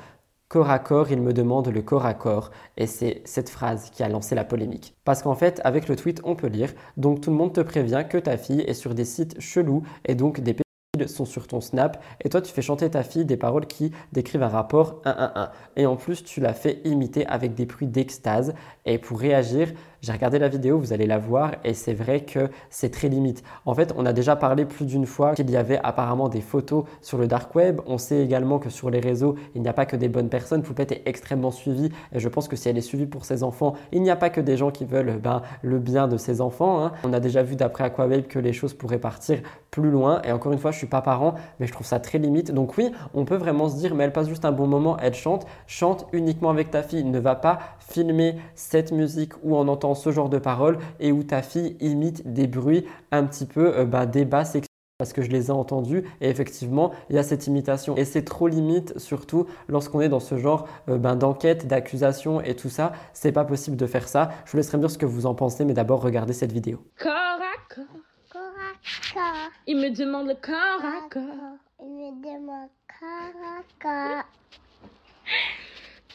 Corps 0.49 0.71
à 0.71 0.79
corps, 0.79 1.11
il 1.11 1.21
me 1.21 1.33
demande 1.33 1.67
le 1.67 1.83
corps 1.83 2.07
à 2.07 2.15
corps. 2.15 2.53
Et 2.77 2.87
c'est 2.87 3.23
cette 3.25 3.51
phrase 3.51 3.91
qui 3.91 4.05
a 4.05 4.09
lancé 4.09 4.37
la 4.37 4.45
polémique. 4.45 4.95
Parce 5.05 5.23
qu'en 5.23 5.35
fait, 5.35 5.61
avec 5.65 5.89
le 5.89 5.97
tweet, 5.97 6.21
on 6.23 6.37
peut 6.37 6.47
lire 6.47 6.73
Donc 6.97 7.21
tout 7.21 7.31
le 7.31 7.37
monde 7.37 7.53
te 7.53 7.61
prévient 7.61 8.05
que 8.09 8.17
ta 8.17 8.37
fille 8.37 8.61
est 8.61 8.75
sur 8.75 8.95
des 8.95 9.05
sites 9.05 9.41
chelous 9.41 9.83
et 10.05 10.15
donc 10.15 10.39
des 10.39 10.55
pédophiles 10.55 11.13
sont 11.13 11.25
sur 11.25 11.49
ton 11.49 11.61
snap. 11.61 12.01
Et 12.21 12.29
toi, 12.29 12.41
tu 12.41 12.53
fais 12.53 12.63
chanter 12.63 12.89
ta 12.89 13.03
fille 13.03 13.25
des 13.25 13.37
paroles 13.37 13.67
qui 13.67 13.91
décrivent 14.13 14.45
un 14.45 14.49
rapport 14.49 15.03
1-1-1. 15.05 15.51
Et 15.75 15.87
en 15.87 15.97
plus, 15.97 16.23
tu 16.23 16.41
l'as 16.41 16.55
fait 16.55 16.81
imiter 16.85 17.27
avec 17.27 17.55
des 17.55 17.67
bruits 17.67 17.89
d'extase. 17.89 18.55
Et 18.85 18.99
pour 18.99 19.19
réagir, 19.19 19.73
j'ai 20.03 20.13
regardé 20.13 20.39
la 20.39 20.49
vidéo, 20.49 20.79
vous 20.79 20.93
allez 20.93 21.07
la 21.07 21.19
voir 21.19 21.53
et 21.65 21.75
c'est 21.75 21.95
vrai 21.95 22.21
que 22.21 22.51
c'est 22.71 22.91
très 22.91 23.09
limite. 23.09 23.43
En 23.65 23.75
fait, 23.75 23.93
on 23.97 24.07
a 24.07 24.13
déjà 24.13 24.37
parlé 24.37 24.65
plus 24.65 24.85
d'une 24.85 25.07
fois 25.07 25.35
qu'il 25.35 25.51
y 25.51 25.57
avait 25.57 25.81
apparemment 25.83 26.29
des 26.29 26.41
photos 26.41 26.85
sur 27.01 27.19
le 27.19 27.27
dark 27.27 27.55
web. 27.55 27.81
On 27.87 27.99
sait 27.99 28.23
également 28.23 28.59
que 28.59 28.71
sur 28.71 28.91
les 28.91 29.01
réseaux, 29.01 29.37
il 29.55 29.63
n'y 29.63 29.69
a 29.69 29.73
pas 29.73 29.87
que 29.87 29.97
des 29.97 30.09
bonnes 30.09 30.29
personnes. 30.29 30.63
Poupette 30.63 30.93
est 30.93 31.03
extrêmement 31.07 31.51
suivie 31.51 31.91
et 32.13 32.21
je 32.21 32.29
pense 32.29 32.49
que 32.49 32.57
si 32.57 32.69
elle 32.69 32.79
est 32.79 32.83
suivie 32.83 33.07
pour 33.07 33.25
ses 33.25 33.43
enfants, 33.43 33.75
il 33.93 34.03
n'y 34.03 34.11
a 34.11 34.17
pas 34.17 34.31
que 34.31 34.41
des 34.41 34.57
gens 34.57 34.71
qui 34.71 34.85
veulent 34.85 35.19
ben, 35.19 35.43
le 35.63 35.79
bien 35.79 36.09
de 36.09 36.17
ses 36.17 36.41
enfants. 36.41 36.85
Hein. 36.85 36.93
On 37.05 37.13
a 37.13 37.21
déjà 37.21 37.43
vu 37.43 37.57
d'après 37.57 37.85
Aquababe 37.85 38.27
que 38.27 38.39
les 38.39 38.53
choses 38.53 38.75
pourraient 38.75 38.99
partir 38.99 39.41
plus 39.71 39.91
loin. 39.91 40.23
Et 40.23 40.33
encore 40.33 40.53
une 40.53 40.59
fois, 40.59 40.71
je 40.71 40.79
suis 40.79 40.87
pas 40.87 41.03
parent, 41.03 41.35
mais 41.61 41.67
je 41.67 41.73
trouve 41.73 41.87
ça 41.87 42.01
très 42.01 42.19
limite. 42.19 42.53
Donc 42.53 42.77
oui, 42.79 42.91
on 43.15 43.25
peut 43.25 43.37
vraiment 43.37 43.69
se 43.69 43.77
dire, 43.77 43.95
mais 43.95 44.05
elle 44.05 44.13
passe 44.13 44.29
juste 44.29 44.45
un 44.45 44.53
bon 44.53 44.67
moment, 44.67 44.97
elle 44.99 45.15
chante. 45.15 45.47
Chante 45.67 46.07
uniquement 46.13 46.51
avec 46.51 46.71
ta 46.71 46.83
fille. 46.83 47.05
Ne 47.05 47.19
va 47.19 47.35
pas 47.35 47.59
filmer 47.79 48.37
cette 48.55 48.93
musique 48.93 49.33
où 49.43 49.57
on 49.57 49.69
entend 49.87 49.95
ce 49.95 50.11
genre 50.11 50.29
de 50.29 50.39
paroles 50.39 50.79
et 51.01 51.13
où 51.13 51.23
ta 51.23 51.43
fille 51.43 51.77
imite 51.81 52.33
des 52.33 52.47
bruits 52.47 52.85
un 53.13 53.25
petit 53.25 53.47
peu 53.47 53.79
euh, 53.79 53.85
bah, 53.85 54.07
des 54.07 54.25
basses 54.25 54.57
parce 54.99 55.13
que 55.13 55.23
je 55.23 55.31
les 55.31 55.49
ai 55.49 55.51
entendus 55.51 56.05
et 56.21 56.29
effectivement 56.29 56.93
il 57.09 57.17
y 57.17 57.19
a 57.19 57.23
cette 57.23 57.47
imitation 57.47 57.97
et 57.97 58.05
c'est 58.05 58.25
trop 58.25 58.49
limite 58.49 58.99
surtout 58.99 59.47
lorsqu'on 59.69 60.01
est 60.01 60.09
dans 60.09 60.21
ce 60.21 60.39
genre 60.39 60.67
euh, 60.89 60.99
ben, 60.99 61.15
d'enquête, 61.15 61.67
d'accusation 61.67 62.41
et 62.41 62.57
tout 62.57 62.69
ça, 62.69 62.93
c'est 63.13 63.33
pas 63.33 63.45
possible 63.45 63.77
de 63.77 63.87
faire 63.87 64.09
ça. 64.09 64.31
Je 64.45 64.53
vous 64.53 64.57
laisserai 64.57 64.79
me 64.79 64.83
dire 64.83 64.91
ce 64.91 64.99
que 64.99 65.07
vous 65.07 65.27
en 65.27 65.35
pensez 65.35 65.65
mais 65.65 65.75
d'abord 65.75 66.01
regardez 66.03 66.33
cette 66.33 66.53
vidéo. 66.53 66.83
Corps 66.99 67.13
à 67.13 67.75
corps. 67.75 67.85
Corps 68.33 68.41
à 68.41 69.15
corps. 69.15 69.51
Il 69.67 69.77
me 69.77 69.91
demande 69.91 70.29
le 70.29 70.35
corps 70.35 70.55
à 70.55 71.09
corps. 71.09 71.59
Il 71.81 71.91
me 71.91 72.11
demande 72.23 72.71
corps 72.99 73.43
à 73.45 73.63
corps. 73.81 74.25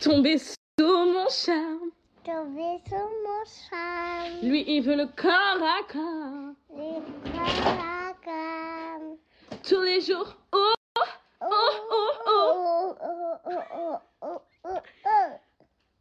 Tomber 0.02 0.38
sous 0.40 0.56
mon 0.80 1.28
charme. 1.30 1.92
Lui 4.44 4.64
il 4.68 4.82
veut 4.82 4.96
le 4.96 5.08
corps 5.08 5.32
à 5.32 5.82
corps. 5.92 6.54
Le 6.70 7.02
corps 7.32 7.68
à 7.68 8.14
corps. 8.24 9.18
Tous 9.64 9.82
les 9.82 10.02
jours. 10.02 10.36
Oh, 10.52 10.74
oh, 10.96 11.02
oh, 11.42 11.48
oh. 12.28 12.96
oh, 13.02 13.38
oh, 13.46 13.98
oh, 14.22 14.40
oh 15.06 15.10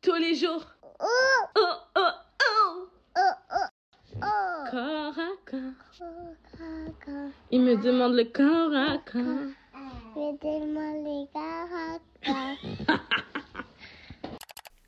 Tous 0.02 0.16
les 0.16 0.34
jours. 0.34 0.64
Oh, 1.00 1.06
oh, 1.56 1.74
oh, 1.96 2.10
oh. 2.56 2.88
Corps 4.70 5.18
à 5.18 5.30
corps. 5.50 7.30
Il 7.50 7.62
me 7.62 7.76
demande 7.76 8.14
le 8.14 8.24
corps 8.24 8.74
à 8.74 8.98
corps. 9.10 9.22
Il 10.16 10.20
me 10.20 10.32
demande 10.38 11.02
le 11.04 11.26
corps 11.32 11.72
à 11.72 11.98
corps. 12.86 13.00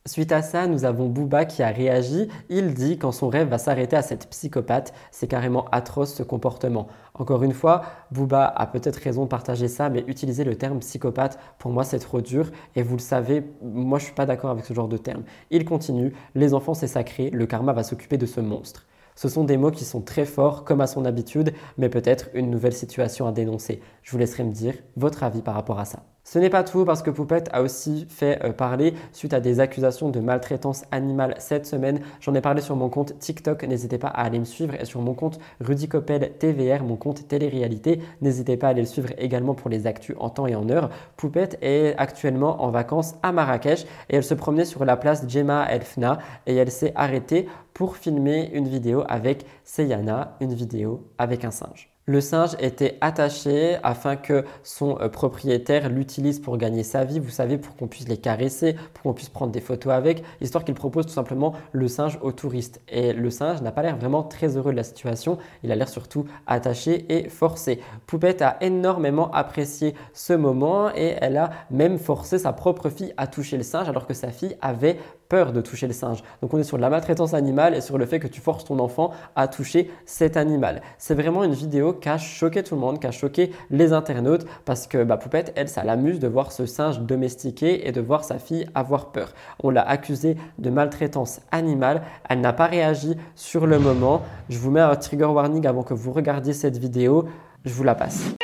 Suite 0.04 0.32
à 0.32 0.42
ça, 0.42 0.66
nous 0.66 0.84
avons 0.84 1.08
Booba 1.08 1.44
qui 1.44 1.62
a 1.62 1.68
réagi. 1.68 2.26
Il 2.48 2.74
dit 2.74 2.98
quand 2.98 3.12
son 3.12 3.28
rêve 3.28 3.48
va 3.48 3.58
s'arrêter 3.58 3.94
à 3.94 4.02
cette 4.02 4.28
psychopathe, 4.30 4.92
c'est 5.12 5.28
carrément 5.28 5.66
atroce 5.70 6.12
ce 6.12 6.24
comportement. 6.24 6.88
Encore 7.14 7.44
une 7.44 7.52
fois, 7.52 7.82
Booba 8.10 8.46
a 8.46 8.66
peut-être 8.66 8.96
raison 8.96 9.22
de 9.22 9.28
partager 9.28 9.68
ça, 9.68 9.90
mais 9.90 10.02
utiliser 10.08 10.42
le 10.42 10.56
terme 10.56 10.80
psychopathe, 10.80 11.38
pour 11.60 11.70
moi, 11.70 11.84
c'est 11.84 12.00
trop 12.00 12.20
dur. 12.20 12.50
Et 12.74 12.82
vous 12.82 12.96
le 12.96 13.00
savez, 13.00 13.44
moi, 13.62 14.00
je 14.00 14.06
suis 14.06 14.14
pas 14.14 14.26
d'accord 14.26 14.50
avec 14.50 14.64
ce 14.64 14.74
genre 14.74 14.88
de 14.88 14.96
terme. 14.96 15.22
Il 15.50 15.64
continue 15.64 16.12
les 16.34 16.52
enfants, 16.52 16.74
c'est 16.74 16.88
sacré, 16.88 17.30
le 17.30 17.46
karma 17.46 17.72
va 17.72 17.84
s'occuper 17.84 18.18
de 18.18 18.26
ce 18.26 18.40
monstre. 18.40 18.84
Ce 19.22 19.28
sont 19.28 19.44
des 19.44 19.56
mots 19.56 19.70
qui 19.70 19.84
sont 19.84 20.00
très 20.00 20.24
forts, 20.24 20.64
comme 20.64 20.80
à 20.80 20.88
son 20.88 21.04
habitude, 21.04 21.52
mais 21.78 21.88
peut-être 21.88 22.28
une 22.34 22.50
nouvelle 22.50 22.72
situation 22.72 23.28
à 23.28 23.30
dénoncer. 23.30 23.80
Je 24.02 24.10
vous 24.10 24.18
laisserai 24.18 24.42
me 24.42 24.50
dire 24.50 24.74
votre 24.96 25.22
avis 25.22 25.42
par 25.42 25.54
rapport 25.54 25.78
à 25.78 25.84
ça. 25.84 26.00
Ce 26.24 26.38
n'est 26.38 26.50
pas 26.50 26.62
tout 26.62 26.84
parce 26.84 27.02
que 27.02 27.10
Poupette 27.10 27.48
a 27.52 27.62
aussi 27.62 28.06
fait 28.08 28.44
euh, 28.44 28.52
parler 28.52 28.94
suite 29.12 29.34
à 29.34 29.40
des 29.40 29.58
accusations 29.58 30.08
de 30.08 30.20
maltraitance 30.20 30.84
animale 30.92 31.34
cette 31.38 31.66
semaine. 31.66 32.00
J'en 32.20 32.34
ai 32.34 32.40
parlé 32.40 32.62
sur 32.62 32.76
mon 32.76 32.88
compte 32.88 33.18
TikTok, 33.18 33.64
n'hésitez 33.64 33.98
pas 33.98 34.08
à 34.08 34.22
aller 34.22 34.38
me 34.38 34.44
suivre 34.44 34.74
et 34.80 34.84
sur 34.84 35.00
mon 35.00 35.14
compte 35.14 35.40
Rudy 35.60 35.88
Coppel 35.88 36.32
TVR, 36.38 36.84
mon 36.84 36.96
compte 36.96 37.26
télé-réalité. 37.26 38.00
N'hésitez 38.20 38.56
pas 38.56 38.68
à 38.68 38.70
aller 38.70 38.82
le 38.82 38.86
suivre 38.86 39.10
également 39.18 39.54
pour 39.54 39.68
les 39.68 39.88
actus 39.88 40.14
en 40.20 40.30
temps 40.30 40.46
et 40.46 40.54
en 40.54 40.68
heure. 40.70 40.90
Poupette 41.16 41.58
est 41.60 41.94
actuellement 41.98 42.62
en 42.62 42.70
vacances 42.70 43.14
à 43.24 43.32
Marrakech 43.32 43.84
et 44.08 44.16
elle 44.16 44.24
se 44.24 44.34
promenait 44.34 44.64
sur 44.64 44.84
la 44.84 44.96
place 44.96 45.24
Djema 45.28 45.66
Elfna 45.68 46.18
et 46.46 46.54
elle 46.54 46.70
s'est 46.70 46.92
arrêtée 46.94 47.48
pour 47.82 47.96
filmer 47.96 48.48
une 48.52 48.68
vidéo 48.68 49.02
avec 49.09 49.44
Seyana, 49.64 50.36
une 50.38 50.54
vidéo 50.54 51.10
avec 51.18 51.44
un 51.44 51.50
singe. 51.50 51.92
Le 52.06 52.20
singe 52.20 52.56
était 52.59 52.98
attaché 53.00 53.76
afin 53.84 54.16
que 54.16 54.44
son 54.64 54.98
euh, 55.00 55.09
propriétaire 55.09 55.88
l'utilise 55.88 56.40
pour 56.40 56.56
gagner 56.59 56.82
sa 56.82 57.04
vie, 57.04 57.20
vous 57.20 57.30
savez, 57.30 57.59
pour 57.59 57.76
qu'on 57.76 57.86
puisse 57.86 58.09
les 58.09 58.16
caresser, 58.16 58.74
pour 58.92 59.02
qu'on 59.02 59.12
puisse 59.12 59.28
prendre 59.28 59.52
des 59.52 59.60
photos 59.60 59.92
avec, 59.92 60.24
histoire 60.40 60.64
qu'il 60.64 60.74
propose 60.74 61.06
tout 61.06 61.12
simplement 61.12 61.54
le 61.70 61.86
singe 61.86 62.18
aux 62.22 62.32
touristes. 62.32 62.80
Et 62.88 63.12
le 63.12 63.30
singe 63.30 63.62
n'a 63.62 63.70
pas 63.70 63.82
l'air 63.82 63.96
vraiment 63.96 64.24
très 64.24 64.56
heureux 64.56 64.72
de 64.72 64.76
la 64.76 64.82
situation, 64.84 65.38
il 65.62 65.70
a 65.70 65.76
l'air 65.76 65.88
surtout 65.88 66.24
attaché 66.46 67.06
et 67.09 67.28
forcé. 67.28 67.80
Poupette 68.06 68.42
a 68.42 68.56
énormément 68.60 69.30
apprécié 69.32 69.94
ce 70.12 70.32
moment 70.32 70.90
et 70.94 71.16
elle 71.20 71.36
a 71.36 71.50
même 71.70 71.98
forcé 71.98 72.38
sa 72.38 72.52
propre 72.52 72.90
fille 72.90 73.14
à 73.16 73.28
toucher 73.28 73.56
le 73.56 73.64
singe 73.64 73.88
alors 73.88 74.06
que 74.06 74.14
sa 74.14 74.30
fille 74.30 74.56
avait 74.60 74.98
de 75.32 75.60
toucher 75.62 75.86
le 75.86 75.92
singe. 75.94 76.22
Donc 76.42 76.52
on 76.52 76.59
est 76.59 76.64
sur 76.64 76.76
la 76.76 76.90
maltraitance 76.90 77.32
animale 77.32 77.74
et 77.74 77.80
sur 77.80 77.96
le 77.96 78.04
fait 78.04 78.20
que 78.20 78.26
tu 78.26 78.40
forces 78.40 78.64
ton 78.64 78.78
enfant 78.78 79.12
à 79.34 79.48
toucher 79.48 79.90
cet 80.04 80.36
animal. 80.36 80.82
C'est 80.98 81.14
vraiment 81.14 81.42
une 81.42 81.54
vidéo 81.54 81.94
qui 81.94 82.09
a 82.09 82.18
choqué 82.18 82.62
tout 82.62 82.74
le 82.74 82.80
monde, 82.80 83.00
qui 83.00 83.06
a 83.06 83.10
choqué 83.10 83.50
les 83.70 83.92
internautes 83.92 84.44
parce 84.64 84.86
que 84.86 85.02
bah, 85.04 85.16
Poupette, 85.16 85.52
elle, 85.56 85.68
ça 85.68 85.84
l'amuse 85.84 86.20
de 86.20 86.28
voir 86.28 86.52
ce 86.52 86.66
singe 86.66 87.00
domestiqué 87.00 87.88
et 87.88 87.92
de 87.92 88.00
voir 88.00 88.24
sa 88.24 88.38
fille 88.38 88.66
avoir 88.74 89.10
peur. 89.10 89.32
On 89.62 89.70
l'a 89.70 89.88
accusée 89.88 90.36
de 90.59 90.70
maltraitance 90.70 91.40
animale. 91.50 92.02
Elle 92.28 92.40
n'a 92.40 92.52
pas 92.52 92.66
réagi 92.66 93.16
sur 93.34 93.66
le 93.66 93.78
moment. 93.78 94.20
Je 94.50 94.59
vous 94.59 94.70
mets 94.70 94.80
un 94.80 94.94
trigger 94.96 95.24
warning 95.24 95.66
avant 95.66 95.82
que 95.82 95.94
vous 95.94 96.12
regardiez 96.12 96.52
cette 96.52 96.76
vidéo. 96.76 97.26
Je 97.64 97.72
vous 97.72 97.84
la 97.84 97.94
passe. 97.94 98.34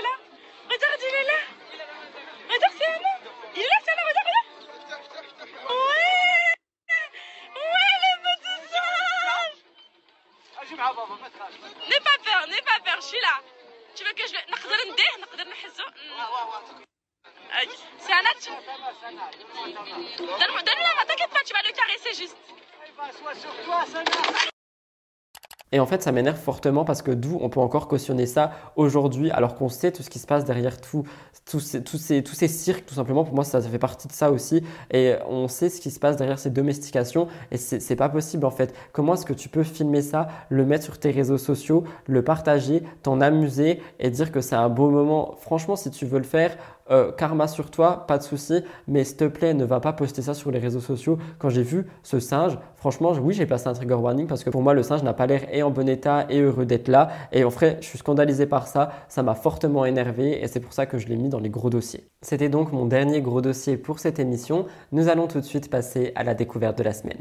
Et 25.73 25.81
en 25.81 25.87
fait, 25.87 26.03
ça 26.03 26.13
m'énerve 26.13 26.39
fortement 26.39 26.85
parce 26.85 27.03
que 27.03 27.11
d'où 27.11 27.39
on 27.41 27.51
peut 27.51 27.61
encore 27.61 27.89
cautionner 27.89 28.27
ça 28.27 28.53
aujourd'hui, 28.77 29.31
alors 29.31 29.55
qu'on 29.55 29.69
sait 29.69 29.93
tout 29.93 30.03
ce 30.03 30.11
qui 30.11 30.19
se 30.19 30.27
passe 30.27 30.45
derrière 30.45 30.81
tout, 30.81 31.05
tous, 31.51 31.61
ces, 31.61 31.83
tous, 31.83 31.99
ces, 31.99 32.23
tous 32.23 32.35
ces 32.35 32.49
cirques, 32.49 32.87
tout 32.87 32.95
simplement. 32.95 33.25
Pour 33.25 33.35
moi, 33.35 33.45
ça, 33.45 33.61
ça, 33.61 33.69
fait 33.69 33.79
partie 33.79 34.09
de 34.09 34.13
ça 34.13 34.31
aussi. 34.31 34.63
Et 34.93 35.15
on 35.29 35.49
sait 35.49 35.69
ce 35.69 35.81
qui 35.81 35.91
se 35.91 36.01
passe 36.01 36.17
derrière 36.17 36.39
ces 36.39 36.51
domestications. 36.51 37.29
Et 37.51 37.57
c'est 37.59 37.97
pas 37.97 38.09
possible 38.09 38.45
en 38.47 38.51
fait. 38.51 38.75
Comment 38.93 39.15
est-ce 39.15 39.27
que 39.27 39.33
tu 39.35 39.49
peux 39.49 39.63
filmer 39.63 40.03
ça, 40.03 40.29
le 40.49 40.65
mettre 40.65 40.85
sur 40.85 40.99
tes 40.99 41.11
réseaux 41.11 41.39
sociaux, 41.39 41.85
le 42.07 42.23
partager, 42.23 42.83
t'en 43.03 43.21
amuser 43.21 43.81
et 43.99 44.11
dire 44.11 44.33
que 44.33 44.41
c'est 44.41 44.57
un 44.57 44.69
beau 44.69 44.91
moment? 44.91 45.35
Franchement, 45.41 45.77
si 45.77 45.91
tu 45.91 46.07
veux 46.07 46.19
le 46.19 46.25
faire, 46.25 46.57
euh, 46.91 47.13
karma 47.13 47.49
sur 47.49 47.71
toi, 47.71 48.07
pas 48.07 48.19
de 48.19 48.23
souci, 48.23 48.63
mais 48.87 49.05
s'il 49.05 49.17
te 49.17 49.25
plaît, 49.25 49.55
ne 49.55 49.65
va 49.65 49.81
pas 49.81 49.93
poster 49.93 50.23
ça 50.23 50.35
sur 50.35 50.51
les 50.51 50.59
réseaux 50.59 50.81
sociaux. 50.81 51.19
Quand 51.39 51.51
j'ai 51.51 51.63
vu 51.63 51.87
ce 52.03 52.21
singe, 52.21 52.59
franchement, 52.77 53.13
oui, 53.21 53.35
j'ai 53.35 53.47
passé 53.47 53.69
un 53.69 53.75
trigger 53.75 53.95
warning 53.95 54.27
parce 54.27 54.45
que 54.45 54.51
pour 54.51 54.63
moi, 54.63 54.75
le 54.75 54.83
singe 54.83 55.03
n'a 55.03 55.13
pas 55.13 55.27
l'air 55.27 55.43
et 55.53 55.63
en 55.63 55.71
bon 55.71 55.89
état 55.89 56.27
et 56.29 56.41
heureux 56.41 56.67
d'être 56.67 56.89
là. 56.89 57.09
Et 57.33 57.45
en 57.45 57.49
vrai, 57.49 57.79
je 57.81 57.87
suis 57.87 57.99
scandalisé 57.99 58.47
par 58.47 58.67
ça. 58.67 58.91
Ça 59.09 59.23
m'a 59.23 59.35
fortement 59.35 59.85
énervé 59.85 60.43
et 60.43 60.49
c'est 60.49 60.61
pour 60.61 60.73
ça 60.73 60.87
que 60.87 60.99
je 60.99 61.09
l'ai 61.09 61.17
mis 61.17 61.29
dans 61.29 61.41
les 61.41 61.51
gros 61.51 61.71
dossiers. 61.71 62.09
C'était 62.23 62.49
donc 62.49 62.73
mon 62.73 62.87
dernier 62.87 63.21
gros 63.21 63.41
dossier 63.41 63.77
pour 63.77 63.99
cette 63.99 64.19
émission. 64.19 64.67
Nous 64.93 65.09
allons 65.09 65.27
tout 65.27 65.41
de 65.41 65.45
suite 65.45 65.71
passer 65.71 66.13
à 66.15 66.25
la 66.25 66.35
découverte 66.35 66.79
de 66.79 66.85
la 66.85 66.93
semaine. 66.93 67.21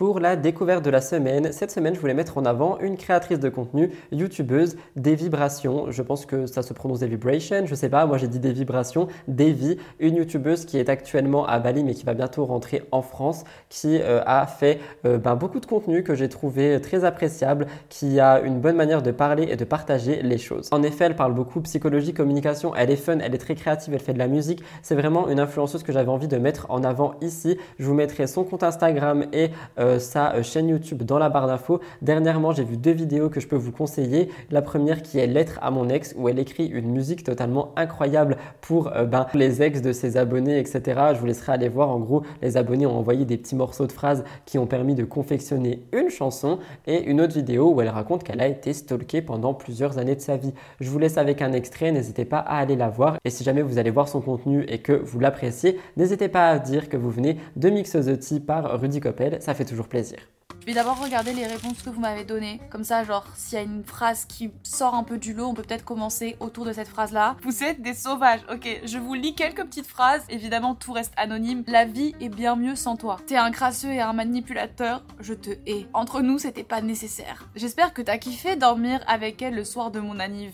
Pour 0.00 0.18
la 0.18 0.34
découverte 0.34 0.82
de 0.82 0.88
la 0.88 1.02
semaine, 1.02 1.52
cette 1.52 1.70
semaine, 1.70 1.94
je 1.94 2.00
voulais 2.00 2.14
mettre 2.14 2.38
en 2.38 2.46
avant 2.46 2.78
une 2.78 2.96
créatrice 2.96 3.38
de 3.38 3.50
contenu, 3.50 3.90
youtubeuse, 4.12 4.78
des 4.96 5.14
vibrations. 5.14 5.90
Je 5.90 6.00
pense 6.00 6.24
que 6.24 6.46
ça 6.46 6.62
se 6.62 6.72
prononce 6.72 7.00
des 7.00 7.06
vibrations, 7.06 7.66
je 7.66 7.74
sais 7.74 7.90
pas, 7.90 8.06
moi 8.06 8.16
j'ai 8.16 8.26
dit 8.26 8.38
des 8.38 8.54
vibrations, 8.54 9.08
Devi, 9.28 9.76
une 9.98 10.16
youtubeuse 10.16 10.64
qui 10.64 10.78
est 10.78 10.88
actuellement 10.88 11.46
à 11.46 11.58
Bali 11.58 11.84
mais 11.84 11.92
qui 11.92 12.06
va 12.06 12.14
bientôt 12.14 12.46
rentrer 12.46 12.82
en 12.92 13.02
France, 13.02 13.44
qui 13.68 13.98
euh, 14.00 14.22
a 14.24 14.46
fait 14.46 14.78
euh, 15.04 15.18
ben, 15.18 15.36
beaucoup 15.36 15.60
de 15.60 15.66
contenu 15.66 16.02
que 16.02 16.14
j'ai 16.14 16.30
trouvé 16.30 16.80
très 16.80 17.04
appréciable, 17.04 17.66
qui 17.90 18.20
a 18.20 18.40
une 18.40 18.58
bonne 18.58 18.76
manière 18.76 19.02
de 19.02 19.10
parler 19.10 19.48
et 19.50 19.56
de 19.56 19.64
partager 19.66 20.22
les 20.22 20.38
choses. 20.38 20.70
En 20.72 20.82
effet, 20.82 21.04
elle 21.04 21.16
parle 21.16 21.34
beaucoup 21.34 21.60
psychologie, 21.60 22.14
communication, 22.14 22.74
elle 22.74 22.90
est 22.90 22.96
fun, 22.96 23.18
elle 23.18 23.34
est 23.34 23.38
très 23.38 23.54
créative, 23.54 23.92
elle 23.92 24.00
fait 24.00 24.14
de 24.14 24.18
la 24.18 24.28
musique. 24.28 24.62
C'est 24.80 24.94
vraiment 24.94 25.28
une 25.28 25.40
influenceuse 25.40 25.82
que 25.82 25.92
j'avais 25.92 26.08
envie 26.08 26.28
de 26.28 26.38
mettre 26.38 26.68
en 26.70 26.84
avant 26.84 27.16
ici. 27.20 27.58
Je 27.78 27.84
vous 27.84 27.92
mettrai 27.92 28.26
son 28.26 28.44
compte 28.44 28.62
Instagram 28.62 29.26
et 29.34 29.50
euh, 29.89 29.89
sa 29.98 30.42
chaîne 30.42 30.68
YouTube 30.68 31.02
dans 31.02 31.18
la 31.18 31.28
barre 31.28 31.46
d'infos. 31.46 31.80
Dernièrement, 32.02 32.52
j'ai 32.52 32.64
vu 32.64 32.76
deux 32.76 32.92
vidéos 32.92 33.28
que 33.28 33.40
je 33.40 33.48
peux 33.48 33.56
vous 33.56 33.72
conseiller. 33.72 34.28
La 34.50 34.62
première 34.62 35.02
qui 35.02 35.18
est 35.18 35.26
Lettre 35.26 35.58
à 35.62 35.70
mon 35.70 35.88
ex 35.88 36.14
où 36.16 36.28
elle 36.28 36.38
écrit 36.38 36.66
une 36.66 36.90
musique 36.90 37.24
totalement 37.24 37.72
incroyable 37.76 38.36
pour 38.60 38.90
ben, 38.90 39.26
les 39.34 39.62
ex 39.62 39.82
de 39.82 39.92
ses 39.92 40.16
abonnés, 40.16 40.58
etc. 40.58 41.00
Je 41.14 41.18
vous 41.18 41.26
laisserai 41.26 41.52
aller 41.52 41.68
voir. 41.68 41.90
En 41.90 41.98
gros, 41.98 42.22
les 42.42 42.56
abonnés 42.56 42.86
ont 42.86 42.96
envoyé 42.96 43.24
des 43.24 43.36
petits 43.36 43.56
morceaux 43.56 43.86
de 43.86 43.92
phrases 43.92 44.24
qui 44.46 44.58
ont 44.58 44.66
permis 44.66 44.94
de 44.94 45.04
confectionner 45.04 45.82
une 45.92 46.10
chanson 46.10 46.58
et 46.86 47.02
une 47.02 47.20
autre 47.20 47.34
vidéo 47.34 47.72
où 47.72 47.80
elle 47.80 47.88
raconte 47.88 48.24
qu'elle 48.24 48.40
a 48.40 48.48
été 48.48 48.72
stalkée 48.72 49.22
pendant 49.22 49.54
plusieurs 49.54 49.98
années 49.98 50.16
de 50.16 50.20
sa 50.20 50.36
vie. 50.36 50.52
Je 50.80 50.88
vous 50.90 50.98
laisse 50.98 51.18
avec 51.18 51.42
un 51.42 51.52
extrait, 51.52 51.92
n'hésitez 51.92 52.24
pas 52.24 52.38
à 52.38 52.58
aller 52.58 52.76
la 52.76 52.88
voir. 52.88 53.16
Et 53.24 53.30
si 53.30 53.44
jamais 53.44 53.62
vous 53.62 53.78
allez 53.78 53.90
voir 53.90 54.08
son 54.08 54.20
contenu 54.20 54.64
et 54.68 54.78
que 54.78 54.92
vous 54.92 55.20
l'appréciez, 55.20 55.78
n'hésitez 55.96 56.28
pas 56.28 56.50
à 56.50 56.58
dire 56.58 56.88
que 56.88 56.96
vous 56.96 57.10
venez 57.10 57.36
de 57.56 57.70
Mix 57.70 57.92
the 57.92 58.20
par 58.38 58.80
Rudy 58.80 59.00
Coppel, 59.00 59.38
ça 59.40 59.54
fait 59.54 59.64
toujours 59.64 59.79
plaisir. 59.88 60.18
Je 60.60 60.66
vais 60.66 60.74
d'abord 60.74 61.02
regarder 61.02 61.32
les 61.32 61.46
réponses 61.46 61.80
que 61.80 61.88
vous 61.88 62.00
m'avez 62.00 62.24
données. 62.24 62.60
Comme 62.70 62.84
ça, 62.84 63.02
genre, 63.02 63.24
s'il 63.34 63.56
y 63.56 63.60
a 63.60 63.64
une 63.64 63.82
phrase 63.82 64.26
qui 64.26 64.50
sort 64.62 64.94
un 64.94 65.04
peu 65.04 65.16
du 65.16 65.32
lot, 65.32 65.46
on 65.46 65.54
peut 65.54 65.62
peut-être 65.62 65.86
commencer 65.86 66.36
autour 66.38 66.66
de 66.66 66.72
cette 66.74 66.88
phrase-là. 66.88 67.36
Vous 67.42 67.64
êtes 67.64 67.80
des 67.80 67.94
sauvages. 67.94 68.40
Ok, 68.52 68.68
je 68.84 68.98
vous 68.98 69.14
lis 69.14 69.34
quelques 69.34 69.64
petites 69.64 69.86
phrases. 69.86 70.22
Évidemment, 70.28 70.74
tout 70.74 70.92
reste 70.92 71.14
anonyme. 71.16 71.64
La 71.66 71.86
vie 71.86 72.14
est 72.20 72.28
bien 72.28 72.56
mieux 72.56 72.76
sans 72.76 72.96
toi. 72.96 73.16
T'es 73.26 73.36
un 73.36 73.50
crasseux 73.50 73.90
et 73.90 74.00
un 74.00 74.12
manipulateur. 74.12 75.02
Je 75.18 75.32
te 75.32 75.50
hais. 75.66 75.86
Entre 75.94 76.20
nous, 76.20 76.38
c'était 76.38 76.62
pas 76.62 76.82
nécessaire. 76.82 77.48
J'espère 77.54 77.94
que 77.94 78.02
t'as 78.02 78.18
kiffé 78.18 78.56
dormir 78.56 79.00
avec 79.06 79.40
elle 79.40 79.54
le 79.54 79.64
soir 79.64 79.90
de 79.90 80.00
mon 80.00 80.20
anniv. 80.20 80.52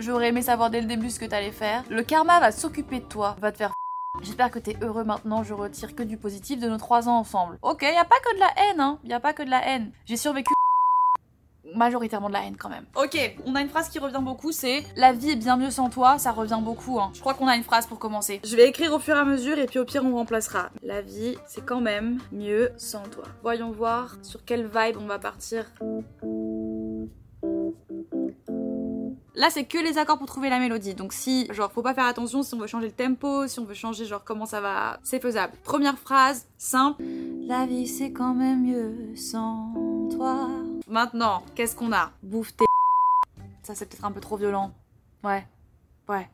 J'aurais 0.00 0.28
aimé 0.30 0.42
savoir 0.42 0.70
dès 0.70 0.80
le 0.80 0.86
début 0.86 1.10
ce 1.10 1.20
que 1.20 1.26
t'allais 1.26 1.52
faire. 1.52 1.84
Le 1.90 2.02
karma 2.02 2.40
va 2.40 2.50
s'occuper 2.50 2.98
de 3.00 3.04
toi, 3.04 3.36
va 3.40 3.52
te 3.52 3.58
faire 3.58 3.72
J'espère 4.22 4.50
que 4.50 4.58
t'es 4.58 4.76
heureux 4.82 5.04
maintenant, 5.04 5.42
je 5.42 5.54
retire 5.54 5.94
que 5.94 6.02
du 6.02 6.16
positif 6.16 6.60
de 6.60 6.68
nos 6.68 6.76
trois 6.76 7.08
ans 7.08 7.18
ensemble. 7.18 7.58
Ok, 7.62 7.82
y 7.82 7.86
a 7.86 8.04
pas 8.04 8.18
que 8.18 8.34
de 8.34 8.40
la 8.40 8.50
haine, 8.56 8.80
hein. 8.80 8.98
Y 9.04 9.12
a 9.12 9.20
pas 9.20 9.32
que 9.32 9.42
de 9.42 9.50
la 9.50 9.66
haine. 9.66 9.92
J'ai 10.04 10.16
survécu 10.16 10.52
majoritairement 11.74 12.28
de 12.28 12.34
la 12.34 12.44
haine 12.44 12.56
quand 12.56 12.68
même. 12.68 12.84
Ok, 12.96 13.16
on 13.46 13.54
a 13.54 13.60
une 13.62 13.68
phrase 13.68 13.88
qui 13.88 13.98
revient 13.98 14.20
beaucoup, 14.20 14.50
c'est 14.52 14.82
La 14.96 15.12
vie 15.12 15.30
est 15.30 15.36
bien 15.36 15.56
mieux 15.56 15.70
sans 15.70 15.88
toi, 15.88 16.18
ça 16.18 16.32
revient 16.32 16.58
beaucoup. 16.60 17.00
Hein. 17.00 17.12
Je 17.14 17.20
crois 17.20 17.34
qu'on 17.34 17.46
a 17.46 17.56
une 17.56 17.62
phrase 17.62 17.86
pour 17.86 17.98
commencer. 17.98 18.40
Je 18.44 18.56
vais 18.56 18.68
écrire 18.68 18.92
au 18.92 18.98
fur 18.98 19.16
et 19.16 19.20
à 19.20 19.24
mesure 19.24 19.58
et 19.58 19.66
puis 19.66 19.78
au 19.78 19.84
pire 19.84 20.04
on 20.04 20.14
remplacera. 20.14 20.70
La 20.82 21.00
vie, 21.00 21.36
c'est 21.46 21.64
quand 21.64 21.80
même 21.80 22.18
mieux 22.32 22.72
sans 22.76 23.04
toi. 23.04 23.24
Voyons 23.42 23.70
voir 23.70 24.16
sur 24.22 24.44
quelle 24.44 24.66
vibe 24.66 24.96
on 24.98 25.06
va 25.06 25.18
partir. 25.18 25.66
Là, 29.40 29.48
c'est 29.48 29.64
que 29.64 29.78
les 29.78 29.96
accords 29.96 30.18
pour 30.18 30.26
trouver 30.26 30.50
la 30.50 30.58
mélodie. 30.58 30.94
Donc 30.94 31.14
si, 31.14 31.48
genre, 31.50 31.72
faut 31.72 31.80
pas 31.80 31.94
faire 31.94 32.04
attention 32.04 32.42
si 32.42 32.52
on 32.52 32.58
veut 32.58 32.66
changer 32.66 32.88
le 32.88 32.92
tempo, 32.92 33.48
si 33.48 33.58
on 33.58 33.64
veut 33.64 33.72
changer, 33.72 34.04
genre, 34.04 34.22
comment 34.22 34.44
ça 34.44 34.60
va, 34.60 35.00
c'est 35.02 35.18
faisable. 35.18 35.54
Première 35.64 35.98
phrase, 35.98 36.46
simple. 36.58 37.02
La 37.46 37.64
vie, 37.64 37.88
c'est 37.88 38.12
quand 38.12 38.34
même 38.34 38.66
mieux 38.66 39.16
sans 39.16 40.10
toi. 40.12 40.46
Maintenant, 40.86 41.42
qu'est-ce 41.54 41.74
qu'on 41.74 41.90
a? 41.90 42.12
Bouffe 42.22 42.54
tes... 42.54 42.66
Ça, 43.62 43.74
c'est 43.74 43.86
peut-être 43.86 44.04
un 44.04 44.12
peu 44.12 44.20
trop 44.20 44.36
violent. 44.36 44.72
Ouais. 45.24 45.46
Ouais. 46.06 46.28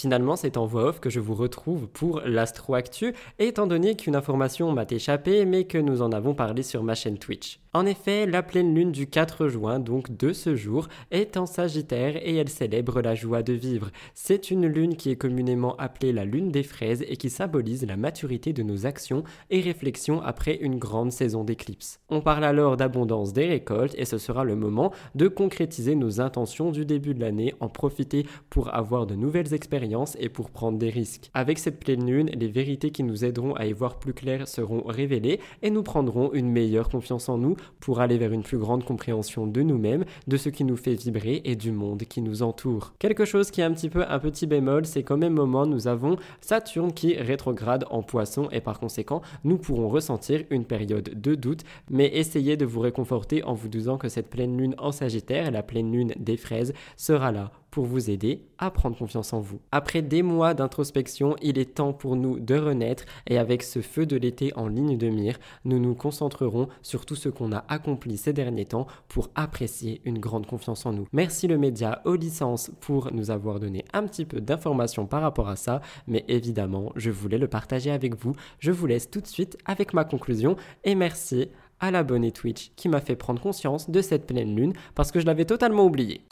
Finalement, 0.00 0.34
c'est 0.34 0.56
en 0.56 0.64
voix 0.64 0.84
off 0.84 0.98
que 0.98 1.10
je 1.10 1.20
vous 1.20 1.34
retrouve 1.34 1.86
pour 1.86 2.22
l'Astro 2.24 2.74
Actu, 2.74 3.12
étant 3.38 3.66
donné 3.66 3.96
qu'une 3.96 4.16
information 4.16 4.72
m'a 4.72 4.86
échappé, 4.88 5.44
mais 5.44 5.64
que 5.64 5.76
nous 5.76 6.00
en 6.00 6.10
avons 6.12 6.32
parlé 6.32 6.62
sur 6.62 6.82
ma 6.82 6.94
chaîne 6.94 7.18
Twitch. 7.18 7.60
En 7.72 7.86
effet, 7.86 8.26
la 8.26 8.42
pleine 8.42 8.74
lune 8.74 8.90
du 8.90 9.06
4 9.06 9.46
juin, 9.46 9.78
donc 9.78 10.16
de 10.16 10.32
ce 10.32 10.56
jour, 10.56 10.88
est 11.12 11.36
en 11.36 11.46
Sagittaire 11.46 12.16
et 12.16 12.34
elle 12.34 12.48
célèbre 12.48 13.00
la 13.00 13.14
joie 13.14 13.44
de 13.44 13.52
vivre. 13.52 13.90
C'est 14.12 14.50
une 14.50 14.66
lune 14.66 14.96
qui 14.96 15.12
est 15.12 15.16
communément 15.16 15.76
appelée 15.76 16.12
la 16.12 16.24
lune 16.24 16.50
des 16.50 16.64
fraises 16.64 17.04
et 17.06 17.16
qui 17.16 17.30
symbolise 17.30 17.86
la 17.86 17.96
maturité 17.96 18.52
de 18.52 18.64
nos 18.64 18.86
actions 18.86 19.22
et 19.50 19.60
réflexions 19.60 20.20
après 20.20 20.56
une 20.56 20.80
grande 20.80 21.12
saison 21.12 21.44
d'éclipse. 21.44 22.00
On 22.08 22.20
parle 22.20 22.42
alors 22.42 22.76
d'abondance 22.76 23.32
des 23.32 23.46
récoltes 23.46 23.94
et 23.96 24.04
ce 24.04 24.18
sera 24.18 24.42
le 24.42 24.56
moment 24.56 24.92
de 25.14 25.28
concrétiser 25.28 25.94
nos 25.94 26.20
intentions 26.20 26.72
du 26.72 26.84
début 26.84 27.14
de 27.14 27.20
l'année, 27.20 27.54
en 27.60 27.68
profiter 27.68 28.26
pour 28.48 28.74
avoir 28.74 29.06
de 29.06 29.14
nouvelles 29.14 29.54
expériences 29.54 30.16
et 30.18 30.28
pour 30.28 30.50
prendre 30.50 30.76
des 30.76 30.90
risques. 30.90 31.30
Avec 31.34 31.60
cette 31.60 31.78
pleine 31.78 32.04
lune, 32.04 32.30
les 32.34 32.48
vérités 32.48 32.90
qui 32.90 33.04
nous 33.04 33.24
aideront 33.24 33.54
à 33.54 33.66
y 33.66 33.72
voir 33.72 34.00
plus 34.00 34.12
clair 34.12 34.48
seront 34.48 34.82
révélées 34.82 35.38
et 35.62 35.70
nous 35.70 35.84
prendrons 35.84 36.32
une 36.32 36.50
meilleure 36.50 36.88
confiance 36.88 37.28
en 37.28 37.38
nous 37.38 37.54
pour 37.80 38.00
aller 38.00 38.18
vers 38.18 38.32
une 38.32 38.42
plus 38.42 38.58
grande 38.58 38.84
compréhension 38.84 39.46
de 39.46 39.62
nous-mêmes, 39.62 40.04
de 40.26 40.36
ce 40.36 40.48
qui 40.48 40.64
nous 40.64 40.76
fait 40.76 40.94
vibrer 40.94 41.42
et 41.44 41.56
du 41.56 41.72
monde 41.72 42.02
qui 42.02 42.22
nous 42.22 42.42
entoure. 42.42 42.92
Quelque 42.98 43.24
chose 43.24 43.50
qui 43.50 43.60
est 43.60 43.64
un 43.64 43.72
petit 43.72 43.88
peu 43.88 44.04
un 44.08 44.18
petit 44.18 44.46
bémol, 44.46 44.86
c'est 44.86 45.02
qu'au 45.02 45.16
même 45.16 45.34
moment, 45.34 45.66
nous 45.66 45.88
avons 45.88 46.16
Saturne 46.40 46.92
qui 46.92 47.14
rétrograde 47.16 47.84
en 47.90 48.02
poisson 48.02 48.48
et 48.50 48.60
par 48.60 48.80
conséquent, 48.80 49.22
nous 49.44 49.58
pourrons 49.58 49.88
ressentir 49.88 50.44
une 50.50 50.64
période 50.64 51.10
de 51.14 51.34
doute, 51.34 51.64
mais 51.90 52.10
essayez 52.14 52.56
de 52.56 52.64
vous 52.64 52.80
réconforter 52.80 53.42
en 53.44 53.54
vous 53.54 53.68
disant 53.68 53.98
que 53.98 54.08
cette 54.08 54.30
pleine 54.30 54.56
lune 54.56 54.74
en 54.78 54.92
Sagittaire, 54.92 55.50
la 55.50 55.62
pleine 55.62 55.92
lune 55.92 56.14
des 56.18 56.36
fraises, 56.36 56.72
sera 56.96 57.32
là 57.32 57.50
pour 57.70 57.86
vous 57.86 58.10
aider 58.10 58.42
à 58.58 58.70
prendre 58.70 58.96
confiance 58.96 59.32
en 59.32 59.40
vous. 59.40 59.60
Après 59.72 60.02
des 60.02 60.22
mois 60.22 60.54
d'introspection, 60.54 61.36
il 61.40 61.58
est 61.58 61.74
temps 61.74 61.92
pour 61.92 62.16
nous 62.16 62.38
de 62.38 62.56
renaître 62.56 63.04
et 63.26 63.38
avec 63.38 63.62
ce 63.62 63.80
feu 63.80 64.06
de 64.06 64.16
l'été 64.16 64.52
en 64.56 64.68
ligne 64.68 64.98
de 64.98 65.08
mire, 65.08 65.38
nous 65.64 65.78
nous 65.78 65.94
concentrerons 65.94 66.68
sur 66.82 67.06
tout 67.06 67.16
ce 67.16 67.28
qu'on 67.28 67.52
a 67.52 67.64
accompli 67.68 68.16
ces 68.16 68.32
derniers 68.32 68.66
temps 68.66 68.86
pour 69.08 69.30
apprécier 69.34 70.00
une 70.04 70.18
grande 70.18 70.46
confiance 70.46 70.84
en 70.86 70.92
nous. 70.92 71.06
Merci 71.12 71.46
le 71.46 71.58
média 71.58 72.02
aux 72.04 72.16
licences 72.16 72.70
pour 72.80 73.12
nous 73.12 73.30
avoir 73.30 73.60
donné 73.60 73.84
un 73.92 74.04
petit 74.04 74.24
peu 74.24 74.40
d'informations 74.40 75.06
par 75.06 75.22
rapport 75.22 75.48
à 75.48 75.56
ça, 75.56 75.80
mais 76.06 76.24
évidemment, 76.28 76.92
je 76.96 77.10
voulais 77.10 77.38
le 77.38 77.48
partager 77.48 77.90
avec 77.90 78.14
vous. 78.16 78.34
Je 78.58 78.72
vous 78.72 78.86
laisse 78.86 79.10
tout 79.10 79.20
de 79.20 79.26
suite 79.26 79.56
avec 79.64 79.94
ma 79.94 80.04
conclusion 80.04 80.56
et 80.84 80.94
merci 80.94 81.48
à 81.80 81.90
l'abonné 81.90 82.30
Twitch 82.30 82.72
qui 82.76 82.88
m'a 82.88 83.00
fait 83.00 83.16
prendre 83.16 83.40
conscience 83.40 83.90
de 83.90 84.02
cette 84.02 84.26
pleine 84.26 84.54
lune 84.54 84.74
parce 84.94 85.10
que 85.10 85.20
je 85.20 85.26
l'avais 85.26 85.46
totalement 85.46 85.84
oublié. 85.84 86.22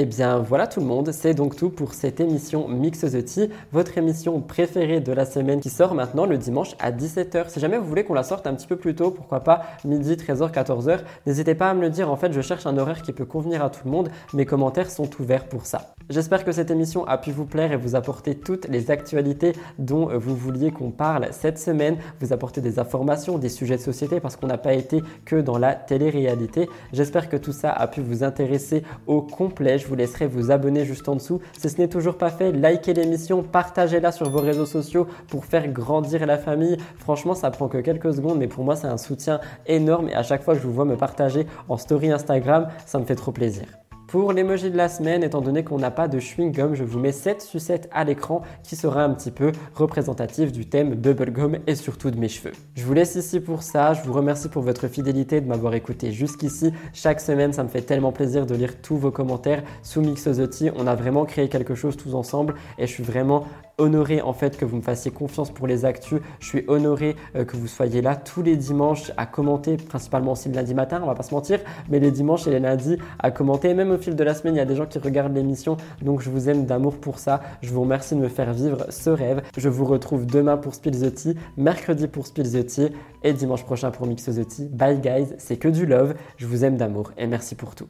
Eh 0.00 0.04
bien 0.04 0.38
voilà 0.38 0.68
tout 0.68 0.78
le 0.78 0.86
monde, 0.86 1.10
c'est 1.10 1.34
donc 1.34 1.56
tout 1.56 1.70
pour 1.70 1.92
cette 1.92 2.20
émission 2.20 2.68
Mix 2.68 3.00
the 3.00 3.24
Tea, 3.24 3.50
votre 3.72 3.98
émission 3.98 4.40
préférée 4.40 5.00
de 5.00 5.10
la 5.10 5.26
semaine 5.26 5.58
qui 5.58 5.70
sort 5.70 5.92
maintenant 5.96 6.24
le 6.24 6.38
dimanche 6.38 6.76
à 6.78 6.92
17h. 6.92 7.48
Si 7.48 7.58
jamais 7.58 7.78
vous 7.78 7.86
voulez 7.86 8.04
qu'on 8.04 8.14
la 8.14 8.22
sorte 8.22 8.46
un 8.46 8.54
petit 8.54 8.68
peu 8.68 8.76
plus 8.76 8.94
tôt, 8.94 9.10
pourquoi 9.10 9.40
pas 9.40 9.64
midi, 9.84 10.14
13h, 10.14 10.52
14h, 10.52 11.00
n'hésitez 11.26 11.56
pas 11.56 11.70
à 11.70 11.74
me 11.74 11.80
le 11.80 11.90
dire. 11.90 12.12
En 12.12 12.16
fait, 12.16 12.32
je 12.32 12.40
cherche 12.40 12.64
un 12.64 12.78
horaire 12.78 13.02
qui 13.02 13.12
peut 13.12 13.24
convenir 13.24 13.64
à 13.64 13.70
tout 13.70 13.80
le 13.86 13.90
monde. 13.90 14.08
Mes 14.34 14.46
commentaires 14.46 14.88
sont 14.88 15.10
ouverts 15.18 15.46
pour 15.46 15.66
ça. 15.66 15.94
J'espère 16.10 16.44
que 16.44 16.52
cette 16.52 16.70
émission 16.70 17.04
a 17.06 17.18
pu 17.18 17.32
vous 17.32 17.44
plaire 17.44 17.72
et 17.72 17.76
vous 17.76 17.96
apporter 17.96 18.36
toutes 18.36 18.68
les 18.68 18.92
actualités 18.92 19.52
dont 19.78 20.16
vous 20.16 20.36
vouliez 20.36 20.70
qu'on 20.70 20.90
parle 20.90 21.26
cette 21.32 21.58
semaine, 21.58 21.98
vous 22.20 22.32
apporter 22.32 22.60
des 22.60 22.78
informations, 22.78 23.36
des 23.36 23.48
sujets 23.48 23.76
de 23.76 23.82
société 23.82 24.20
parce 24.20 24.36
qu'on 24.36 24.46
n'a 24.46 24.58
pas 24.58 24.74
été 24.74 25.02
que 25.24 25.36
dans 25.36 25.58
la 25.58 25.74
télé-réalité. 25.74 26.68
J'espère 26.92 27.28
que 27.28 27.36
tout 27.36 27.52
ça 27.52 27.72
a 27.72 27.88
pu 27.88 28.00
vous 28.00 28.22
intéresser 28.22 28.84
au 29.08 29.22
complet 29.22 29.76
vous 29.88 29.96
laisserai 29.96 30.26
vous 30.26 30.50
abonner 30.50 30.84
juste 30.84 31.08
en 31.08 31.16
dessous. 31.16 31.40
Si 31.58 31.68
ce 31.68 31.78
n'est 31.78 31.88
toujours 31.88 32.18
pas 32.18 32.30
fait, 32.30 32.52
likez 32.52 32.94
l'émission, 32.94 33.42
partagez-la 33.42 34.12
sur 34.12 34.28
vos 34.28 34.40
réseaux 34.40 34.66
sociaux 34.66 35.06
pour 35.28 35.44
faire 35.44 35.68
grandir 35.68 36.24
la 36.26 36.38
famille. 36.38 36.76
Franchement, 36.96 37.34
ça 37.34 37.50
prend 37.50 37.68
que 37.68 37.78
quelques 37.78 38.14
secondes, 38.14 38.38
mais 38.38 38.48
pour 38.48 38.64
moi, 38.64 38.76
c'est 38.76 38.86
un 38.86 38.98
soutien 38.98 39.40
énorme 39.66 40.08
et 40.08 40.14
à 40.14 40.22
chaque 40.22 40.42
fois 40.42 40.54
que 40.54 40.60
je 40.60 40.66
vous 40.66 40.72
vois 40.72 40.84
me 40.84 40.96
partager 40.96 41.46
en 41.68 41.76
story 41.76 42.10
Instagram, 42.10 42.68
ça 42.86 42.98
me 42.98 43.04
fait 43.04 43.16
trop 43.16 43.32
plaisir. 43.32 43.64
Pour 44.08 44.32
l'emoji 44.32 44.70
de 44.70 44.76
la 44.78 44.88
semaine, 44.88 45.22
étant 45.22 45.42
donné 45.42 45.64
qu'on 45.64 45.76
n'a 45.76 45.90
pas 45.90 46.08
de 46.08 46.18
chewing-gum, 46.18 46.72
je 46.72 46.82
vous 46.82 46.98
mets 46.98 47.12
7 47.12 47.42
sucettes 47.42 47.90
à 47.92 48.04
l'écran 48.04 48.40
qui 48.62 48.74
sera 48.74 49.04
un 49.04 49.12
petit 49.12 49.30
peu 49.30 49.52
représentatif 49.74 50.50
du 50.50 50.64
thème 50.64 50.94
bubblegum 50.94 51.58
et 51.66 51.74
surtout 51.74 52.10
de 52.10 52.18
mes 52.18 52.28
cheveux. 52.28 52.52
Je 52.74 52.86
vous 52.86 52.94
laisse 52.94 53.16
ici 53.16 53.38
pour 53.38 53.62
ça. 53.62 53.92
Je 53.92 54.00
vous 54.00 54.14
remercie 54.14 54.48
pour 54.48 54.62
votre 54.62 54.88
fidélité 54.88 55.42
de 55.42 55.46
m'avoir 55.46 55.74
écouté 55.74 56.10
jusqu'ici. 56.10 56.72
Chaque 56.94 57.20
semaine, 57.20 57.52
ça 57.52 57.62
me 57.62 57.68
fait 57.68 57.82
tellement 57.82 58.10
plaisir 58.10 58.46
de 58.46 58.54
lire 58.54 58.80
tous 58.80 58.96
vos 58.96 59.10
commentaires 59.10 59.62
sous 59.82 60.00
Mixosity. 60.00 60.70
On 60.74 60.86
a 60.86 60.94
vraiment 60.94 61.26
créé 61.26 61.50
quelque 61.50 61.74
chose 61.74 61.98
tous 61.98 62.14
ensemble 62.14 62.54
et 62.78 62.86
je 62.86 62.92
suis 62.92 63.04
vraiment 63.04 63.44
honoré 63.78 64.20
en 64.20 64.32
fait 64.32 64.56
que 64.56 64.64
vous 64.64 64.76
me 64.76 64.82
fassiez 64.82 65.10
confiance 65.10 65.50
pour 65.50 65.66
les 65.66 65.84
actus. 65.84 66.20
Je 66.40 66.46
suis 66.46 66.64
honoré 66.68 67.16
euh, 67.36 67.44
que 67.44 67.56
vous 67.56 67.66
soyez 67.66 68.02
là 68.02 68.16
tous 68.16 68.42
les 68.42 68.56
dimanches 68.56 69.12
à 69.16 69.26
commenter, 69.26 69.76
principalement 69.76 70.32
aussi 70.32 70.48
le 70.48 70.54
lundi 70.54 70.74
matin, 70.74 71.00
on 71.02 71.06
va 71.06 71.14
pas 71.14 71.22
se 71.22 71.34
mentir, 71.34 71.60
mais 71.88 71.98
les 71.98 72.10
dimanches 72.10 72.46
et 72.46 72.50
les 72.50 72.60
lundis 72.60 72.98
à 73.18 73.30
commenter. 73.30 73.72
Même 73.74 73.90
au 73.90 73.98
fil 73.98 74.16
de 74.16 74.24
la 74.24 74.34
semaine, 74.34 74.54
il 74.54 74.58
y 74.58 74.60
a 74.62 74.66
des 74.66 74.76
gens 74.76 74.86
qui 74.86 74.98
regardent 74.98 75.34
l'émission, 75.34 75.76
donc 76.02 76.20
je 76.20 76.30
vous 76.30 76.48
aime 76.48 76.66
d'amour 76.66 76.98
pour 76.98 77.18
ça. 77.18 77.40
Je 77.62 77.70
vous 77.70 77.80
remercie 77.82 78.14
de 78.14 78.20
me 78.20 78.28
faire 78.28 78.52
vivre 78.52 78.86
ce 78.90 79.10
rêve. 79.10 79.42
Je 79.56 79.68
vous 79.68 79.84
retrouve 79.84 80.26
demain 80.26 80.56
pour 80.56 80.74
Spill 80.74 80.98
the 80.98 81.14
Tea, 81.14 81.34
mercredi 81.56 82.08
pour 82.08 82.26
Spill 82.26 82.50
the 82.50 82.66
Tea 82.66 82.88
et 83.22 83.32
dimanche 83.32 83.64
prochain 83.64 83.90
pour 83.90 84.06
Mix 84.06 84.24
the 84.24 84.46
Tea. 84.46 84.66
Bye 84.66 85.00
guys, 85.00 85.34
c'est 85.38 85.56
que 85.56 85.68
du 85.68 85.86
love. 85.86 86.14
Je 86.36 86.46
vous 86.46 86.64
aime 86.64 86.76
d'amour 86.76 87.12
et 87.16 87.26
merci 87.26 87.54
pour 87.54 87.74
tout. 87.74 87.88